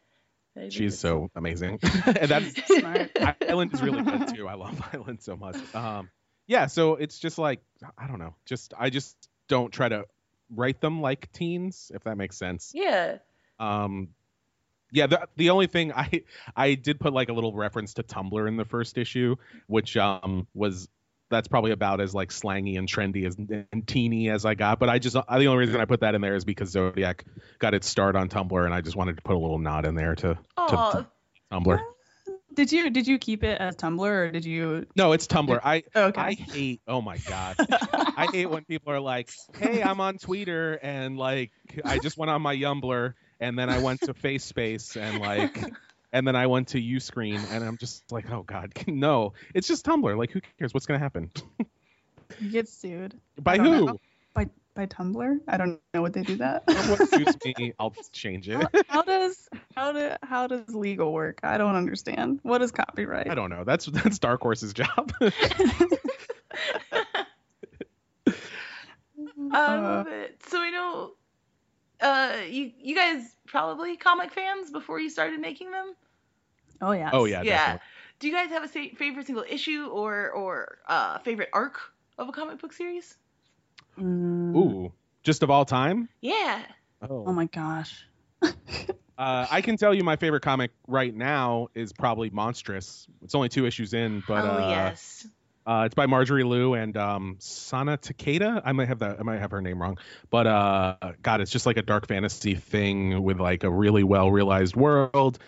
She's 0.70 0.98
so 0.98 1.30
amazing, 1.36 1.78
and 2.06 2.28
that's 2.28 2.66
Smart. 2.78 3.10
Island 3.48 3.72
is 3.74 3.82
really 3.82 4.02
good 4.02 4.34
too. 4.34 4.48
I 4.48 4.54
love 4.54 4.80
Island 4.92 5.22
so 5.22 5.36
much. 5.36 5.56
Um, 5.74 6.10
yeah, 6.46 6.66
so 6.66 6.94
it's 6.94 7.18
just 7.18 7.38
like 7.38 7.60
I 7.96 8.06
don't 8.08 8.18
know, 8.18 8.34
just 8.44 8.74
I 8.76 8.90
just 8.90 9.16
don't 9.46 9.72
try 9.72 9.88
to 9.88 10.04
write 10.54 10.80
them 10.80 11.00
like 11.00 11.30
teens, 11.32 11.92
if 11.94 12.04
that 12.04 12.16
makes 12.16 12.36
sense. 12.36 12.72
yeah. 12.74 13.18
Um, 13.60 14.08
yeah, 14.90 15.06
the 15.06 15.28
the 15.36 15.50
only 15.50 15.66
thing 15.66 15.92
I 15.92 16.22
I 16.56 16.74
did 16.74 16.98
put 16.98 17.12
like 17.12 17.28
a 17.28 17.32
little 17.32 17.52
reference 17.54 17.94
to 17.94 18.02
Tumblr 18.02 18.48
in 18.48 18.56
the 18.56 18.64
first 18.64 18.98
issue, 18.98 19.36
which 19.66 19.96
um 19.96 20.46
was 20.54 20.88
that's 21.30 21.48
probably 21.48 21.72
about 21.72 22.00
as 22.00 22.14
like 22.14 22.30
slangy 22.30 22.78
and 22.78 22.88
trendy 22.88 23.26
as 23.26 23.36
and 23.36 23.86
teeny 23.86 24.30
as 24.30 24.44
I 24.44 24.54
got. 24.54 24.78
But 24.78 24.88
I 24.88 24.98
just 24.98 25.14
the 25.14 25.24
only 25.28 25.56
reason 25.56 25.80
I 25.80 25.84
put 25.84 26.00
that 26.00 26.14
in 26.14 26.20
there 26.20 26.34
is 26.34 26.44
because 26.44 26.70
Zodiac 26.70 27.24
got 27.58 27.74
its 27.74 27.86
start 27.86 28.16
on 28.16 28.28
Tumblr, 28.28 28.64
and 28.64 28.74
I 28.74 28.80
just 28.80 28.96
wanted 28.96 29.16
to 29.16 29.22
put 29.22 29.34
a 29.34 29.38
little 29.38 29.58
nod 29.58 29.86
in 29.86 29.94
there 29.94 30.14
to 30.16 30.38
Aw, 30.56 31.04
Tumblr. 31.52 31.80
Did 32.54 32.72
you 32.72 32.90
did 32.90 33.06
you 33.06 33.18
keep 33.18 33.44
it 33.44 33.60
as 33.60 33.76
Tumblr 33.76 34.00
or 34.00 34.30
did 34.30 34.44
you? 34.44 34.86
No, 34.96 35.12
it's 35.12 35.26
Tumblr. 35.26 35.60
I 35.62 35.84
oh, 35.94 36.06
Okay. 36.06 36.20
I 36.20 36.32
hate. 36.34 36.80
Oh 36.88 37.00
my 37.00 37.18
god. 37.18 37.56
I 37.92 38.28
hate 38.32 38.46
when 38.46 38.64
people 38.64 38.92
are 38.92 39.00
like, 39.00 39.30
"Hey, 39.56 39.82
I'm 39.82 40.00
on 40.00 40.18
Twitter," 40.18 40.78
and 40.82 41.16
like, 41.16 41.52
I 41.84 41.98
just 41.98 42.18
went 42.18 42.30
on 42.30 42.42
my 42.42 42.56
Yumbler, 42.56 43.14
and 43.38 43.56
then 43.56 43.70
I 43.70 43.78
went 43.78 44.00
to 44.02 44.14
FaceSpace, 44.14 45.00
and 45.00 45.20
like, 45.20 45.62
and 46.12 46.26
then 46.26 46.36
I 46.36 46.46
went 46.46 46.68
to 46.68 46.78
Uscreen, 46.80 47.40
and 47.50 47.64
I'm 47.64 47.76
just 47.76 48.10
like, 48.10 48.30
"Oh 48.30 48.42
God, 48.42 48.72
no!" 48.86 49.32
It's 49.54 49.68
just 49.68 49.84
Tumblr. 49.86 50.16
Like, 50.16 50.30
who 50.30 50.40
cares? 50.58 50.72
What's 50.74 50.86
gonna 50.86 50.98
happen? 50.98 51.30
You 52.40 52.50
get 52.50 52.68
sued 52.68 53.14
By 53.40 53.58
who? 53.58 53.86
know. 53.86 53.98
by 54.34 54.48
by 54.74 54.86
Tumblr. 54.86 55.38
I 55.48 55.56
don't 55.56 55.80
know 55.94 56.02
what 56.02 56.12
they 56.12 56.22
do 56.22 56.36
that. 56.36 56.62
What 56.66 57.08
suits 57.10 57.36
me? 57.44 57.72
I'll 57.78 57.94
change 58.12 58.48
it. 58.48 58.66
how 58.88 59.02
does 59.02 59.48
how 59.74 59.92
do 59.92 60.10
how 60.22 60.46
does 60.46 60.74
legal 60.74 61.12
work? 61.12 61.40
I 61.42 61.58
don't 61.58 61.74
understand. 61.74 62.40
What 62.42 62.62
is 62.62 62.70
copyright? 62.70 63.28
I 63.30 63.34
don't 63.34 63.50
know. 63.50 63.64
That's 63.64 63.86
that's 63.86 64.18
Dark 64.18 64.40
Horse's 64.42 64.72
job. 64.72 65.12
Um, 69.50 69.52
Uh, 69.52 70.04
so 70.46 70.60
I 70.60 70.70
know, 70.70 71.12
uh, 72.00 72.36
you 72.48 72.72
you 72.80 72.94
guys 72.94 73.22
probably 73.46 73.96
comic 73.96 74.32
fans 74.32 74.70
before 74.70 75.00
you 75.00 75.10
started 75.10 75.40
making 75.40 75.70
them. 75.70 75.94
oh 76.80 76.92
yeah. 76.92 77.10
oh 77.12 77.24
yeah, 77.24 77.42
yeah. 77.42 77.56
definitely. 77.56 77.80
Do 78.20 78.28
you 78.28 78.34
guys 78.34 78.50
have 78.50 78.64
a 78.64 78.68
sa- 78.68 78.96
favorite 78.96 79.26
single 79.26 79.44
issue 79.48 79.86
or 79.86 80.30
or 80.30 80.78
uh, 80.88 81.18
favorite 81.18 81.50
arc 81.52 81.78
of 82.18 82.28
a 82.28 82.32
comic 82.32 82.60
book 82.60 82.72
series? 82.72 83.16
Mm, 83.98 84.56
Ooh, 84.56 84.92
just 85.22 85.42
of 85.42 85.50
all 85.50 85.64
time. 85.64 86.08
Yeah. 86.20 86.62
Oh 87.02 87.32
my 87.32 87.46
gosh. 87.46 88.06
Uh, 89.18 89.48
I 89.50 89.62
can 89.62 89.76
tell 89.76 89.92
you 89.92 90.04
my 90.04 90.14
favorite 90.14 90.42
comic 90.42 90.70
right 90.86 91.12
now 91.12 91.66
is 91.74 91.92
probably 91.92 92.30
Monstress. 92.30 93.08
It's 93.20 93.34
only 93.34 93.48
two 93.48 93.66
issues 93.66 93.92
in, 93.92 94.22
but 94.28 94.44
oh 94.44 94.58
uh, 94.58 94.68
yes. 94.70 95.26
Uh, 95.68 95.82
it's 95.84 95.94
by 95.94 96.06
Marjorie 96.06 96.44
Liu 96.44 96.72
and 96.72 96.96
um, 96.96 97.36
Sana 97.40 97.98
Takeda. 97.98 98.62
I 98.64 98.72
might 98.72 98.88
have 98.88 99.00
that. 99.00 99.20
I 99.20 99.22
might 99.22 99.38
have 99.38 99.50
her 99.50 99.60
name 99.60 99.82
wrong, 99.82 99.98
but 100.30 100.46
uh, 100.46 100.96
God, 101.20 101.42
it's 101.42 101.50
just 101.50 101.66
like 101.66 101.76
a 101.76 101.82
dark 101.82 102.08
fantasy 102.08 102.54
thing 102.54 103.22
with 103.22 103.38
like 103.38 103.64
a 103.64 103.70
really 103.70 104.02
well 104.02 104.30
realized 104.30 104.74
world 104.74 105.38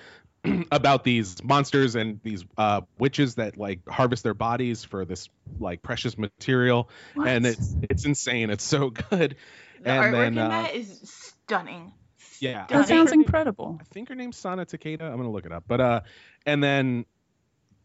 about 0.70 1.04
these 1.04 1.42
monsters 1.42 1.94
and 1.94 2.20
these 2.22 2.44
uh, 2.58 2.82
witches 2.98 3.36
that 3.36 3.56
like 3.56 3.80
harvest 3.88 4.22
their 4.22 4.34
bodies 4.34 4.84
for 4.84 5.06
this 5.06 5.30
like 5.58 5.82
precious 5.82 6.18
material, 6.18 6.90
and 7.16 7.46
it's 7.46 7.74
it's 7.88 8.04
insane. 8.04 8.50
It's 8.50 8.64
so 8.64 8.90
good. 9.10 9.36
The 9.80 9.88
and 9.88 10.04
artwork 10.04 10.12
then, 10.12 10.32
in 10.34 10.38
uh, 10.38 10.48
that 10.50 10.74
is 10.74 11.00
stunning. 11.02 11.94
Yeah, 12.40 12.66
I 12.68 12.74
That 12.74 12.88
sounds 12.88 13.12
incredible. 13.12 13.78
I 13.80 13.84
think 13.84 14.10
her 14.10 14.14
name's 14.14 14.36
Sana 14.36 14.66
Takeda. 14.66 15.00
I'm 15.00 15.16
gonna 15.16 15.30
look 15.30 15.46
it 15.46 15.52
up. 15.52 15.64
But 15.66 15.80
uh, 15.80 16.00
and 16.44 16.62
then 16.62 17.06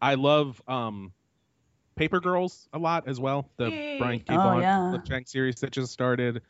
I 0.02 0.16
love 0.16 0.60
um, 0.68 1.12
Paper 1.96 2.20
Girls 2.20 2.68
a 2.72 2.78
lot 2.78 3.08
as 3.08 3.18
well. 3.18 3.48
The 3.56 3.70
Yay. 3.70 3.98
Brian 3.98 4.20
K. 4.20 4.26
Oh, 4.30 4.58
yeah. 4.58 4.88
Cliff 4.90 5.04
Chiang 5.04 5.24
series 5.26 5.56
that 5.56 5.72
just 5.72 5.92
started. 5.92 6.42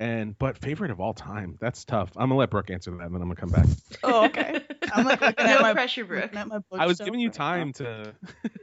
And 0.00 0.38
but 0.38 0.56
favorite 0.58 0.92
of 0.92 1.00
all 1.00 1.12
time. 1.12 1.56
That's 1.60 1.84
tough. 1.84 2.10
I'm 2.16 2.28
gonna 2.28 2.36
let 2.36 2.50
Brooke 2.50 2.70
answer 2.70 2.92
that, 2.92 3.06
and 3.06 3.12
then 3.14 3.20
I'm 3.20 3.28
gonna 3.28 3.34
come 3.34 3.50
back. 3.50 3.66
Oh 4.04 4.26
okay. 4.26 4.60
I'm 4.92 5.04
like 5.04 5.20
looking 5.20 5.44
no 5.44 5.56
at 5.56 5.60
my 5.60 5.72
pressure, 5.72 6.04
Brooke. 6.04 6.32
at 6.36 6.46
my 6.46 6.60
I 6.78 6.86
was 6.86 6.98
giving 6.98 7.18
you 7.18 7.28
right 7.28 7.34
time 7.34 7.72
to. 7.74 8.14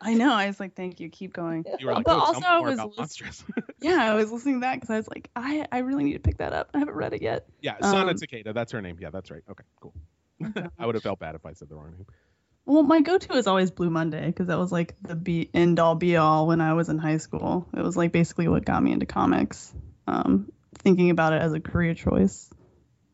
I 0.01 0.13
know. 0.13 0.33
I 0.33 0.47
was 0.47 0.61
like, 0.61 0.75
thank 0.75 1.01
you. 1.01 1.09
Keep 1.09 1.33
going. 1.33 1.65
You 1.77 1.87
were 1.87 1.93
like, 1.93 2.05
But 2.05 2.15
oh, 2.15 2.19
also 2.21 2.41
I 2.45 2.59
was 2.61 2.79
about. 2.79 2.95
Yeah, 3.81 4.11
I 4.11 4.13
was 4.13 4.31
listening 4.31 4.55
to 4.55 4.59
that 4.61 4.75
because 4.75 4.89
I 4.91 4.95
was 4.95 5.09
like, 5.09 5.29
I 5.35 5.67
I 5.73 5.79
really 5.79 6.05
need 6.05 6.13
to 6.13 6.19
pick 6.19 6.37
that 6.37 6.53
up. 6.53 6.69
I 6.73 6.79
haven't 6.79 6.95
read 6.95 7.13
it 7.13 7.21
yet. 7.21 7.45
yeah, 7.59 7.75
Sana 7.81 8.11
Um, 8.11 8.15
Takeda. 8.15 8.53
That's 8.53 8.71
her 8.71 8.81
name. 8.81 8.97
Yeah, 9.01 9.09
that's 9.09 9.29
right. 9.29 9.43
Okay, 9.51 9.65
cool. 9.81 9.93
I 10.79 10.85
would 10.85 10.95
have 10.95 11.03
felt 11.03 11.19
bad 11.19 11.35
if 11.35 11.45
I 11.45 11.51
said 11.51 11.67
the 11.67 11.75
wrong 11.75 11.91
name. 11.91 12.05
Well, 12.65 12.81
my 12.81 13.01
go-to 13.01 13.33
is 13.33 13.45
always 13.45 13.69
Blue 13.69 13.91
Monday 13.91 14.25
because 14.25 14.47
that 14.47 14.57
was 14.57 14.71
like 14.71 14.95
the 15.01 15.15
be 15.15 15.49
end 15.53 15.79
all 15.79 15.93
be 15.95 16.17
all 16.17 16.47
when 16.47 16.61
I 16.61 16.73
was 16.73 16.89
in 16.89 16.97
high 16.97 17.17
school. 17.17 17.67
It 17.75 17.81
was 17.81 17.95
like 17.95 18.11
basically 18.11 18.47
what 18.47 18.65
got 18.65 18.81
me 18.81 18.91
into 18.91 19.05
comics. 19.05 19.71
Um, 20.07 20.51
thinking 20.79 21.11
about 21.11 21.33
it 21.33 21.41
as 21.41 21.53
a 21.53 21.59
career 21.59 21.93
choice, 21.93 22.49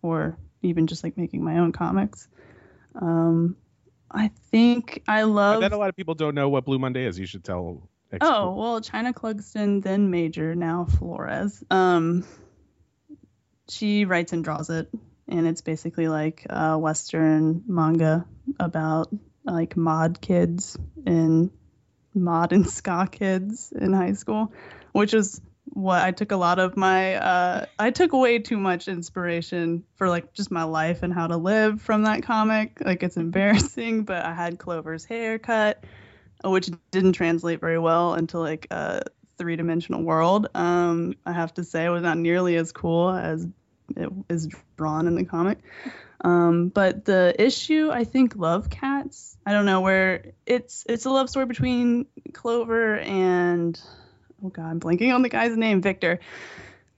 or 0.02 0.38
even 0.62 0.88
just 0.88 1.04
like 1.04 1.18
making 1.18 1.44
my 1.44 1.58
own 1.58 1.74
comics. 1.74 2.28
Um, 2.96 3.58
I 4.10 4.32
think 4.52 5.04
I 5.08 5.24
love. 5.24 5.60
bet 5.60 5.74
a 5.74 5.78
lot 5.78 5.90
of 5.90 5.96
people 5.96 6.16
don't 6.16 6.36
know 6.36 6.48
what 6.50 6.66
Blue 6.66 6.80
Monday 6.80 7.06
is. 7.06 7.20
You 7.20 7.26
should 7.26 7.44
tell. 7.44 7.90
ex- 8.12 8.26
Oh 8.26 8.56
well, 8.56 8.80
Chynna 8.80 9.14
Clugston, 9.14 9.84
then 9.84 10.12
Major, 10.12 10.56
now 10.56 10.86
Flores. 10.86 11.62
Um, 11.70 12.26
she 13.70 14.06
writes 14.06 14.32
and 14.34 14.44
draws 14.44 14.70
it, 14.70 14.90
and 15.28 15.46
it's 15.46 15.62
basically 15.62 16.08
like 16.08 16.46
a 16.50 16.78
Western 16.78 17.64
manga 17.68 18.26
about 18.60 19.14
like 19.44 19.76
mod 19.78 20.22
kids 20.22 20.78
and 21.06 21.52
mod 22.14 22.54
and 22.54 22.70
ska 22.70 23.08
kids 23.12 23.72
in 23.72 23.94
high 23.94 24.14
school, 24.14 24.52
which 24.92 25.14
is 25.14 25.42
what 25.66 26.02
I 26.02 26.12
took 26.12 26.32
a 26.32 26.38
lot 26.38 26.60
of 26.60 26.76
my 26.76 27.16
uh 27.16 27.66
I 27.80 27.92
took 27.92 28.12
way 28.14 28.40
too 28.40 28.58
much 28.58 28.88
inspiration 28.88 29.84
for 29.96 30.10
like 30.10 30.34
just 30.34 30.52
my 30.52 30.64
life 30.64 31.04
and 31.04 31.14
how 31.14 31.28
to 31.28 31.38
live 31.38 31.82
from 31.82 32.04
that 32.04 32.24
comic. 32.24 32.82
Like 32.84 33.04
it's 33.04 33.18
embarrassing, 33.18 34.04
but 34.06 34.26
I 34.26 34.34
had 34.34 34.60
Clover's 34.60 35.06
haircut, 35.06 35.84
which 36.44 36.70
didn't 36.92 37.14
translate 37.14 37.62
very 37.62 37.80
well 37.80 38.16
into 38.16 38.40
like 38.40 38.68
a 38.72 39.04
three 39.38 39.56
dimensional 39.56 40.04
world. 40.04 40.48
Um 40.56 41.14
I 41.26 41.32
have 41.32 41.54
to 41.56 41.64
say 41.64 41.86
it 41.86 41.90
was 41.90 42.04
not 42.04 42.18
nearly 42.18 42.56
as 42.58 42.72
cool 42.72 43.10
as 43.12 43.48
is 44.30 44.50
drawn 44.78 45.08
in 45.08 45.16
the 45.16 45.26
comic. 45.26 45.60
Um, 46.24 46.70
but 46.70 47.06
the 47.06 47.34
issue, 47.38 47.90
I 47.92 48.04
think, 48.04 48.36
Love 48.36 48.70
Cats. 48.70 49.38
I 49.46 49.54
don't 49.54 49.66
know 49.66 49.82
where 49.82 50.34
it's 50.46 50.86
it's 50.88 51.06
a 51.06 51.10
love 51.10 51.30
story 51.30 51.48
between 51.48 52.06
Clover 52.32 52.98
and 53.00 53.80
oh 54.44 54.50
god, 54.50 54.70
I'm 54.70 54.80
blanking 54.80 55.14
on 55.14 55.24
the 55.24 55.30
guy's 55.30 55.56
name, 55.58 55.82
Victor. 55.82 56.20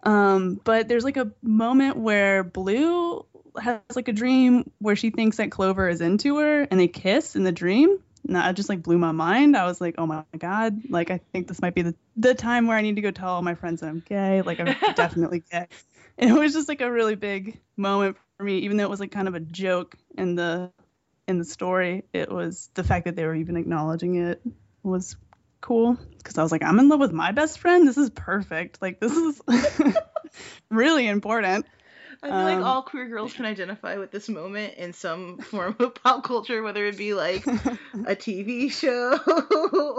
Um, 0.03 0.60
but 0.61 0.90
there's 0.90 1.06
like 1.06 1.18
a 1.18 1.32
moment 1.41 1.98
where 1.98 2.44
Blue 2.44 3.26
has 3.60 3.80
like 3.95 4.10
a 4.10 4.14
dream 4.14 4.70
where 4.80 4.95
she 4.95 5.10
thinks 5.10 5.38
that 5.38 5.52
Clover 5.52 5.88
is 5.88 6.02
into 6.02 6.38
her, 6.38 6.61
and 6.64 6.80
they 6.80 6.88
kiss 6.88 7.36
in 7.36 7.44
the 7.44 7.52
dream. 7.52 7.99
And 8.26 8.38
that 8.38 8.56
just 8.56 8.70
like 8.70 8.82
blew 8.82 8.98
my 8.98 9.11
mind. 9.11 9.57
I 9.57 9.65
was 9.65 9.82
like, 9.82 9.95
oh 9.98 10.06
my 10.06 10.24
god, 10.38 10.82
like 10.90 11.11
I 11.11 11.20
think 11.32 11.48
this 11.48 11.61
might 11.61 11.76
be 11.76 11.82
the 11.82 11.95
the 12.15 12.34
time 12.34 12.68
where 12.68 12.78
I 12.78 12.82
need 12.82 12.95
to 12.95 13.02
go 13.02 13.11
tell 13.11 13.30
all 13.30 13.41
my 13.41 13.56
friends 13.56 13.82
that 13.82 13.88
I'm 13.88 13.99
gay. 13.99 14.41
Like 14.41 14.60
I'm 14.60 14.76
definitely 14.95 15.44
gay. 15.52 15.68
And 16.18 16.30
it 16.30 16.40
was 16.40 16.53
just 16.53 16.68
like 16.69 16.81
a 16.81 16.91
really 16.91 17.15
big 17.15 17.60
moment 17.76 18.18
for 18.38 18.44
me, 18.44 18.60
even 18.60 18.77
though 18.77 18.84
it 18.84 18.90
was 18.90 18.99
like 18.99 19.11
kind 19.11 19.27
of 19.27 19.35
a 19.35 19.40
joke 19.40 19.95
in 20.18 20.35
the 20.35 20.72
in 21.27 21.40
the 21.40 21.45
story. 21.45 22.03
It 22.14 22.31
was 22.31 22.69
the 22.73 22.84
fact 22.84 23.06
that 23.06 23.15
they 23.15 23.26
were 23.26 23.35
even 23.35 23.57
acknowledging 23.57 24.15
it 24.15 24.41
was 24.84 25.15
cool 25.61 25.98
because 26.18 26.38
I 26.38 26.44
was 26.44 26.52
like, 26.52 26.64
I'm 26.64 26.80
in 26.80 26.90
love 26.90 26.99
with 26.99 27.14
my 27.14 27.31
best 27.31 27.60
friend. 27.60 27.88
This 27.88 27.98
is 27.98 28.10
perfect. 28.10 28.81
Like 28.81 28.99
this 28.99 29.15
is 29.15 29.41
really 30.69 31.07
important. 31.07 31.65
I 32.23 32.27
feel 32.27 32.43
like 32.43 32.57
Um, 32.57 32.63
all 32.63 32.81
queer 32.83 33.07
girls 33.09 33.33
can 33.33 33.45
identify 33.45 33.97
with 33.97 34.11
this 34.11 34.29
moment 34.29 34.75
in 34.75 34.93
some 34.93 35.37
form 35.39 35.75
of 35.79 35.95
pop 35.95 36.23
culture, 36.23 36.63
whether 36.63 36.85
it 36.85 36.97
be 36.97 37.13
like 37.13 37.45
a 38.07 38.15
TV 38.15 38.71
show 38.71 39.19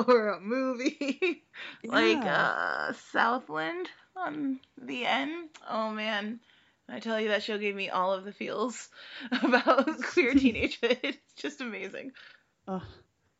or 0.08 0.28
a 0.30 0.40
movie, 0.40 1.44
like 1.84 2.24
uh, 2.24 2.92
Southland 3.12 3.90
on 4.16 4.60
the 4.80 5.04
end. 5.04 5.50
Oh 5.68 5.90
man, 5.90 6.40
I 6.88 7.00
tell 7.00 7.20
you 7.20 7.28
that 7.28 7.42
show 7.42 7.58
gave 7.58 7.74
me 7.76 7.90
all 7.90 8.14
of 8.14 8.24
the 8.24 8.32
feels 8.32 8.88
about 9.42 9.86
queer 10.02 10.32
teenagehood. 10.34 10.98
It's 11.02 11.34
just 11.36 11.60
amazing. 11.60 12.12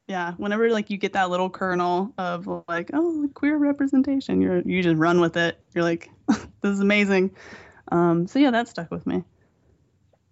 yeah 0.07 0.33
whenever 0.37 0.71
like 0.71 0.91
you 0.91 0.99
get 0.99 1.15
that 1.15 1.31
little 1.31 1.49
kernel 1.51 2.13
of 2.19 2.47
like 2.69 2.91
oh 2.93 3.29
queer 3.35 3.57
representation 3.57 4.41
you're 4.41 4.61
you 4.63 4.83
just 4.83 4.99
run 4.99 5.21
with 5.21 5.37
it 5.37 5.59
you're 5.75 5.85
like 5.85 6.11
this 6.29 6.71
is 6.73 6.81
amazing 6.81 7.31
um 7.93 8.27
so 8.27 8.39
yeah 8.39 8.51
that 8.51 8.69
stuck 8.69 8.91
with 8.91 9.07
me 9.07 9.23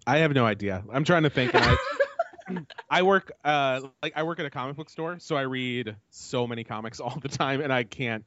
I 0.04 0.18
have 0.18 0.32
no 0.34 0.44
idea. 0.44 0.82
I'm 0.92 1.04
trying 1.04 1.22
to 1.22 1.30
think. 1.30 1.52
I, 1.54 1.76
I 2.90 3.02
work 3.02 3.30
uh 3.44 3.82
like 4.02 4.14
I 4.16 4.24
work 4.24 4.40
at 4.40 4.46
a 4.46 4.50
comic 4.50 4.76
book 4.76 4.90
store, 4.90 5.18
so 5.20 5.36
I 5.36 5.42
read 5.42 5.94
so 6.10 6.46
many 6.46 6.64
comics 6.64 6.98
all 7.04 7.16
the 7.22 7.28
time, 7.28 7.60
and 7.60 7.72
I 7.72 7.84
can't 7.84 8.24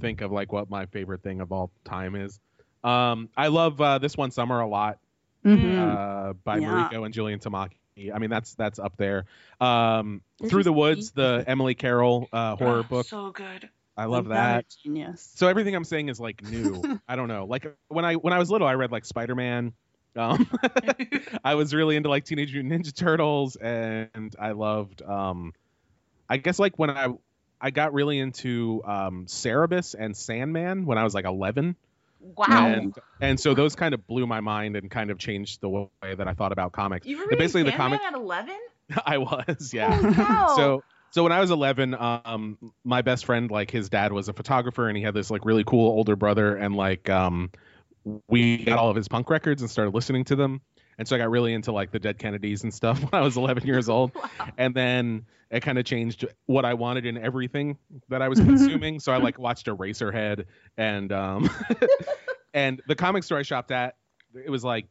think 0.00 0.20
of 0.20 0.30
like 0.30 0.52
what 0.52 0.70
my 0.70 0.86
favorite 0.86 1.22
thing 1.22 1.40
of 1.40 1.50
all 1.50 1.72
time 1.84 2.14
is. 2.14 2.38
Um, 2.84 3.28
I 3.36 3.48
love 3.48 3.80
uh, 3.80 3.98
this 3.98 4.16
one 4.16 4.30
summer 4.30 4.60
a 4.60 4.68
lot 4.68 4.98
Mhm. 5.44 5.76
uh, 5.76 6.32
by 6.44 6.58
Yeah. 6.58 6.68
Mariko 6.68 7.04
and 7.04 7.12
Jillian 7.12 7.40
Tamaki. 7.42 8.14
I 8.14 8.18
mean 8.18 8.30
that's 8.30 8.54
that's 8.54 8.78
up 8.78 8.96
there. 8.96 9.24
Um, 9.60 10.22
Through 10.44 10.62
the 10.62 10.72
Woods, 10.72 11.10
the 11.10 11.42
Emily 11.44 11.74
Carroll 11.74 12.28
uh, 12.32 12.54
horror 12.54 12.80
Oh, 12.80 12.82
book. 12.84 13.06
So 13.06 13.32
good. 13.32 13.68
I 13.96 14.04
love 14.06 14.28
that. 14.28 14.66
genius 14.82 15.32
So 15.36 15.48
everything 15.48 15.74
I'm 15.74 15.84
saying 15.84 16.08
is 16.08 16.20
like 16.20 16.42
new. 16.42 16.82
I 17.08 17.16
don't 17.16 17.28
know. 17.28 17.46
Like 17.46 17.66
when 17.88 18.04
I 18.04 18.14
when 18.14 18.32
I 18.32 18.38
was 18.38 18.50
little, 18.50 18.66
I 18.66 18.74
read 18.74 18.92
like 18.92 19.04
Spider 19.04 19.34
Man. 19.34 19.72
Um, 20.14 20.48
I 21.44 21.54
was 21.56 21.74
really 21.74 21.96
into 21.96 22.08
like 22.08 22.24
Teenage 22.24 22.52
Mutant 22.52 22.72
Ninja 22.86 22.94
Turtles, 22.94 23.56
and 23.56 24.34
I 24.38 24.52
loved. 24.52 25.02
Um, 25.02 25.52
I 26.28 26.38
guess 26.38 26.58
like 26.58 26.78
when 26.78 26.90
I 26.90 27.08
I 27.60 27.70
got 27.70 27.92
really 27.92 28.18
into 28.18 28.82
um, 28.84 29.26
Cerebus 29.26 29.94
and 29.98 30.16
Sandman 30.16 30.86
when 30.86 30.98
I 30.98 31.04
was 31.04 31.14
like 31.14 31.24
11, 31.24 31.76
Wow. 32.34 32.66
and 32.66 32.94
and 33.20 33.38
so 33.40 33.54
those 33.54 33.76
kind 33.76 33.94
of 33.94 34.06
blew 34.06 34.26
my 34.26 34.40
mind 34.40 34.76
and 34.76 34.90
kind 34.90 35.10
of 35.10 35.18
changed 35.18 35.60
the 35.60 35.68
way 35.68 35.88
that 36.02 36.26
I 36.26 36.34
thought 36.34 36.52
about 36.52 36.72
comics. 36.72 37.06
you 37.06 37.18
were 37.18 37.36
basically 37.36 37.62
the 37.64 37.70
Sandman 37.70 37.98
comic- 37.98 38.02
at 38.02 38.14
11? 38.14 38.54
I 39.06 39.18
was, 39.18 39.72
yeah. 39.74 39.94
Holy 40.00 40.14
cow. 40.14 40.54
So 40.56 40.82
so 41.10 41.22
when 41.22 41.32
I 41.32 41.40
was 41.40 41.50
11, 41.50 41.94
um, 41.94 42.58
my 42.84 43.02
best 43.02 43.24
friend, 43.24 43.50
like 43.50 43.70
his 43.70 43.88
dad 43.88 44.12
was 44.12 44.28
a 44.28 44.32
photographer, 44.32 44.88
and 44.88 44.96
he 44.96 45.02
had 45.02 45.14
this 45.14 45.30
like 45.30 45.44
really 45.44 45.64
cool 45.64 45.88
older 45.88 46.16
brother, 46.16 46.56
and 46.56 46.76
like 46.76 47.08
um, 47.08 47.50
we 48.28 48.64
got 48.64 48.78
all 48.78 48.90
of 48.90 48.96
his 48.96 49.08
punk 49.08 49.30
records 49.30 49.62
and 49.62 49.70
started 49.70 49.94
listening 49.94 50.24
to 50.24 50.36
them, 50.36 50.60
and 50.98 51.06
so 51.08 51.16
I 51.16 51.18
got 51.18 51.30
really 51.30 51.54
into 51.54 51.72
like 51.72 51.90
the 51.90 51.98
Dead 51.98 52.18
Kennedys 52.18 52.62
and 52.64 52.72
stuff 52.72 53.00
when 53.10 53.14
I 53.14 53.20
was 53.24 53.36
11 53.36 53.66
years 53.66 53.88
old, 53.88 54.14
Wow. 54.16 54.30
and 54.58 54.74
then 54.74 55.26
it 55.50 55.60
kind 55.60 55.78
of 55.78 55.84
changed 55.84 56.26
what 56.46 56.64
I 56.64 56.74
wanted 56.74 57.06
in 57.06 57.16
everything 57.16 57.78
that 58.08 58.20
I 58.20 58.28
was 58.28 58.40
consuming. 58.40 58.98
so 59.00 59.12
I 59.12 59.18
like 59.18 59.38
watched 59.38 59.66
Eraserhead 59.66 60.46
and 60.76 61.12
um, 61.12 61.48
and 62.52 62.82
the 62.88 62.96
comic 62.96 63.22
store 63.24 63.38
I 63.38 63.42
shopped 63.42 63.70
at, 63.70 63.94
it 64.34 64.50
was 64.50 64.64
like 64.64 64.86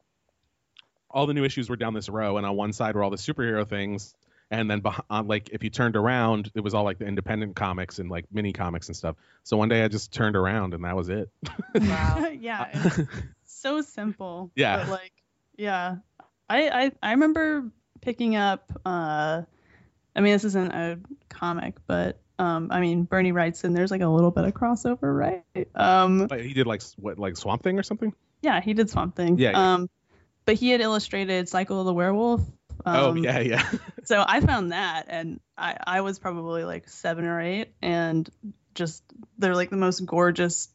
all 1.10 1.28
the 1.28 1.34
new 1.34 1.44
issues 1.44 1.70
were 1.70 1.76
down 1.76 1.94
this 1.94 2.10
row, 2.10 2.38
and 2.38 2.46
on 2.46 2.56
one 2.56 2.74
side 2.74 2.96
were 2.96 3.04
all 3.04 3.10
the 3.10 3.18
superhero 3.18 3.68
things, 3.68 4.16
and 4.52 4.70
then 4.70 4.80
behind, 4.82 5.28
like 5.28 5.50
if 5.52 5.64
you 5.64 5.70
turned 5.70 5.96
around, 5.96 6.52
it 6.56 6.62
was 6.62 6.74
all 6.74 6.84
like 6.84 6.98
the 7.00 7.06
independent 7.06 7.56
comics 7.56 8.00
and 8.00 8.10
like 8.10 8.26
mini 8.32 8.54
comics 8.54 8.88
and 8.88 8.96
stuff. 8.96 9.16
So 9.44 9.58
one 9.58 9.70
day 9.70 9.84
I 9.84 9.88
just 9.88 10.12
turned 10.14 10.36
around, 10.36 10.74
and 10.74 10.84
that 10.84 10.96
was 10.96 11.10
it. 11.10 11.30
Wow. 11.76 12.28
yeah 12.40 12.90
so 13.46 13.82
simple 13.82 14.52
Yeah. 14.56 14.78
but 14.78 14.90
like 14.90 15.14
yeah 15.58 15.96
I, 16.50 16.70
I 16.70 16.92
i 17.02 17.12
remember 17.12 17.72
picking 18.02 18.36
up 18.36 18.72
uh 18.86 19.42
i 20.16 20.22
mean 20.22 20.34
this 20.34 20.44
isn't 20.44 20.72
a 20.74 21.00
comic 21.30 21.76
but 21.88 22.20
um 22.38 22.68
i 22.72 22.80
mean 22.82 23.04
Bernie 23.06 23.32
Wrightson 23.32 23.64
and 23.66 23.76
there's 23.78 23.90
like 23.90 24.02
a 24.02 24.08
little 24.08 24.30
bit 24.32 24.44
of 24.44 24.54
crossover 24.54 25.18
right 25.18 25.68
um 25.74 26.28
But 26.28 26.42
he 26.44 26.54
did 26.54 26.68
like 26.68 26.84
what 26.98 27.18
like 27.18 27.38
Swamp 27.38 27.64
Thing 27.64 27.80
or 27.80 27.84
something. 27.84 28.14
yeah 28.42 28.62
he 28.62 28.74
did 28.74 28.90
swamp 28.90 29.16
thing 29.16 29.38
Yeah, 29.40 29.52
yeah. 29.52 29.74
um 29.76 29.90
but 30.46 30.56
he 30.56 30.70
had 30.70 30.82
illustrated 30.82 31.48
cycle 31.50 31.80
of 31.80 31.86
the 31.86 31.94
werewolf 31.94 32.42
um, 32.86 32.96
oh 32.96 33.14
yeah, 33.16 33.40
yeah. 33.40 33.70
so 34.04 34.24
I 34.28 34.42
found 34.42 34.72
that, 34.72 35.06
and 35.10 35.40
I, 35.58 35.78
I 35.86 36.02
was 36.02 36.20
probably 36.20 36.64
like 36.64 36.90
seven 36.90 37.26
or 37.26 37.42
eight, 37.42 37.74
and 37.82 38.30
just 38.74 39.04
they're 39.38 39.56
like 39.56 39.70
the 39.70 39.78
most 39.78 40.06
gorgeous 40.06 40.70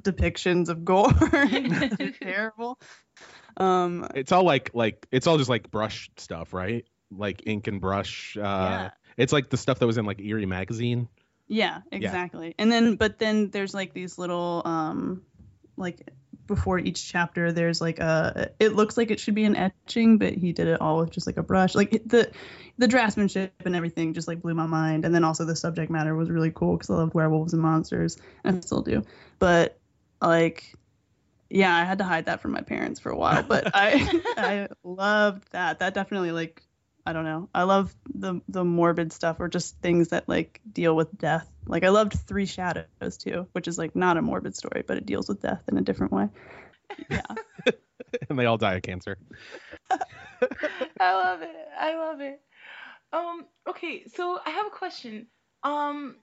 depictions 0.00 0.68
of 0.68 0.84
gore. 0.84 1.08
It's 1.32 2.18
terrible. 2.22 2.78
Um, 3.56 4.06
it's 4.14 4.32
all 4.32 4.44
like 4.44 4.70
like 4.74 5.06
it's 5.10 5.26
all 5.26 5.38
just 5.38 5.48
like 5.50 5.70
brush 5.70 6.10
stuff, 6.18 6.52
right? 6.52 6.84
Like 7.10 7.42
ink 7.46 7.66
and 7.68 7.80
brush. 7.80 8.36
Uh, 8.36 8.40
yeah, 8.40 8.90
It's 9.16 9.32
like 9.32 9.48
the 9.48 9.56
stuff 9.56 9.78
that 9.78 9.86
was 9.86 9.96
in 9.96 10.04
like 10.04 10.20
Eerie 10.20 10.44
magazine. 10.46 11.08
yeah, 11.48 11.80
exactly. 11.92 12.54
And 12.58 12.70
then, 12.70 12.96
but 12.96 13.18
then 13.18 13.50
there's 13.50 13.72
like 13.72 13.94
these 13.94 14.18
little, 14.18 14.62
um, 14.64 15.22
like 15.76 16.08
before 16.46 16.78
each 16.78 17.10
chapter, 17.10 17.52
there's 17.52 17.80
like 17.80 17.98
a. 17.98 18.50
It 18.58 18.74
looks 18.74 18.96
like 18.96 19.10
it 19.10 19.20
should 19.20 19.34
be 19.34 19.44
an 19.44 19.56
etching, 19.56 20.18
but 20.18 20.34
he 20.34 20.52
did 20.52 20.68
it 20.68 20.80
all 20.80 20.98
with 20.98 21.10
just 21.10 21.26
like 21.26 21.36
a 21.36 21.42
brush. 21.42 21.74
Like 21.74 21.90
the, 21.90 22.30
the 22.78 22.86
draftsmanship 22.86 23.50
and 23.64 23.76
everything 23.76 24.14
just 24.14 24.28
like 24.28 24.42
blew 24.42 24.54
my 24.54 24.66
mind. 24.66 25.04
And 25.04 25.14
then 25.14 25.24
also 25.24 25.44
the 25.44 25.56
subject 25.56 25.90
matter 25.90 26.14
was 26.14 26.30
really 26.30 26.50
cool 26.50 26.76
because 26.76 26.90
I 26.90 26.94
loved 26.94 27.14
werewolves 27.14 27.52
and 27.52 27.62
monsters, 27.62 28.16
and 28.44 28.56
I 28.56 28.60
still 28.60 28.82
do. 28.82 29.04
But 29.38 29.78
like 30.20 30.72
yeah 31.48 31.76
i 31.76 31.84
had 31.84 31.98
to 31.98 32.04
hide 32.04 32.26
that 32.26 32.40
from 32.40 32.52
my 32.52 32.60
parents 32.60 32.98
for 32.98 33.10
a 33.10 33.16
while 33.16 33.42
but 33.42 33.70
i 33.74 34.22
i 34.36 34.68
loved 34.82 35.46
that 35.52 35.78
that 35.78 35.94
definitely 35.94 36.32
like 36.32 36.62
i 37.06 37.12
don't 37.12 37.24
know 37.24 37.48
i 37.54 37.62
love 37.62 37.94
the 38.14 38.40
the 38.48 38.64
morbid 38.64 39.12
stuff 39.12 39.40
or 39.40 39.48
just 39.48 39.78
things 39.80 40.08
that 40.08 40.28
like 40.28 40.60
deal 40.70 40.94
with 40.94 41.16
death 41.16 41.48
like 41.66 41.84
i 41.84 41.88
loved 41.88 42.12
three 42.12 42.46
shadows 42.46 43.16
too 43.18 43.46
which 43.52 43.68
is 43.68 43.78
like 43.78 43.94
not 43.96 44.16
a 44.16 44.22
morbid 44.22 44.54
story 44.56 44.82
but 44.86 44.96
it 44.96 45.06
deals 45.06 45.28
with 45.28 45.40
death 45.40 45.62
in 45.68 45.78
a 45.78 45.82
different 45.82 46.12
way 46.12 46.28
yeah 47.08 47.22
and 48.28 48.38
they 48.38 48.46
all 48.46 48.58
die 48.58 48.74
of 48.74 48.82
cancer. 48.82 49.18
I 51.00 51.12
love 51.14 51.42
it. 51.42 51.68
I 51.78 51.96
love 51.96 52.20
it. 52.20 52.40
Um, 53.12 53.46
okay, 53.68 54.04
so 54.08 54.38
I 54.44 54.50
have 54.50 54.66
a 54.66 54.70
question. 54.70 55.26
Um, 55.62 56.16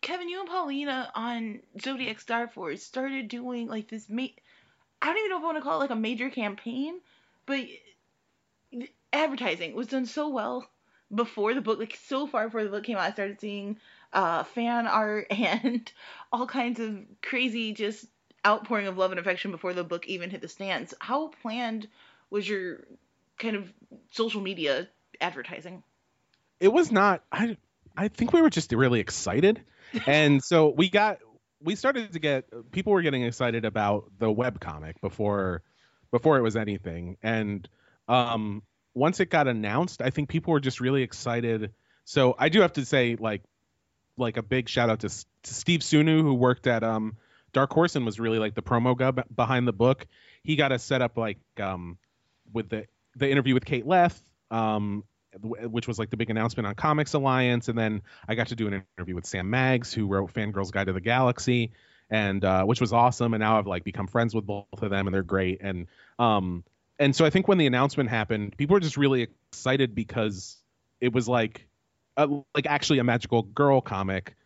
Kevin, 0.00 0.28
you 0.28 0.40
and 0.40 0.48
Paulina 0.48 1.10
on 1.14 1.60
Zodiac 1.80 2.18
Starforce 2.18 2.80
started 2.80 3.28
doing 3.28 3.68
like 3.68 3.88
this. 3.88 4.08
Ma- 4.08 4.26
I 5.00 5.06
don't 5.06 5.18
even 5.18 5.30
know 5.30 5.38
if 5.38 5.42
I 5.42 5.46
want 5.46 5.58
to 5.58 5.62
call 5.62 5.76
it 5.76 5.84
like 5.84 5.90
a 5.90 5.96
major 5.96 6.30
campaign, 6.30 7.00
but 7.46 7.60
advertising 9.12 9.74
was 9.74 9.88
done 9.88 10.06
so 10.06 10.28
well 10.28 10.68
before 11.14 11.54
the 11.54 11.60
book, 11.60 11.78
like 11.78 11.98
so 12.06 12.26
far 12.26 12.46
before 12.46 12.64
the 12.64 12.70
book 12.70 12.84
came 12.84 12.96
out. 12.96 13.02
I 13.02 13.12
started 13.12 13.40
seeing 13.40 13.78
uh, 14.12 14.44
fan 14.44 14.86
art 14.86 15.26
and 15.30 15.90
all 16.32 16.46
kinds 16.46 16.80
of 16.80 16.98
crazy 17.22 17.72
just 17.72 18.06
outpouring 18.46 18.86
of 18.86 18.96
love 18.96 19.10
and 19.10 19.20
affection 19.20 19.50
before 19.50 19.74
the 19.74 19.84
book 19.84 20.06
even 20.06 20.30
hit 20.30 20.40
the 20.40 20.48
stands. 20.48 20.94
How 21.00 21.28
planned 21.28 21.88
was 22.30 22.48
your 22.48 22.86
kind 23.38 23.56
of 23.56 23.72
social 24.10 24.40
media 24.40 24.88
advertising? 25.20 25.82
it 26.60 26.72
was 26.72 26.90
not 26.90 27.22
i 27.30 27.56
i 27.96 28.08
think 28.08 28.32
we 28.32 28.42
were 28.42 28.50
just 28.50 28.72
really 28.72 28.98
excited 28.98 29.62
and 30.08 30.42
so 30.42 30.70
we 30.70 30.90
got 30.90 31.18
we 31.60 31.74
started 31.74 32.12
to 32.12 32.18
get 32.18 32.44
people 32.70 32.92
were 32.92 33.02
getting 33.02 33.22
excited 33.22 33.64
about 33.64 34.10
the 34.18 34.30
web 34.30 34.60
comic 34.60 35.00
before 35.00 35.62
before 36.10 36.38
it 36.38 36.42
was 36.42 36.56
anything, 36.56 37.16
and 37.22 37.68
um, 38.08 38.62
once 38.98 39.20
it 39.20 39.30
got 39.30 39.46
announced, 39.46 40.02
I 40.02 40.10
think 40.10 40.28
people 40.28 40.52
were 40.52 40.60
just 40.60 40.80
really 40.80 41.02
excited. 41.02 41.72
So 42.04 42.34
I 42.38 42.48
do 42.48 42.60
have 42.62 42.72
to 42.74 42.84
say, 42.84 43.16
like, 43.18 43.42
like 44.16 44.36
a 44.36 44.42
big 44.42 44.68
shout 44.68 44.90
out 44.90 45.00
to, 45.00 45.08
to 45.08 45.54
Steve 45.54 45.80
Sunu 45.80 46.20
who 46.20 46.34
worked 46.34 46.66
at 46.66 46.82
um, 46.82 47.16
Dark 47.52 47.72
Horse 47.72 47.96
and 47.96 48.04
was 48.04 48.18
really 48.18 48.38
like 48.38 48.54
the 48.54 48.62
promo 48.62 48.96
guy 48.96 49.12
behind 49.34 49.68
the 49.68 49.72
book. 49.72 50.06
He 50.42 50.56
got 50.56 50.72
us 50.72 50.82
set 50.82 51.02
up 51.02 51.16
like 51.16 51.38
um, 51.60 51.98
with 52.52 52.68
the 52.68 52.86
the 53.16 53.30
interview 53.30 53.54
with 53.54 53.64
Kate 53.64 53.86
Leth, 53.86 54.20
um, 54.50 55.04
which 55.42 55.88
was 55.88 55.98
like 55.98 56.10
the 56.10 56.16
big 56.16 56.30
announcement 56.30 56.66
on 56.66 56.74
Comics 56.74 57.14
Alliance, 57.14 57.68
and 57.68 57.78
then 57.78 58.02
I 58.28 58.34
got 58.34 58.48
to 58.48 58.56
do 58.56 58.66
an 58.68 58.84
interview 58.96 59.14
with 59.14 59.26
Sam 59.26 59.50
Maggs, 59.50 59.92
who 59.92 60.06
wrote 60.06 60.32
Fangirls 60.32 60.72
Guide 60.72 60.86
to 60.86 60.92
the 60.92 61.00
Galaxy, 61.00 61.72
and 62.10 62.44
uh, 62.44 62.64
which 62.64 62.80
was 62.80 62.92
awesome. 62.92 63.34
And 63.34 63.40
now 63.40 63.58
I've 63.58 63.66
like 63.66 63.84
become 63.84 64.06
friends 64.06 64.34
with 64.34 64.46
both 64.46 64.66
of 64.82 64.90
them, 64.90 65.06
and 65.06 65.14
they're 65.14 65.22
great. 65.22 65.60
And 65.60 65.86
um, 66.18 66.64
and 66.98 67.14
so 67.14 67.24
I 67.24 67.30
think 67.30 67.48
when 67.48 67.58
the 67.58 67.66
announcement 67.66 68.10
happened, 68.10 68.56
people 68.56 68.74
were 68.74 68.80
just 68.80 68.96
really 68.96 69.28
excited 69.52 69.94
because 69.94 70.56
it 71.00 71.12
was 71.12 71.28
like 71.28 71.68
a, 72.16 72.28
like 72.54 72.66
actually 72.66 72.98
a 72.98 73.04
magical 73.04 73.42
girl 73.42 73.80
comic, 73.80 74.36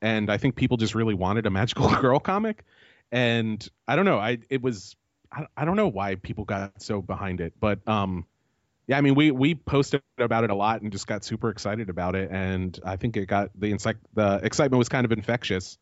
and 0.00 0.30
I 0.30 0.36
think 0.36 0.56
people 0.56 0.76
just 0.76 0.94
really 0.94 1.14
wanted 1.14 1.46
a 1.46 1.50
magical 1.50 1.88
girl 2.00 2.18
comic. 2.20 2.64
And 3.10 3.66
I 3.86 3.96
don't 3.96 4.04
know, 4.04 4.18
I 4.18 4.38
it 4.50 4.62
was 4.62 4.96
I, 5.30 5.46
I 5.56 5.64
don't 5.64 5.76
know 5.76 5.88
why 5.88 6.16
people 6.16 6.44
got 6.44 6.82
so 6.82 7.02
behind 7.02 7.40
it, 7.40 7.54
but 7.58 7.86
um 7.88 8.26
yeah, 8.86 8.98
I 8.98 9.00
mean, 9.00 9.14
we 9.14 9.30
we 9.30 9.54
posted 9.54 10.02
about 10.18 10.44
it 10.44 10.50
a 10.50 10.54
lot 10.54 10.82
and 10.82 10.90
just 10.90 11.06
got 11.06 11.24
super 11.24 11.50
excited 11.50 11.88
about 11.88 12.16
it, 12.16 12.30
and 12.32 12.78
I 12.84 12.96
think 12.96 13.16
it 13.16 13.26
got 13.26 13.50
the 13.58 13.70
insect 13.70 14.00
the 14.14 14.40
excitement 14.42 14.78
was 14.78 14.88
kind 14.88 15.04
of 15.04 15.12
infectious. 15.12 15.78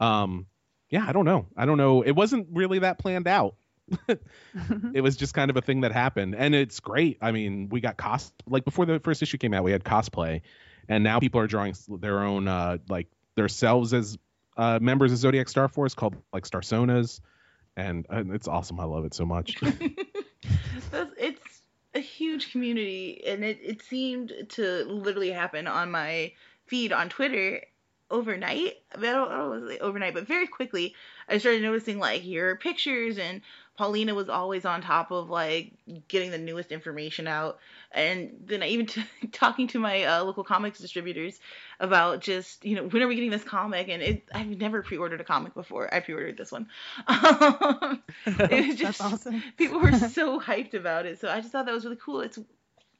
Um, 0.00 0.46
yeah, 0.88 1.04
I 1.06 1.12
don't 1.12 1.24
know, 1.24 1.46
I 1.56 1.66
don't 1.66 1.76
know. 1.78 2.02
It 2.02 2.12
wasn't 2.12 2.48
really 2.52 2.78
that 2.80 2.98
planned 2.98 3.26
out. 3.26 3.56
it 4.94 5.00
was 5.00 5.16
just 5.16 5.34
kind 5.34 5.50
of 5.50 5.56
a 5.56 5.62
thing 5.62 5.82
that 5.82 5.92
happened, 5.92 6.34
and 6.34 6.54
it's 6.54 6.80
great. 6.80 7.18
I 7.20 7.32
mean, 7.32 7.68
we 7.68 7.80
got 7.80 7.96
cost 7.96 8.32
like 8.48 8.64
before 8.64 8.86
the 8.86 8.98
first 9.00 9.22
issue 9.22 9.38
came 9.38 9.54
out, 9.54 9.64
we 9.64 9.72
had 9.72 9.84
cosplay, 9.84 10.42
and 10.88 11.04
now 11.04 11.20
people 11.20 11.40
are 11.40 11.46
drawing 11.46 11.74
their 11.88 12.22
own 12.22 12.48
uh 12.48 12.78
like 12.88 13.08
themselves 13.36 13.94
as 13.94 14.18
uh 14.56 14.78
members 14.80 15.12
of 15.12 15.18
Zodiac 15.18 15.46
Starforce 15.46 15.94
called 15.94 16.16
like 16.32 16.44
Starsonas, 16.44 17.20
and, 17.76 18.06
and 18.10 18.32
it's 18.34 18.48
awesome. 18.48 18.80
I 18.80 18.84
love 18.84 19.04
it 19.04 19.14
so 19.14 19.26
much. 19.26 19.56
it's 20.92 21.62
a 21.94 22.00
huge 22.00 22.52
community, 22.52 23.22
and 23.26 23.44
it, 23.44 23.58
it 23.62 23.82
seemed 23.82 24.32
to 24.50 24.84
literally 24.84 25.30
happen 25.30 25.66
on 25.66 25.90
my 25.90 26.32
feed 26.66 26.92
on 26.92 27.08
Twitter 27.08 27.62
overnight. 28.10 28.74
I, 28.94 28.98
mean, 28.98 29.10
I 29.10 29.14
don't, 29.14 29.30
I 29.30 29.36
don't 29.36 29.68
know 29.68 29.76
overnight, 29.80 30.14
but 30.14 30.26
very 30.26 30.46
quickly 30.46 30.94
I 31.28 31.38
started 31.38 31.62
noticing 31.62 31.98
like 31.98 32.24
your 32.24 32.56
pictures 32.56 33.18
and 33.18 33.40
Paulina 33.76 34.14
was 34.14 34.28
always 34.28 34.64
on 34.64 34.80
top 34.80 35.10
of 35.10 35.28
like 35.28 35.72
getting 36.08 36.30
the 36.30 36.38
newest 36.38 36.72
information 36.72 37.26
out. 37.26 37.58
And 37.92 38.44
then 38.46 38.62
I 38.62 38.68
even 38.68 38.86
t- 38.86 39.04
talking 39.32 39.68
to 39.68 39.78
my 39.78 40.04
uh, 40.04 40.24
local 40.24 40.44
comics 40.44 40.78
distributors 40.78 41.38
about 41.78 42.20
just 42.20 42.64
you 42.64 42.76
know 42.76 42.84
when 42.84 43.02
are 43.02 43.08
we 43.08 43.14
getting 43.14 43.30
this 43.30 43.44
comic? 43.44 43.88
And 43.88 44.02
it, 44.02 44.28
I've 44.34 44.46
never 44.46 44.82
pre-ordered 44.82 45.20
a 45.20 45.24
comic 45.24 45.54
before. 45.54 45.92
I 45.92 46.00
pre-ordered 46.00 46.36
this 46.36 46.52
one. 46.52 46.68
it 47.08 48.66
was 48.66 48.76
just 48.76 49.00
awesome. 49.00 49.42
people 49.56 49.80
were 49.80 49.92
so 49.92 50.40
hyped 50.40 50.74
about 50.74 51.06
it. 51.06 51.20
So 51.20 51.28
I 51.28 51.40
just 51.40 51.52
thought 51.52 51.66
that 51.66 51.74
was 51.74 51.84
really 51.84 51.98
cool. 52.02 52.22
It's 52.22 52.38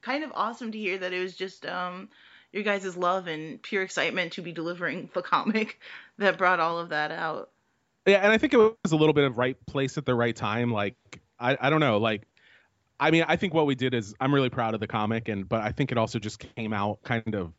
kind 0.03 0.23
of 0.24 0.31
awesome 0.35 0.73
to 0.73 0.78
hear 0.78 0.98
that 0.98 1.12
it 1.12 1.20
was 1.20 1.35
just 1.35 1.65
um 1.66 2.09
your 2.53 2.62
guys' 2.62 2.97
love 2.97 3.27
and 3.27 3.61
pure 3.61 3.82
excitement 3.82 4.32
to 4.35 4.43
be 4.43 4.53
delivering 4.53 5.11
the 5.15 5.23
comic 5.23 5.81
that 6.19 6.39
brought 6.39 6.61
all 6.61 6.78
of 6.78 6.90
that 6.90 7.11
out. 7.11 7.51
Yeah, 8.06 8.18
and 8.18 8.32
I 8.32 8.38
think 8.38 8.54
it 8.54 8.58
was 8.58 8.92
a 8.92 8.96
little 8.96 9.12
bit 9.12 9.24
of 9.24 9.36
right 9.36 9.56
place 9.66 9.98
at 9.98 10.06
the 10.06 10.14
right 10.14 10.34
time. 10.34 10.70
Like 10.70 10.96
I, 11.40 11.56
I 11.60 11.70
don't 11.70 11.80
know, 11.80 11.98
like 11.98 12.26
I 12.98 13.10
mean, 13.10 13.24
I 13.26 13.36
think 13.36 13.52
what 13.52 13.66
we 13.66 13.74
did 13.74 13.94
is 13.94 14.14
I'm 14.20 14.34
really 14.34 14.48
proud 14.48 14.74
of 14.74 14.80
the 14.80 14.86
comic, 14.86 15.28
and 15.28 15.48
but 15.48 15.60
I 15.60 15.72
think 15.72 15.92
it 15.92 15.98
also 15.98 16.18
just 16.18 16.44
came 16.56 16.72
out 16.72 17.02
kind 17.02 17.34
of, 17.34 17.52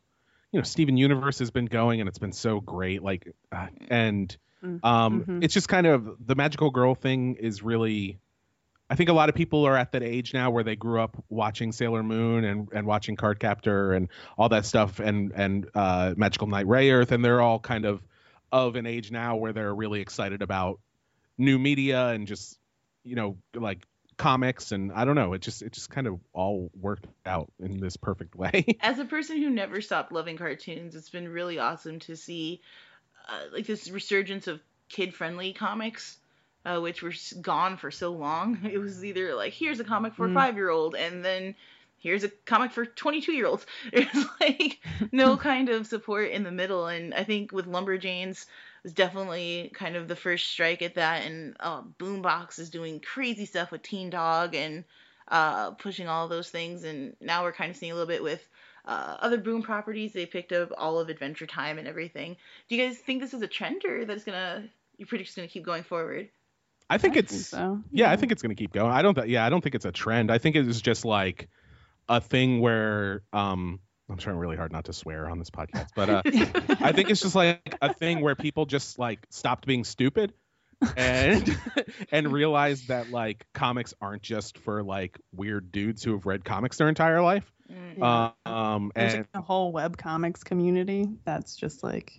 you 0.52 0.60
know, 0.60 0.64
Steven 0.64 0.98
Universe 0.98 1.40
has 1.40 1.52
been 1.52 1.66
going 1.66 2.00
and 2.00 2.08
it's 2.08 2.18
been 2.18 2.32
so 2.32 2.60
great, 2.60 3.04
like, 3.04 3.32
uh, 3.52 3.68
and 3.90 4.36
mm, 4.64 4.84
um, 4.84 5.22
mm-hmm. 5.22 5.44
it's 5.44 5.54
just 5.54 5.70
kind 5.70 5.86
of 5.86 6.16
the 6.26 6.36
magical 6.36 6.72
girl 6.72 6.96
thing 6.96 7.36
is 7.36 7.62
really. 7.62 8.20
I 8.90 8.96
think 8.96 9.10
a 9.10 9.14
lot 9.14 9.28
of 9.28 9.36
people 9.36 9.66
are 9.66 9.76
at 9.76 9.92
that 9.92 10.02
age 10.02 10.34
now 10.34 10.50
where 10.50 10.64
they 10.64 10.78
grew 10.78 11.02
up 11.02 11.22
watching 11.28 11.74
Sailor 11.74 12.04
Moon 12.04 12.46
and, 12.46 12.70
and 12.72 12.88
watching 12.88 13.18
Cardcaptor 13.18 13.94
and 13.94 14.08
all 14.38 14.48
that 14.48 14.66
stuff 14.66 15.02
and 15.02 15.34
and 15.36 15.70
uh, 15.76 16.14
Magical 16.16 16.48
Knight 16.48 16.68
Rayearth, 16.68 17.12
and 17.12 17.24
they're 17.24 17.42
all 17.42 17.60
kind 17.60 17.84
of 17.84 18.02
of 18.52 18.76
an 18.76 18.86
age 18.86 19.12
now 19.12 19.36
where 19.36 19.54
they're 19.54 19.74
really 19.74 20.02
excited 20.02 20.42
about 20.42 20.80
new 21.38 21.60
media 21.60 22.08
and 22.08 22.28
just 22.28 22.58
you 23.04 23.16
know 23.16 23.38
like 23.54 23.86
comics 24.18 24.72
and 24.72 24.92
I 24.92 25.06
don't 25.06 25.16
know 25.16 25.34
it 25.34 25.42
just 25.42 25.62
it 25.62 25.74
just 25.74 25.92
kind 25.92 26.08
of 26.08 26.20
all 26.34 26.72
worked 26.80 27.06
out 27.26 27.52
in 27.60 27.80
this 27.80 27.98
perfect 27.98 28.36
way. 28.36 28.66
As 28.82 29.00
a 29.00 29.06
person 29.06 29.38
who 29.38 29.50
never 29.50 29.82
stopped 29.82 30.12
loving 30.12 30.38
cartoons, 30.38 30.96
it's 30.96 31.10
been 31.10 31.30
really 31.30 31.60
awesome 31.60 32.00
to 32.00 32.16
see 32.16 32.62
uh, 33.30 33.54
like 33.54 33.68
this 33.68 33.90
resurgence 33.90 34.48
of 34.48 34.60
kid-friendly 34.90 35.54
comics. 35.54 36.18
Uh, 36.66 36.82
which 36.82 37.02
were 37.02 37.14
gone 37.40 37.78
for 37.78 37.90
so 37.92 38.12
long. 38.12 38.60
It 38.70 38.78
was 38.78 39.06
either 39.06 39.34
like 39.36 39.54
here's 39.54 39.80
a 39.80 39.86
comic 39.86 40.16
for 40.16 40.26
a 40.26 40.30
mm. 40.30 40.34
five 40.34 40.58
year 40.58 40.70
old, 40.70 40.96
and 40.96 41.24
then 41.24 41.56
here's 42.00 42.24
a 42.24 42.30
comic 42.46 42.72
for 42.72 42.86
22 42.86 43.32
year 43.34 43.48
olds. 43.48 43.66
There's 43.92 44.26
like 44.40 44.80
no 45.12 45.38
kind 45.38 45.70
of 45.70 45.88
support 45.88 46.32
in 46.32 46.44
the 46.44 46.52
middle. 46.52 46.88
And 46.88 47.14
I 47.14 47.24
think 47.24 47.52
with 47.52 47.68
Lumberjanes 47.68 48.46
was 48.84 48.94
definitely 48.94 49.72
kind 49.74 49.96
of 49.96 50.08
the 50.08 50.16
first 50.16 50.48
strike 50.48 50.82
at 50.82 50.96
that. 50.96 51.26
And 51.26 51.56
uh, 51.60 51.82
Boombox 52.00 52.60
is 52.60 52.70
doing 52.70 53.00
crazy 53.00 53.46
stuff 53.46 53.72
with 53.72 53.82
Teen 53.84 54.10
Dog 54.10 54.56
and 54.56 54.84
uh, 55.28 55.72
pushing 55.72 56.08
all 56.08 56.28
those 56.28 56.50
things. 56.50 56.84
And 56.84 57.16
now 57.20 57.44
we're 57.44 57.52
kind 57.52 57.72
of 57.72 57.78
seeing 57.78 57.92
a 57.92 57.96
little 57.96 58.08
bit 58.08 58.24
with 58.24 58.48
uh, 58.86 59.18
other 59.20 59.38
Boom 59.38 59.62
properties. 59.62 60.14
They 60.14 60.26
picked 60.26 60.54
up 60.54 60.72
all 60.78 61.00
of 61.00 61.10
Adventure 61.10 61.46
Time 61.48 61.78
and 61.78 61.88
everything. 61.88 62.38
Do 62.70 62.76
you 62.76 62.86
guys 62.86 62.98
think 62.98 63.22
this 63.22 63.34
is 63.34 63.42
a 63.42 63.48
trend 63.48 63.84
or 63.86 64.06
that 64.06 64.14
it's 64.14 64.24
gonna 64.24 64.64
you're 64.98 65.08
pretty 65.08 65.26
just 65.26 65.36
gonna 65.36 65.50
keep 65.50 65.64
going 65.66 65.84
forward? 65.84 66.30
I 66.90 66.98
think 66.98 67.18
I 67.18 67.20
it's 67.20 67.34
think 67.34 67.44
so. 67.44 67.84
yeah, 67.92 68.06
yeah, 68.06 68.12
I 68.12 68.16
think 68.16 68.32
it's 68.32 68.42
gonna 68.42 68.56
keep 68.56 68.72
going. 68.72 68.92
I 68.92 69.02
don't 69.02 69.16
th- 69.16 69.28
yeah, 69.28 69.46
I 69.46 69.50
don't 69.50 69.62
think 69.62 69.76
it's 69.76 69.84
a 69.84 69.92
trend. 69.92 70.32
I 70.32 70.38
think 70.38 70.56
it 70.56 70.66
is 70.66 70.82
just 70.82 71.04
like 71.04 71.50
a 72.10 72.22
thing 72.22 72.60
where 72.60 73.24
um 73.34 73.80
I'm 74.10 74.18
trying 74.18 74.38
really 74.38 74.56
hard 74.56 74.72
not 74.72 74.86
to 74.86 74.94
swear 74.94 75.30
on 75.30 75.38
this 75.38 75.50
podcast, 75.50 75.90
but 75.94 76.10
uh, 76.10 76.22
I 76.80 76.94
think 76.94 77.10
it's 77.10 77.22
just 77.22 77.36
like 77.36 77.78
a 77.82 77.94
thing 77.94 78.22
where 78.22 78.36
people 78.36 78.66
just 78.66 78.98
like 78.98 79.20
stopped 79.30 79.66
being 79.66 79.84
stupid 79.84 80.34
and 80.96 81.58
and 82.12 82.32
realized 82.32 82.88
that 82.88 83.10
like 83.10 83.46
comics 83.54 83.94
aren't 84.00 84.22
just 84.22 84.58
for 84.60 84.82
like 84.82 85.20
weird 85.36 85.74
dudes 85.74 86.04
who 86.04 86.14
have 86.14 86.26
read 86.26 86.46
comics 86.46 86.78
their 86.78 86.88
entire 86.88 87.22
life. 87.22 87.52
Yeah. 87.98 88.32
Uh, 88.46 88.50
um, 88.50 88.92
There's 88.96 89.14
and 89.14 89.28
a 89.34 89.42
whole 89.42 89.74
web 89.74 89.98
comics 89.98 90.42
community 90.44 91.10
that's 91.26 91.58
just 91.58 91.84
like 91.84 92.14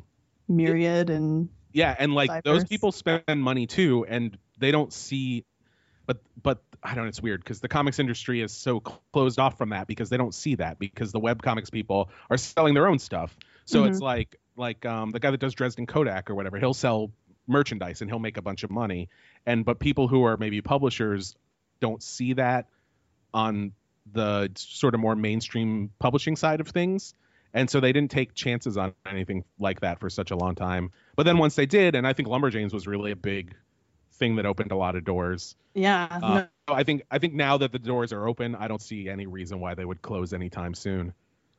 myriad 0.47 1.09
and 1.09 1.49
yeah, 1.73 1.95
and 1.99 2.15
like 2.15 2.29
diverse. 2.29 2.43
those 2.45 2.65
people 2.65 2.93
spend 2.93 3.23
money 3.43 3.67
too, 3.67 4.05
and 4.07 4.37
they 4.59 4.73
don't 4.73 4.93
see 4.93 5.47
but 6.09 6.19
but 6.43 6.63
I 6.83 6.95
don't 6.95 7.05
know. 7.05 7.09
It's 7.09 7.23
weird 7.23 7.43
because 7.43 7.61
the 7.61 7.69
comics 7.69 7.99
industry 7.99 8.41
is 8.41 8.53
so 8.53 8.81
closed 8.81 9.39
off 9.39 9.59
from 9.59 9.71
that 9.71 9.87
because 9.87 10.11
they 10.11 10.17
don't 10.17 10.35
see 10.35 10.57
that 10.57 10.79
because 10.79 11.13
the 11.13 11.21
web 11.21 11.43
comics 11.43 11.71
people 11.71 12.11
are 12.31 12.37
selling 12.37 12.75
their 12.75 12.87
own 12.87 12.99
stuff. 12.99 13.37
So 13.65 13.81
mm-hmm. 13.81 13.91
it's 13.91 14.01
like 14.01 14.39
like 14.57 14.85
um, 14.87 15.11
the 15.11 15.21
guy 15.21 15.31
that 15.31 15.41
does 15.41 15.55
Dresden 15.55 15.87
Kodak 15.87 16.31
or 16.31 16.35
whatever. 16.35 16.59
He'll 16.59 16.75
sell 16.75 17.11
merchandise 17.47 18.01
and 18.01 18.11
he'll 18.11 18.19
make 18.19 18.37
a 18.37 18.43
bunch 18.43 18.65
of 18.65 18.71
money. 18.71 19.09
And 19.47 19.65
but 19.65 19.79
people 19.79 20.09
who 20.09 20.25
are 20.25 20.37
maybe 20.37 20.61
publishers 20.61 21.35
don't 21.81 22.03
see 22.03 22.35
that 22.35 22.67
on 23.33 23.73
the 24.13 24.51
sort 24.57 24.95
of 24.95 25.01
more 25.01 25.17
mainstream 25.17 25.91
publishing 25.99 26.37
side 26.37 26.61
of 26.61 26.69
things. 26.69 27.15
And 27.55 27.69
so 27.69 27.81
they 27.81 27.93
didn't 27.93 28.11
take 28.11 28.35
chances 28.35 28.77
on 28.77 28.95
anything 29.07 29.45
like 29.59 29.81
that 29.81 30.01
for 30.01 30.11
such 30.11 30.31
a 30.31 30.37
long 30.37 30.55
time. 30.55 30.93
But 31.17 31.25
then 31.25 31.39
once 31.39 31.55
they 31.55 31.67
did, 31.67 31.95
and 31.95 32.07
I 32.07 32.13
think 32.13 32.29
Lumberjanes 32.29 32.73
was 32.73 32.87
really 32.87 33.11
a 33.11 33.17
big 33.17 33.55
thing 34.19 34.37
that 34.37 34.47
opened 34.47 34.73
a 34.73 34.77
lot 34.77 34.97
of 34.97 35.05
doors. 35.05 35.55
Yeah. 35.75 36.07
Uh, 36.11 36.45
no. 36.69 36.75
I 36.75 36.83
think 36.85 37.03
I 37.11 37.19
think 37.19 37.35
now 37.35 37.59
that 37.59 37.73
the 37.73 37.79
doors 37.79 38.13
are 38.13 38.27
open, 38.27 38.55
I 38.55 38.69
don't 38.69 38.83
see 38.83 39.09
any 39.09 39.27
reason 39.27 39.61
why 39.61 39.75
they 39.75 39.85
would 39.85 40.03
close 40.03 40.33
anytime 40.33 40.75
soon. 40.75 41.15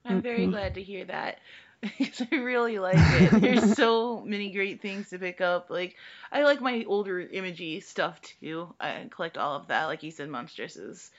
I'm 0.06 0.22
very 0.22 0.41
mm-hmm. 0.41 0.52
glad 0.52 0.76
to 0.76 0.84
hear 0.84 1.06
that 1.06 1.40
because 1.81 2.22
I 2.31 2.36
really 2.36 2.80
like 2.80 2.98
it. 2.98 3.41
There's 3.41 3.76
so 3.77 4.22
many 4.22 4.52
great 4.52 4.81
things 4.81 5.10
to 5.10 5.19
pick 5.19 5.41
up. 5.41 5.69
Like 5.69 5.95
I 6.31 6.44
like 6.44 6.61
my 6.61 6.86
older 6.88 7.19
imagey 7.26 7.81
stuff 7.81 8.19
too. 8.22 8.73
I 8.80 9.07
collect 9.10 9.38
all 9.38 9.56
of 9.56 9.68
that. 9.68 9.86
Like 9.86 10.03
you 10.03 10.11
said, 10.11 10.30
Monstress 10.30 10.77
is 10.77 11.11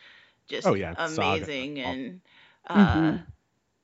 just 0.49 0.67
oh, 0.67 0.75
yeah. 0.75 0.95
amazing 0.97 1.77
Saga. 1.77 1.89
and. 1.89 2.21
Uh, 2.67 2.95
mm-hmm. 2.95 3.17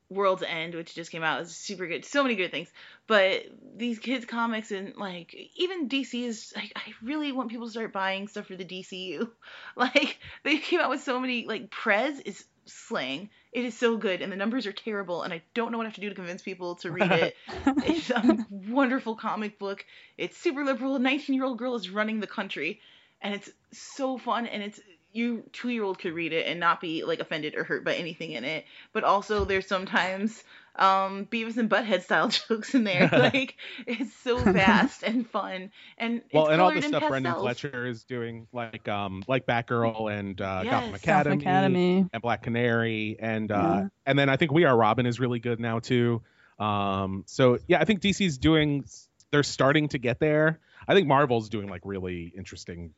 World's 0.09 0.43
End, 0.43 0.75
which 0.75 0.95
just 0.95 1.11
came 1.11 1.25
out, 1.25 1.43
is 1.43 1.57
super 1.57 1.87
good. 1.87 2.05
So 2.05 2.23
many 2.23 2.37
good 2.37 2.51
things. 2.51 2.71
But 3.07 3.45
these 3.77 3.99
kids 3.99 4.25
comics 4.25 4.71
and 4.71 4.95
like 4.97 5.35
even 5.57 5.89
DC 5.89 6.25
is 6.25 6.53
like 6.55 6.73
I 6.77 6.93
really 7.03 7.33
want 7.33 7.51
people 7.51 7.67
to 7.67 7.71
start 7.71 7.93
buying 7.93 8.29
stuff 8.29 8.47
for 8.47 8.57
the 8.57 8.65
DCU. 8.65 9.31
Like 9.77 10.19
they 10.43 10.59
came 10.59 10.81
out 10.81 10.91
with 10.91 11.03
so 11.03 11.21
many 11.21 11.47
like 11.47 11.71
Prez 11.71 12.21
is 12.21 12.45
slang. 12.67 13.31
It 13.53 13.65
is 13.65 13.77
so 13.77 13.97
good, 13.97 14.23
and 14.23 14.31
the 14.31 14.37
numbers 14.37 14.67
are 14.67 14.73
terrible, 14.73 15.23
and 15.23 15.33
I 15.33 15.43
don't 15.55 15.73
know 15.73 15.79
what 15.79 15.85
I 15.85 15.89
have 15.89 15.95
to 15.95 16.01
do 16.01 16.09
to 16.09 16.15
convince 16.15 16.43
people 16.43 16.77
to 16.77 16.91
read 16.91 17.11
it. 17.11 17.37
it's 17.85 18.11
a 18.11 18.47
wonderful 18.51 19.17
comic 19.17 19.59
book. 19.59 19.85
It's 20.19 20.37
super 20.37 20.65
liberal. 20.65 20.97
A 20.97 20.99
19 20.99 21.35
year 21.35 21.45
old 21.45 21.59
girl 21.59 21.75
is 21.75 21.91
running 21.91 22.21
the 22.21 22.27
country, 22.27 22.81
and 23.21 23.35
it's 23.35 23.51
so 23.73 24.19
fun, 24.19 24.47
and 24.47 24.63
it's 24.63 24.81
you 25.17 25.43
two 25.53 25.69
year 25.71 25.83
old 25.83 25.99
could 25.99 26.13
read 26.13 26.33
it 26.33 26.47
and 26.47 26.61
not 26.61 26.81
be 26.81 27.05
like 27.05 27.21
offended 27.21 27.55
or 27.57 27.65
hurt 27.65 27.85
by 27.85 27.95
anything 27.95 28.33
in 28.33 28.45
it. 28.45 28.65
But 28.93 29.05
also 29.05 29.45
there's 29.45 29.67
sometimes 29.67 30.43
um 30.79 31.27
Beavis 31.27 31.57
and 31.57 31.71
Butthead 31.71 32.03
style 32.03 32.29
jokes 32.49 32.75
in 32.75 32.85
there. 32.85 33.09
like 33.13 33.57
it's 33.87 34.13
so 34.19 34.39
fast 34.39 35.03
and 35.03 35.29
fun 35.29 35.71
and 35.99 36.23
well, 36.33 36.45
it's 36.47 36.53
and 36.53 36.61
all 36.61 36.73
the 36.73 36.83
stuff 36.83 37.03
Brenden. 37.05 37.41
Fletcher 37.41 37.87
is 37.87 38.05
doing, 38.05 38.47
like 38.53 38.87
um, 38.89 39.23
like 39.27 39.47
Batgirl 39.47 40.13
and 40.13 40.41
uh, 40.41 40.61
Yes. 40.65 40.73
Gotham 40.73 40.91
Gotham 40.93 40.95
Academy, 40.95 41.43
Academy. 41.43 42.07
and 42.13 42.23
Black 42.23 42.43
Canary, 42.43 43.17
and 43.19 43.51
uh, 43.51 43.55
Yeah. 43.55 43.89
and 44.05 44.19
then 44.19 44.29
I 44.29 44.37
think 44.37 44.53
We 44.53 44.65
Are 44.65 44.77
Robin 44.77 45.07
is 45.07 45.19
really 45.19 45.39
good 45.39 45.61
now 45.61 45.79
too. 45.79 46.23
Um, 46.59 47.25
so 47.27 47.59
yeah, 47.67 47.81
I 47.81 47.85
think 47.85 48.01
DC's 48.01 48.39
doing. 48.39 48.85
They're 49.31 49.43
starting 49.43 49.89
to 49.89 49.99
get 49.99 50.21
there. 50.21 50.61
I 50.87 50.95
think 50.95 51.09
Marvel's 51.09 51.49
doing 51.49 51.69
like 51.69 51.83
really 51.85 52.33
interesting. 52.37 52.93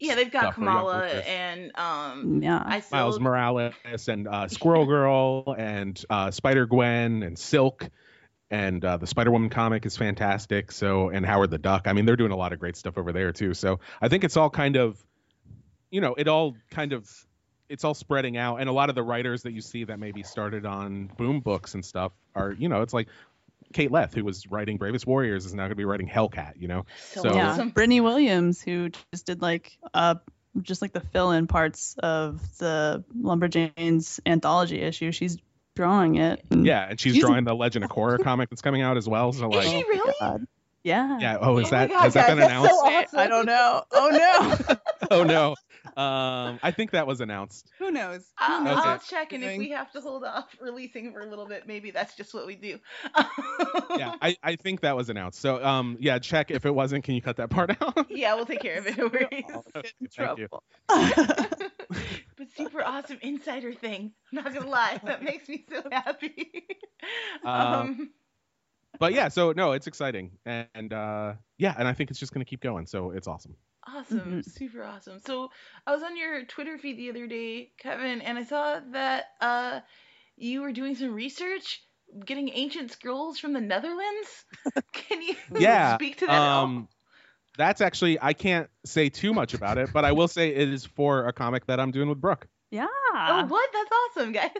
Yeah, 0.00 0.14
they've 0.14 0.30
got 0.30 0.40
stuff 0.40 0.54
for 0.54 0.64
young 0.64 0.74
Kamala 0.76 1.06
and 1.08 1.76
um 1.76 2.42
Yeah. 2.42 2.62
I 2.64 2.80
still 2.80 2.98
Miles 2.98 3.20
Morales 3.20 3.74
and 4.08 4.28
uh, 4.28 4.48
Squirrel 4.48 4.86
Girl 4.86 5.54
and 5.56 6.00
uh, 6.08 6.30
Spider 6.30 6.66
Gwen 6.66 7.22
and 7.22 7.38
Silk 7.38 7.88
and 8.50 8.84
uh, 8.84 8.96
the 8.96 9.06
Spider 9.06 9.30
Woman 9.30 9.50
comic 9.50 9.84
is 9.86 9.96
fantastic. 9.96 10.72
So 10.72 11.10
and 11.10 11.26
Howard 11.26 11.50
the 11.50 11.58
Duck. 11.58 11.86
I 11.86 11.92
mean, 11.92 12.06
they're 12.06 12.16
doing 12.16 12.32
a 12.32 12.36
lot 12.36 12.52
of 12.52 12.58
great 12.58 12.76
stuff 12.76 12.96
over 12.96 13.12
there 13.12 13.32
too. 13.32 13.54
So 13.54 13.80
I 14.00 14.08
think 14.08 14.24
it's 14.24 14.36
all 14.36 14.50
kind 14.50 14.76
of, 14.76 15.02
you 15.90 16.00
know, 16.00 16.14
it 16.14 16.28
all 16.28 16.54
kind 16.70 16.92
of, 16.92 17.08
it's 17.68 17.84
all 17.84 17.94
spreading 17.94 18.36
out. 18.36 18.56
And 18.60 18.68
a 18.68 18.72
lot 18.72 18.88
of 18.88 18.94
the 18.94 19.02
writers 19.02 19.42
that 19.42 19.52
you 19.52 19.60
see 19.60 19.84
that 19.84 19.98
maybe 19.98 20.22
started 20.22 20.64
on 20.64 21.10
Boom 21.18 21.40
books 21.40 21.74
and 21.74 21.84
stuff 21.84 22.12
are, 22.34 22.52
you 22.52 22.68
know, 22.68 22.82
it's 22.82 22.94
like 22.94 23.08
Kate 23.72 23.90
Leth, 23.90 24.14
who 24.14 24.24
was 24.24 24.46
writing 24.50 24.78
Bravest 24.78 25.06
Warriors, 25.06 25.44
is 25.46 25.54
now 25.54 25.62
going 25.62 25.70
to 25.70 25.76
be 25.76 25.84
writing 25.84 26.08
Hellcat. 26.08 26.54
You 26.60 26.68
know, 26.68 26.86
so, 27.12 27.22
So- 27.22 27.34
yeah. 27.34 27.50
awesome. 27.52 27.72
Brittney 27.72 28.02
Williams, 28.02 28.60
who 28.62 28.90
just 29.12 29.26
did 29.26 29.42
like 29.42 29.78
uh 29.94 30.16
just 30.62 30.82
like 30.82 30.92
the 30.92 31.00
fill-in 31.00 31.46
parts 31.46 31.94
of 31.98 32.40
the 32.58 33.04
Lumberjanes 33.48 34.20
anthology 34.26 34.80
issue. 34.80 35.12
She's 35.12 35.38
drawing 35.76 36.16
it. 36.16 36.42
and- 36.50 36.66
yeah, 36.66 36.88
and 36.90 36.98
she's 37.00 37.14
She's- 37.14 37.24
drawing 37.24 37.44
the 37.44 37.54
Legend 37.54 37.84
of 37.84 37.90
Korra 37.90 38.22
comic 38.22 38.50
that's 38.50 38.62
coming 38.62 38.82
out 38.82 38.96
as 38.96 39.08
well. 39.08 39.32
So 39.32 39.48
Is 39.50 39.54
like, 39.56 39.66
she 39.66 39.76
really? 39.84 40.14
God. 40.20 40.46
Yeah. 40.84 41.18
yeah, 41.20 41.36
oh, 41.40 41.58
is 41.58 41.66
Oh 41.66 41.70
that 41.70 41.90
God, 41.90 42.02
has 42.04 42.14
that 42.14 42.28
been 42.28 42.38
announced? 42.38 42.70
so 42.70 42.76
awesome. 42.76 43.18
I 43.18 43.26
don't 43.26 43.46
know. 43.46 43.82
Oh 43.92 44.10
no. 44.10 44.76
oh 45.10 45.22
no. 45.24 45.54
Um, 45.96 46.58
I 46.62 46.70
think 46.70 46.90
that 46.92 47.06
was 47.06 47.20
announced. 47.20 47.70
Who 47.78 47.90
knows? 47.90 48.24
I'll, 48.38 48.58
Who 48.58 48.64
knows? 48.64 48.78
I'll 48.84 48.98
check, 48.98 49.32
and 49.32 49.42
if 49.42 49.58
we 49.58 49.70
have 49.70 49.90
to 49.92 50.00
hold 50.00 50.24
off 50.24 50.54
releasing 50.60 51.12
for 51.12 51.20
a 51.20 51.26
little 51.26 51.46
bit, 51.46 51.66
maybe 51.66 51.90
that's 51.90 52.14
just 52.16 52.34
what 52.34 52.46
we 52.46 52.54
do. 52.56 52.78
Yeah, 53.96 54.14
I, 54.22 54.36
I 54.42 54.56
think 54.56 54.80
that 54.82 54.96
was 54.96 55.08
announced. 55.10 55.40
So 55.40 55.64
um, 55.64 55.96
yeah, 56.00 56.18
check 56.18 56.50
if 56.50 56.66
it 56.66 56.74
wasn't. 56.74 57.04
Can 57.04 57.14
you 57.14 57.22
cut 57.22 57.36
that 57.36 57.50
part 57.50 57.70
out? 57.82 58.06
yeah, 58.10 58.34
we'll 58.34 58.46
take 58.46 58.60
care 58.60 58.78
of 58.78 58.86
it. 58.86 58.96
No 58.98 59.06
worries. 59.06 59.28
Get 59.30 59.92
in 60.00 60.08
Thank 60.16 60.38
you. 60.38 60.48
trouble. 60.48 60.62
but 62.36 62.48
super 62.56 62.82
awesome 62.84 63.18
insider 63.22 63.72
thing. 63.72 64.12
I'm 64.32 64.44
not 64.44 64.54
gonna 64.54 64.68
lie, 64.68 65.00
that 65.04 65.22
makes 65.22 65.48
me 65.48 65.64
so 65.70 65.82
happy. 65.90 66.66
Um, 67.44 67.72
um, 67.72 68.10
But 68.98 69.12
yeah, 69.12 69.28
so 69.28 69.52
no, 69.52 69.72
it's 69.72 69.86
exciting, 69.86 70.32
and 70.44 70.92
uh, 70.92 71.34
yeah, 71.58 71.74
and 71.78 71.86
I 71.86 71.92
think 71.92 72.10
it's 72.10 72.18
just 72.18 72.32
gonna 72.32 72.44
keep 72.44 72.60
going. 72.60 72.86
So 72.86 73.10
it's 73.12 73.28
awesome. 73.28 73.54
Awesome, 73.96 74.40
Mhm. 74.40 74.44
super 74.44 74.82
awesome. 74.84 75.18
So 75.20 75.50
I 75.86 75.92
was 75.94 76.02
on 76.02 76.16
your 76.16 76.44
Twitter 76.44 76.78
feed 76.78 76.98
the 76.98 77.10
other 77.10 77.26
day, 77.26 77.72
Kevin, 77.78 78.20
and 78.22 78.38
I 78.38 78.44
saw 78.44 78.80
that 78.92 79.24
uh, 79.40 79.80
you 80.36 80.62
were 80.62 80.72
doing 80.72 80.94
some 80.94 81.14
research, 81.14 81.82
getting 82.24 82.50
ancient 82.50 82.92
scrolls 82.92 83.38
from 83.38 83.52
the 83.52 83.60
Netherlands. 83.60 84.44
Can 84.92 85.22
you 85.22 85.34
Yeah, 85.58 85.94
speak 85.94 86.18
to 86.18 86.26
that? 86.26 86.52
Um, 86.62 86.88
that's 87.56 87.80
actually 87.80 88.18
I 88.20 88.32
can't 88.34 88.68
say 88.84 89.08
too 89.08 89.32
much 89.34 89.54
about 89.54 89.78
it, 89.78 89.92
but 89.92 90.04
I 90.04 90.12
will 90.12 90.28
say 90.28 90.50
it 90.54 90.68
is 90.68 90.84
for 90.84 91.26
a 91.26 91.32
comic 91.32 91.66
that 91.66 91.80
I'm 91.80 91.90
doing 91.90 92.08
with 92.08 92.20
Brooke. 92.20 92.46
Yeah. 92.70 92.86
Oh, 93.14 93.46
what? 93.48 93.70
That's 93.72 93.90
awesome, 94.16 94.32
guys. 94.32 94.50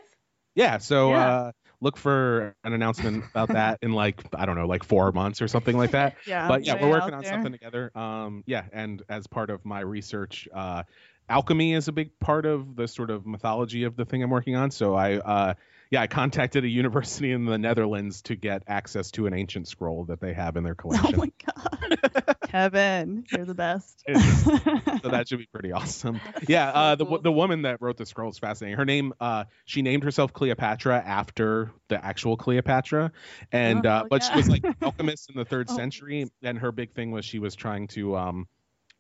Yeah, 0.55 0.79
so 0.79 1.11
Yeah. 1.11 1.27
uh, 1.27 1.53
look 1.81 1.97
for 1.97 2.55
an 2.65 2.73
announcement 2.73 3.25
about 3.31 3.49
that 3.49 3.79
in 3.83 3.93
like 3.93 4.23
I 4.35 4.47
don't 4.47 4.57
know, 4.57 4.67
like 4.67 4.85
four 4.85 5.13
months 5.13 5.41
or 5.41 5.49
something 5.49 5.77
like 5.77 5.93
that. 5.93 6.17
Yeah. 6.27 6.49
but 6.49 6.65
yeah, 6.65 6.81
we're 6.81 6.91
working 6.91 7.15
on 7.15 7.23
there. 7.23 7.33
something 7.33 7.53
together. 7.53 7.91
Um, 7.97 8.43
yeah, 8.47 8.65
and 8.73 9.03
as 9.09 9.27
part 9.27 9.51
of 9.51 9.65
my 9.65 9.81
research, 9.81 10.49
uh, 10.53 10.83
alchemy 11.29 11.75
is 11.75 11.89
a 11.89 11.93
big 11.93 12.11
part 12.21 12.45
of 12.45 12.77
the 12.77 12.87
sort 12.89 13.11
of 13.11 13.27
mythology 13.27 13.85
of 13.85 13.97
the 13.97 14.05
thing 14.05 14.23
I'm 14.23 14.31
working 14.31 14.57
on. 14.57 14.71
So 14.71 14.95
I, 14.95 15.17
uh, 15.19 15.55
yeah, 15.91 16.03
I 16.03 16.07
contacted 16.07 16.65
a 16.65 16.69
university 16.69 17.33
in 17.33 17.45
the 17.45 17.59
Netherlands 17.59 18.23
to 18.23 18.37
get 18.37 18.63
access 18.67 19.11
to 19.13 19.27
an 19.27 19.35
ancient 19.35 19.69
scroll 19.69 20.05
that 20.07 20.21
they 20.21 20.35
have 20.35 20.57
in 20.57 20.65
their 20.65 20.75
collection. 20.77 21.15
Oh 21.15 21.19
my 21.19 21.33
god. 21.47 22.37
Kevin, 22.49 23.25
you're 23.31 23.45
the 23.45 23.55
best. 23.55 24.03
so 24.09 25.09
that 25.11 25.27
should 25.29 25.39
be 25.39 25.49
pretty 25.53 25.73
awesome. 25.73 26.21
Yeah, 26.47 26.69
uh, 26.71 26.95
the 26.95 27.19
the 27.23 27.33
woman 27.33 27.63
that 27.63 27.81
wrote 27.83 27.97
the 27.99 28.07
scroll 28.07 28.31
is 28.31 28.39
fascinating. 28.39 28.79
Her 28.79 28.85
name, 28.87 29.13
uh, 29.21 29.45
she 29.67 29.83
named 29.83 30.03
herself 30.05 30.33
Cleopatra 30.33 30.97
after 31.05 31.73
the 31.89 32.03
actual 32.03 32.37
Cleopatra, 32.37 33.13
and 33.53 33.85
Oh, 33.85 33.89
uh, 33.89 34.05
but 34.09 34.23
she 34.23 34.35
was 34.35 34.49
like 34.49 34.65
an 34.65 34.75
alchemist 34.83 35.31
in 35.31 35.37
the 35.37 35.45
third 35.45 35.69
Oh. 35.71 35.77
century, 35.77 36.27
and 36.43 36.59
her 36.59 36.73
big 36.73 36.93
thing 36.95 37.11
was 37.11 37.25
she 37.25 37.39
was 37.39 37.55
trying 37.55 37.89
to 37.89 38.17
um, 38.17 38.49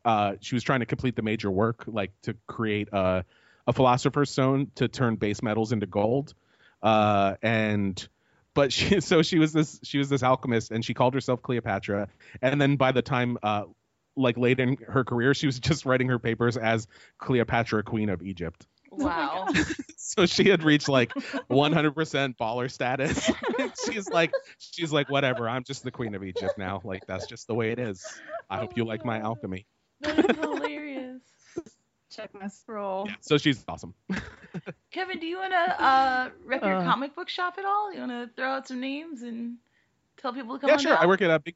uh, 0.04 0.34
she 0.40 0.54
was 0.54 0.62
trying 0.62 0.80
to 0.80 0.86
complete 0.86 1.16
the 1.16 1.22
major 1.22 1.50
work, 1.50 1.84
like 1.86 2.12
to 2.22 2.36
create 2.46 2.88
a 2.92 3.24
a 3.66 3.72
philosopher's 3.72 4.30
stone 4.30 4.70
to 4.74 4.88
turn 4.88 5.16
base 5.16 5.42
metals 5.42 5.72
into 5.72 5.86
gold, 5.86 6.34
uh, 6.82 7.36
and 7.42 8.08
but 8.58 8.72
she 8.72 9.00
so 9.00 9.22
she 9.22 9.38
was 9.38 9.52
this 9.52 9.78
she 9.84 9.98
was 9.98 10.08
this 10.08 10.22
alchemist 10.22 10.72
and 10.72 10.84
she 10.84 10.92
called 10.92 11.14
herself 11.14 11.42
Cleopatra. 11.42 12.08
And 12.42 12.60
then 12.60 12.76
by 12.76 12.92
the 12.92 13.02
time 13.02 13.38
uh 13.42 13.64
like 14.16 14.36
late 14.36 14.58
in 14.58 14.76
her 14.88 15.04
career 15.04 15.32
she 15.32 15.46
was 15.46 15.60
just 15.60 15.86
writing 15.86 16.08
her 16.08 16.18
papers 16.18 16.56
as 16.56 16.88
Cleopatra 17.18 17.84
queen 17.84 18.08
of 18.08 18.20
Egypt. 18.22 18.66
Wow. 18.90 19.46
so 19.96 20.26
she 20.26 20.48
had 20.48 20.64
reached 20.64 20.88
like 20.88 21.12
100% 21.14 22.36
baller 22.36 22.70
status. 22.70 23.30
She's 23.86 24.08
like 24.08 24.32
she's 24.58 24.92
like 24.92 25.08
whatever 25.08 25.48
I'm 25.48 25.62
just 25.62 25.84
the 25.84 25.92
queen 25.92 26.16
of 26.16 26.24
Egypt 26.24 26.58
now. 26.58 26.80
Like 26.82 27.06
that's 27.06 27.26
just 27.26 27.46
the 27.46 27.54
way 27.54 27.70
it 27.70 27.78
is. 27.78 28.04
I 28.50 28.58
hope 28.58 28.76
you 28.76 28.84
like 28.84 29.04
my 29.04 29.20
alchemy. 29.20 29.66
That 30.00 30.30
is 30.30 30.36
hilarious. 30.36 30.67
Check 32.18 32.34
my 32.34 32.48
scroll. 32.48 33.04
yeah 33.08 33.14
so 33.20 33.38
she's 33.38 33.64
awesome 33.68 33.94
Kevin, 34.90 35.18
do 35.20 35.26
you 35.26 35.38
want 35.38 35.52
to 35.52 35.82
uh, 35.84 36.30
rep 36.44 36.62
your 36.62 36.76
Uh. 36.76 36.84
comic 36.84 37.14
book 37.14 37.28
shop 37.28 37.54
at 37.58 37.64
all? 37.64 37.92
You 37.92 38.00
want 38.00 38.10
to 38.12 38.30
throw 38.36 38.48
out 38.50 38.66
some 38.68 38.80
names 38.80 39.22
and 39.22 39.56
tell 40.20 40.32
people 40.32 40.54
to 40.56 40.60
come 40.60 40.68
yeah 40.68 40.74
on 40.74 40.80
sure 40.80 40.92
down? 40.94 41.02
I 41.02 41.06
work 41.06 41.22
at 41.22 41.30
a 41.30 41.38
big 41.38 41.54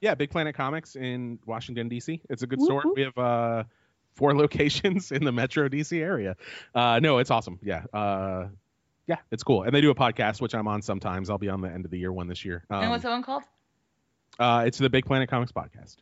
yeah 0.00 0.14
Big 0.14 0.30
Planet 0.30 0.54
Comics 0.54 0.96
in 0.96 1.38
Washington 1.46 1.88
D.C. 1.88 2.20
it's 2.28 2.42
a 2.42 2.46
good 2.46 2.58
Whoop, 2.58 2.66
store 2.82 2.92
we 2.94 3.02
have 3.02 3.16
uh 3.16 3.64
four 4.14 4.34
locations 4.44 5.12
in 5.12 5.24
the 5.24 5.32
Metro 5.32 5.68
DC 5.68 5.98
area. 6.00 6.36
Uh, 6.74 7.00
no, 7.00 7.16
it's 7.18 7.30
awesome. 7.30 7.58
Yeah. 7.62 7.84
Uh, 7.94 8.48
yeah, 9.06 9.16
it's 9.30 9.42
cool. 9.42 9.62
And 9.62 9.74
they 9.74 9.80
do 9.80 9.90
a 9.90 9.94
podcast, 9.94 10.40
which 10.42 10.54
I'm 10.54 10.68
on 10.68 10.82
sometimes. 10.82 11.30
I'll 11.30 11.38
be 11.38 11.48
on 11.48 11.60
the 11.62 11.68
end 11.70 11.84
of 11.86 11.90
the 11.90 11.98
year 11.98 12.12
one 12.12 12.28
this 12.28 12.44
year. 12.44 12.62
Um, 12.68 12.82
and 12.82 12.90
what's 12.90 13.04
that 13.04 13.10
one 13.10 13.22
called? 13.22 13.42
uh, 14.38 14.64
it's 14.66 14.76
the 14.78 14.90
Big 14.90 15.06
Planet 15.06 15.30
Comics 15.30 15.50
podcast. 15.52 15.96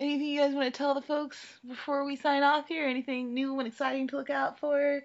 Anything 0.00 0.26
you 0.26 0.40
guys 0.40 0.54
want 0.54 0.72
to 0.72 0.76
tell 0.76 0.94
the 0.94 1.00
folks 1.02 1.38
before 1.66 2.04
we 2.04 2.16
sign 2.16 2.42
off 2.42 2.66
here? 2.66 2.86
Anything 2.86 3.32
new 3.32 3.58
and 3.60 3.68
exciting 3.68 4.08
to 4.08 4.16
look 4.16 4.28
out 4.30 4.58
for? 4.58 5.02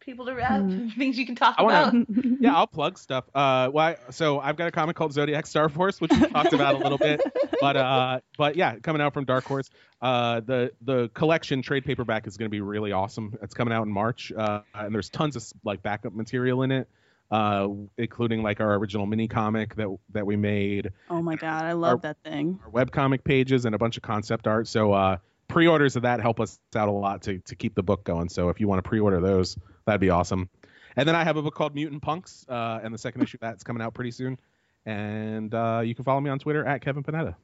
People 0.00 0.24
to 0.26 0.34
rep? 0.34 0.62
Hmm. 0.62 0.88
Things 0.96 1.18
you 1.18 1.26
can 1.26 1.34
talk 1.34 1.56
I 1.58 1.62
wanna- 1.62 1.88
about? 1.88 2.06
Yeah, 2.40 2.56
I'll 2.56 2.66
plug 2.66 2.98
stuff. 2.98 3.24
Uh, 3.34 3.68
why? 3.68 3.96
So 4.08 4.40
I've 4.40 4.56
got 4.56 4.66
a 4.66 4.70
comic 4.70 4.96
called 4.96 5.12
Zodiac 5.12 5.44
Starforce, 5.44 6.00
which 6.00 6.10
we 6.10 6.26
talked 6.28 6.54
about 6.54 6.76
a 6.76 6.78
little 6.78 6.96
bit, 6.96 7.20
but 7.60 7.76
uh, 7.76 8.20
but 8.38 8.56
yeah, 8.56 8.76
coming 8.76 9.02
out 9.02 9.12
from 9.12 9.26
Dark 9.26 9.44
Horse. 9.44 9.68
Uh, 10.00 10.40
the 10.40 10.72
the 10.80 11.10
collection 11.12 11.60
trade 11.60 11.84
paperback 11.84 12.26
is 12.26 12.38
going 12.38 12.46
to 12.46 12.50
be 12.50 12.62
really 12.62 12.92
awesome. 12.92 13.36
It's 13.42 13.52
coming 13.52 13.74
out 13.74 13.82
in 13.86 13.92
March, 13.92 14.32
uh, 14.34 14.62
and 14.74 14.94
there's 14.94 15.10
tons 15.10 15.36
of 15.36 15.44
like 15.64 15.82
backup 15.82 16.14
material 16.14 16.62
in 16.62 16.72
it, 16.72 16.88
uh, 17.30 17.68
including 17.98 18.42
like 18.42 18.60
our 18.60 18.74
original 18.74 19.06
mini 19.06 19.28
comic 19.28 19.74
that 19.76 19.88
that 20.12 20.26
we 20.26 20.36
made, 20.36 20.90
Oh 21.08 21.22
my 21.22 21.36
god, 21.36 21.64
I 21.64 21.72
love 21.72 22.02
that 22.02 22.16
thing. 22.24 22.58
our 22.64 22.70
webcomic 22.70 23.24
pages, 23.24 23.64
and 23.64 23.74
a 23.74 23.78
bunch 23.78 23.96
of 23.96 24.02
concept 24.02 24.46
art. 24.46 24.66
So 24.68 24.92
uh, 24.92 25.16
pre-orders 25.48 25.96
of 25.96 26.02
that 26.02 26.20
help 26.20 26.40
us 26.40 26.58
out 26.74 26.88
a 26.88 26.92
lot 26.92 27.22
to 27.22 27.38
to 27.38 27.54
keep 27.56 27.74
the 27.74 27.82
book 27.82 28.04
going. 28.04 28.28
So 28.28 28.48
if 28.48 28.60
you 28.60 28.68
want 28.68 28.82
to 28.82 28.88
pre-order 28.88 29.20
those, 29.20 29.56
that'd 29.86 30.00
be 30.00 30.10
awesome. 30.10 30.48
And 30.96 31.06
then 31.08 31.14
I 31.14 31.22
have 31.22 31.36
a 31.36 31.42
book 31.42 31.54
called 31.54 31.74
Mutant 31.74 32.02
Punks, 32.02 32.44
uh, 32.48 32.80
and 32.82 32.92
the 32.92 32.98
second 32.98 33.22
issue 33.22 33.36
of 33.36 33.40
that's 33.40 33.62
coming 33.62 33.80
out 33.82 33.94
pretty 33.94 34.10
soon. 34.10 34.38
And 34.86 35.54
uh, 35.54 35.82
you 35.84 35.94
can 35.94 36.04
follow 36.04 36.20
me 36.20 36.30
on 36.30 36.38
Twitter 36.40 36.64
at 36.66 36.80
Kevin 36.82 37.02
Panetta. 37.04 37.36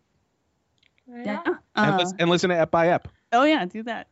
Yeah. 1.09 1.43
on. 1.47 1.59
And, 1.77 1.95
Uh, 1.95 1.99
lis- 1.99 2.15
and 2.19 2.29
listen 2.31 2.51
to 2.51 2.59
Ep 2.59 2.71
by 2.73 2.89
Ep. 2.89 3.07
oh 3.33 3.45
yeah, 3.45 3.65
do 3.67 3.85
that 3.85 4.09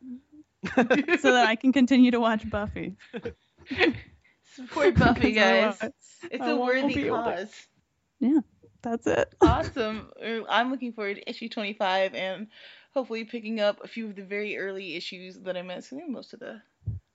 so 0.75 0.83
that 0.83 1.45
I 1.47 1.55
can 1.57 1.73
continue 1.73 2.11
to 2.11 2.19
watch 2.21 2.49
Buffy. 2.49 2.95
Support 4.67 4.95
Buffy, 4.97 5.33
'Cause 5.33 5.43
I 5.43 5.61
guys. 5.79 5.91
It's 6.31 6.41
I 6.43 6.49
a 6.51 6.55
worthy 6.57 6.93
be 6.95 7.07
able 7.07 7.23
to. 7.23 7.47
cause. 8.21 8.43
That's 8.81 9.07
it. 9.07 9.33
awesome. 9.41 10.09
Uh, 10.23 10.41
I'm 10.49 10.71
looking 10.71 10.93
forward 10.93 11.15
to 11.17 11.29
issue 11.29 11.49
25 11.49 12.13
and 12.13 12.47
hopefully 12.93 13.23
picking 13.25 13.59
up 13.59 13.83
a 13.83 13.87
few 13.87 14.05
of 14.07 14.15
the 14.15 14.23
very 14.23 14.57
early 14.57 14.95
issues 14.95 15.37
that 15.39 15.57
I 15.57 15.61
missed. 15.63 15.91
I 15.91 15.97
think 15.97 16.09
most 16.09 16.33
of 16.33 16.39
the 16.39 16.61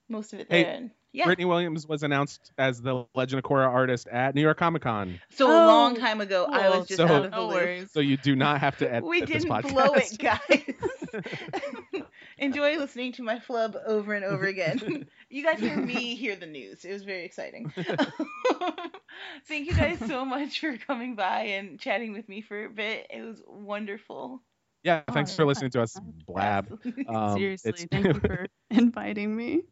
most 0.08 0.32
of 0.32 0.40
it 0.40 0.48
Hey, 0.50 0.64
there. 0.64 0.74
And, 0.74 0.90
yeah. 1.12 1.24
Brittney 1.26 1.46
Williams 1.46 1.86
was 1.86 2.02
announced 2.02 2.50
as 2.58 2.82
the 2.82 3.04
Legend 3.14 3.38
of 3.38 3.44
Korra 3.48 3.68
artist 3.68 4.08
at 4.08 4.34
New 4.34 4.40
York 4.42 4.58
Comic 4.58 4.82
Con. 4.82 5.20
so 5.30 5.48
a 5.48 5.62
Oh, 5.62 5.66
long 5.66 5.94
time 5.96 6.20
ago, 6.20 6.46
I 6.50 6.68
was 6.70 6.88
just 6.88 6.98
So- 6.98 7.04
out 7.06 7.24
of 7.26 7.30
the 7.30 7.36
No 7.36 7.46
loop. 7.46 7.54
worries. 7.54 7.92
So 7.92 8.00
you 8.00 8.16
do 8.16 8.34
not 8.36 8.60
have 8.60 8.76
to 8.78 8.88
edit 8.92 9.02
this. 9.04 9.08
We 9.08 9.20
didn't 9.22 9.68
blow 9.72 9.94
it, 9.94 10.18
guys. 10.18 12.02
Enjoy 12.40 12.76
listening 12.78 13.12
to 13.12 13.22
my 13.22 13.38
flub 13.38 13.76
over 13.86 14.14
and 14.14 14.24
over 14.24 14.46
again. 14.46 15.06
you 15.30 15.44
guys 15.44 15.60
hear 15.60 15.76
me 15.76 16.14
hear 16.16 16.34
the 16.36 16.46
news. 16.46 16.84
It 16.84 16.92
was 16.92 17.04
very 17.04 17.24
exciting. 17.24 17.72
Thank 19.46 19.66
you 19.66 19.74
guys 19.74 19.98
so 20.06 20.24
much 20.24 20.60
for 20.60 20.76
coming 20.78 21.14
by 21.14 21.42
and 21.42 21.78
chatting 21.78 22.12
with 22.12 22.28
me 22.28 22.40
for 22.40 22.64
a 22.64 22.70
bit. 22.70 23.06
It 23.10 23.22
was 23.22 23.42
wonderful. 23.46 24.42
yeah, 24.82 25.02
thanks 25.12 25.34
for 25.36 25.44
listening 25.44 25.70
to 25.72 25.82
us 25.82 25.98
blab. 26.26 26.68
Absolutely. 26.72 27.06
Um, 27.06 27.36
Seriously, 27.36 27.68
it's- 27.70 27.86
thank 27.90 28.06
you 28.06 28.14
for 28.14 28.46
inviting 28.70 29.36
me. 29.36 29.62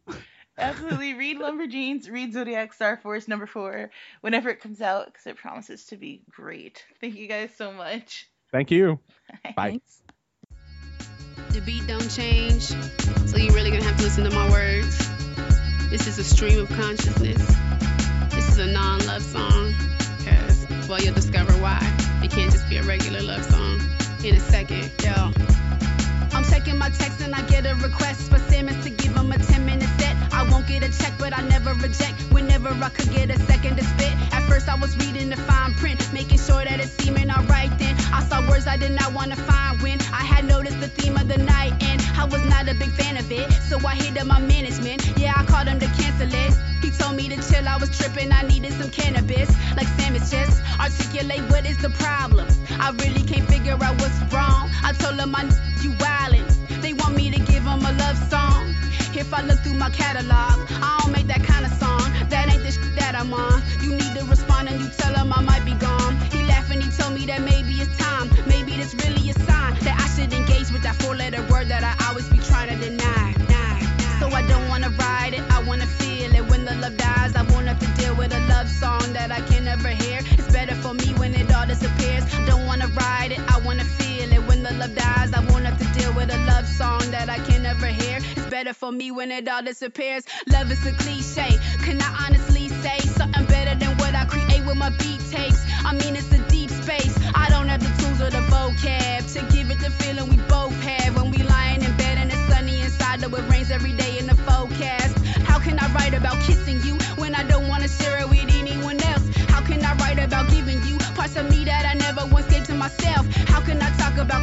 Absolutely. 0.59 1.15
Read 1.15 1.39
Lumberjanes, 1.39 2.11
read 2.11 2.33
Zodiac 2.33 2.77
Starforce 2.77 3.29
number 3.29 3.47
four 3.47 3.91
whenever 4.23 4.51
it 4.51 4.61
comes 4.61 4.81
out 4.81 5.07
because 5.07 5.27
it 5.27 5.37
promises 5.37 5.87
to 5.87 5.97
be 5.97 6.23
great. 6.31 6.85
Thank 7.01 7.15
you 7.17 7.29
guys 7.29 7.51
so 7.57 7.73
much. 7.73 8.29
Thank 8.51 8.71
you. 8.73 8.99
Bye. 9.45 9.53
Thanks. 9.71 10.03
The 11.51 11.61
beat 11.65 11.87
don't 11.87 12.11
change, 12.11 12.63
so 13.27 13.37
you 13.37 13.53
really 13.53 13.71
gonna 13.71 13.85
have 13.85 13.97
to 13.97 14.03
listen 14.03 14.25
to 14.25 14.31
my 14.31 14.49
words. 14.51 14.97
This 15.91 16.07
is 16.07 16.19
a 16.19 16.25
stream 16.25 16.59
of 16.59 16.69
consciousness. 16.69 17.45
This 18.31 18.49
is 18.49 18.59
a 18.59 18.67
non-love 18.67 19.23
song, 19.23 19.75
cause 20.25 20.89
well 20.89 21.01
you'll 21.01 21.15
discover 21.15 21.53
why. 21.55 21.81
It 22.23 22.31
can't 22.31 22.53
just 22.53 22.69
be 22.69 22.77
a 22.77 22.83
regular 22.83 23.23
love 23.23 23.45
song. 23.45 23.81
In 24.25 24.35
a 24.35 24.41
second, 24.41 24.91
yo. 25.03 25.33
I'm 26.33 26.45
checking 26.45 26.79
my 26.79 26.91
text 26.91 27.21
and 27.21 27.35
I 27.35 27.43
get 27.49 27.67
a 27.67 27.75
request 27.77 28.31
for 28.31 28.39
Simmons 28.51 28.85
to 28.85 28.91
give 28.91 29.17
him 29.17 29.33
a 29.33 29.39
10 29.39 29.65
minute 29.65 29.89
set. 29.99 30.17
I 30.33 30.49
won't 30.51 30.67
get 30.69 30.83
a 30.83 30.91
check, 30.99 31.15
but 31.19 31.37
I 31.37 31.43
never 31.49 31.75
reject 31.75 32.21
whenever 32.31 32.69
I 32.69 32.89
could 32.91 33.11
get 33.13 33.31
a 33.31 33.39
second 33.41 33.77
to 33.77 33.85
spit. 33.85 34.13
At 34.33 34.43
first, 34.49 34.69
I 34.69 34.75
was 34.77 34.97
reading 34.99 35.31
the 35.31 35.37
fine 35.37 35.75
print, 35.75 36.13
making 36.13 36.39
sure 36.39 36.65
that 36.65 36.79
it's 36.81 36.93
seeming 37.03 37.31
alright 37.31 37.77
then. 37.79 37.97
I 38.13 38.23
saw 38.29 38.47
words 38.49 38.67
I 38.67 38.77
did 38.77 38.93
not 38.93 39.13
want 39.13 39.31
to 39.31 39.37
find 39.37 39.81
when 39.83 39.99
the 40.89 41.03
theme 41.03 41.17
of 41.17 41.29
the 41.29 41.39
night 41.39 41.73
and 41.83 42.01
I 42.17 42.25
was 42.25 42.45
not 42.47 42.69
a 42.69 42.75
big 42.75 42.91
fan 42.91 43.17
of 43.17 43.31
it. 43.31 43.51
So 43.69 43.79
I 43.87 43.95
hit 43.95 44.19
up 44.19 44.27
my 44.27 44.41
management. 44.41 45.05
Yeah, 45.19 45.35
I 45.37 45.45
called 45.45 45.69
him 45.69 45.79
to 45.81 45.87
cancel 45.87 46.29
it. 46.33 46.53
He 46.83 46.91
told 46.91 47.17
me 47.17 47.29
to 47.29 47.37
chill, 47.37 47.67
I 47.69 47.77
was 47.77 47.91
tripping, 47.97 48.33
I 48.33 48.43
needed 48.43 48.73
some 48.73 48.91
cannabis. 48.91 49.51
Like 49.77 49.89
sandwiches, 49.99 50.61
articulate 50.81 51.43
what 51.51 51.67
is 51.67 51.79
the 51.79 51.91
problem. 51.91 52.49
I 52.71 52.91
really 53.03 53.23
can't 53.23 53.47
figure 53.49 53.73
out 53.73 54.01
what's 54.01 54.19
wrong. 54.33 54.71
I 54.83 54.93
told 54.99 55.19
him 55.19 55.35
I 55.35 55.45
you 55.83 55.93
wildin'. 56.03 56.47
They 56.81 56.93
want 56.95 57.17
me 57.17 57.31
to 57.31 57.39
give 57.39 57.65
them 57.65 57.85
a 57.85 57.93
love 57.93 58.19
song. 58.31 58.75
If 59.15 59.35
I 59.35 59.43
look 59.43 59.59
through 59.61 59.75
my 59.75 59.91
catalog, 59.91 60.57
I 60.71 61.01
don't 61.03 61.13
make 61.13 61.27
that 61.27 61.43
kind 61.43 61.67
of 61.67 61.73
song. 61.73 62.05
That 62.31 62.49
ain't 62.53 62.63
the 62.63 62.73
shit 62.73 62.95
that 62.97 63.15
I'm 63.15 63.35
on. 63.35 63.63
You 63.83 63.91
need 63.91 64.15
to 64.19 64.25
respond 64.25 64.69
and 64.69 64.81
you 64.81 64.89
tell 64.97 65.15
him 65.15 65.33
I 65.33 65.43
might 65.43 65.65
be 65.65 65.75
gone. 65.75 66.17
He 66.31 66.45
laughed 66.45 66.71
and 66.71 66.83
he 66.83 66.91
told 66.91 67.15
me 67.15 67.27
that 67.27 67.43
maybe 67.43 67.75
it's 67.83 67.97
time. 67.99 68.31
That 71.39 71.51
word 71.51 71.69
that 71.69 71.85
I 71.85 71.95
always 72.09 72.29
be 72.29 72.39
trying 72.39 72.69
to 72.69 72.77
deny. 72.77 73.35
So 74.19 74.29
I 74.31 74.43
don't 74.49 74.69
wanna 74.69 74.91
ride 74.91 75.35
it, 75.35 75.43
I 75.51 75.63
wanna 75.63 75.87
feel 75.87 76.35
it. 76.35 76.45
When 76.51 76.65
the 76.65 76.75
love 76.75 76.97
dies, 76.97 77.37
I 77.37 77.43
won't 77.53 77.69
have 77.69 77.79
to 77.79 77.91
deal 78.01 78.15
with 78.17 78.33
a 78.35 78.41
love 78.49 78.69
song 78.69 79.13
that 79.13 79.31
I 79.31 79.41
can 79.43 79.65
never 79.65 79.89
hear. 79.89 80.19
It's 80.39 80.53
better 80.53 80.75
for 80.75 80.93
me 80.95 81.15
when 81.15 81.35
it 81.35 81.55
all 81.55 81.67
disappears. 81.67 82.25
Don't 82.47 82.67
wanna 82.67 82.89
ride 82.89 83.31
it, 83.33 83.41
I 83.55 83.61
wanna 83.65 83.85
feel 83.85 84.33
it. 84.33 84.43
When 84.49 84.65
the 84.65 84.73
love 84.75 84.95
dies, 84.97 85.33
I 85.33 85.41
won't 85.51 85.65
have 85.65 85.79
to 85.79 85.89
deal 85.99 86.13
with 86.15 86.31
a 86.35 86.39
love 86.51 86.67
song 86.67 87.03
that 87.13 87.29
I 87.31 87.39
can 87.47 87.63
never 87.63 87.87
hear. 87.87 88.19
It's 88.37 88.51
better 88.51 88.75
for 88.75 88.91
me 88.91 89.13
when 89.13 89.31
it 89.31 89.49
all 89.49 89.63
disappears. 89.63 90.25
Love 90.49 90.73
is 90.73 90.85
a 90.87 90.93
cliche. 90.93 91.51
Can 91.85 92.03
I 92.03 92.11
honestly 92.27 92.69
say 92.83 92.99
something 93.19 93.47
better 93.47 93.79
than 93.79 93.97
what 93.99 94.15
I 94.15 94.25
create 94.25 94.67
with 94.67 94.77
my 94.77 94.91
beat 94.99 95.23
takes? 95.31 95.63
I 95.85 95.93
mean, 95.95 96.17
it's 96.17 96.33
a 96.33 96.43
deep 96.49 96.71
space. 96.71 97.15
I 97.35 97.49
don't 97.51 97.69
have 97.69 97.83
the 97.87 97.93
tools 98.03 98.21
or 98.21 98.31
the 98.31 98.45
vocab 98.51 99.33
to 99.35 99.41
give 99.55 99.71
it 99.71 99.79
the 99.79 99.91
feeling 100.03 100.29
we 100.29 100.37
both 100.49 100.75
have 100.83 100.88
it 103.25 103.51
rains 103.51 103.71
every 103.71 103.93
day 103.93 104.19
in 104.19 104.27
the 104.27 104.35
forecast. 104.35 105.19
How 105.45 105.59
can 105.59 105.79
I 105.79 105.93
write 105.93 106.15
about 106.15 106.41
kissing 106.45 106.81
you 106.83 106.95
when 107.17 107.35
I 107.35 107.43
don't 107.43 107.67
wanna 107.69 107.89
share 107.89 108.21
it 108.21 108.29
with 108.29 108.47
anyone 108.61 109.01
else? 109.03 109.27
How 109.49 109.61
can 109.61 109.85
I 109.85 109.95
write 109.95 110.19
about 110.19 110.49
giving 110.51 110.81
you 110.87 110.99
parts 111.17 111.37
of 111.37 111.51
me 111.51 111.65
that 111.65 111.85
I 111.85 111.95
never 111.95 112.27
once 112.33 112.47
gave 112.47 112.65
to 112.67 112.75
myself? 112.75 113.27
How 113.49 113.61
can 113.61 113.83
I 113.83 113.91
talk 113.97 114.19
about 114.19 114.43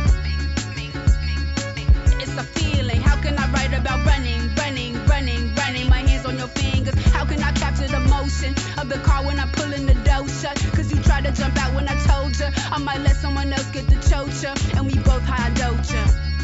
it's 2.19 2.35
a 2.37 2.43
feeling? 2.43 3.01
How 3.01 3.15
can 3.21 3.37
I 3.37 3.49
write 3.51 3.73
about 3.73 4.05
running, 4.05 4.53
running, 4.55 4.93
running, 5.05 5.55
running? 5.55 5.89
My 5.89 5.99
hands 5.99 6.25
on 6.25 6.37
your 6.37 6.49
fingers. 6.49 6.95
How 7.13 7.23
can 7.25 7.41
I 7.41 7.51
capture 7.53 7.87
the 7.87 8.01
motion 8.01 8.53
of 8.77 8.89
the 8.89 8.99
car 9.07 9.25
when 9.25 9.39
I'm 9.39 9.51
pulling 9.51 9.85
the 9.85 9.95
door 10.03 10.27
shut? 10.27 10.57
Cause 10.75 10.91
you 10.93 11.01
tried 11.01 11.23
to 11.25 11.31
jump 11.31 11.57
out 11.63 11.73
when 11.73 11.87
I 11.87 11.95
told 12.03 12.37
you 12.37 12.47
I 12.71 12.77
might 12.79 12.99
let 13.01 13.15
someone 13.15 13.53
else 13.53 13.69
get 13.71 13.87
the 13.87 13.95
chocha, 13.95 14.51
and 14.75 14.85
we 14.85 14.95
both 14.99 15.23
high 15.23 15.49
doja. 15.51 16.34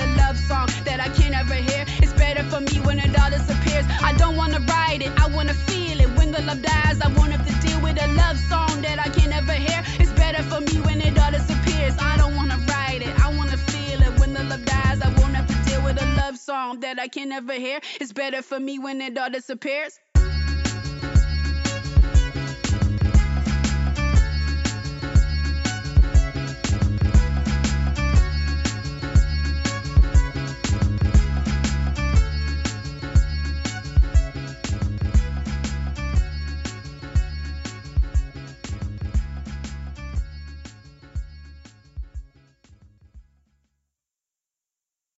A 0.00 0.06
love 0.16 0.36
song 0.38 0.68
that 0.84 1.00
I 1.00 1.08
can 1.10 1.32
never 1.32 1.54
hear. 1.54 1.84
It's 2.02 2.12
better 2.12 2.42
for 2.44 2.60
me 2.60 2.80
when 2.80 2.98
it 2.98 3.18
all 3.18 3.30
disappears. 3.30 3.86
I 4.02 4.12
don't 4.18 4.36
wanna 4.36 4.60
ride 4.60 5.02
it, 5.02 5.12
I 5.20 5.28
wanna 5.28 5.54
feel 5.54 6.00
it. 6.00 6.10
When 6.16 6.32
the 6.32 6.42
love 6.42 6.62
dies, 6.62 7.00
I 7.00 7.08
won't 7.16 7.32
have 7.32 7.46
to 7.46 7.54
deal 7.66 7.80
with 7.80 8.02
a 8.02 8.08
love 8.14 8.38
song 8.50 8.82
that 8.82 8.98
I 8.98 9.08
can 9.10 9.30
never 9.30 9.52
hear. 9.52 9.82
It's 10.00 10.12
better 10.12 10.42
for 10.42 10.60
me 10.60 10.80
when 10.80 11.00
it 11.00 11.18
all 11.18 11.30
disappears. 11.30 11.94
I 12.00 12.16
don't 12.16 12.34
wanna 12.36 12.58
ride 12.68 13.02
it, 13.02 13.14
I 13.24 13.34
wanna 13.36 13.56
feel 13.56 14.02
it. 14.02 14.18
When 14.20 14.34
the 14.34 14.44
love 14.44 14.64
dies, 14.64 15.00
I 15.02 15.08
won't 15.20 15.34
have 15.34 15.46
to 15.46 15.70
deal 15.70 15.82
with 15.84 16.00
a 16.02 16.06
love 16.16 16.36
song 16.38 16.80
that 16.80 16.98
I 17.00 17.08
can 17.08 17.28
never 17.28 17.54
hear. 17.54 17.80
It's 18.00 18.12
better 18.12 18.42
for 18.42 18.60
me 18.60 18.78
when 18.78 19.00
it 19.00 19.16
all 19.18 19.30
disappears. 19.30 19.98